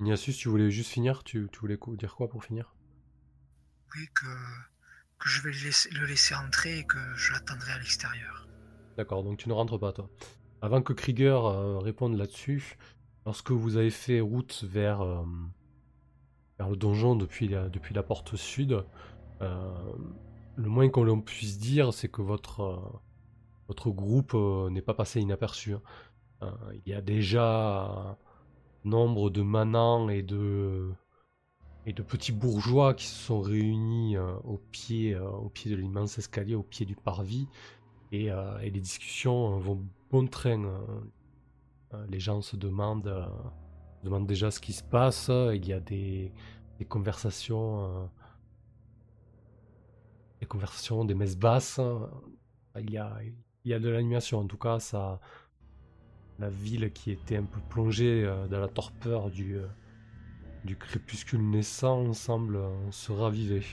Niasus, 0.00 0.34
tu 0.34 0.48
voulais 0.48 0.70
juste 0.70 0.90
finir? 0.90 1.24
Tu, 1.24 1.48
tu, 1.52 1.58
voulais 1.58 1.78
dire 1.98 2.14
quoi 2.14 2.28
pour 2.28 2.44
finir? 2.44 2.74
Oui, 3.94 4.06
que, 4.14 4.26
que 5.18 5.28
je 5.28 5.42
vais 5.42 5.52
le 5.52 5.64
laisser, 5.64 5.90
le 5.90 6.06
laisser, 6.06 6.34
entrer 6.34 6.78
et 6.78 6.84
que 6.84 6.98
je 7.16 7.32
l'attendrai 7.32 7.72
à 7.72 7.78
l'extérieur. 7.78 8.46
D'accord, 8.96 9.24
donc 9.24 9.38
tu 9.38 9.48
ne 9.48 9.54
rentres 9.54 9.78
pas, 9.78 9.92
toi. 9.92 10.10
Avant 10.62 10.80
que 10.80 10.92
Krieger 10.94 11.44
euh, 11.44 11.78
réponde 11.78 12.16
là-dessus, 12.16 12.76
lorsque 13.26 13.50
vous 13.50 13.76
avez 13.76 13.90
fait 13.90 14.20
route 14.20 14.64
vers. 14.64 15.02
Euh, 15.02 15.24
vers 16.58 16.70
le 16.70 16.76
donjon 16.76 17.16
depuis 17.16 17.48
la, 17.48 17.68
depuis 17.68 17.94
la 17.94 18.02
porte 18.02 18.36
sud. 18.36 18.84
Euh, 19.42 19.72
le 20.56 20.68
moins 20.68 20.88
qu'on 20.88 21.20
puisse 21.20 21.58
dire, 21.58 21.92
c'est 21.92 22.08
que 22.08 22.22
votre, 22.22 22.60
euh, 22.60 22.98
votre 23.68 23.90
groupe 23.90 24.32
euh, 24.34 24.70
n'est 24.70 24.82
pas 24.82 24.94
passé 24.94 25.20
inaperçu. 25.20 25.74
Hein. 26.40 26.52
il 26.72 26.90
y 26.90 26.94
a 26.94 27.00
déjà 27.00 28.18
nombre 28.84 29.30
de 29.30 29.42
manants 29.42 30.08
et 30.08 30.22
de, 30.22 30.92
et 31.86 31.92
de 31.92 32.02
petits 32.02 32.32
bourgeois 32.32 32.94
qui 32.94 33.06
se 33.06 33.24
sont 33.24 33.40
réunis 33.40 34.16
au, 34.18 34.58
pied, 34.70 35.16
au 35.16 35.48
pied 35.48 35.70
de 35.70 35.76
l'immense 35.76 36.18
escalier, 36.18 36.54
au 36.54 36.62
pied 36.62 36.86
du 36.86 36.94
parvis. 36.94 37.48
Et, 38.12 38.26
et 38.26 38.70
les 38.70 38.80
discussions 38.80 39.58
vont 39.58 39.82
bon 40.10 40.26
train. 40.28 40.62
les 42.08 42.20
gens 42.20 42.42
se 42.42 42.56
demandent 42.56 43.28
demande 44.06 44.26
déjà 44.26 44.50
ce 44.50 44.60
qui 44.60 44.72
se 44.72 44.82
passe. 44.82 45.30
Il 45.30 45.66
y 45.66 45.72
a 45.72 45.80
des, 45.80 46.32
conversations, 46.88 47.84
euh, 47.84 48.06
des 50.40 50.46
conversations, 50.46 51.04
des 51.04 51.14
messes 51.14 51.36
basses. 51.36 51.80
Il 52.78 52.90
y 52.90 52.98
a, 52.98 53.18
il 53.64 53.70
y 53.70 53.74
a 53.74 53.78
de 53.78 53.88
l'animation. 53.88 54.38
En 54.38 54.46
tout 54.46 54.56
cas, 54.56 54.78
ça, 54.78 55.20
la 56.38 56.48
ville 56.48 56.92
qui 56.92 57.10
était 57.10 57.36
un 57.36 57.44
peu 57.44 57.60
plongée 57.68 58.24
euh, 58.24 58.46
dans 58.46 58.60
la 58.60 58.68
torpeur 58.68 59.30
du, 59.30 59.56
euh, 59.56 59.66
du 60.64 60.76
crépuscule 60.76 61.42
naissant 61.42 62.12
semble 62.12 62.60
se 62.90 63.10
raviver. 63.12 63.64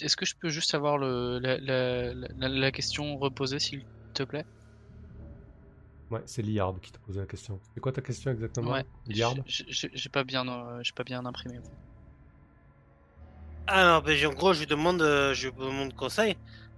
Est-ce 0.00 0.16
que 0.16 0.26
je 0.26 0.34
peux 0.34 0.48
juste 0.48 0.74
avoir 0.74 0.98
le, 0.98 1.38
la 1.38 2.72
question 2.72 3.16
reposée, 3.18 3.60
s'il 3.60 3.84
te 4.14 4.24
plaît? 4.24 4.44
Ouais, 6.12 6.20
c'est 6.26 6.42
Liard 6.42 6.78
qui 6.82 6.92
te 6.92 6.98
posait 6.98 7.20
la 7.20 7.26
question. 7.26 7.58
C'est 7.72 7.80
quoi 7.80 7.90
ta 7.90 8.02
question 8.02 8.30
exactement 8.30 8.72
Ouais, 8.72 8.84
Liard 9.06 9.34
J'ai 9.46 10.10
pas 10.10 10.24
bien, 10.24 10.46
euh, 10.46 10.78
j'ai 10.82 10.92
pas 10.92 11.04
bien 11.04 11.24
imprimé. 11.24 11.58
Alors, 13.66 14.02
ben, 14.02 14.26
en 14.26 14.34
gros, 14.34 14.52
je 14.52 14.60
lui 14.60 14.66
demande, 14.66 15.00
euh, 15.00 15.32
je 15.32 15.48
lui 15.48 15.56
demande 15.56 15.94
conseil. 15.94 16.36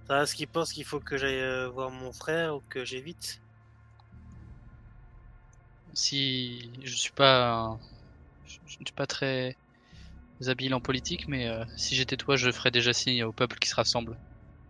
Est-ce 0.09 0.35
qu'il 0.35 0.47
pense 0.47 0.71
qu'il 0.71 0.85
faut 0.85 1.01
que 1.01 1.17
j'aille 1.17 1.41
euh, 1.41 1.67
voir 1.67 1.91
mon 1.91 2.13
frère 2.13 2.55
ou 2.55 2.61
que 2.69 2.85
j'évite 2.85 3.41
Si 5.93 6.71
je 6.81 6.95
suis 6.95 7.11
pas, 7.11 7.77
je, 8.45 8.59
ne 8.79 8.85
suis 8.85 8.95
pas 8.95 9.05
très 9.05 9.57
habile 10.47 10.73
en 10.73 10.79
politique, 10.79 11.27
mais 11.27 11.49
si 11.75 11.95
j'étais 11.95 12.15
toi, 12.15 12.37
je 12.37 12.51
ferais 12.51 12.71
déjà 12.71 12.93
signe 12.93 13.25
au 13.25 13.33
peuple 13.33 13.57
qui 13.57 13.67
se 13.67 13.75
rassemble 13.75 14.17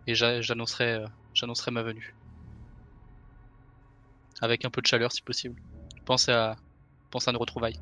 et 0.08 0.16
j'annoncerais, 0.16 1.04
j'annoncerais 1.34 1.70
ma 1.70 1.84
venue 1.84 2.16
avec 4.40 4.64
un 4.64 4.70
peu 4.70 4.80
de 4.80 4.86
chaleur 4.86 5.12
si 5.12 5.22
possible. 5.22 5.60
Pense 6.04 6.28
à, 6.28 6.56
pense 7.10 7.28
à 7.28 7.30
une 7.30 7.36
retrouvaille. 7.36 7.80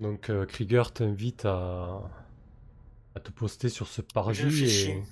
Donc 0.00 0.30
euh, 0.30 0.46
Krieger 0.46 0.92
t'invite 0.92 1.44
à... 1.44 2.00
à 3.14 3.20
te 3.20 3.30
poster 3.30 3.68
sur 3.68 3.88
ce 3.88 4.00
parvis 4.00 4.64
et... 4.64 5.02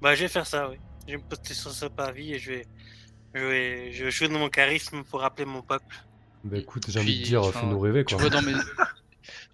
Bah 0.00 0.14
je 0.14 0.22
vais 0.22 0.28
faire 0.28 0.46
ça, 0.46 0.68
oui. 0.68 0.76
Je 1.06 1.12
vais 1.12 1.18
me 1.18 1.22
poster 1.22 1.54
sur 1.54 1.70
ce 1.70 1.86
parvis 1.86 2.34
et 2.34 2.38
je 2.38 2.52
vais, 2.52 2.66
je 3.34 3.44
vais, 3.44 3.92
je 3.92 4.04
vais 4.04 4.10
jouer 4.10 4.28
de 4.28 4.34
mon 4.34 4.48
charisme 4.48 5.04
pour 5.04 5.20
rappeler 5.20 5.46
mon 5.46 5.62
peuple. 5.62 6.04
Bah 6.44 6.58
écoute, 6.58 6.84
j'ai 6.88 7.00
envie 7.00 7.20
de 7.20 7.24
dire, 7.24 7.44
fais-nous 7.52 7.78
rêver 7.78 8.04
quoi. 8.04 8.18
Tu 8.18 8.22
vois 8.22 8.30
dans 8.30 8.42
mes, 8.42 8.52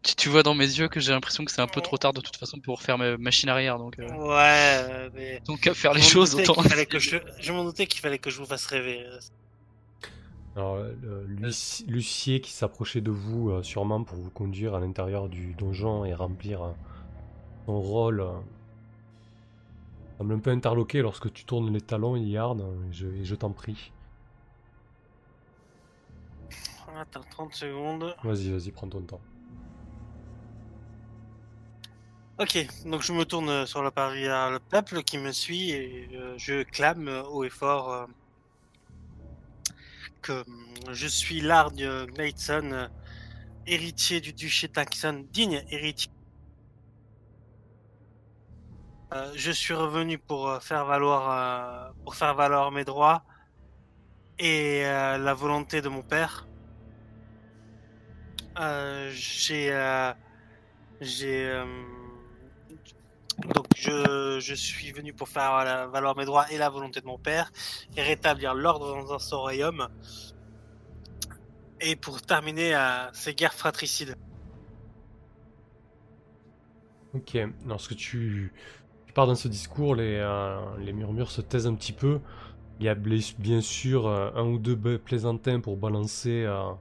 tu, 0.02 0.28
vois 0.28 0.42
dans 0.42 0.54
mes 0.54 0.64
yeux 0.64 0.88
que 0.88 1.00
j'ai 1.00 1.12
l'impression 1.12 1.44
que 1.44 1.50
c'est 1.50 1.60
un 1.60 1.66
peu 1.66 1.80
trop 1.80 1.96
tard 1.96 2.12
de 2.12 2.20
toute 2.20 2.36
façon 2.36 2.58
pour 2.58 2.82
faire 2.82 2.98
ma 2.98 3.16
machine 3.16 3.48
arrière. 3.48 3.78
Donc, 3.78 3.98
euh. 3.98 4.08
Ouais, 4.08 5.10
mais... 5.14 5.40
Donc 5.46 5.66
à 5.66 5.74
faire 5.74 5.94
les 5.94 6.02
choses 6.02 6.34
autant. 6.34 6.54
Que 6.54 6.98
je... 6.98 7.16
je 7.40 7.52
m'en 7.52 7.64
doutais 7.64 7.86
qu'il 7.86 8.00
fallait 8.00 8.18
que 8.18 8.30
je 8.30 8.38
vous 8.38 8.46
fasse 8.46 8.66
rêver. 8.66 9.04
Alors, 10.54 10.78
l'huissier 11.86 12.40
qui 12.40 12.50
s'approchait 12.50 13.00
de 13.00 13.10
vous, 13.10 13.50
euh, 13.50 13.62
sûrement 13.62 14.04
pour 14.04 14.18
vous 14.18 14.30
conduire 14.30 14.74
à 14.74 14.80
l'intérieur 14.80 15.28
du 15.28 15.54
donjon 15.54 16.04
et 16.04 16.12
remplir 16.12 16.62
euh, 16.62 16.72
son 17.64 17.80
rôle, 17.80 18.26
semble 20.18 20.34
un 20.34 20.38
peu 20.40 20.50
interloqué 20.50 21.00
lorsque 21.00 21.32
tu 21.32 21.44
tournes 21.44 21.72
les 21.72 21.80
talons, 21.80 22.16
Yard, 22.16 22.60
et 22.60 22.92
je, 22.92 23.06
je 23.22 23.34
t'en 23.34 23.50
prie. 23.50 23.92
Attends 26.94 27.22
30 27.30 27.54
secondes. 27.54 28.14
Vas-y, 28.22 28.50
vas-y, 28.50 28.70
prends 28.70 28.88
ton 28.88 29.00
temps. 29.00 29.20
Ok, 32.40 32.66
donc 32.86 33.02
je 33.02 33.12
me 33.12 33.24
tourne 33.24 33.66
sur 33.66 33.82
le 33.82 33.90
pari 33.90 34.26
à 34.26 34.50
le 34.50 34.59
peuple 34.59 35.02
qui 35.02 35.18
me 35.18 35.32
suit 35.32 35.70
et 35.70 36.09
euh, 36.14 36.34
je 36.38 36.62
clame 36.62 37.09
haut 37.30 37.44
et 37.44 37.50
fort 37.50 37.92
euh, 37.92 38.06
que 40.22 40.32
euh, 40.32 40.44
je 40.92 41.06
suis 41.06 41.40
Lard 41.40 41.72
Gleidson, 41.72 42.88
héritier 43.66 44.20
du 44.20 44.32
duché 44.32 44.68
Taxon, 44.68 45.26
digne 45.32 45.62
héritier. 45.70 46.10
je 49.34 49.52
suis 49.52 49.74
revenu 49.74 50.16
pour 50.16 50.62
faire 50.62 50.86
valoir 50.86 51.92
pour 52.02 52.14
faire 52.16 52.34
valoir 52.34 52.70
mes 52.72 52.84
droits 52.84 53.24
et 54.38 54.82
euh, 54.84 55.18
la 55.18 55.34
volonté 55.34 55.80
de 55.82 55.88
mon 55.88 56.02
père, 56.02 56.48
euh, 58.59 59.10
j'ai, 59.12 59.70
euh, 59.70 60.12
j'ai, 61.00 61.46
euh, 61.46 61.64
donc 63.55 63.66
je, 63.77 64.55
suis 64.55 64.93
venu 64.93 65.12
pour 65.12 65.28
faire 65.28 65.51
voilà, 65.51 65.86
valoir 65.86 66.16
mes 66.16 66.24
droits 66.24 66.51
et 66.51 66.59
la 66.59 66.69
volonté 66.69 67.01
de 67.01 67.06
mon 67.06 67.19
père 67.19 67.51
et 67.97 68.02
rétablir 68.02 68.55
l'ordre 68.55 69.06
dans 69.06 69.19
son 69.19 69.40
royaume 69.40 69.89
et 71.81 71.97
pour 71.97 72.23
terminer 72.23 72.74
euh, 72.74 73.06
ces 73.12 73.35
guerres 73.35 73.55
fratricides. 73.55 74.16
Ok, 77.14 77.36
lorsque 77.66 77.97
tu, 77.97 78.52
tu 79.06 79.12
pars 79.12 79.27
dans 79.27 79.35
ce 79.35 79.48
discours, 79.48 79.94
les, 79.94 80.16
euh, 80.16 80.93
murmures 80.93 81.31
se 81.31 81.40
taisent 81.40 81.66
un 81.66 81.74
petit 81.74 81.93
peu. 81.93 82.20
Il 82.81 82.86
y 82.86 82.89
a 82.89 82.94
bien 82.94 83.60
sûr 83.60 84.06
euh, 84.06 84.31
un 84.35 84.44
ou 84.44 84.59
deux 84.59 84.77
plaisantins 84.98 85.60
pour 85.60 85.77
balancer 85.77 86.44
euh, 86.47 86.73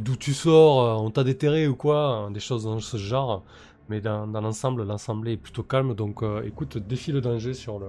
d'où 0.00 0.16
tu 0.16 0.34
sors, 0.34 0.80
euh, 0.80 0.94
on 0.94 1.10
t'a 1.10 1.24
déterré 1.24 1.66
ou 1.66 1.76
quoi, 1.76 1.98
hein, 1.98 2.30
des 2.30 2.40
choses 2.40 2.64
dans 2.64 2.80
ce 2.80 2.96
genre. 2.96 3.44
Mais 3.88 4.00
dans, 4.00 4.26
dans 4.26 4.40
l'ensemble, 4.40 4.82
l'assemblée 4.84 5.32
est 5.32 5.36
plutôt 5.36 5.62
calme, 5.62 5.94
donc 5.94 6.22
euh, 6.22 6.42
écoute, 6.44 6.76
défie 6.78 7.12
le 7.12 7.20
danger 7.20 7.54
sur 7.54 7.78
le, 7.78 7.88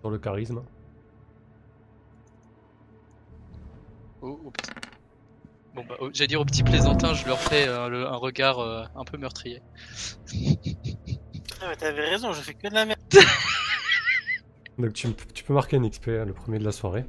sur 0.00 0.10
le 0.10 0.18
charisme. 0.18 0.62
Au 4.20 4.50
petit- 4.50 4.70
Bon 5.74 5.84
bah, 5.88 5.94
j'allais 6.12 6.26
dire 6.28 6.40
au 6.40 6.44
petit 6.44 6.62
plaisantin, 6.62 7.14
je 7.14 7.26
leur 7.26 7.38
fais 7.38 7.66
euh, 7.66 7.88
le- 7.88 8.06
un 8.06 8.16
regard 8.16 8.58
euh, 8.58 8.84
un 8.94 9.04
peu 9.04 9.16
meurtrier. 9.16 9.62
Ah, 11.60 11.68
mais 11.68 11.76
t'avais 11.76 12.08
raison, 12.10 12.32
je 12.34 12.42
fais 12.42 12.52
que 12.54 12.68
de 12.68 12.74
la 12.74 12.84
merde. 12.84 12.98
Donc 14.78 14.92
tu, 14.92 15.08
tu 15.32 15.44
peux 15.44 15.54
marquer 15.54 15.76
un 15.78 15.88
XP, 15.88 16.08
hein, 16.08 16.24
le 16.26 16.34
premier 16.34 16.58
de 16.58 16.64
la 16.64 16.72
soirée. 16.72 17.04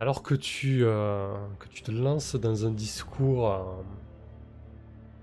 Alors 0.00 0.22
que 0.22 0.34
tu, 0.36 0.84
euh, 0.84 1.34
que 1.58 1.66
tu 1.68 1.82
te 1.82 1.90
lances 1.90 2.36
dans 2.36 2.64
un 2.66 2.70
discours 2.70 3.48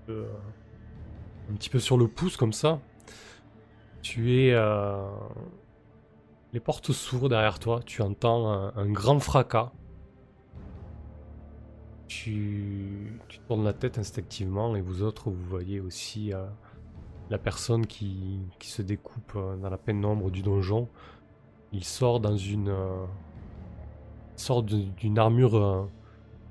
euh, 0.08 0.26
un 1.50 1.54
petit 1.54 1.70
peu 1.70 1.78
sur 1.78 1.96
le 1.96 2.08
pouce 2.08 2.36
comme 2.36 2.52
ça, 2.52 2.80
tu 4.02 4.40
es... 4.40 4.52
euh, 4.52 5.04
les 6.52 6.60
portes 6.60 6.92
s'ouvrent 6.92 7.28
derrière 7.28 7.58
toi, 7.58 7.80
tu 7.84 8.02
entends 8.02 8.48
un, 8.74 8.86
grand 8.90 9.18
fracas. 9.18 9.72
Tu, 12.06 13.20
tu 13.28 13.38
tournes 13.40 13.64
la 13.64 13.72
tête 13.72 13.98
instinctivement 13.98 14.76
et 14.76 14.80
vous 14.80 15.02
autres, 15.02 15.28
vous 15.28 15.44
voyez 15.48 15.80
aussi 15.80 16.32
euh, 16.32 16.46
la 17.30 17.38
personne 17.38 17.86
qui, 17.86 18.38
se 18.60 18.80
découpe 18.80 19.36
dans 19.60 19.68
la 19.68 19.76
pénombre 19.76 20.30
du 20.30 20.42
donjon. 20.42 20.88
Il 21.72 21.84
sort 21.84 22.20
dans 22.20 22.36
une... 22.36 22.68
euh, 22.68 23.04
il 24.36 24.40
sort 24.40 24.62
d'une 24.62 25.18
armure 25.18 25.88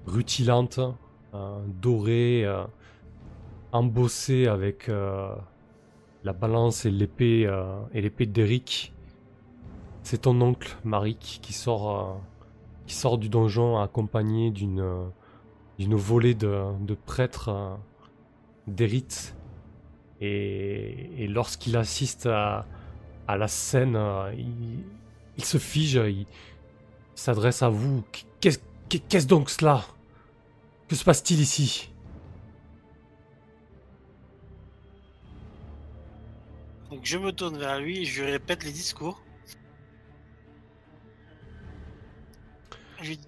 rutilante, 0.08 0.80
dorée, 1.82 2.46
embossée 3.76 4.48
avec 4.48 4.90
euh, 4.90 5.34
la 6.24 6.34
balance 6.34 6.86
et 6.86 6.92
l'épée 6.92 7.46
euh, 7.46 7.80
et 7.94 8.02
l'épée 8.02 8.26
d'Eric. 8.26 8.94
C'est 10.04 10.22
ton 10.24 10.40
oncle 10.42 10.78
Marik 10.84 11.40
qui 11.42 11.54
sort, 11.54 12.00
euh, 12.00 12.14
qui 12.88 13.18
du 13.18 13.30
donjon 13.30 13.80
accompagné 13.80 14.52
d'une 14.52 14.84
d'une 15.78 15.96
volée 15.96 16.36
de, 16.36 16.64
de 16.80 16.94
prêtres 16.94 17.78
d'Erith. 18.68 19.36
Et, 20.22 21.28
lorsqu'il 21.28 21.76
assiste 21.76 22.26
à, 22.28 22.66
à 23.28 23.36
la 23.36 23.50
scène, 23.50 24.00
il, 25.36 25.44
se 25.44 25.58
fige, 25.58 25.96
il, 25.96 26.26
s'adresse 27.14 27.62
à 27.62 27.68
vous. 27.68 28.06
Qu'est-ce 28.40 28.60
qu'est-ce 28.88 29.28
donc 29.28 29.50
cela? 29.50 29.84
Que 30.88 30.96
se 30.96 31.04
passe-t-il 31.04 31.42
ici? 31.42 31.90
Donc 36.96 37.06
je 37.06 37.18
me 37.18 37.34
tourne 37.34 37.58
vers 37.58 37.80
lui 37.82 38.04
et 38.04 38.06
je 38.06 38.24
lui 38.24 38.32
répète 38.32 38.64
les 38.64 38.72
discours. 38.72 39.22
Je 43.02 43.10
lui, 43.10 43.20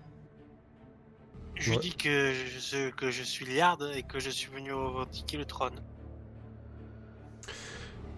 je 1.56 1.74
Ouais. 1.74 1.80
dis 1.82 1.94
que 1.94 2.34
je, 2.34 2.92
que 2.92 3.12
je 3.12 3.24
suis 3.24 3.46
Liard 3.46 3.80
et 3.94 4.04
que 4.04 4.20
je 4.20 4.30
suis 4.30 4.50
venu 4.50 4.72
revendiquer 4.72 5.36
le 5.38 5.46
trône. 5.46 5.84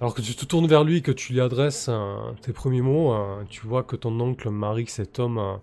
Alors 0.01 0.13
que 0.13 0.21
tu 0.21 0.35
te 0.35 0.45
tournes 0.45 0.67
vers 0.67 0.83
lui 0.83 0.97
et 0.97 1.01
que 1.01 1.11
tu 1.11 1.33
lui 1.33 1.41
adresses 1.41 1.87
euh, 1.89 2.31
tes 2.41 2.53
premiers 2.53 2.81
mots, 2.81 3.13
euh, 3.13 3.43
tu 3.49 3.65
vois 3.67 3.83
que 3.83 3.95
ton 3.95 4.17
oncle 4.19 4.49
Marik, 4.49 4.89
cet 4.89 5.19
homme, 5.19 5.39
euh, 5.39 5.57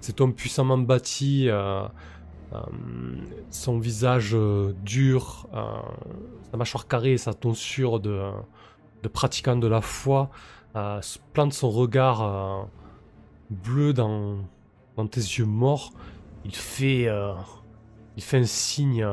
cet 0.00 0.20
homme 0.20 0.34
puissamment 0.34 0.78
bâti, 0.78 1.48
euh, 1.48 1.86
euh, 2.52 2.60
son 3.50 3.78
visage 3.78 4.34
euh, 4.34 4.72
dur, 4.82 5.48
sa 6.50 6.56
mâchoire 6.56 6.86
carrée 6.88 7.12
et 7.12 7.18
sa 7.18 7.34
tonsure 7.34 8.00
de, 8.00 8.30
de 9.02 9.08
pratiquant 9.08 9.56
de 9.56 9.66
la 9.66 9.80
foi, 9.80 10.30
euh, 10.76 11.00
plante 11.32 11.52
son 11.52 11.70
regard 11.70 12.22
euh, 12.22 12.64
bleu 13.50 13.92
dans, 13.92 14.38
tes 15.08 15.20
yeux 15.20 15.44
morts. 15.46 15.92
Il 16.44 16.54
fait, 16.54 17.08
euh, 17.08 17.32
il 18.16 18.22
fait 18.22 18.38
un 18.38 18.44
signe. 18.46 19.06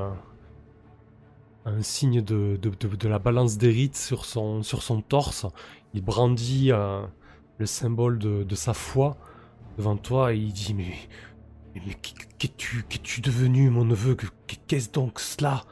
un 1.66 1.82
signe 1.82 2.22
de, 2.22 2.58
de, 2.62 2.70
de- 2.70 3.08
la 3.08 3.20
balance 3.20 3.58
d'Erith 3.58 3.96
sur 3.96 4.26
son, 4.26 4.64
sur 4.64 4.84
son 4.84 5.02
torse. 5.02 5.46
Il 5.94 6.04
brandit 6.04 6.72
le 7.58 7.66
symbole 7.66 8.20
de, 8.20 8.44
sa 8.56 8.74
foi 8.74 9.18
devant 9.78 9.96
toi 9.98 10.34
et 10.34 10.38
il 10.38 10.52
dit 10.54 10.74
Mais, 10.74 10.94
mais, 11.74 11.82
mais 11.88 11.94
qu'es- 11.96 12.14
qu'es-tu 12.38 12.84
qu'es-tu 12.90 13.22
devenu, 13.22 13.70
mon 13.70 13.86
neveu? 13.86 14.16
Que- 14.16 14.28
que- 14.48 14.56
Qu'est-ce 14.68 14.92
donc 14.92 15.20
cela? 15.20 15.64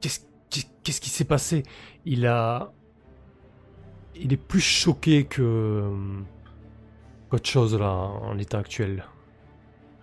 Qu'est-ce 0.00 0.20
qu'est- 0.50 0.68
qu'est-ce 0.82 1.00
qui 1.00 1.10
s'est 1.10 1.24
passé? 1.24 1.62
Il 2.04 2.26
a. 2.26 2.72
Il 4.14 4.32
est 4.32 4.36
plus 4.36 4.60
choqué 4.60 5.24
que. 5.26 5.42
euh, 5.42 6.20
qu'autre 7.30 7.48
chose 7.48 7.74
là, 7.78 7.90
en 7.90 8.34
l'état 8.34 8.58
actuel. 8.58 9.04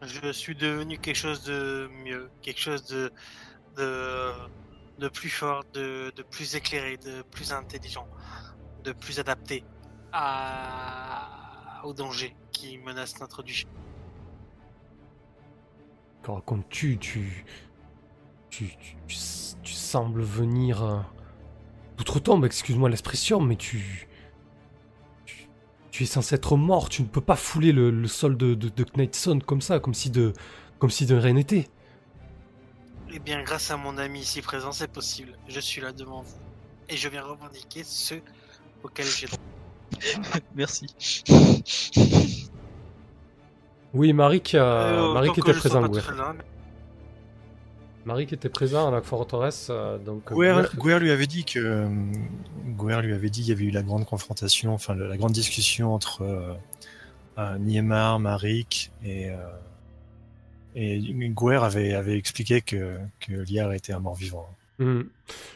Je 0.01 0.31
suis 0.31 0.55
devenu 0.55 0.97
quelque 0.99 1.15
chose 1.15 1.43
de 1.43 1.89
mieux, 2.05 2.29
quelque 2.41 2.59
chose 2.59 2.85
de, 2.85 3.11
de, 3.75 4.31
de 4.99 5.09
plus 5.09 5.29
fort, 5.29 5.63
de, 5.73 6.11
de 6.15 6.23
plus 6.23 6.55
éclairé, 6.55 6.97
de 6.97 7.23
plus 7.23 7.51
intelligent, 7.51 8.07
de 8.83 8.93
plus 8.93 9.19
adapté 9.19 9.63
à, 10.13 11.81
au 11.83 11.93
danger 11.93 12.35
qui 12.51 12.77
menace 12.77 13.19
notre 13.19 13.43
duché. 13.43 13.67
Que 16.23 16.31
racontes-tu 16.31 16.97
tu 16.99 17.45
tu, 18.49 18.65
tu, 18.77 18.97
tu, 19.07 19.17
tu 19.63 19.73
sembles 19.73 20.21
venir 20.21 21.05
euh, 21.97 22.03
d'outre-tombe, 22.03 22.45
excuse-moi 22.45 22.89
l'expression, 22.89 23.39
mais 23.41 23.55
tu, 23.55 24.07
tu. 25.25 25.47
tu 25.91 26.03
es 26.03 26.05
censé 26.05 26.35
être 26.35 26.55
mort, 26.57 26.89
tu 26.89 27.01
ne 27.01 27.07
peux 27.07 27.21
pas 27.21 27.35
fouler 27.35 27.71
le, 27.71 27.89
le 27.91 28.07
sol 28.07 28.37
de, 28.37 28.53
de, 28.55 28.69
de 28.69 28.83
Knightson 28.83 29.39
comme 29.45 29.61
ça, 29.61 29.79
comme 29.79 29.93
si 29.93 30.09
de. 30.09 30.33
comme 30.79 30.89
si 30.89 31.05
de 31.05 31.15
rien 31.15 31.33
n'était. 31.33 31.67
Eh 33.11 33.19
bien, 33.19 33.41
grâce 33.43 33.71
à 33.71 33.77
mon 33.77 33.97
ami 33.97 34.19
ici 34.19 34.41
présent, 34.41 34.71
c'est 34.71 34.91
possible. 34.91 35.37
Je 35.47 35.59
suis 35.59 35.81
là 35.81 35.91
devant 35.93 36.21
vous. 36.21 36.37
Et 36.89 36.97
je 36.97 37.09
viens 37.09 37.23
revendiquer 37.23 37.83
ce 37.83 38.15
auquel 38.83 39.05
j'ai 39.05 39.27
droit. 39.27 39.39
Merci. 40.55 40.87
Oui, 43.93 44.13
Marik, 44.13 44.53
euh, 44.55 44.59
Euh, 44.59 45.13
Marik 45.13 45.33
tant 45.35 45.41
que 45.41 45.51
était 45.51 45.53
je 45.53 45.59
mais- 48.07 48.13
Marik 48.13 48.33
était 48.33 48.49
présent 48.49 48.87
à 48.87 48.91
la 48.91 49.01
forteresse, 49.01 49.67
euh, 49.69 49.97
donc. 49.97 50.31
Gouer- 50.31 50.53
Gouer 50.75 50.99
lui 50.99 51.11
avait 51.11 51.27
dit 51.27 51.43
que 51.43 51.59
euh, 51.59 51.87
lui 53.01 53.13
avait 53.13 53.29
dit 53.29 53.41
il 53.41 53.49
y 53.49 53.51
avait 53.51 53.65
eu 53.65 53.71
la 53.71 53.83
grande 53.83 54.05
confrontation, 54.05 54.73
enfin 54.73 54.95
la 54.95 55.17
grande 55.17 55.33
discussion 55.33 55.93
entre 55.93 56.21
euh, 56.23 56.53
euh, 57.37 57.57
Niemar, 57.57 58.19
Marik 58.19 58.91
et 59.03 59.29
euh, 59.29 59.35
et 60.75 60.99
Gouer 61.29 61.57
avait 61.63 61.93
avait 61.93 62.17
expliqué 62.17 62.61
que 62.61 62.97
que 63.19 63.33
Liar 63.33 63.73
était 63.73 63.93
un 63.93 63.99
mort-vivant. 63.99 64.47
Hmm. 64.79 65.03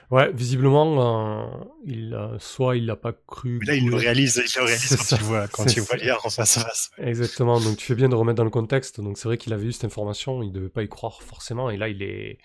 Ouais, 0.09 0.31
visiblement, 0.33 1.45
euh, 1.45 1.63
il, 1.85 2.13
euh, 2.15 2.39
soit 2.39 2.75
il 2.75 2.87
l'a 2.87 2.95
pas 2.95 3.13
cru. 3.13 3.59
Mais 3.59 3.67
là 3.67 3.75
il 3.75 3.87
le 3.87 3.95
réalise, 3.95 4.41
il 4.43 4.59
le 4.59 4.65
réalise 4.65 4.95
quand 4.97 5.03
ça, 5.03 5.17
tu 5.17 5.23
vois 5.23 5.47
quand 5.47 5.63
en 5.63 6.29
face 6.29 6.57
à 6.57 6.61
face. 6.61 6.91
Exactement, 6.97 7.59
donc 7.59 7.77
tu 7.77 7.85
fais 7.85 7.95
bien 7.95 8.09
de 8.09 8.15
remettre 8.15 8.37
dans 8.37 8.43
le 8.43 8.49
contexte. 8.49 8.99
Donc 8.99 9.17
c'est 9.17 9.27
vrai 9.27 9.37
qu'il 9.37 9.53
avait 9.53 9.67
eu 9.67 9.71
cette 9.71 9.85
information, 9.85 10.41
il 10.41 10.51
devait 10.51 10.69
pas 10.69 10.81
y 10.83 10.89
croire 10.89 11.21
forcément, 11.21 11.69
et 11.69 11.77
là 11.77 11.87
il 11.87 12.01
est, 12.01 12.39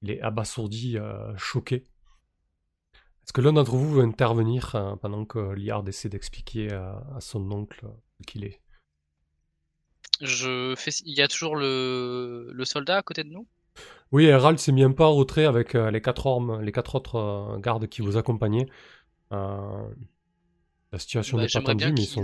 il 0.00 0.10
est 0.10 0.20
abasourdi, 0.22 0.96
euh, 0.96 1.36
choqué. 1.36 1.84
Est-ce 3.24 3.32
que 3.32 3.40
l'un 3.40 3.52
d'entre 3.52 3.76
vous 3.76 3.94
veut 3.94 4.02
intervenir 4.02 4.74
euh, 4.74 4.96
pendant 4.96 5.24
que 5.24 5.38
Liard 5.38 5.88
essaie 5.88 6.08
d'expliquer 6.08 6.72
euh, 6.72 6.92
à 7.14 7.20
son 7.20 7.50
oncle 7.52 7.86
euh, 7.86 7.90
ce 8.20 8.26
qu'il 8.26 8.44
est 8.44 8.60
Je 10.20 10.74
fais. 10.76 10.90
Il 11.04 11.16
y 11.16 11.22
a 11.22 11.28
toujours 11.28 11.54
le, 11.54 12.50
le 12.52 12.64
soldat 12.64 12.98
à 12.98 13.02
côté 13.02 13.22
de 13.22 13.28
nous? 13.28 13.46
Oui, 14.12 14.26
Herald 14.26 14.58
s'est 14.58 14.72
mis 14.72 14.82
un 14.84 14.92
peu 14.92 15.02
en 15.04 15.14
retrait 15.14 15.44
avec 15.46 15.74
euh, 15.74 15.90
les 15.90 16.00
quatre 16.02 16.26
ormes, 16.26 16.60
les 16.60 16.72
quatre 16.72 16.94
autres 16.94 17.16
euh, 17.16 17.58
gardes 17.58 17.88
qui 17.88 18.02
vous 18.02 18.16
accompagnaient. 18.16 18.66
Euh, 19.32 19.88
la 20.92 20.98
situation 20.98 21.38
Bah, 21.38 21.42
n'est 21.42 21.48
pas 21.48 21.60
J'aimerais 21.60 21.72
tendue, 21.74 21.86
bien 21.86 21.94
mais 21.94 22.02
ils 22.02 22.06
sont. 22.06 22.22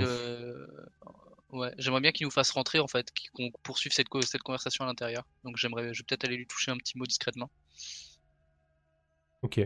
Ouais, 1.51 1.73
j'aimerais 1.78 2.01
bien 2.01 2.12
qu'il 2.12 2.27
nous 2.27 2.31
fasse 2.31 2.51
rentrer 2.51 2.78
en 2.78 2.89
fait, 2.89 3.10
qu'on 3.35 3.51
poursuive 3.62 3.93
cette, 3.93 4.09
co- 4.09 4.20
cette 4.23 4.43
conversation 4.43 4.85
à 4.85 4.86
l'intérieur. 4.86 5.24
Donc 5.44 5.56
j'aimerais, 5.56 5.94
je 5.94 6.01
vais 6.01 6.05
peut-être 6.05 6.24
aller 6.24 6.36
lui 6.36 6.47
toucher 6.47 6.70
un 6.70 6.77
petit 6.77 6.97
mot 6.98 7.06
discrètement. 7.06 7.51
Ok. 9.43 9.59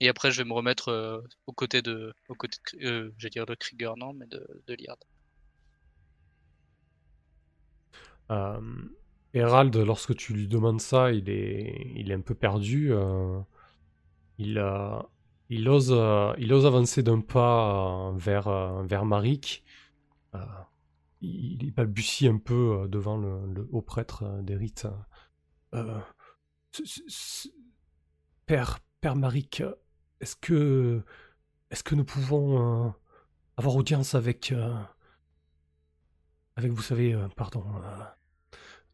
Et 0.00 0.08
après, 0.08 0.32
je 0.32 0.38
vais 0.42 0.48
me 0.48 0.52
remettre 0.52 0.88
euh, 0.88 1.20
aux 1.46 1.52
côtés 1.52 1.80
de, 1.80 2.12
aux 2.28 2.34
côtés 2.34 2.58
de, 2.74 2.86
euh, 2.86 3.14
j'allais 3.18 3.30
dire 3.30 3.46
de 3.46 3.54
Krieger, 3.54 3.96
non, 3.96 4.12
mais 4.12 4.26
de, 4.26 4.44
de 4.66 4.74
Liard. 4.74 4.98
Euh, 8.30 8.60
Hérald, 9.34 9.76
lorsque 9.76 10.16
tu 10.16 10.32
lui 10.32 10.48
demandes 10.48 10.80
ça, 10.80 11.12
il 11.12 11.28
est, 11.28 12.12
un 12.12 12.20
peu 12.20 12.34
perdu. 12.34 12.92
euh, 12.92 13.40
il, 14.38 14.58
euh, 14.58 14.98
il, 15.48 15.68
ose, 15.68 15.94
il 16.38 16.52
ose 16.52 16.66
avancer 16.66 17.02
d'un 17.02 17.20
pas 17.20 18.12
vers, 18.16 18.82
vers 18.84 19.04
Marik. 19.04 19.64
Il, 21.20 21.72
balbutie 21.72 22.28
un 22.28 22.38
peu 22.38 22.86
devant 22.88 23.18
le, 23.18 23.68
haut 23.72 23.82
prêtre 23.82 24.40
des 24.42 24.56
rites. 24.56 24.86
Père, 28.46 28.78
Père 29.00 29.16
Marik, 29.16 29.62
est-ce 30.20 30.34
que, 30.36 31.02
que 31.84 31.94
nous 31.94 32.04
pouvons 32.04 32.92
avoir 33.56 33.76
audience 33.76 34.14
avec, 34.16 34.52
avec 36.56 36.72
vous 36.72 36.82
savez, 36.82 37.16
pardon, 37.36 37.64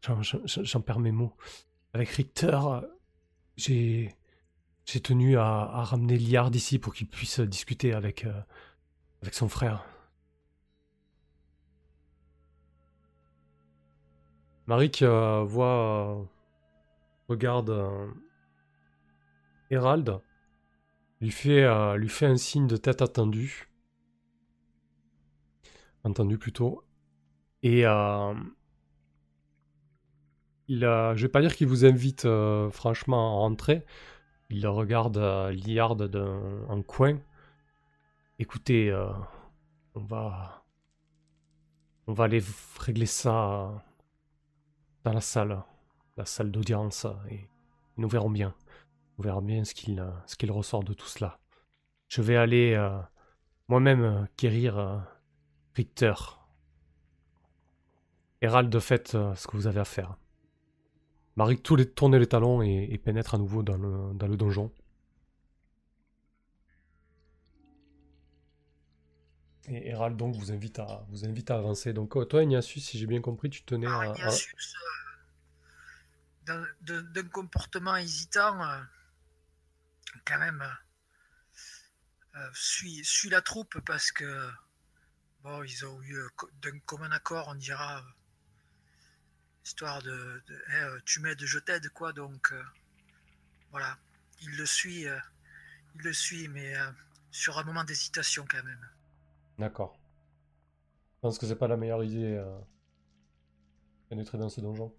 j'en- 0.01 0.81
perds 0.81 0.99
mes 0.99 1.11
mots, 1.11 1.35
avec 1.93 2.09
Richter, 2.09 2.59
j'ai, 3.55 4.15
tenu 5.03 5.37
à, 5.37 5.83
ramener 5.83 6.17
Liard 6.17 6.55
ici 6.55 6.79
pour 6.79 6.93
qu'il 6.93 7.07
puisse 7.07 7.39
discuter 7.39 7.93
avec, 7.93 8.25
euh, 8.25 8.41
son 9.31 9.49
frère. 9.49 9.85
Marik 14.67 15.01
euh, 15.01 15.43
voit, 15.43 16.19
euh, 16.19 16.23
regarde 17.29 18.13
Hérald, 19.69 20.19
lui 21.21 21.31
fait, 21.31 21.65
lui 21.97 22.09
fait 22.09 22.25
un 22.25 22.37
signe 22.37 22.67
de 22.67 22.77
tête 22.77 23.01
attendu. 23.01 23.69
Entendu 26.03 26.37
plutôt. 26.37 26.83
Et 27.63 27.85
il, 30.67 30.83
euh, 30.85 31.15
je 31.15 31.23
vais 31.23 31.31
pas 31.31 31.41
dire 31.41 31.55
qu'il 31.55 31.67
vous 31.67 31.85
invite 31.85 32.25
euh, 32.25 32.69
franchement 32.69 33.37
à 33.37 33.39
rentrer. 33.39 33.85
Il 34.49 34.65
regarde 34.67 35.17
euh, 35.17 35.51
Liard 35.51 35.95
d'un 35.95 36.81
coin. 36.83 37.19
Écoutez, 38.39 38.89
euh, 38.91 39.09
on 39.95 40.01
va, 40.01 40.63
on 42.07 42.13
va 42.13 42.25
aller 42.25 42.41
régler 42.79 43.05
ça 43.05 43.83
dans 45.03 45.13
la 45.13 45.21
salle, 45.21 45.63
la 46.17 46.25
salle 46.25 46.51
d'audience, 46.51 47.07
et 47.29 47.49
nous 47.97 48.07
verrons 48.07 48.29
bien. 48.29 48.53
Nous 49.17 49.23
verrons 49.23 49.41
bien 49.41 49.63
ce 49.63 49.73
qu'il 49.73 50.51
ressort 50.51 50.83
de 50.83 50.93
tout 50.93 51.07
cela. 51.07 51.39
Je 52.07 52.21
vais 52.21 52.37
aller 52.37 52.73
euh, 52.73 52.99
moi-même 53.67 54.27
guérir 54.37 55.03
Richter. 55.75 56.13
Hérald, 58.41 58.79
faites 58.79 59.11
ce 59.11 59.47
que 59.47 59.57
vous 59.57 59.67
avez 59.67 59.79
à 59.79 59.85
faire. 59.85 60.15
Marie 61.37 61.61
tous 61.61 61.75
les, 61.75 61.87
tourne 61.87 62.17
les 62.17 62.27
talons 62.27 62.61
et, 62.63 62.87
et 62.91 62.97
pénètre 62.97 63.35
à 63.35 63.37
nouveau 63.37 63.61
dans 63.63 63.77
le, 63.77 64.13
dans 64.15 64.27
le 64.27 64.35
donjon. 64.35 64.71
Et 69.69 69.89
Hérald 69.89 70.17
donc 70.17 70.35
vous 70.35 70.51
invite 70.51 70.79
à, 70.79 71.05
vous 71.09 71.25
invite 71.25 71.51
à 71.51 71.57
avancer. 71.57 71.93
Donc 71.93 72.17
euh, 72.17 72.25
toi 72.25 72.41
Ignatius, 72.41 72.85
si 72.85 72.97
j'ai 72.97 73.05
bien 73.05 73.21
compris, 73.21 73.49
tu 73.49 73.63
tenais 73.63 73.85
Alors, 73.85 74.01
à... 74.01 74.05
à- 74.05 74.17
Ignatius, 74.17 74.75
euh, 76.47 76.65
d'un- 76.81 77.27
comportement 77.29 77.95
hésitant, 77.97 78.63
euh, 78.63 78.79
quand 80.25 80.39
même, 80.39 80.61
euh, 80.61 82.39
euh, 82.39 82.49
suit, 82.53 83.03
suit 83.03 83.29
la 83.29 83.41
troupe 83.41 83.79
parce 83.85 84.11
que, 84.11 84.49
bon, 85.43 85.61
ils 85.63 85.85
ont 85.85 86.01
eu 86.01 86.17
d'un 86.61 86.79
commun 86.85 87.11
accord, 87.11 87.49
on 87.49 87.55
dira, 87.55 88.01
histoire 89.67 90.01
de, 90.01 90.41
de 90.47 90.63
eh, 90.69 90.75
euh, 90.75 90.99
tu 91.03 91.19
m'aides, 91.19 91.43
je 91.43 91.59
t'aide, 91.59 91.89
quoi, 91.89 92.13
donc, 92.13 92.53
euh, 92.53 92.63
voilà, 93.71 93.97
il 94.41 94.55
le 94.55 94.65
suit, 94.65 95.05
euh, 95.05 95.19
il 95.95 96.03
le 96.03 96.13
suit, 96.13 96.47
mais 96.47 96.77
euh, 96.77 96.89
sur 97.31 97.57
un 97.59 97.63
moment 97.65 97.83
d'hésitation 97.83 98.45
quand 98.49 98.63
même. 98.63 98.89
D'accord. 99.59 99.99
Je 101.15 101.19
pense 101.19 101.37
que 101.37 101.45
c'est 101.45 101.57
pas 101.57 101.67
la 101.67 101.75
meilleure 101.75 102.01
idée 102.03 102.41
pénétrer 104.07 104.37
dans 104.37 104.49
ce 104.49 104.61
donjon. 104.61 104.95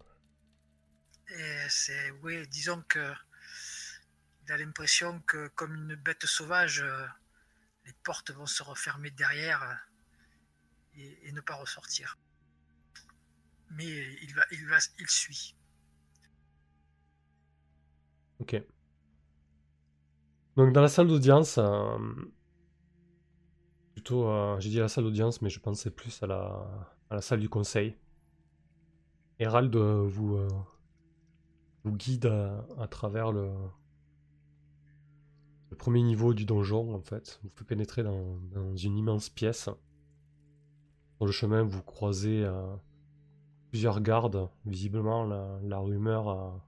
Et 1.28 1.66
c'est, 1.70 2.10
oui, 2.22 2.46
disons 2.48 2.82
que 2.82 3.14
il 4.42 4.52
a 4.52 4.58
l'impression 4.58 5.20
que, 5.20 5.48
comme 5.48 5.74
une 5.74 5.94
bête 5.94 6.26
sauvage, 6.26 6.84
les 7.86 7.92
portes 8.02 8.32
vont 8.32 8.46
se 8.46 8.62
refermer 8.62 9.10
derrière 9.12 9.80
et, 10.94 11.28
et 11.28 11.32
ne 11.32 11.40
pas 11.40 11.54
ressortir. 11.54 12.18
Mais 13.70 13.84
il 14.22 14.34
va, 14.34 14.42
il 14.52 14.66
va, 14.66 14.78
il 14.98 15.08
suit. 15.08 15.54
Ok. 18.40 18.62
Donc 20.56 20.72
dans 20.72 20.80
la 20.80 20.88
salle 20.88 21.08
d'audience, 21.08 21.58
euh, 21.58 21.98
plutôt, 23.94 24.28
euh, 24.28 24.58
j'ai 24.60 24.70
dit 24.70 24.78
la 24.78 24.88
salle 24.88 25.04
d'audience, 25.04 25.42
mais 25.42 25.50
je 25.50 25.60
pensais 25.60 25.90
plus 25.90 26.22
à 26.22 26.26
la, 26.26 27.20
salle 27.20 27.40
du 27.40 27.48
conseil. 27.48 27.96
Hérald 29.38 29.74
euh, 29.76 30.06
vous, 30.08 30.40
guide 31.86 32.26
à, 32.26 32.88
travers 32.88 33.32
le, 33.32 33.50
le 35.70 35.76
premier 35.76 36.02
niveau 36.02 36.34
du 36.34 36.44
donjon, 36.44 36.94
en 36.94 37.00
fait. 37.00 37.38
Vous 37.42 37.50
fait 37.50 37.64
pénétrer 37.64 38.02
dans, 38.02 38.38
dans 38.52 38.76
une 38.76 38.96
immense 38.96 39.28
pièce. 39.28 39.68
Sur 41.16 41.26
le 41.26 41.32
chemin, 41.32 41.62
vous 41.62 41.82
croisez 41.82 42.44
plusieurs 43.68 44.00
gardes. 44.00 44.48
Visiblement, 44.66 45.24
la, 45.24 45.78
rumeur 45.78 46.28
a, 46.28 46.64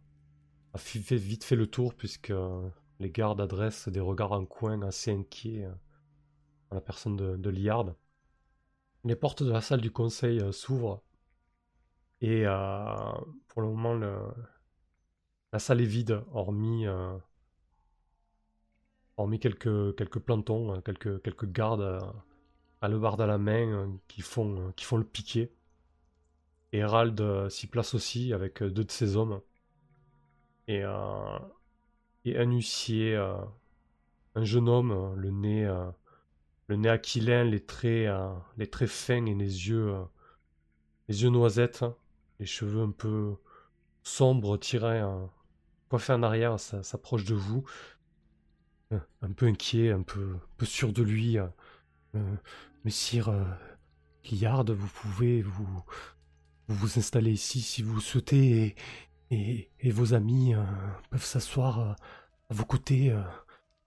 vite 0.74 1.44
fait 1.44 1.56
le 1.56 1.66
tour, 1.66 1.94
puisque 1.94 2.30
euh, 2.30 2.68
les 2.98 3.10
gardes 3.10 3.40
adressent 3.40 3.88
des 3.88 4.00
regards 4.00 4.32
en 4.32 4.44
coin 4.46 4.82
assez 4.82 5.10
inquiets 5.10 5.64
euh, 5.64 5.72
à 6.70 6.74
la 6.76 6.80
personne 6.80 7.16
de, 7.16 7.50
Liard. 7.50 7.94
Les 9.04 9.16
portes 9.16 9.42
de 9.42 9.50
la 9.50 9.60
salle 9.60 9.80
du 9.80 9.90
conseil 9.90 10.40
euh, 10.40 10.52
s'ouvrent. 10.52 11.02
Et 12.22 12.44
pour 13.48 13.62
le 13.62 13.68
moment, 13.68 13.94
le, 13.94 14.14
la 15.54 15.58
salle 15.58 15.80
est 15.80 15.86
vide, 15.86 16.22
hormis, 16.32 16.84
quelques, 19.40 20.18
plantons, 20.18 20.82
quelques, 20.82 21.50
gardes 21.50 21.98
à 22.82 22.88
lebarde 22.88 23.22
à 23.22 23.26
la 23.26 23.38
main 23.38 23.98
qui, 24.06 24.20
font, 24.20 24.70
qui 24.76 24.84
font 24.84 24.98
le 24.98 25.04
piquet. 25.04 25.50
Hérald 26.72 27.20
euh, 27.20 27.48
s'y 27.48 27.66
place 27.66 27.94
aussi 27.94 28.32
avec 28.32 28.62
euh, 28.62 28.70
deux 28.70 28.84
de 28.84 28.90
ses 28.90 29.16
hommes. 29.16 29.40
Et, 30.68 30.82
euh, 30.84 31.38
et 32.24 32.38
un 32.38 32.50
huissier, 32.50 33.16
un 33.16 34.44
jeune 34.44 34.68
homme, 34.68 35.14
le 35.16 35.30
nez, 35.30 35.66
le 36.68 36.76
nez 36.76 36.88
aquilin, 36.88 37.42
les 37.44 37.64
traits, 37.64 38.08
les 38.56 38.70
traits 38.70 38.88
fins 38.88 39.26
et 39.26 39.34
les 39.34 39.68
yeux, 39.68 39.92
les 41.08 41.24
yeux 41.24 41.30
noisettes, 41.30 41.84
les 42.38 42.46
cheveux 42.46 42.82
un 42.82 42.92
peu 42.92 43.34
sombres, 44.02 44.56
tirés, 44.58 45.00
euh, 45.00 45.26
coiffés 45.88 46.12
en 46.12 46.22
arrière, 46.22 46.60
s'approche 46.60 47.24
de 47.24 47.34
vous, 47.34 47.64
un 48.90 49.32
peu 49.32 49.46
inquiet, 49.46 49.90
un 49.90 50.02
peu, 50.02 50.36
peu 50.56 50.66
sûr 50.66 50.92
de 50.92 51.02
lui. 51.02 51.36
Messire 52.84 53.28
euh, 53.28 53.44
Liard, 54.30 54.64
vous 54.64 54.88
pouvez 54.88 55.42
vous, 55.42 55.82
vous 56.70 56.86
vous 56.86 56.98
installer 56.98 57.32
ici 57.32 57.60
si 57.60 57.82
vous 57.82 57.94
le 57.96 58.00
souhaitez 58.00 58.76
et, 59.30 59.34
et, 59.34 59.70
et 59.80 59.90
vos 59.90 60.14
amis 60.14 60.54
euh, 60.54 60.62
peuvent 61.10 61.24
s'asseoir 61.24 61.80
euh, 61.80 61.92
à 62.48 62.54
vos 62.54 62.64
côtés. 62.64 63.10
euh. 63.10 63.22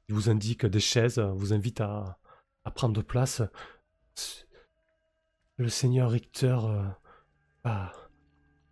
Il 0.10 0.16
vous 0.16 0.30
indique 0.30 0.66
des 0.66 0.82
chaises, 0.82 1.18
vous 1.18 1.54
invite 1.54 1.80
à, 1.80 2.20
à 2.66 2.72
prendre 2.72 3.02
place. 3.02 3.42
Le 5.58 5.70
seigneur 5.70 6.12
Richter 6.12 6.58
euh, 6.62 6.84
va, 7.64 7.94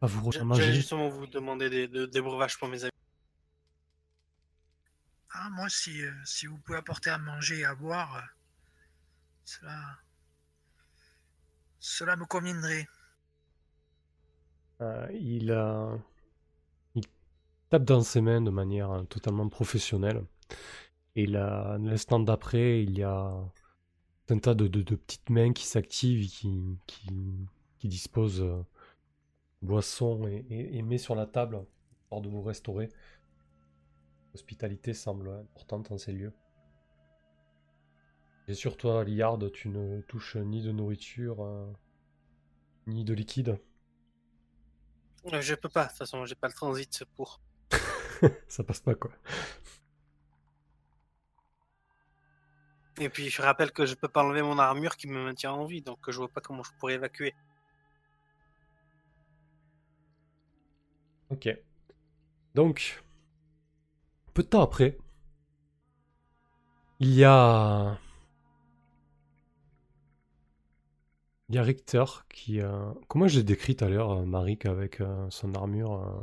va 0.01 0.07
vous 0.07 0.25
rejoindre 0.25 0.55
J'allais 0.55 0.67
manger. 0.67 0.79
justement 0.81 1.07
vous 1.07 1.25
demander 1.27 1.69
des, 1.69 1.87
de- 1.87 2.05
des 2.05 2.21
breuvages 2.21 2.57
pour 2.59 2.67
mes 2.67 2.83
amis. 2.83 2.91
Ah, 5.33 5.49
moi, 5.51 5.69
si, 5.69 6.03
euh, 6.03 6.11
si 6.25 6.47
vous 6.47 6.57
pouvez 6.57 6.77
apporter 6.79 7.09
à 7.11 7.17
manger 7.17 7.59
et 7.59 7.65
à 7.65 7.75
boire, 7.75 8.17
euh, 8.17 8.21
cela, 9.45 9.79
cela 11.79 12.15
me 12.17 12.25
conviendrait. 12.25 12.87
Euh, 14.81 15.07
il, 15.13 15.55
il 16.95 17.03
tape 17.69 17.83
dans 17.83 18.01
ses 18.01 18.21
mains 18.21 18.41
de 18.41 18.49
manière 18.49 18.91
euh, 18.91 19.03
totalement 19.03 19.47
professionnelle. 19.49 20.25
Et 21.15 21.25
l'instant 21.25 22.19
d'après, 22.19 22.83
il 22.83 22.97
y 22.97 23.03
a 23.03 23.33
un 24.29 24.39
tas 24.39 24.55
de, 24.55 24.67
petites 24.67 25.29
mains 25.29 25.51
qui 25.51 25.65
s'activent 25.65 26.27
qui, 26.27 27.47
disposent 27.83 28.41
euh, 28.41 28.63
boissons 29.61 30.27
et, 30.27 30.77
et, 30.77 30.97
sur 30.97 31.15
la 31.15 31.25
table, 31.25 31.65
histoire 32.03 32.21
de 32.21 32.29
vous 32.29 32.41
restaurer. 32.41 32.89
L'hospitalité 34.33 34.93
semble 34.93 35.29
importante 35.29 35.91
en 35.91 35.97
ces 35.97 36.13
lieux. 36.13 36.33
Et 38.47 38.53
sur 38.53 38.77
toi, 38.77 39.03
Liard, 39.03 39.39
tu 39.51 39.69
ne 39.69 40.01
touches 40.01 40.37
ni 40.37 40.61
de 40.61 40.71
nourriture, 40.71 41.43
euh, 41.43 41.65
ni 42.87 43.03
de 43.03 43.13
liquide. 43.13 43.59
Euh, 45.27 45.41
Je 45.41 45.55
peux 45.55 45.69
pas, 45.69 45.83
de 45.85 45.89
toute 45.89 45.97
façon, 45.99 46.25
j'ai 46.25 46.35
pas 46.35 46.47
le 46.47 46.53
transit 46.53 47.03
pour. 47.15 47.39
Ça 48.47 48.63
passe 48.63 48.81
pas, 48.81 48.95
quoi. 48.95 49.11
Et 52.99 53.09
puis 53.09 53.29
je 53.29 53.41
rappelle 53.41 53.71
que 53.71 53.85
je 53.85 53.95
peux 53.95 54.07
pas 54.07 54.23
enlever 54.23 54.41
mon 54.43 54.59
armure 54.59 54.95
qui 54.95 55.07
me 55.07 55.23
maintient 55.23 55.53
en 55.53 55.65
vie, 55.65 55.81
donc 55.81 55.97
je 56.07 56.17
vois 56.17 56.27
pas 56.27 56.41
comment 56.41 56.61
je 56.61 56.71
pourrais 56.79 56.95
évacuer. 56.95 57.33
Ok. 61.29 61.47
Donc, 62.53 63.01
peu 64.33 64.43
de 64.43 64.47
temps 64.49 64.61
après, 64.61 64.97
il 66.99 67.13
y 67.13 67.23
a. 67.23 67.97
Il 71.51 71.55
y 71.55 71.57
a 71.57 71.63
Richter 71.63 72.05
qui. 72.29 72.61
euh, 72.61 72.93
Comment 73.09 73.27
je 73.27 73.37
l'ai 73.37 73.43
décrit 73.43 73.75
tout 73.75 73.83
à 73.83 73.89
l'heure, 73.89 74.11
euh, 74.11 74.25
Marik, 74.25 74.65
avec 74.65 75.01
euh, 75.01 75.27
son 75.29 75.53
armure 75.53 75.93
euh, 75.95 76.21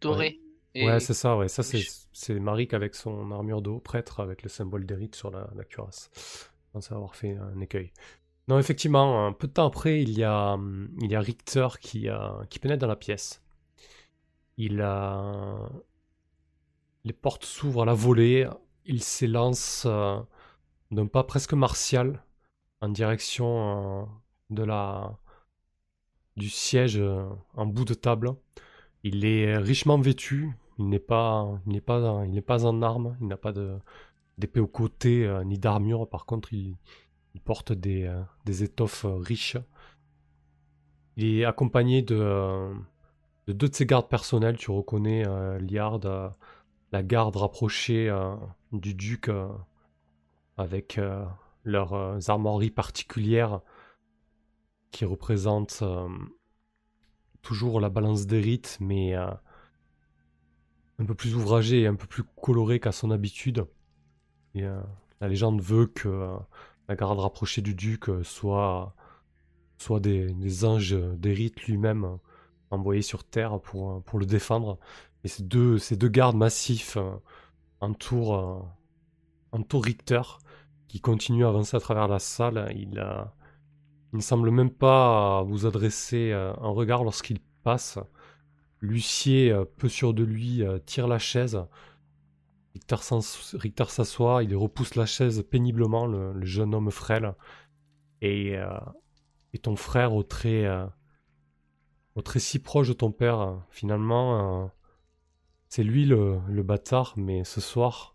Doré. 0.00 0.40
Et 0.74 0.84
Ouais, 0.86 0.98
c'est 0.98 1.14
ça, 1.14 1.36
ouais. 1.36 1.46
Ça, 1.46 1.62
c'est, 1.62 1.84
c'est 2.12 2.40
Marik 2.40 2.74
avec 2.74 2.96
son 2.96 3.30
armure 3.30 3.62
d'eau, 3.62 3.78
prêtre, 3.78 4.18
avec 4.18 4.42
le 4.42 4.48
symbole 4.48 4.86
d'Eric 4.86 5.14
sur 5.14 5.30
la, 5.30 5.48
la 5.54 5.62
cuirasse. 5.64 6.10
Je 6.16 6.72
pense 6.72 6.90
avoir 6.90 7.14
fait 7.14 7.36
un 7.36 7.60
écueil. 7.60 7.92
Non, 8.48 8.58
effectivement, 8.58 9.26
un 9.26 9.32
peu 9.32 9.46
de 9.46 9.52
temps 9.52 9.66
après, 9.66 10.02
il 10.02 10.10
y 10.18 10.24
a, 10.24 10.54
hum, 10.54 10.90
il 11.00 11.12
y 11.12 11.14
a 11.14 11.20
Richter 11.20 11.68
qui, 11.80 12.08
euh, 12.08 12.44
qui 12.50 12.58
pénètre 12.58 12.80
dans 12.80 12.88
la 12.88 12.96
pièce. 12.96 13.40
Il 14.56 14.80
a... 14.80 15.68
Les 17.04 17.12
portes 17.12 17.44
s'ouvrent 17.44 17.82
à 17.82 17.84
la 17.86 17.94
volée. 17.94 18.48
Il 18.84 19.02
s'élance 19.02 19.86
d'un 19.86 21.06
pas 21.06 21.24
presque 21.24 21.54
martial 21.54 22.22
en 22.80 22.88
direction 22.88 24.08
de 24.50 24.62
la... 24.62 25.18
du 26.36 26.48
siège 26.48 26.98
euh, 26.98 27.28
en 27.54 27.66
bout 27.66 27.84
de 27.84 27.94
table. 27.94 28.34
Il 29.02 29.24
est 29.24 29.56
richement 29.56 29.98
vêtu. 29.98 30.52
Il 30.78 30.88
n'est 30.88 30.98
pas, 30.98 31.60
il 31.66 31.72
n'est 31.72 31.80
pas, 31.80 32.24
pas 32.46 32.66
en 32.66 32.82
armes. 32.82 33.16
Il 33.20 33.28
n'a 33.28 33.36
pas 33.36 33.52
d'épée 34.38 34.60
au 34.60 34.66
côté 34.66 35.24
euh, 35.24 35.44
ni 35.44 35.58
d'armure. 35.58 36.08
Par 36.08 36.26
contre, 36.26 36.52
il, 36.52 36.76
porte 37.44 37.72
des, 37.72 38.04
euh, 38.04 38.64
étoffes 38.64 39.06
riches. 39.08 39.56
Il 41.16 41.40
est 41.40 41.44
accompagné 41.44 42.02
de, 42.02 42.72
de 43.46 43.52
deux 43.52 43.68
de 43.68 43.74
ses 43.74 43.86
gardes 43.86 44.08
personnels. 44.08 44.56
Tu 44.56 44.70
reconnais 44.70 45.24
Liard, 45.60 46.00
la 46.90 47.02
garde 47.02 47.36
rapprochée 47.36 48.12
du 48.72 48.94
duc, 48.94 49.30
avec 50.56 50.98
leurs 51.62 52.30
armoiries 52.30 52.70
particulières 52.70 53.60
qui 54.94 55.04
représentent 55.04 55.80
euh, 55.82 56.08
toujours 57.42 57.80
la 57.80 57.88
balance 57.88 58.26
des 58.26 58.40
rites, 58.40 58.78
mais 58.80 59.16
euh, 59.16 59.26
un 61.00 61.04
peu 61.04 61.16
plus 61.16 61.34
ouvragée 61.34 61.80
et 61.80 61.86
un 61.88 61.96
peu 61.96 62.06
plus 62.06 62.22
colorée 62.40 62.78
qu'à 62.78 62.92
son 62.92 63.10
habitude. 63.10 63.66
Euh, 64.54 64.80
la 65.20 65.26
légende 65.26 65.60
veut 65.60 65.86
que 65.86 66.36
la 66.88 66.94
garde 66.94 67.18
rapprochée 67.18 67.60
du 67.60 67.74
duc 67.74 68.04
soit, 68.22 68.94
soit 69.78 69.98
des, 69.98 70.32
des 70.32 70.64
anges 70.64 70.94
d'Érite 70.94 71.64
lui-même 71.64 72.04
euh, 72.04 72.16
envoyés 72.70 73.02
sur 73.02 73.24
Terre 73.24 73.60
pour, 73.60 74.00
le 74.16 74.26
défendre. 74.26 74.78
Et 75.24 75.28
ces 75.28 75.42
deux, 75.42 75.78
gardes 76.08 76.36
massifs 76.36 76.98
entourent, 77.80 78.70
entourent 79.50 79.84
Richter, 79.84 80.22
qui 80.86 81.00
continue 81.00 81.44
à 81.44 81.48
avancer 81.48 81.76
à 81.76 81.80
travers 81.80 82.06
la 82.06 82.20
salle. 82.20 82.72
Il, 82.76 83.00
euh, 83.00 83.24
il 84.14 84.18
ne 84.18 84.22
semble 84.22 84.52
même 84.52 84.70
pas 84.70 85.42
vous 85.42 85.66
adresser 85.66 86.30
euh, 86.30 86.54
un 86.60 86.68
regard 86.68 87.02
lorsqu'il 87.02 87.40
passe. 87.64 87.98
L'huissier, 88.80 89.50
euh, 89.50 89.64
peu 89.64 89.88
sûr 89.88 90.14
de 90.14 90.22
lui, 90.22 90.62
euh, 90.62 90.78
tire 90.78 91.08
la 91.08 91.18
chaise. 91.18 91.60
Richter 93.54 93.86
s'assoit, 93.88 94.44
il 94.44 94.54
repousse 94.54 94.94
la 94.94 95.04
chaise 95.04 95.44
péniblement, 95.50 96.06
le, 96.06 96.44
jeune 96.44 96.76
homme 96.76 96.92
frêle. 96.92 97.34
Et, 98.20 98.56
euh, 98.56 98.68
ton 99.62 99.74
frère, 99.74 100.14
au 100.14 100.22
trait, 100.22 100.64
euh, 100.64 100.86
si 102.36 102.60
proche 102.60 102.86
de 102.86 102.92
ton 102.92 103.10
père, 103.10 103.40
euh, 103.40 103.56
finalement, 103.70 104.62
euh, 104.62 104.66
c'est 105.68 105.82
lui 105.82 106.04
le, 106.04 106.38
le 106.48 106.62
bâtard, 106.62 107.14
mais 107.16 107.42
ce 107.42 107.60
soir, 107.60 108.14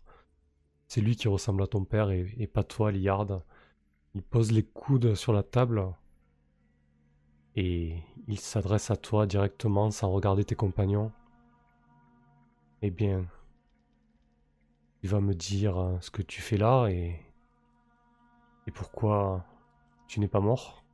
c'est 0.88 1.02
lui 1.02 1.14
qui 1.16 1.28
ressemble 1.28 1.62
à 1.62 1.66
ton 1.66 1.84
père 1.84 2.10
et, 2.10 2.26
et 2.38 2.46
pas 2.46 2.64
toi, 2.64 2.90
Liard. 2.90 3.42
Il 4.14 4.22
pose 4.22 4.50
les 4.50 4.64
coudes 4.64 5.14
sur 5.14 5.32
la 5.32 5.42
table 5.42 5.86
et 7.54 8.02
il 8.26 8.40
s'adresse 8.40 8.90
à 8.90 8.96
toi 8.96 9.26
directement 9.26 9.90
sans 9.90 10.10
regarder 10.10 10.44
tes 10.44 10.54
compagnons. 10.54 11.12
Eh 12.82 12.90
bien, 12.90 13.26
il 15.02 15.10
va 15.10 15.20
me 15.20 15.34
dire 15.34 15.98
ce 16.00 16.10
que 16.10 16.22
tu 16.22 16.40
fais 16.40 16.56
là 16.56 16.88
et, 16.88 17.20
et 18.66 18.70
pourquoi 18.70 19.44
tu 20.06 20.20
n'es 20.20 20.28
pas 20.28 20.40
mort. 20.40 20.84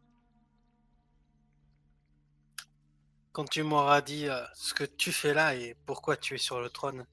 Quand 3.32 3.48
tu 3.48 3.62
m'auras 3.62 4.00
dit 4.00 4.28
euh, 4.28 4.42
ce 4.54 4.72
que 4.72 4.84
tu 4.84 5.12
fais 5.12 5.34
là 5.34 5.54
et 5.54 5.76
pourquoi 5.84 6.16
tu 6.16 6.34
es 6.34 6.38
sur 6.38 6.60
le 6.60 6.70
trône, 6.70 7.04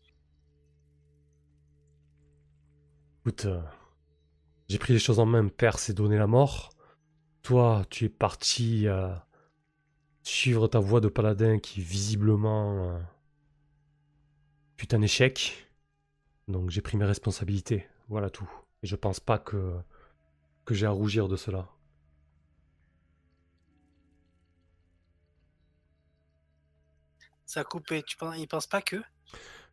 Écoute, 3.26 3.46
euh, 3.46 3.62
j'ai 4.74 4.80
pris 4.80 4.94
les 4.94 4.98
choses 4.98 5.20
en 5.20 5.28
main, 5.28 5.48
père 5.50 5.78
s'est 5.78 5.94
donné 5.94 6.18
la 6.18 6.26
mort. 6.26 6.72
Toi, 7.44 7.86
tu 7.92 8.06
es 8.06 8.10
parti 8.10 8.88
euh, 8.88 9.14
suivre 10.24 10.68
ta 10.68 10.80
voie 10.80 11.00
de 11.00 11.10
paladin 11.10 11.60
qui 11.60 11.80
visiblement 11.80 12.90
euh, 12.90 13.00
fut 14.76 14.96
un 14.96 15.04
échec. 15.04 15.70
Donc 16.48 16.72
j'ai 16.72 16.82
pris 16.82 16.98
mes 16.98 17.06
responsabilités, 17.06 17.86
voilà 18.10 18.32
tout. 18.32 18.50
Et 18.82 18.88
je 18.88 18.96
pense 18.96 19.20
pas 19.20 19.38
que, 19.38 19.76
que 20.66 20.74
j'ai 20.74 20.88
à 20.88 20.90
rougir 20.90 21.28
de 21.28 21.36
cela. 21.36 21.70
ça 27.46 27.60
a 27.60 27.64
coupé. 27.64 28.02
Tu 28.02 28.18
penses, 28.18 28.36
il 28.40 28.48
pense 28.48 28.66
pas 28.66 28.82
que? 28.82 28.96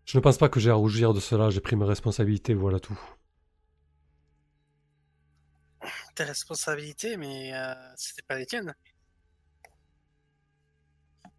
Je 0.05 0.19
ne 0.19 0.23
pense 0.23 0.37
pas 0.37 0.51
que 0.51 0.61
j'ai 0.61 0.69
à 0.69 0.75
rougir 0.75 1.15
de 1.15 1.21
cela, 1.21 1.49
j'ai 1.49 1.63
pris 1.63 1.75
mes 1.75 1.87
responsabilités, 1.87 2.53
voilà 2.53 2.81
tout. 2.81 3.01
Tes 6.15 6.25
responsabilités, 6.25 7.17
mais 7.17 7.55
euh, 7.55 7.75
c'était 7.97 8.23
pas 8.23 8.37
les 8.37 8.47
tiennes. 8.47 8.75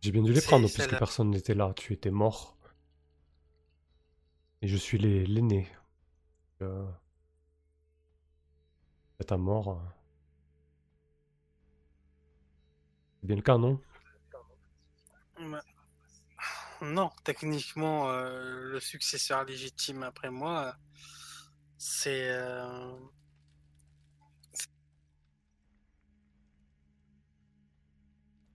J'ai 0.01 0.11
bien 0.11 0.23
dû 0.23 0.33
les 0.33 0.41
prendre 0.41 0.67
puisque 0.67 0.97
personne 0.97 1.29
n'était 1.29 1.53
là, 1.53 1.73
tu 1.75 1.93
étais 1.93 2.09
mort. 2.11 2.57
Et 4.61 4.67
je 4.67 4.77
suis 4.77 4.97
l'aîné. 4.97 5.69
Euh... 6.61 6.89
À 9.19 9.23
ta 9.23 9.37
mort. 9.37 9.69
euh, 9.69 9.75
C'est 13.19 13.27
bien 13.27 13.35
le 13.35 13.41
cas, 13.43 13.57
non? 13.57 13.79
Non, 16.81 17.11
techniquement, 17.23 18.09
euh, 18.09 18.71
le 18.71 18.79
successeur 18.79 19.43
légitime 19.45 20.01
après 20.01 20.31
moi, 20.31 20.65
euh, 20.65 20.71
c'est. 21.77 22.31
euh, 22.31 22.97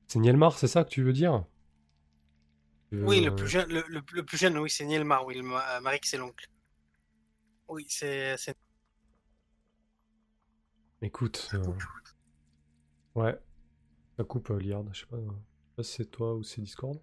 C'est 0.08 0.18
Nielmar, 0.18 0.58
c'est 0.58 0.66
ça 0.66 0.82
que 0.82 0.90
tu 0.90 1.02
veux 1.04 1.12
dire? 1.12 1.44
Oui, 2.92 3.20
le 3.20 3.34
plus 3.34 3.48
jeune, 3.48 3.68
le, 3.68 3.84
le- 3.88 4.02
le 4.12 4.24
plus 4.24 4.38
jeune, 4.38 4.58
oui, 4.58 4.70
c'est 4.70 4.84
Nielmar, 4.84 5.24
oui, 5.26 5.34
le, 5.36 5.42
Ma- 5.42 5.80
Marik, 5.80 6.04
c'est 6.06 6.16
l'oncle. 6.18 6.48
Oui, 7.68 7.86
c'est. 7.88 8.36
Écoute. 11.00 11.48
euh, 11.54 11.60
Ouais. 13.14 13.36
Ça 14.18 14.24
coupe, 14.24 14.50
euh, 14.50 14.60
Liard. 14.60 14.84
Je 14.92 15.00
sais 15.00 15.06
pas, 15.06 15.16
euh, 15.16 15.28
pas 15.76 15.82
si 15.84 15.92
c'est 15.94 16.10
toi 16.10 16.34
ou 16.36 16.42
c'est 16.44 16.60
Discord. 16.62 17.00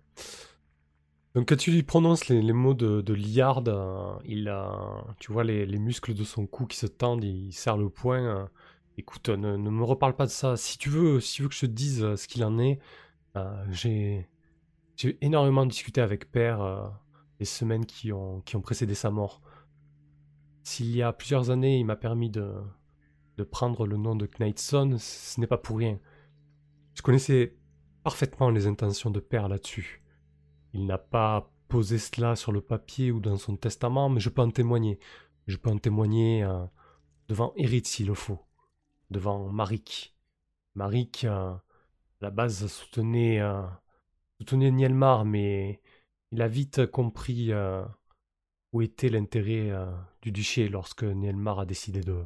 Donc 1.36 1.50
quand 1.50 1.56
tu 1.58 1.72
lui 1.72 1.84
prononces 1.84 2.28
les, 2.28 2.42
les 2.42 2.54
mots 2.54 2.74
de, 2.76 3.02
de 3.02 3.14
Liard, 3.14 3.64
euh, 3.68 4.16
il 4.26 4.48
a, 4.50 5.04
tu 5.20 5.32
vois 5.32 5.44
les, 5.44 5.66
les 5.66 5.80
muscles 5.80 6.14
de 6.14 6.24
son 6.24 6.46
cou 6.46 6.66
qui 6.68 6.78
se 6.78 6.86
tendent, 6.86 7.24
il 7.24 7.52
serre 7.54 7.78
le 7.78 7.90
poing. 7.90 8.50
Écoute, 8.98 9.30
euh, 9.30 9.38
ne, 9.38 9.58
me 9.58 9.84
reparle 9.84 10.16
pas 10.16 10.26
de 10.26 10.32
ça. 10.32 10.58
Si 10.58 10.78
tu 10.78 10.90
veux, 10.90 11.20
si 11.20 11.36
tu 11.36 11.44
veux 11.44 11.50
que 11.50 11.56
je 11.56 11.62
te 11.62 11.66
dise 11.66 12.04
euh, 12.04 12.16
ce 12.16 12.28
qu'il 12.28 12.44
en 12.44 12.60
est, 12.60 12.80
euh, 13.36 13.66
j'ai, 13.72 14.28
énormément 15.22 15.66
discuté 15.66 16.02
avec 16.02 16.32
Père 16.32 16.94
les 17.40 17.46
semaines 17.46 17.86
qui 17.86 18.14
ont, 18.14 18.42
précédé 18.62 18.94
sa 18.94 19.10
mort. 19.12 19.42
S'il 20.64 20.96
y 20.96 21.02
a 21.02 21.12
plusieurs 21.12 21.50
années, 21.50 21.80
il 21.80 21.84
m'a 21.84 21.96
permis 21.96 22.30
de, 22.30 22.54
prendre 23.52 23.86
le 23.86 23.98
nom 23.98 24.16
de 24.16 24.28
Knightson, 24.28 24.96
ce 25.00 25.40
n'est 25.42 25.48
pas 25.48 25.58
pour 25.58 25.80
rien. 25.80 26.00
Je 26.94 27.02
connaissais 27.02 27.58
parfaitement 28.04 28.50
les 28.50 28.68
intentions 28.68 29.10
de 29.10 29.20
père 29.20 29.50
là-dessus. 29.50 30.04
Il 30.74 30.86
n'a 30.86 31.00
pas 31.00 31.52
posé 31.68 31.98
cela 31.98 32.36
sur 32.38 32.52
le 32.52 32.62
papier 32.62 33.12
ou 33.12 33.20
dans 33.20 33.38
son 33.38 33.58
testament, 33.58 34.10
mais 34.10 34.22
je 34.22 34.30
peux 34.30 34.44
en 34.44 34.52
témoigner. 34.52 35.00
Je 35.48 35.58
peux 35.58 35.72
en 35.72 35.80
témoigner 35.80 36.48
devant 37.28 37.52
Erit 37.58 37.84
s'il 37.84 38.08
le 38.08 38.14
faut, 38.14 38.40
devant 39.10 39.50
Marik. 39.50 40.16
Marik, 40.76 41.24
euh, 41.24 41.52
à 41.52 41.62
la 42.22 42.30
base, 42.30 42.68
soutenait, 42.68 43.40
euh, 43.42 43.64
soutenait 44.40 44.72
Nielmar, 44.72 45.26
mais 45.26 45.82
il 46.32 46.42
a 46.42 46.48
vite 46.48 46.86
compris 46.88 47.52
où 48.72 48.82
était 48.82 49.10
l'intérêt 49.10 49.72
du 50.22 50.32
duché 50.32 50.68
lorsque 50.68 51.04
Nielmar 51.04 51.60
a 51.60 51.66
décidé 51.66 52.02
de, 52.02 52.24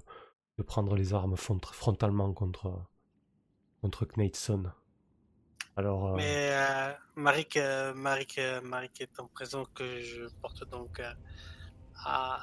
de 0.57 0.63
prendre 0.63 0.95
les 0.95 1.13
armes 1.13 1.35
frontalement 1.35 2.33
contre, 2.33 2.71
contre. 3.81 4.07
Alors, 5.77 6.07
euh, 6.07 6.15
Mais 6.15 6.49
euh, 6.53 6.91
Marik, 7.15 7.55
euh, 7.57 7.93
Marik, 7.93 8.39
euh, 8.39 8.61
Marik 8.61 8.99
est 8.99 9.19
en 9.19 9.27
présent 9.27 9.63
que 9.75 10.01
je 10.01 10.27
porte 10.41 10.67
donc 10.69 10.99
euh, 10.99 11.13
à, 12.03 12.39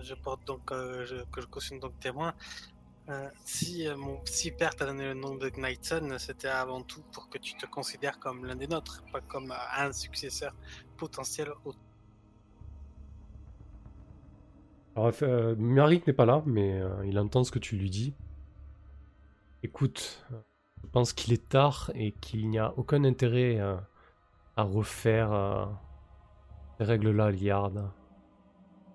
je 0.00 0.14
porte 0.14 0.46
donc 0.46 0.70
euh, 0.70 1.24
que 1.32 1.40
je 1.40 1.46
cautionne 1.46 1.80
donc 1.80 1.98
témoin. 1.98 2.32
Euh, 3.10 3.28
si 3.44 3.88
euh, 3.88 3.96
mon 3.96 4.20
si 4.24 4.52
père 4.52 4.76
t'a 4.76 4.86
donné 4.86 5.04
le 5.04 5.14
nom 5.14 5.34
de 5.34 5.48
Knightson, 5.48 6.14
c'était 6.18 6.46
avant 6.46 6.82
tout 6.82 7.02
pour 7.12 7.28
que 7.28 7.38
tu 7.38 7.54
te 7.54 7.66
considères 7.66 8.20
comme 8.20 8.44
l'un 8.46 8.54
des 8.54 8.68
nôtres, 8.68 9.02
pas 9.10 9.20
comme 9.20 9.50
euh, 9.50 9.78
un 9.78 9.92
successeur 9.92 10.54
potentiel 10.96 11.48
au 11.64 11.72
alors, 14.96 15.12
n'est 15.22 16.12
pas 16.12 16.26
là, 16.26 16.42
mais 16.46 16.82
il 17.06 17.18
entend 17.18 17.44
ce 17.44 17.52
que 17.52 17.60
tu 17.60 17.76
lui 17.76 17.88
dis. 17.88 18.12
Écoute, 19.62 20.26
je 20.82 20.88
pense 20.88 21.12
qu'il 21.12 21.32
est 21.32 21.48
tard 21.48 21.92
et 21.94 22.12
qu'il 22.12 22.50
n'y 22.50 22.58
a 22.58 22.74
aucun 22.76 23.04
intérêt 23.04 23.60
à 24.56 24.62
refaire 24.62 25.70
ces 26.76 26.84
règles-là, 26.84 27.30
Liard. 27.30 27.94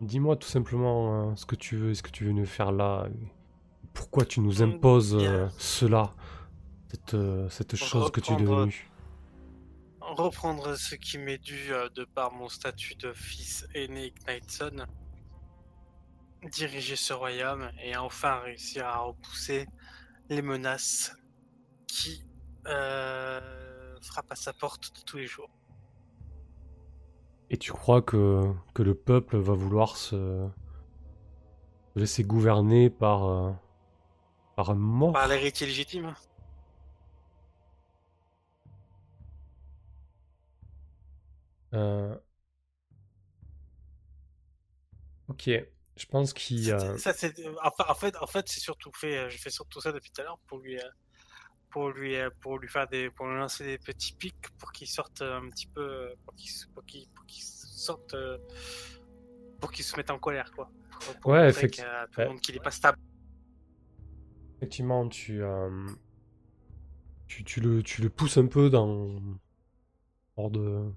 Dis-moi 0.02 0.36
tout 0.36 0.50
simplement 0.50 1.34
ce 1.36 1.46
que 1.46 1.56
tu 1.56 1.78
veux, 1.78 1.94
ce 1.94 2.04
que 2.04 2.12
tu 2.12 2.26
veux 2.26 2.34
nous 2.34 2.46
faire 2.46 2.74
là. 2.74 3.08
Pourquoi 3.96 4.26
tu 4.26 4.42
nous 4.42 4.62
imposes 4.62 5.16
euh, 5.16 5.48
cela, 5.58 6.14
cette, 6.92 7.16
euh, 7.16 7.50
cette 7.50 7.76
chose 7.76 8.12
que 8.12 8.20
tu 8.20 8.34
es 8.34 8.36
devenue? 8.36 8.92
reprendre 10.14 10.76
ce 10.76 10.96
qui 10.96 11.18
m'est 11.18 11.38
dû 11.38 11.72
euh, 11.72 11.90
de 11.90 12.06
par 12.06 12.32
mon 12.32 12.48
statut 12.48 12.96
de 12.96 13.12
fils 13.14 13.68
aîné 13.74 14.14
Knightson, 14.26 14.86
diriger 16.52 16.96
ce 16.96 17.14
royaume 17.14 17.70
et 17.84 17.96
enfin 17.98 18.40
réussir 18.40 18.86
à 18.86 19.00
repousser 19.00 19.68
les 20.30 20.42
menaces 20.42 21.16
qui 21.88 22.24
euh, 22.68 23.96
frappent 24.02 24.32
à 24.32 24.36
sa 24.36 24.54
porte 24.54 24.96
de 24.96 25.02
tous 25.02 25.18
les 25.18 25.28
jours. 25.28 25.50
Et 27.50 27.58
tu 27.58 27.72
crois 27.72 28.02
que, 28.02 28.52
que 28.74 28.84
le 28.84 28.96
peuple 28.96 29.38
va 29.38 29.54
vouloir 29.54 29.98
se, 29.98 30.48
se 31.94 32.00
laisser 32.00 32.24
gouverner 32.24 32.90
par, 32.90 33.56
par 34.56 34.70
un 34.72 34.76
mort 34.76 35.14
Par 35.14 35.28
l'héritier 35.28 35.66
légitime 35.66 36.14
Euh, 41.74 42.18
Ok, 45.28 45.50
je 45.98 46.06
pense 46.08 46.34
qu'il... 46.34 46.70
euh, 46.72 46.98
Ça, 46.98 47.14
c'est, 47.14 47.34
en 47.64 47.94
fait, 47.96 48.16
en 48.22 48.28
fait, 48.28 48.48
c'est 48.50 48.60
surtout 48.60 48.92
fait. 48.96 49.18
euh, 49.18 49.30
Je 49.30 49.38
fais 49.38 49.50
surtout 49.50 49.80
ça 49.82 49.92
depuis 49.92 50.12
tout 50.12 50.22
à 50.22 50.24
l'heure 50.24 50.40
pour 50.48 50.60
lui, 50.60 50.78
euh, 50.80 50.90
pour 51.72 51.90
lui, 51.90 52.16
pour 52.42 52.60
lui 52.60 52.70
faire 52.70 52.88
des, 52.88 53.10
pour 53.12 53.28
lui 53.28 53.38
lancer 53.38 53.66
des 53.66 53.78
petits 53.80 54.14
pics 54.16 54.36
pour 54.60 54.72
qu'il 54.72 54.88
sorte 54.88 55.22
un 55.22 55.50
petit 55.50 55.68
peu, 55.68 56.14
pour 56.26 56.36
qu'il, 56.36 56.50
se- 56.52 56.68
pour 56.70 56.86
qu'il, 56.86 57.08
pour 57.16 57.26
qu'il 57.28 57.44
sorte, 57.44 58.16
pour 59.60 59.72
qu'il 59.72 59.86
se 59.86 59.96
mette 59.98 60.10
en 60.12 60.20
colère, 60.20 60.52
quoi. 60.54 60.70
Pour, 61.06 61.16
pour 61.20 61.34
Ouais, 61.34 61.52
tout 61.52 62.22
le 62.22 62.26
monde 62.26 62.42
qu'il 62.42 62.56
est 62.56 62.60
pas 62.64 62.72
stable. 62.72 62.98
Effectivement, 64.66 65.08
tu, 65.08 65.44
euh, 65.44 65.70
tu, 67.28 67.44
tu 67.44 67.62
le, 67.62 67.84
tu 67.84 68.02
le 68.02 68.10
pousses 68.10 68.40
un 68.40 68.48
peu 68.48 68.72
dans, 68.72 69.12
hors, 70.38 70.50
de, 70.50 70.92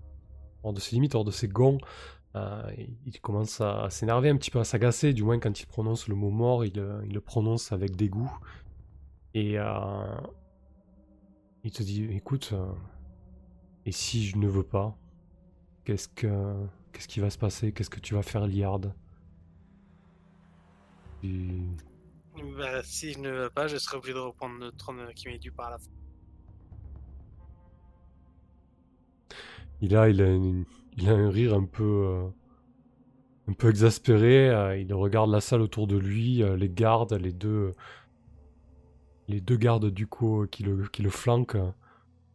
hors 0.63 0.73
de 0.73 0.81
ses 0.81 0.97
limites, 0.97 1.15
hors 1.15 1.27
de 1.27 1.31
ses 1.31 1.49
gonds. 1.49 1.77
Euh, 2.35 2.63
il- 3.05 3.21
commence 3.21 3.61
à, 3.61 3.91
s'énerver 3.91 4.31
un 4.31 4.39
petit 4.39 4.51
peu, 4.51 4.59
à 4.59 4.65
s'agacer, 4.65 5.13
du 5.13 5.23
moins 5.23 5.39
quand 5.39 5.61
il 5.61 5.67
prononce 5.67 6.09
le 6.09 6.15
mot 6.15 6.31
mort, 6.31 6.65
il, 6.65 6.79
euh, 6.79 7.03
le 7.03 7.21
prononce 7.21 7.71
avec 7.71 7.95
dégoût. 7.95 8.33
Et 9.35 9.57
il 11.63 11.71
te 11.71 11.83
dit, 11.83 12.05
écoute, 12.05 12.55
et 13.85 13.93
si 13.93 14.25
je 14.25 14.39
ne 14.39 14.49
veux 14.49 14.63
pas, 14.63 14.97
qu'est-ce 15.85 16.09
que 16.09 16.67
qu'est-ce 16.93 17.09
qui 17.09 17.21
va 17.21 17.29
se 17.29 17.37
passer? 17.39 17.73
Qu'est-ce 17.73 17.91
que 17.91 18.01
tu 18.01 18.15
vas 18.15 18.23
faire, 18.23 18.47
Liard? 18.47 18.81
Bah, 22.57 22.83
si 22.83 23.13
je 23.13 23.19
ne 23.19 23.31
veux 23.31 23.51
pas, 23.51 23.67
je 23.69 23.77
serai 23.77 23.97
obligé 23.97 24.15
de 24.15 24.19
reprendre 24.19 24.59
le 24.59 24.73
trône 24.73 25.13
qui 25.15 25.29
m'est 25.29 25.39
dû 25.39 25.51
par 25.51 25.71
la 25.71 25.79
fin. 25.79 25.91
Il 29.81 29.95
a, 29.95 30.03
un 30.03 31.31
rire 31.31 31.55
un 31.55 31.65
peu, 31.65 31.85
euh, 31.85 32.29
un 33.49 33.53
peu 33.53 33.71
exaspéré. 33.71 34.51
euh, 34.51 34.77
il 34.77 34.93
regarde 34.93 35.31
la 35.31 35.41
salle 35.41 35.63
autour 35.63 35.87
de 35.87 35.97
lui, 35.97 36.43
euh, 36.43 36.57
les 36.57 36.69
gardes, 36.69 37.13
les 37.13 37.33
deux, 37.33 37.75
les 39.29 39.41
deux 39.41 39.57
gardes 39.57 39.91
du 39.91 40.07
coup 40.07 40.47
qui 40.51 40.65
le, 40.65 40.89
qui 40.89 41.03
le 41.03 41.11
flanquent 41.11 41.59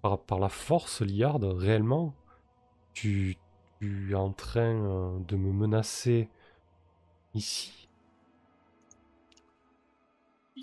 par, 0.01 0.21
par 0.21 0.39
la 0.39 0.49
force, 0.49 1.01
Liard. 1.01 1.41
Réellement, 1.41 2.15
tu, 2.93 3.37
tu 3.81 4.11
es 4.11 4.15
en 4.15 4.31
train 4.31 5.19
de 5.27 5.35
me 5.35 5.51
menacer 5.51 6.29
ici. 7.33 7.82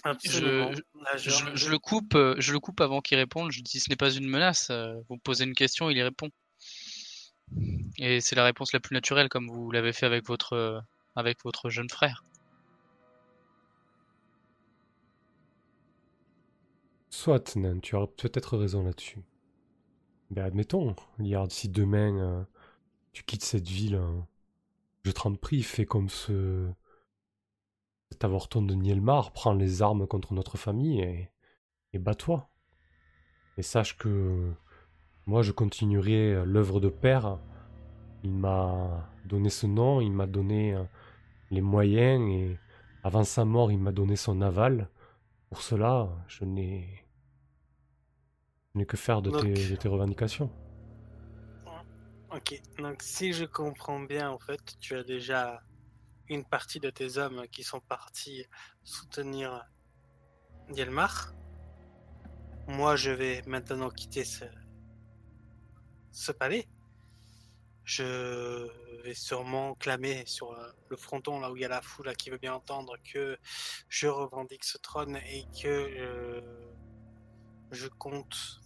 Absolument. 0.05 0.71
Je- 1.17 1.69
le 1.71 1.79
coupe, 1.79 2.15
euh, 2.15 2.35
je 2.39 2.53
le 2.53 2.61
coupe 2.61 2.81
avant 2.81 3.01
qu'il 3.01 3.19
réponde. 3.19 3.51
Je 3.51 3.61
dis 3.63 3.81
ce 3.81 3.91
n'est 3.91 3.97
pas 3.97 4.11
une 4.13 4.29
menace. 4.29 4.69
euh, 4.71 4.95
Vous 5.09 5.17
me 5.17 5.21
posez 5.21 5.45
une 5.45 5.55
question, 5.55 5.91
il 5.91 5.97
y 5.97 6.03
répond. 6.03 6.29
Et 7.99 8.21
c'est 8.21 8.37
la 8.37 8.45
réponse 8.45 8.73
la 8.73 8.81
plus 8.81 8.95
naturelle, 8.95 9.29
comme 9.29 9.49
vous 9.49 9.71
l'avez 9.73 9.93
fait 9.93 10.07
avec 10.07 10.27
votre, 10.27 10.53
euh, 10.53 10.81
avec 11.17 11.43
votre 11.43 11.69
jeune 11.71 11.91
frère. 11.91 12.25
Soit, 17.11 17.57
Nan, 17.57 17.81
tu 17.81 17.97
as 17.97 18.07
peut-être 18.07 18.57
raison 18.57 18.85
là-dessus. 18.85 19.19
Mais 20.31 20.41
admettons, 20.41 20.95
Liard, 21.19 21.51
si 21.51 21.69
demain 21.69 22.17
euh, 22.19 22.43
tu 23.13 23.25
quittes 23.25 23.45
cette 23.45 23.69
ville, 23.69 23.97
hein, 23.97 24.27
je 25.05 25.11
t'en 25.11 25.35
prie, 25.35 25.63
fais 25.63 25.85
comme 25.87 26.09
ce... 26.09 26.69
cet 28.11 28.25
avorton 28.25 28.63
de 28.63 28.75
Nielmar, 28.75 29.33
prends 29.33 29.53
les 29.55 29.83
armes 29.83 30.07
contre 30.07 30.35
notre 30.35 30.59
famille 30.59 31.01
et, 31.01 31.31
et 31.93 31.99
bats-toi. 31.99 32.49
Et 33.57 33.63
sache 33.63 33.97
que 33.97 34.53
moi, 35.27 35.43
je 35.43 35.53
continuerai 35.53 36.45
l'œuvre 36.45 36.81
de 36.81 36.89
père. 36.89 37.39
Il 38.25 38.33
m'a 38.33 39.09
donné 39.27 39.49
ce 39.49 39.67
nom, 39.67 40.01
il 40.01 40.13
m'a 40.13 40.27
donné 40.27 40.75
euh, 40.75 40.83
les 41.51 41.61
moyens 41.61 42.21
et 42.31 42.59
avant 43.03 43.25
sa 43.25 43.45
mort, 43.45 43.71
il 43.71 43.79
m'a 43.79 43.93
donné 43.93 44.17
son 44.17 44.41
aval. 44.43 44.89
Pour 45.49 45.63
cela, 45.63 46.09
je 46.29 46.45
n'ai 46.45 47.07
n'ai 48.75 48.87
que 48.87 48.97
faire 48.97 49.23
de, 49.23 49.31
Donc- 49.31 49.43
tes, 49.43 49.69
de 49.71 49.77
tes 49.77 49.89
revendications. 49.89 50.51
Ok, 52.33 52.63
donc 52.79 53.03
si 53.03 53.33
je 53.33 53.45
comprends 53.45 53.99
bien, 54.01 54.31
en 54.31 54.39
fait, 54.39 54.61
tu 54.81 54.95
as 54.95 55.03
déjà 55.03 55.61
une 56.31 56.45
partie 56.45 56.79
de 56.79 56.91
tes 56.91 57.19
hommes 57.19 57.47
qui 57.49 57.65
sont 57.65 57.81
partis 57.81 58.47
soutenir 58.85 59.67
Dielmar. 60.71 61.35
Moi, 62.69 62.95
je 62.95 63.11
vais 63.11 63.43
maintenant 63.47 63.91
quitter 63.91 64.25
ce, 64.25 64.45
ce 66.13 66.31
palais. 66.31 66.69
Je 67.83 68.69
vais 69.03 69.15
sûrement 69.15 69.75
clamer 69.75 70.25
sur 70.27 70.57
le 70.89 70.97
fronton, 70.97 71.41
là 71.41 71.51
où 71.51 71.57
il 71.57 71.63
y 71.63 71.65
a 71.65 71.69
la 71.69 71.83
foule 71.83 72.15
qui 72.15 72.31
veut 72.31 72.39
bien 72.39 72.55
entendre, 72.55 72.97
que 73.13 73.37
je 73.89 74.07
revendique 74.07 74.63
ce 74.63 74.79
trône 74.79 75.17
et 75.17 75.45
que 75.61 75.67
euh, 75.67 76.41
je 77.73 77.89
compte 77.89 78.61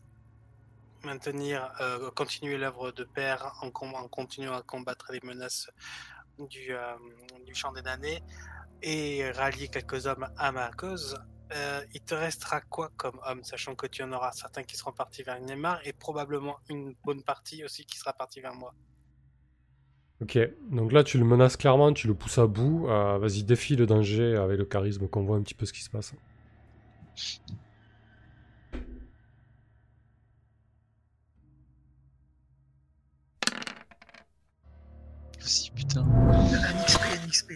maintenir, 1.02 1.72
euh, 1.80 2.10
continuer 2.10 2.58
l'œuvre 2.58 2.92
de 2.92 3.04
père 3.04 3.54
en, 3.62 3.68
en 3.68 4.08
continuant 4.08 4.54
à 4.54 4.62
combattre 4.62 5.12
les 5.12 5.20
menaces 5.22 5.70
du, 6.38 6.72
euh, 6.74 6.94
du 7.46 7.54
champ 7.54 7.72
des 7.72 7.82
damnés 7.82 8.22
et 8.82 9.30
rallier 9.30 9.68
quelques 9.68 10.06
hommes 10.06 10.28
à 10.36 10.52
ma 10.52 10.70
cause. 10.72 11.18
Euh, 11.54 11.84
il 11.92 12.00
te 12.00 12.14
restera 12.14 12.60
quoi 12.60 12.90
comme 12.96 13.20
homme, 13.26 13.44
sachant 13.44 13.74
que 13.74 13.86
tu 13.86 14.02
en 14.02 14.12
auras 14.12 14.32
certains 14.32 14.62
qui 14.62 14.76
seront 14.76 14.92
partis 14.92 15.22
vers 15.22 15.40
Neymar 15.40 15.80
et 15.86 15.92
probablement 15.92 16.56
une 16.68 16.94
bonne 17.04 17.22
partie 17.22 17.64
aussi 17.64 17.84
qui 17.84 17.98
sera 17.98 18.12
partie 18.12 18.40
vers 18.40 18.54
moi. 18.54 18.74
Ok, 20.22 20.38
donc 20.70 20.92
là 20.92 21.04
tu 21.04 21.18
le 21.18 21.24
menaces 21.24 21.56
clairement, 21.56 21.92
tu 21.92 22.06
le 22.06 22.14
pousses 22.14 22.38
à 22.38 22.46
bout. 22.46 22.88
Euh, 22.88 23.18
Vas-y, 23.18 23.42
défie 23.42 23.76
le 23.76 23.86
danger 23.86 24.36
avec 24.36 24.58
le 24.58 24.64
charisme, 24.64 25.06
qu'on 25.08 25.24
voit 25.24 25.36
un 25.36 25.42
petit 25.42 25.54
peu 25.54 25.66
ce 25.66 25.72
qui 25.72 25.82
se 25.82 25.90
passe. 25.90 26.14
Si, 35.46 35.70
putain. 35.70 36.02
Un 36.04 36.84
XP, 36.84 37.00
un 37.02 37.28
XP. 37.28 37.52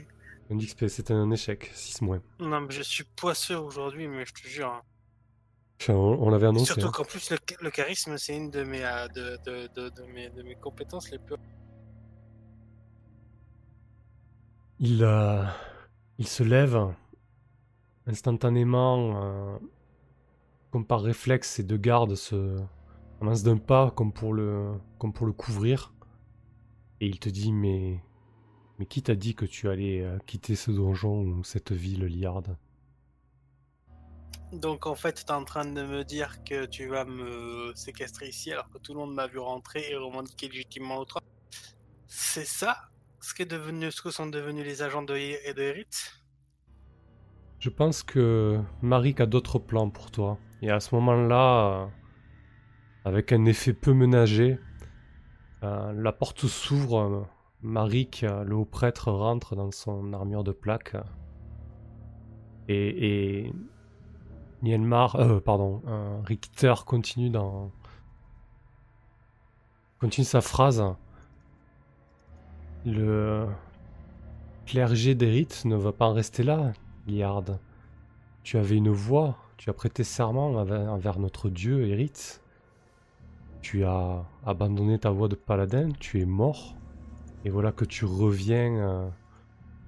Un 0.51 0.59
XP, 0.59 0.86
c'était 0.89 1.15
un 1.15 1.31
échec, 1.31 1.70
6 1.74 2.02
moins. 2.02 2.20
Non, 2.39 2.60
mais 2.60 2.70
je 2.70 2.82
suis 2.82 3.05
poisseux 3.05 3.56
aujourd'hui, 3.59 4.09
mais 4.09 4.24
je 4.27 4.32
te 4.32 4.47
jure. 4.47 4.69
hein. 4.69 4.82
Enfin, 5.81 5.94
on, 5.94 6.23
on 6.27 6.31
l'avait 6.31 6.47
annoncé. 6.48 6.66
Surtout 6.66 6.89
hein. 6.89 6.93
qu'en 6.93 7.05
plus, 7.05 7.31
le, 7.31 7.39
le 7.60 7.70
charisme, 7.70 8.16
c'est 8.19 8.36
une 8.36 8.51
de 8.51 8.62
mes, 8.65 8.85
euh, 8.85 9.09
de, 9.09 9.39
de, 9.44 9.69
de, 9.74 9.89
de 9.90 10.02
mes, 10.12 10.28
de 10.31 10.43
mes 10.43 10.55
compétences 10.56 11.10
les 11.10 11.19
plus. 11.19 11.36
Il, 14.81 15.02
euh, 15.02 15.43
il 16.19 16.27
se 16.28 16.43
lève 16.43 16.78
instantanément, 18.06 19.23
euh, 19.23 19.59
comme 20.70 20.86
par 20.86 21.01
réflexe, 21.02 21.51
ses 21.51 21.62
deux 21.62 21.77
gardes 21.77 22.15
se 22.15 22.59
avancent 23.20 23.43
d'un 23.43 23.56
pas 23.59 23.90
comme 23.90 24.12
pour 24.12 24.32
le, 24.32 24.73
comme 24.98 25.12
pour 25.12 25.27
le 25.27 25.32
couvrir. 25.32 25.93
Et 27.01 27.07
il 27.07 27.19
te 27.19 27.29
dit 27.29 27.53
mais, 27.53 28.01
mais 28.79 28.87
qui 28.87 29.03
t'a 29.03 29.15
dit 29.15 29.35
que 29.35 29.45
tu 29.45 29.69
allais 29.69 30.03
euh, 30.03 30.19
quitter 30.27 30.57
ce 30.57 30.70
donjon 30.70 31.20
ou 31.23 31.45
cette 31.45 31.73
ville 31.73 32.05
liarde 32.05 32.57
Donc 34.53 34.87
en 34.87 34.95
fait, 34.95 35.25
t'es 35.25 35.33
en 35.33 35.45
train 35.45 35.65
de 35.65 35.83
me 35.83 36.05
dire 36.05 36.43
que 36.45 36.66
tu 36.66 36.89
vas 36.89 37.05
me 37.05 37.73
séquestrer 37.75 38.29
ici 38.29 38.53
alors 38.53 38.69
que 38.70 38.79
tout 38.79 38.95
le 38.95 39.01
monde 39.01 39.15
m'a 39.15 39.27
vu 39.27 39.39
rentrer 39.39 39.91
et 39.91 39.97
revendiquer 39.97 40.49
légitimement 40.49 40.97
l'autre. 40.97 41.20
C'est 42.07 42.47
ça 42.47 42.89
ce 43.20 43.35
qu'est 43.35 43.47
devenu, 43.47 43.91
ce 43.91 44.01
que 44.01 44.11
sont 44.11 44.27
devenus 44.27 44.65
les 44.65 44.83
agents 44.83 45.03
de 45.03 45.15
et 45.16 45.53
de 45.55 45.62
Hérite 45.62 46.15
Je 47.59 47.69
pense 47.69 48.03
que 48.03 48.61
Marik 48.81 49.20
a 49.20 49.27
d'autres 49.27 49.59
plans 49.59 49.91
pour 49.91 50.11
toi. 50.11 50.39
Et 50.62 50.70
à 50.70 50.81
ce 50.81 50.95
moment-là, 50.97 51.83
euh, 51.83 51.87
avec 53.05 53.33
un 53.33 53.45
effet 53.45 53.73
peu 53.73 53.93
ménager, 53.93 54.59
euh, 55.62 55.93
la 55.93 56.12
porte 56.12 56.47
s'ouvre. 56.47 56.98
euh, 56.98 57.22
Marik, 57.62 58.22
euh, 58.22 58.44
le 58.44 58.55
haut 58.55 58.64
prêtre, 58.64 59.10
rentre 59.10 59.56
dans 59.56 59.70
son 59.72 60.12
armure 60.12 60.44
de 60.44 60.52
plaque. 60.52 60.97
Et, 62.68 63.47
et 63.47 63.52
Nielmar, 64.62 65.16
pardon, 65.44 65.82
Richter 66.24 66.74
continue 66.86 67.30
dans 67.30 67.72
continue 70.01 70.26
sa 70.26 70.40
phrase. 70.40 70.85
Le 72.85 73.47
clergé 74.66 75.14
d'Erith 75.14 75.64
ne 75.64 75.76
va 75.76 75.93
pas 75.93 76.06
en 76.06 76.12
rester 76.12 76.43
là, 76.43 76.72
Liard. 77.06 77.59
Tu 78.43 78.59
avais 78.59 78.76
une 78.76 78.90
voix, 78.90 79.36
tu 79.56 79.70
as 79.70 79.72
prêté 79.72 80.05
serment 80.05 80.48
envers 80.48 81.18
notre 81.18 81.48
dieu, 81.48 81.86
Erith. 81.89 82.43
Tu 83.60 83.85
as 83.85 84.24
abandonné 84.47 84.98
ta 84.98 85.10
voix 85.10 85.28
de 85.28 85.35
paladin, 85.35 85.90
tu 85.98 86.20
es 86.20 86.24
mort. 86.24 86.76
Et 87.44 87.51
voilà 87.51 87.72
que 87.72 87.85
tu 87.85 88.05
reviens 88.05 88.76
euh, 88.76 89.09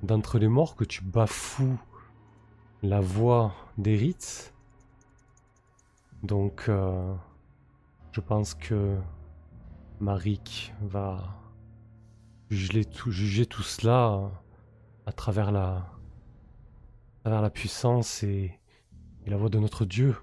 d'entre 0.03 0.39
les 0.39 0.49
morts, 0.49 0.77
que 0.77 0.85
tu 0.85 1.03
bafoues 1.03 1.79
la 2.83 3.01
voix 3.01 3.55
d'Erith. 3.79 4.55
Donc, 6.23 6.65
euh, 6.69 7.15
je 8.13 8.21
pense 8.21 8.55
que 8.55 8.97
Marik 10.01 10.75
va 10.83 11.19
juger 12.51 12.85
tout, 12.85 13.11
juger 13.11 13.47
tout 13.47 13.63
cela 13.63 14.13
euh, 14.13 14.29
à 15.07 15.13
travers 15.13 15.53
la, 15.53 15.69
à 15.77 17.21
travers 17.23 17.43
la 17.43 17.51
puissance 17.51 18.23
et, 18.23 18.59
et 19.27 19.31
la 19.31 19.37
voix 19.37 19.49
de 19.49 19.59
notre 19.59 19.85
Dieu. 19.85 20.17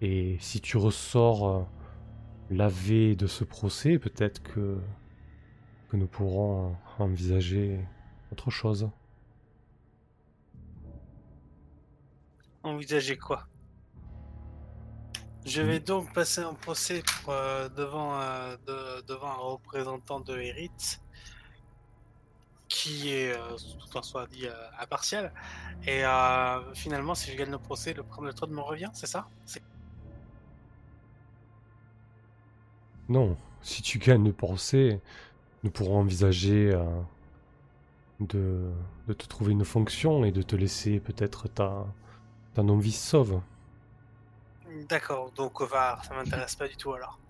Et 0.00 0.36
si 0.40 0.60
tu 0.60 0.76
ressors 0.76 1.68
lavé 2.52 3.16
de 3.16 3.26
ce 3.26 3.44
procès, 3.44 3.98
peut-être 3.98 4.42
que, 4.42 4.78
que 5.88 5.96
nous 5.96 6.06
pourrons 6.06 6.76
envisager 6.98 7.80
autre 8.30 8.50
chose. 8.50 8.88
Envisager 12.62 13.16
quoi? 13.16 13.46
Je 15.44 15.60
vais 15.60 15.80
donc 15.80 16.12
passer 16.12 16.40
un 16.40 16.54
procès 16.54 17.02
pour, 17.02 17.32
euh, 17.34 17.68
devant, 17.68 18.20
euh, 18.20 18.56
de- 18.66 19.02
devant 19.06 19.28
un 19.28 19.34
représentant 19.36 20.20
de 20.20 20.38
Hérite 20.38 21.00
qui 22.68 23.10
est, 23.10 23.32
euh, 23.32 23.56
tout 23.80 23.96
en 23.98 24.02
soit 24.02 24.26
dit, 24.28 24.46
impartial. 24.78 25.32
Et 25.86 26.02
finalement, 26.74 27.14
si 27.14 27.30
je 27.32 27.36
gagne 27.36 27.50
le 27.50 27.58
procès, 27.58 27.92
le, 27.92 28.04
le 28.22 28.32
trône 28.32 28.52
me 28.52 28.60
revient, 28.60 28.90
c'est 28.94 29.06
ça? 29.06 29.28
C'est- 29.44 29.62
Non, 33.08 33.36
si 33.62 33.82
tu 33.82 33.98
gagnes 33.98 34.24
le 34.24 34.32
procès, 34.32 35.00
nous 35.64 35.70
pourrons 35.70 35.98
envisager 36.00 36.72
euh, 36.74 36.84
de, 38.20 38.70
de 39.08 39.12
te 39.12 39.26
trouver 39.26 39.52
une 39.52 39.64
fonction 39.64 40.24
et 40.24 40.32
de 40.32 40.42
te 40.42 40.56
laisser 40.56 41.00
peut-être 41.00 41.48
ta, 41.48 41.86
ta 42.54 42.62
non-vie 42.62 42.92
sauve. 42.92 43.40
D'accord, 44.88 45.30
donc 45.32 45.60
Ovar, 45.60 46.04
ça 46.04 46.14
m'intéresse 46.14 46.56
pas 46.56 46.66
du 46.66 46.76
tout 46.76 46.92
alors. 46.92 47.20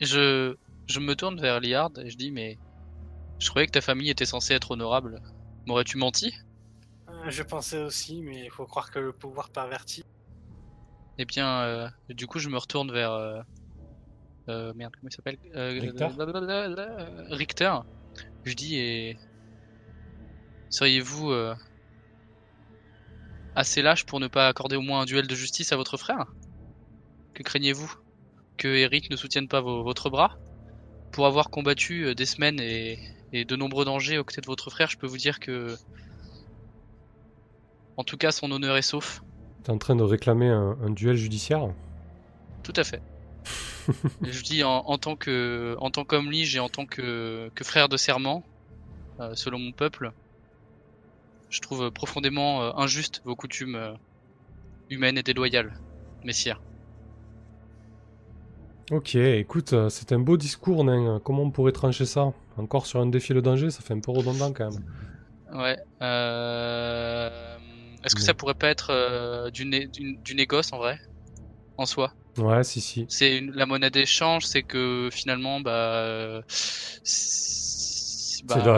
Je, 0.00 0.56
je 0.86 1.00
me 1.00 1.14
tourne 1.14 1.38
vers 1.40 1.60
Liard 1.60 1.90
et 1.98 2.08
je 2.08 2.16
dis 2.16 2.30
mais 2.30 2.58
je 3.38 3.50
croyais 3.50 3.66
que 3.66 3.72
ta 3.72 3.80
famille 3.82 4.10
était 4.10 4.26
censée 4.26 4.54
être 4.54 4.70
honorable. 4.72 5.22
M'aurais-tu 5.66 5.98
menti? 5.98 6.34
Euh, 7.08 7.30
Je 7.30 7.42
pensais 7.42 7.78
aussi, 7.82 8.22
mais 8.22 8.44
il 8.44 8.50
faut 8.50 8.66
croire 8.66 8.90
que 8.92 9.00
le 9.00 9.12
pouvoir 9.12 9.50
pervertit. 9.50 10.04
Eh 11.18 11.24
bien, 11.24 11.60
euh, 11.62 11.88
du 12.10 12.26
coup, 12.26 12.38
je 12.38 12.48
me 12.48 12.58
retourne 12.58 12.92
vers 12.92 13.12
euh, 14.48 14.70
euh, 14.70 14.72
merde, 14.74 14.92
comment 15.00 15.08
il 15.10 15.14
s'appelle 15.14 15.38
Euh, 15.54 15.78
Richter 15.80 16.08
blablabla, 16.14 17.24
Richter. 17.30 17.74
Je 18.44 18.54
dis 18.54 18.76
et 18.76 19.18
seriez-vous 20.68 21.30
euh, 21.32 21.54
assez 23.56 23.82
lâche 23.82 24.04
pour 24.06 24.20
ne 24.20 24.28
pas 24.28 24.46
accorder 24.46 24.76
au 24.76 24.82
moins 24.82 25.00
un 25.00 25.04
duel 25.04 25.26
de 25.26 25.34
justice 25.34 25.72
à 25.72 25.76
votre 25.76 25.96
frère? 25.96 26.36
Que 27.34 27.44
craignez-vous 27.44 27.92
Que 28.56 28.68
Eric 28.68 29.10
ne 29.10 29.16
soutienne 29.16 29.48
pas 29.48 29.60
vos- 29.60 29.84
votre 29.84 30.10
bras? 30.10 30.38
Pour 31.12 31.26
avoir 31.26 31.50
combattu 31.50 32.06
euh, 32.06 32.14
des 32.14 32.26
semaines 32.26 32.60
et, 32.60 33.00
et 33.32 33.44
de 33.44 33.56
nombreux 33.56 33.84
dangers 33.84 34.18
aux 34.18 34.24
côtés 34.24 34.40
de 34.42 34.46
votre 34.46 34.70
frère, 34.70 34.90
je 34.90 34.96
peux 34.98 35.06
vous 35.08 35.18
dire 35.18 35.40
que, 35.40 35.76
en 37.98 38.04
tout 38.04 38.16
cas, 38.16 38.32
son 38.32 38.50
honneur 38.52 38.78
est 38.78 38.82
sauf. 38.82 39.20
T'es 39.64 39.70
en 39.70 39.76
train 39.76 39.96
de 39.96 40.02
réclamer 40.02 40.48
un, 40.48 40.78
un 40.80 40.88
duel 40.88 41.16
judiciaire? 41.16 41.68
Tout 42.62 42.74
à 42.76 42.84
fait. 42.84 43.02
Je 44.22 44.42
dis 44.42 44.62
en, 44.62 44.78
en 44.86 44.98
tant 44.98 45.16
que 45.16 45.76
en 45.80 45.90
tant 45.90 46.04
qu'homme 46.04 46.30
lige 46.30 46.56
et 46.56 46.60
en 46.60 46.68
tant 46.68 46.86
que, 46.86 47.50
que 47.54 47.64
frère 47.64 47.88
de 47.88 47.96
serment, 47.96 48.44
euh, 49.20 49.34
selon 49.34 49.58
mon 49.58 49.72
peuple, 49.72 50.12
je 51.48 51.60
trouve 51.60 51.90
profondément 51.90 52.62
euh, 52.62 52.72
injuste 52.76 53.20
vos 53.24 53.34
coutumes 53.34 53.74
euh, 53.74 53.92
humaines 54.90 55.18
et 55.18 55.22
déloyales, 55.22 55.74
messire. 56.24 56.60
Ok, 58.92 59.16
écoute, 59.16 59.74
c'est 59.90 60.12
un 60.12 60.20
beau 60.20 60.36
discours, 60.36 60.84
nain. 60.84 61.20
Comment 61.24 61.42
on 61.42 61.50
pourrait 61.50 61.72
trancher 61.72 62.06
ça? 62.06 62.32
Encore 62.56 62.86
sur 62.86 63.00
un 63.00 63.06
défi 63.06 63.32
le 63.34 63.42
danger, 63.42 63.70
ça 63.70 63.82
fait 63.82 63.94
un 63.94 64.00
peu 64.00 64.12
redondant 64.12 64.52
quand 64.52 64.70
même. 64.70 64.82
Ouais. 65.52 65.76
Est-ce 68.04 68.14
que 68.14 68.22
ça 68.22 68.34
pourrait 68.34 68.54
pas 68.54 68.68
être 68.68 69.50
du, 69.50 69.64
né- 69.64 69.88
du, 69.88 70.16
du 70.18 70.34
négoce 70.34 70.72
en 70.72 70.78
vrai, 70.78 70.98
en 71.78 71.86
soi? 71.86 72.14
Ouais, 72.38 72.64
si, 72.64 72.80
si. 72.80 73.06
C'est 73.08 73.38
une- 73.38 73.52
la 73.52 73.66
monnaie 73.66 73.90
d'échange, 73.90 74.44
c'est 74.44 74.62
que 74.62 75.08
finalement, 75.12 75.60
bah, 75.60 76.42
c'est 76.48 78.26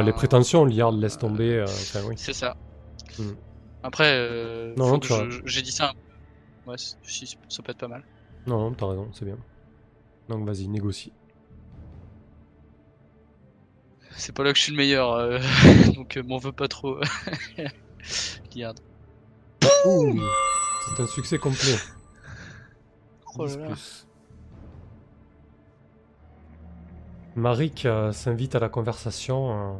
les 0.02 0.12
prétentions, 0.12 0.64
Liard 0.64 0.92
laisse 0.92 1.18
tomber. 1.18 1.54
euh, 1.54 1.64
Enfin, 1.64 2.00
oui. 2.06 2.14
C'est 2.16 2.32
ça. 2.32 2.56
Hmm. 3.18 3.32
Après, 3.82 4.12
euh, 4.12 4.74
Non, 4.76 4.98
non, 4.98 5.00
j'ai 5.44 5.62
dit 5.62 5.72
ça. 5.72 5.92
Ouais, 6.66 6.76
si, 6.76 7.26
ça 7.48 7.62
peut 7.62 7.72
être 7.72 7.78
pas 7.78 7.88
mal. 7.88 8.04
Non, 8.46 8.58
non, 8.70 8.74
t'as 8.74 8.86
raison, 8.86 9.08
c'est 9.12 9.24
bien. 9.24 9.38
Donc 10.28 10.46
vas-y, 10.46 10.68
négocie. 10.68 11.12
C'est 14.16 14.34
pas 14.34 14.42
là 14.42 14.52
que 14.52 14.58
je 14.58 14.64
suis 14.64 14.72
le 14.72 14.78
meilleur, 14.78 15.12
euh, 15.12 15.38
donc 15.94 16.16
m'en 16.18 16.38
veux 16.38 16.52
pas 16.52 16.68
trop. 16.68 16.98
Ouh, 19.86 20.20
c'est 20.96 21.02
un 21.02 21.06
succès 21.06 21.38
complet. 21.38 21.76
Oh 23.36 23.44
là 23.46 23.46
10 23.46 23.58
là. 23.58 23.66
plus. 23.66 24.06
Marik 27.36 27.86
euh, 27.86 28.12
s'invite 28.12 28.54
à 28.54 28.58
la 28.58 28.68
conversation. 28.68 29.50
euh. 29.52 29.78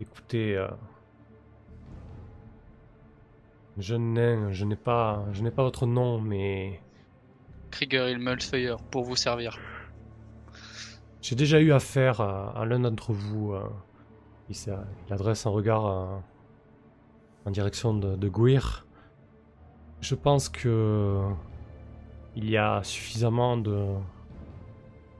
Écoutez, 0.00 0.56
euh, 0.56 0.68
jeune 3.78 4.12
nain, 4.14 4.52
je 4.52 4.64
n'ai 4.64 4.76
pas, 4.76 5.24
je 5.32 5.42
n'ai 5.42 5.50
pas 5.50 5.62
votre 5.62 5.86
nom, 5.86 6.20
mais 6.20 6.80
Krieger 7.70 8.08
Ilmelfeuer, 8.10 8.76
pour 8.90 9.04
vous 9.04 9.16
servir. 9.16 9.58
j'ai 11.22 11.34
déjà 11.36 11.60
eu 11.60 11.72
affaire 11.72 12.20
à, 12.20 12.50
à 12.60 12.64
l'un 12.66 12.80
d'entre 12.80 13.12
vous. 13.12 13.52
euh, 13.52 13.68
il, 14.48 14.56
adresse 15.10 15.46
un 15.46 15.50
regard 15.50 15.84
en 17.46 17.50
direction 17.50 17.94
de, 17.94 18.16
de 18.16 18.28
Gwyr. 18.28 18.85
Je 20.00 20.14
pense 20.14 20.48
que 20.48 21.22
il 22.36 22.50
y 22.50 22.56
a 22.56 22.82
suffisamment 22.84 23.56
de, 23.56 23.86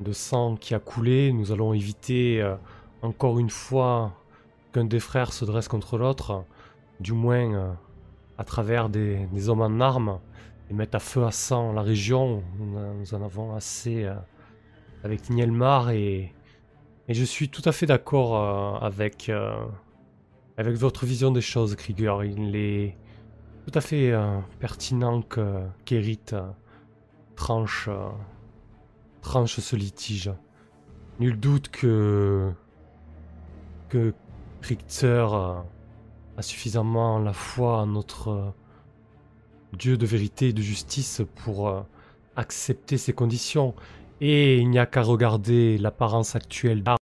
de 0.01 0.13
sang 0.13 0.57
qui 0.57 0.75
a 0.75 0.79
coulé. 0.79 1.33
Nous 1.33 1.51
allons 1.51 1.73
éviter 1.73 2.43
euh, 2.43 2.57
encore 3.03 3.39
une 3.39 3.51
fois 3.51 4.13
qu'un 4.73 4.85
des 4.85 5.01
frères 5.01 5.33
se 5.33 5.45
dresse 5.45 5.69
contre 5.69 5.97
l'autre, 5.97 6.45
du 7.01 7.13
moins 7.13 7.55
euh, 7.55 7.73
à 8.39 8.45
travers 8.45 8.89
des, 8.91 9.27
des 9.33 9.49
hommes 9.49 9.63
en 9.63 9.81
armes, 9.81 10.21
et 10.69 10.75
mettre 10.75 10.97
à 10.97 11.01
feu 11.01 11.25
à 11.25 11.31
sang 11.31 11.73
la 11.73 11.83
région. 11.83 12.43
Nous, 12.59 13.15
en- 13.15 13.23
avons 13.23 13.55
assez 13.55 14.05
euh, 14.05 14.15
avec 15.03 15.31
Nielmar 15.31 15.91
et, 15.91 16.35
et 17.09 17.15
je 17.15 17.25
suis 17.25 17.49
tout 17.49 17.63
à 17.65 17.73
fait 17.73 17.87
d'accord 17.87 18.83
avec, 18.83 19.31
avec 20.57 20.75
votre 20.77 21.07
vision 21.07 21.31
des 21.31 21.41
choses, 21.41 21.77
Krieger. 21.77 22.25
Il 22.25 22.57
est 22.57 22.97
tout 23.67 23.77
à 23.77 23.81
fait 23.81 24.13
euh, 24.13 24.39
pertinent 24.61 25.23
que 25.23 25.67
Kerit 25.85 26.21
euh, 26.33 26.49
tranche, 27.35 27.89
euh, 27.89 28.11
tranche 29.23 29.59
ce 29.59 29.75
litige. 29.75 30.31
Nul 31.19 31.39
doute 31.41 31.69
que, 31.69 32.53
que 33.89 34.15
Richter 34.63 35.27
a 36.37 36.43
suffisamment 36.43 37.19
la 37.19 37.33
foi 37.33 37.79
en 37.79 37.87
notre 37.87 38.53
Dieu 39.73 39.97
de 39.97 40.07
vérité 40.07 40.49
et 40.49 40.53
de 40.53 40.63
justice 40.63 41.23
pour 41.35 41.87
accepter 42.37 42.99
ces 42.99 43.15
conditions. 43.15 43.75
Et 44.21 44.59
il 44.59 44.69
n'y 44.69 44.79
a 44.79 44.85
qu'à 44.85 45.03
regarder 45.03 45.79
l'apparence 45.79 46.37
actuelle 46.37 46.83
d'Ard 46.83 46.99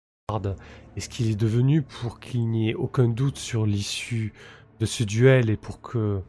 et 0.97 0.99
ce 0.99 1.07
qu'il 1.07 1.31
est 1.31 1.35
devenu 1.35 1.81
pour 1.81 2.19
qu'il 2.19 2.49
n'y 2.49 2.69
ait 2.69 2.75
aucun 2.75 3.07
doute 3.07 3.37
sur 3.37 3.65
l'issue 3.65 4.33
de 4.81 4.85
ce 4.85 5.03
duel 5.03 5.49
et 5.49 5.57
pour 5.57 5.81
que 5.81 6.21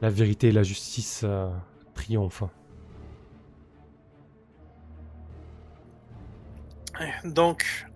la 0.00 0.10
vérité 0.10 0.48
et 0.48 0.52
la 0.52 0.62
justice 0.62 1.22
euh, 1.24 1.48
triomphent. 1.94 2.44
Donc, 7.24 7.86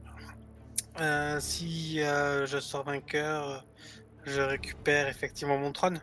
euh, 1.01 1.41
si 1.41 2.01
euh, 2.01 2.47
je 2.47 2.59
sors 2.59 2.85
vainqueur, 2.85 3.67
je 4.25 4.41
récupère 4.41 5.09
effectivement 5.09 5.59
mon 5.59 5.73
trône. 5.73 6.01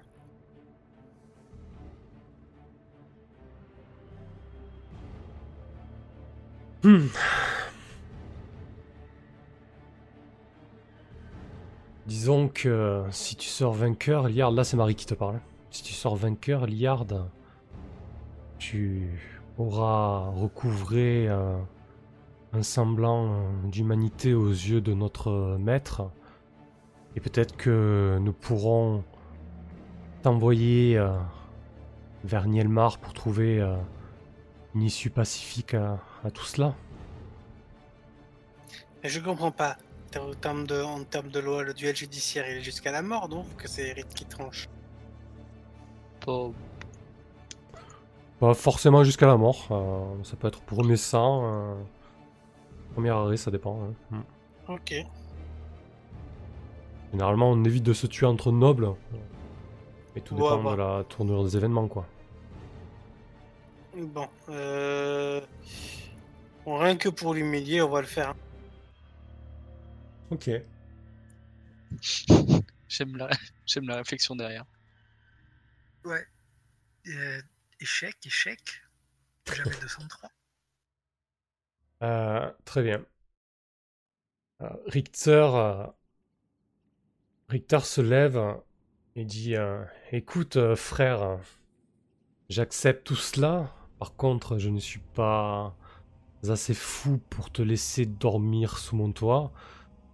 Hmm. 6.84 7.08
Disons 12.06 12.48
que 12.48 13.06
si 13.12 13.36
tu 13.36 13.50
sors 13.50 13.74
vainqueur, 13.74 14.30
Liard, 14.30 14.52
là 14.52 14.64
c'est 14.64 14.78
Marie 14.78 14.96
qui 14.96 15.06
te 15.06 15.14
parle. 15.14 15.40
Si 15.72 15.84
tu 15.84 15.94
sors 15.94 16.16
vainqueur, 16.16 16.66
Liard, 16.66 17.30
tu 18.58 19.20
auras 19.58 20.30
recouvré 20.30 21.28
un 21.28 22.64
semblant 22.64 23.52
d'humanité 23.64 24.34
aux 24.34 24.50
yeux 24.50 24.82
de 24.82 24.94
notre 24.94 25.58
maître. 25.60 26.10
Et 27.16 27.20
peut-être 27.20 27.56
que 27.58 28.18
nous 28.22 28.34
pourrons 28.34 29.04
t'envoyer 30.22 30.98
euh, 30.98 31.18
vers 32.24 32.48
Nielmar 32.48 32.98
pour 33.00 33.14
trouver 33.14 33.60
euh, 33.60 33.76
une 34.76 34.84
issue 34.84 35.10
pacifique 35.10 35.74
à, 35.74 36.00
tout 36.34 36.46
cela. 36.46 36.76
Je 39.04 39.20
comprends 39.20 39.52
pas. 39.52 39.78
En 40.18 40.34
termes 40.34 40.66
de, 40.66 41.40
loi, 41.40 41.64
le 41.64 41.74
duel 41.74 41.96
judiciaire 41.96 42.46
est 42.46 42.62
jusqu'à 42.62 42.92
la 42.92 43.02
mort, 43.02 43.30
donc 43.30 43.46
c'est 43.66 43.90
Eric 43.90 44.08
qui 44.10 44.26
tranche. 44.26 44.68
Pas- 46.26 46.50
Pas 48.40 48.54
forcément 48.54 49.04
jusqu'à 49.04 49.28
la 49.28 49.38
mort. 49.38 49.68
euh, 49.72 50.24
ça 50.24 50.36
peut 50.38 50.48
être 50.48 50.62
premier 50.62 50.96
sang, 50.98 51.42
euh, 51.44 51.76
premier 52.94 53.10
arrêt, 53.10 53.38
ça 53.38 53.52
dépend. 53.52 53.80
hein. 53.84 53.94
Mm. 54.12 54.74
Ok. 54.74 54.94
Généralement, 57.12 57.50
on 57.52 57.64
évite 57.64 57.84
de 57.84 57.94
se 57.94 58.08
tuer 58.08 58.26
entre 58.28 58.52
nobles. 58.52 58.94
Et 60.16 60.22
tout 60.22 60.36
Ouais, 60.36 60.42
dépend 60.44 60.64
bah. 60.64 60.72
de 60.74 60.78
la 60.78 61.04
tournure 61.06 61.44
des 61.44 61.58
événements, 61.58 61.88
quoi. 61.88 62.06
Bon, 63.98 64.28
euh... 64.50 65.42
bon, 66.66 66.78
rien 66.78 66.96
que 66.96 67.10
pour 67.10 67.34
l'humilier, 67.34 67.82
on 67.82 67.90
va 67.90 68.02
le 68.02 68.08
faire. 68.08 68.36
Ok. 70.32 70.50
J'aime 72.88 73.18
la... 73.18 73.30
J'aime 73.66 73.88
la 73.88 73.98
réflexion 73.98 74.36
derrière. 74.36 74.66
Ouais. 76.06 76.26
Euh, 77.08 77.42
échec, 77.80 78.16
échec. 78.26 78.82
J'avais 79.46 79.76
203. 79.82 80.30
Euh, 82.02 82.50
très 82.64 82.82
bien. 82.82 83.04
Euh, 84.62 84.70
Richter, 84.88 85.48
euh, 85.54 85.86
Richter 87.50 87.80
se 87.82 88.00
lève 88.00 88.40
et 89.16 89.26
dit 89.26 89.56
Écoute, 90.14 90.76
frère, 90.76 91.40
j'accepte 92.48 93.06
tout 93.06 93.18
cela. 93.18 93.76
Par 94.00 94.16
contre, 94.16 94.58
je 94.60 94.70
ne 94.70 94.80
suis 94.80 95.02
pas 95.14 95.76
assez 96.48 96.74
fou 96.74 97.20
pour 97.30 97.52
te 97.52 97.62
laisser 97.62 98.06
dormir 98.06 98.78
sous 98.78 98.96
mon 98.96 99.12
toit. 99.12 99.52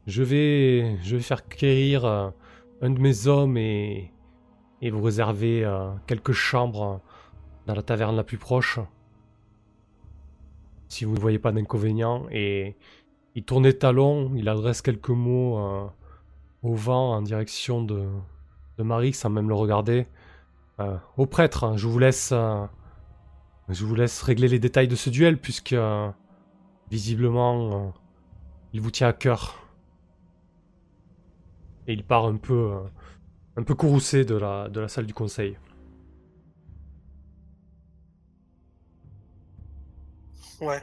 Je 0.07 0.23
vais, 0.23 0.97
je 1.03 1.17
vais 1.17 1.21
faire 1.21 1.47
quérir 1.47 2.05
un 2.05 2.89
de 2.89 2.99
mes 2.99 3.27
hommes 3.27 3.57
et, 3.57 4.14
et 4.81 4.89
vous 4.89 5.01
réserver 5.01 5.63
euh, 5.63 5.89
quelques 6.07 6.33
chambres 6.33 7.01
dans 7.65 7.73
la 7.73 7.81
taverne 7.81 8.15
la 8.15 8.23
plus 8.23 8.37
proche 8.37 8.79
si 10.87 11.05
vous 11.05 11.15
ne 11.15 11.19
voyez 11.19 11.39
pas 11.39 11.51
d'inconvénient. 11.51 12.27
Et 12.31 12.75
il 13.33 13.43
tourne 13.43 13.63
les 13.63 13.77
talons, 13.77 14.31
il 14.35 14.47
adresse 14.47 14.81
quelques 14.81 15.09
mots 15.09 15.57
euh, 15.57 15.87
au 16.61 16.75
vent 16.75 17.13
en 17.13 17.21
direction 17.21 17.83
de, 17.83 18.07
Marie, 18.77 19.13
sans 19.13 19.29
même 19.29 19.49
le 19.49 19.55
regarder. 19.55 20.07
Euh, 20.79 20.97
au 21.17 21.25
prêtre, 21.25 21.63
hein, 21.63 21.77
je 21.77 21.87
vous 21.87 21.99
laisse, 21.99 22.33
je 23.69 23.85
vous 23.85 23.95
laisse 23.95 24.21
régler 24.21 24.47
les 24.47 24.59
détails 24.59 24.87
de 24.87 24.95
ce 24.95 25.09
duel, 25.09 25.39
puisque 25.39 25.75
visiblement, 26.91 27.93
il 28.73 28.81
vous 28.81 28.91
tient 28.91 29.07
à 29.07 29.13
cœur. 29.13 29.55
Et 31.87 31.93
il 31.93 32.03
part 32.03 32.25
un 32.25 32.37
peu, 32.37 32.77
un 33.57 33.63
peu 33.63 33.75
courroucé 33.75 34.25
de 34.25 34.35
la, 34.35 34.69
de 34.69 34.79
la 34.79 34.87
salle 34.87 35.05
du 35.05 35.13
conseil. 35.13 35.57
Ouais. 40.61 40.81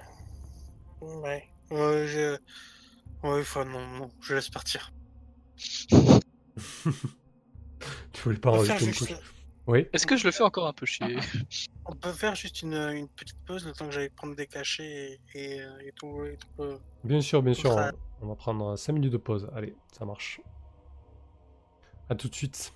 Ouais. 1.01 1.49
Ouais, 1.71 2.07
je... 2.07 2.37
Ouais, 3.23 3.41
enfin, 3.41 3.65
non, 3.65 3.87
non, 3.99 4.11
je 4.21 4.35
laisse 4.35 4.51
partir. 4.51 4.93
Tu 8.13 8.23
voulais 8.23 8.39
pas 8.39 8.51
rajouter 8.53 8.85
une 8.85 8.95
couche 8.95 9.15
Oui. 9.67 9.87
Est-ce 9.93 10.07
que 10.07 10.17
je 10.17 10.25
le 10.25 10.31
fais 10.31 10.45
encore 10.45 10.67
un 10.67 10.73
peu 10.73 10.87
chier 10.87 11.17
on 11.85 11.97
peut 11.97 12.13
faire 12.13 12.35
juste 12.37 12.63
une, 12.63 12.75
une 12.75 13.09
petite 13.09 13.39
pause 13.45 13.67
le 13.67 13.73
temps 13.73 13.87
que 13.87 13.93
j'aille 13.93 14.11
prendre 14.11 14.37
des 14.37 14.47
cachets 14.47 15.19
et, 15.35 15.55
et, 15.55 15.61
euh, 15.61 15.79
et 15.81 15.93
tout. 15.93 16.25
Et 16.25 16.37
tout 16.37 16.63
euh. 16.63 16.79
Bien 17.03 17.21
sûr, 17.21 17.43
bien 17.43 17.55
sûr. 17.55 17.71
On, 17.73 17.91
on 18.21 18.29
va 18.29 18.37
prendre 18.37 18.77
5 18.77 18.93
minutes 18.93 19.13
de 19.13 19.17
pause. 19.17 19.51
Allez, 19.55 19.75
ça 19.93 20.05
marche. 20.05 20.41
À 22.09 22.15
tout 22.15 22.29
de 22.29 22.35
suite. 22.35 22.73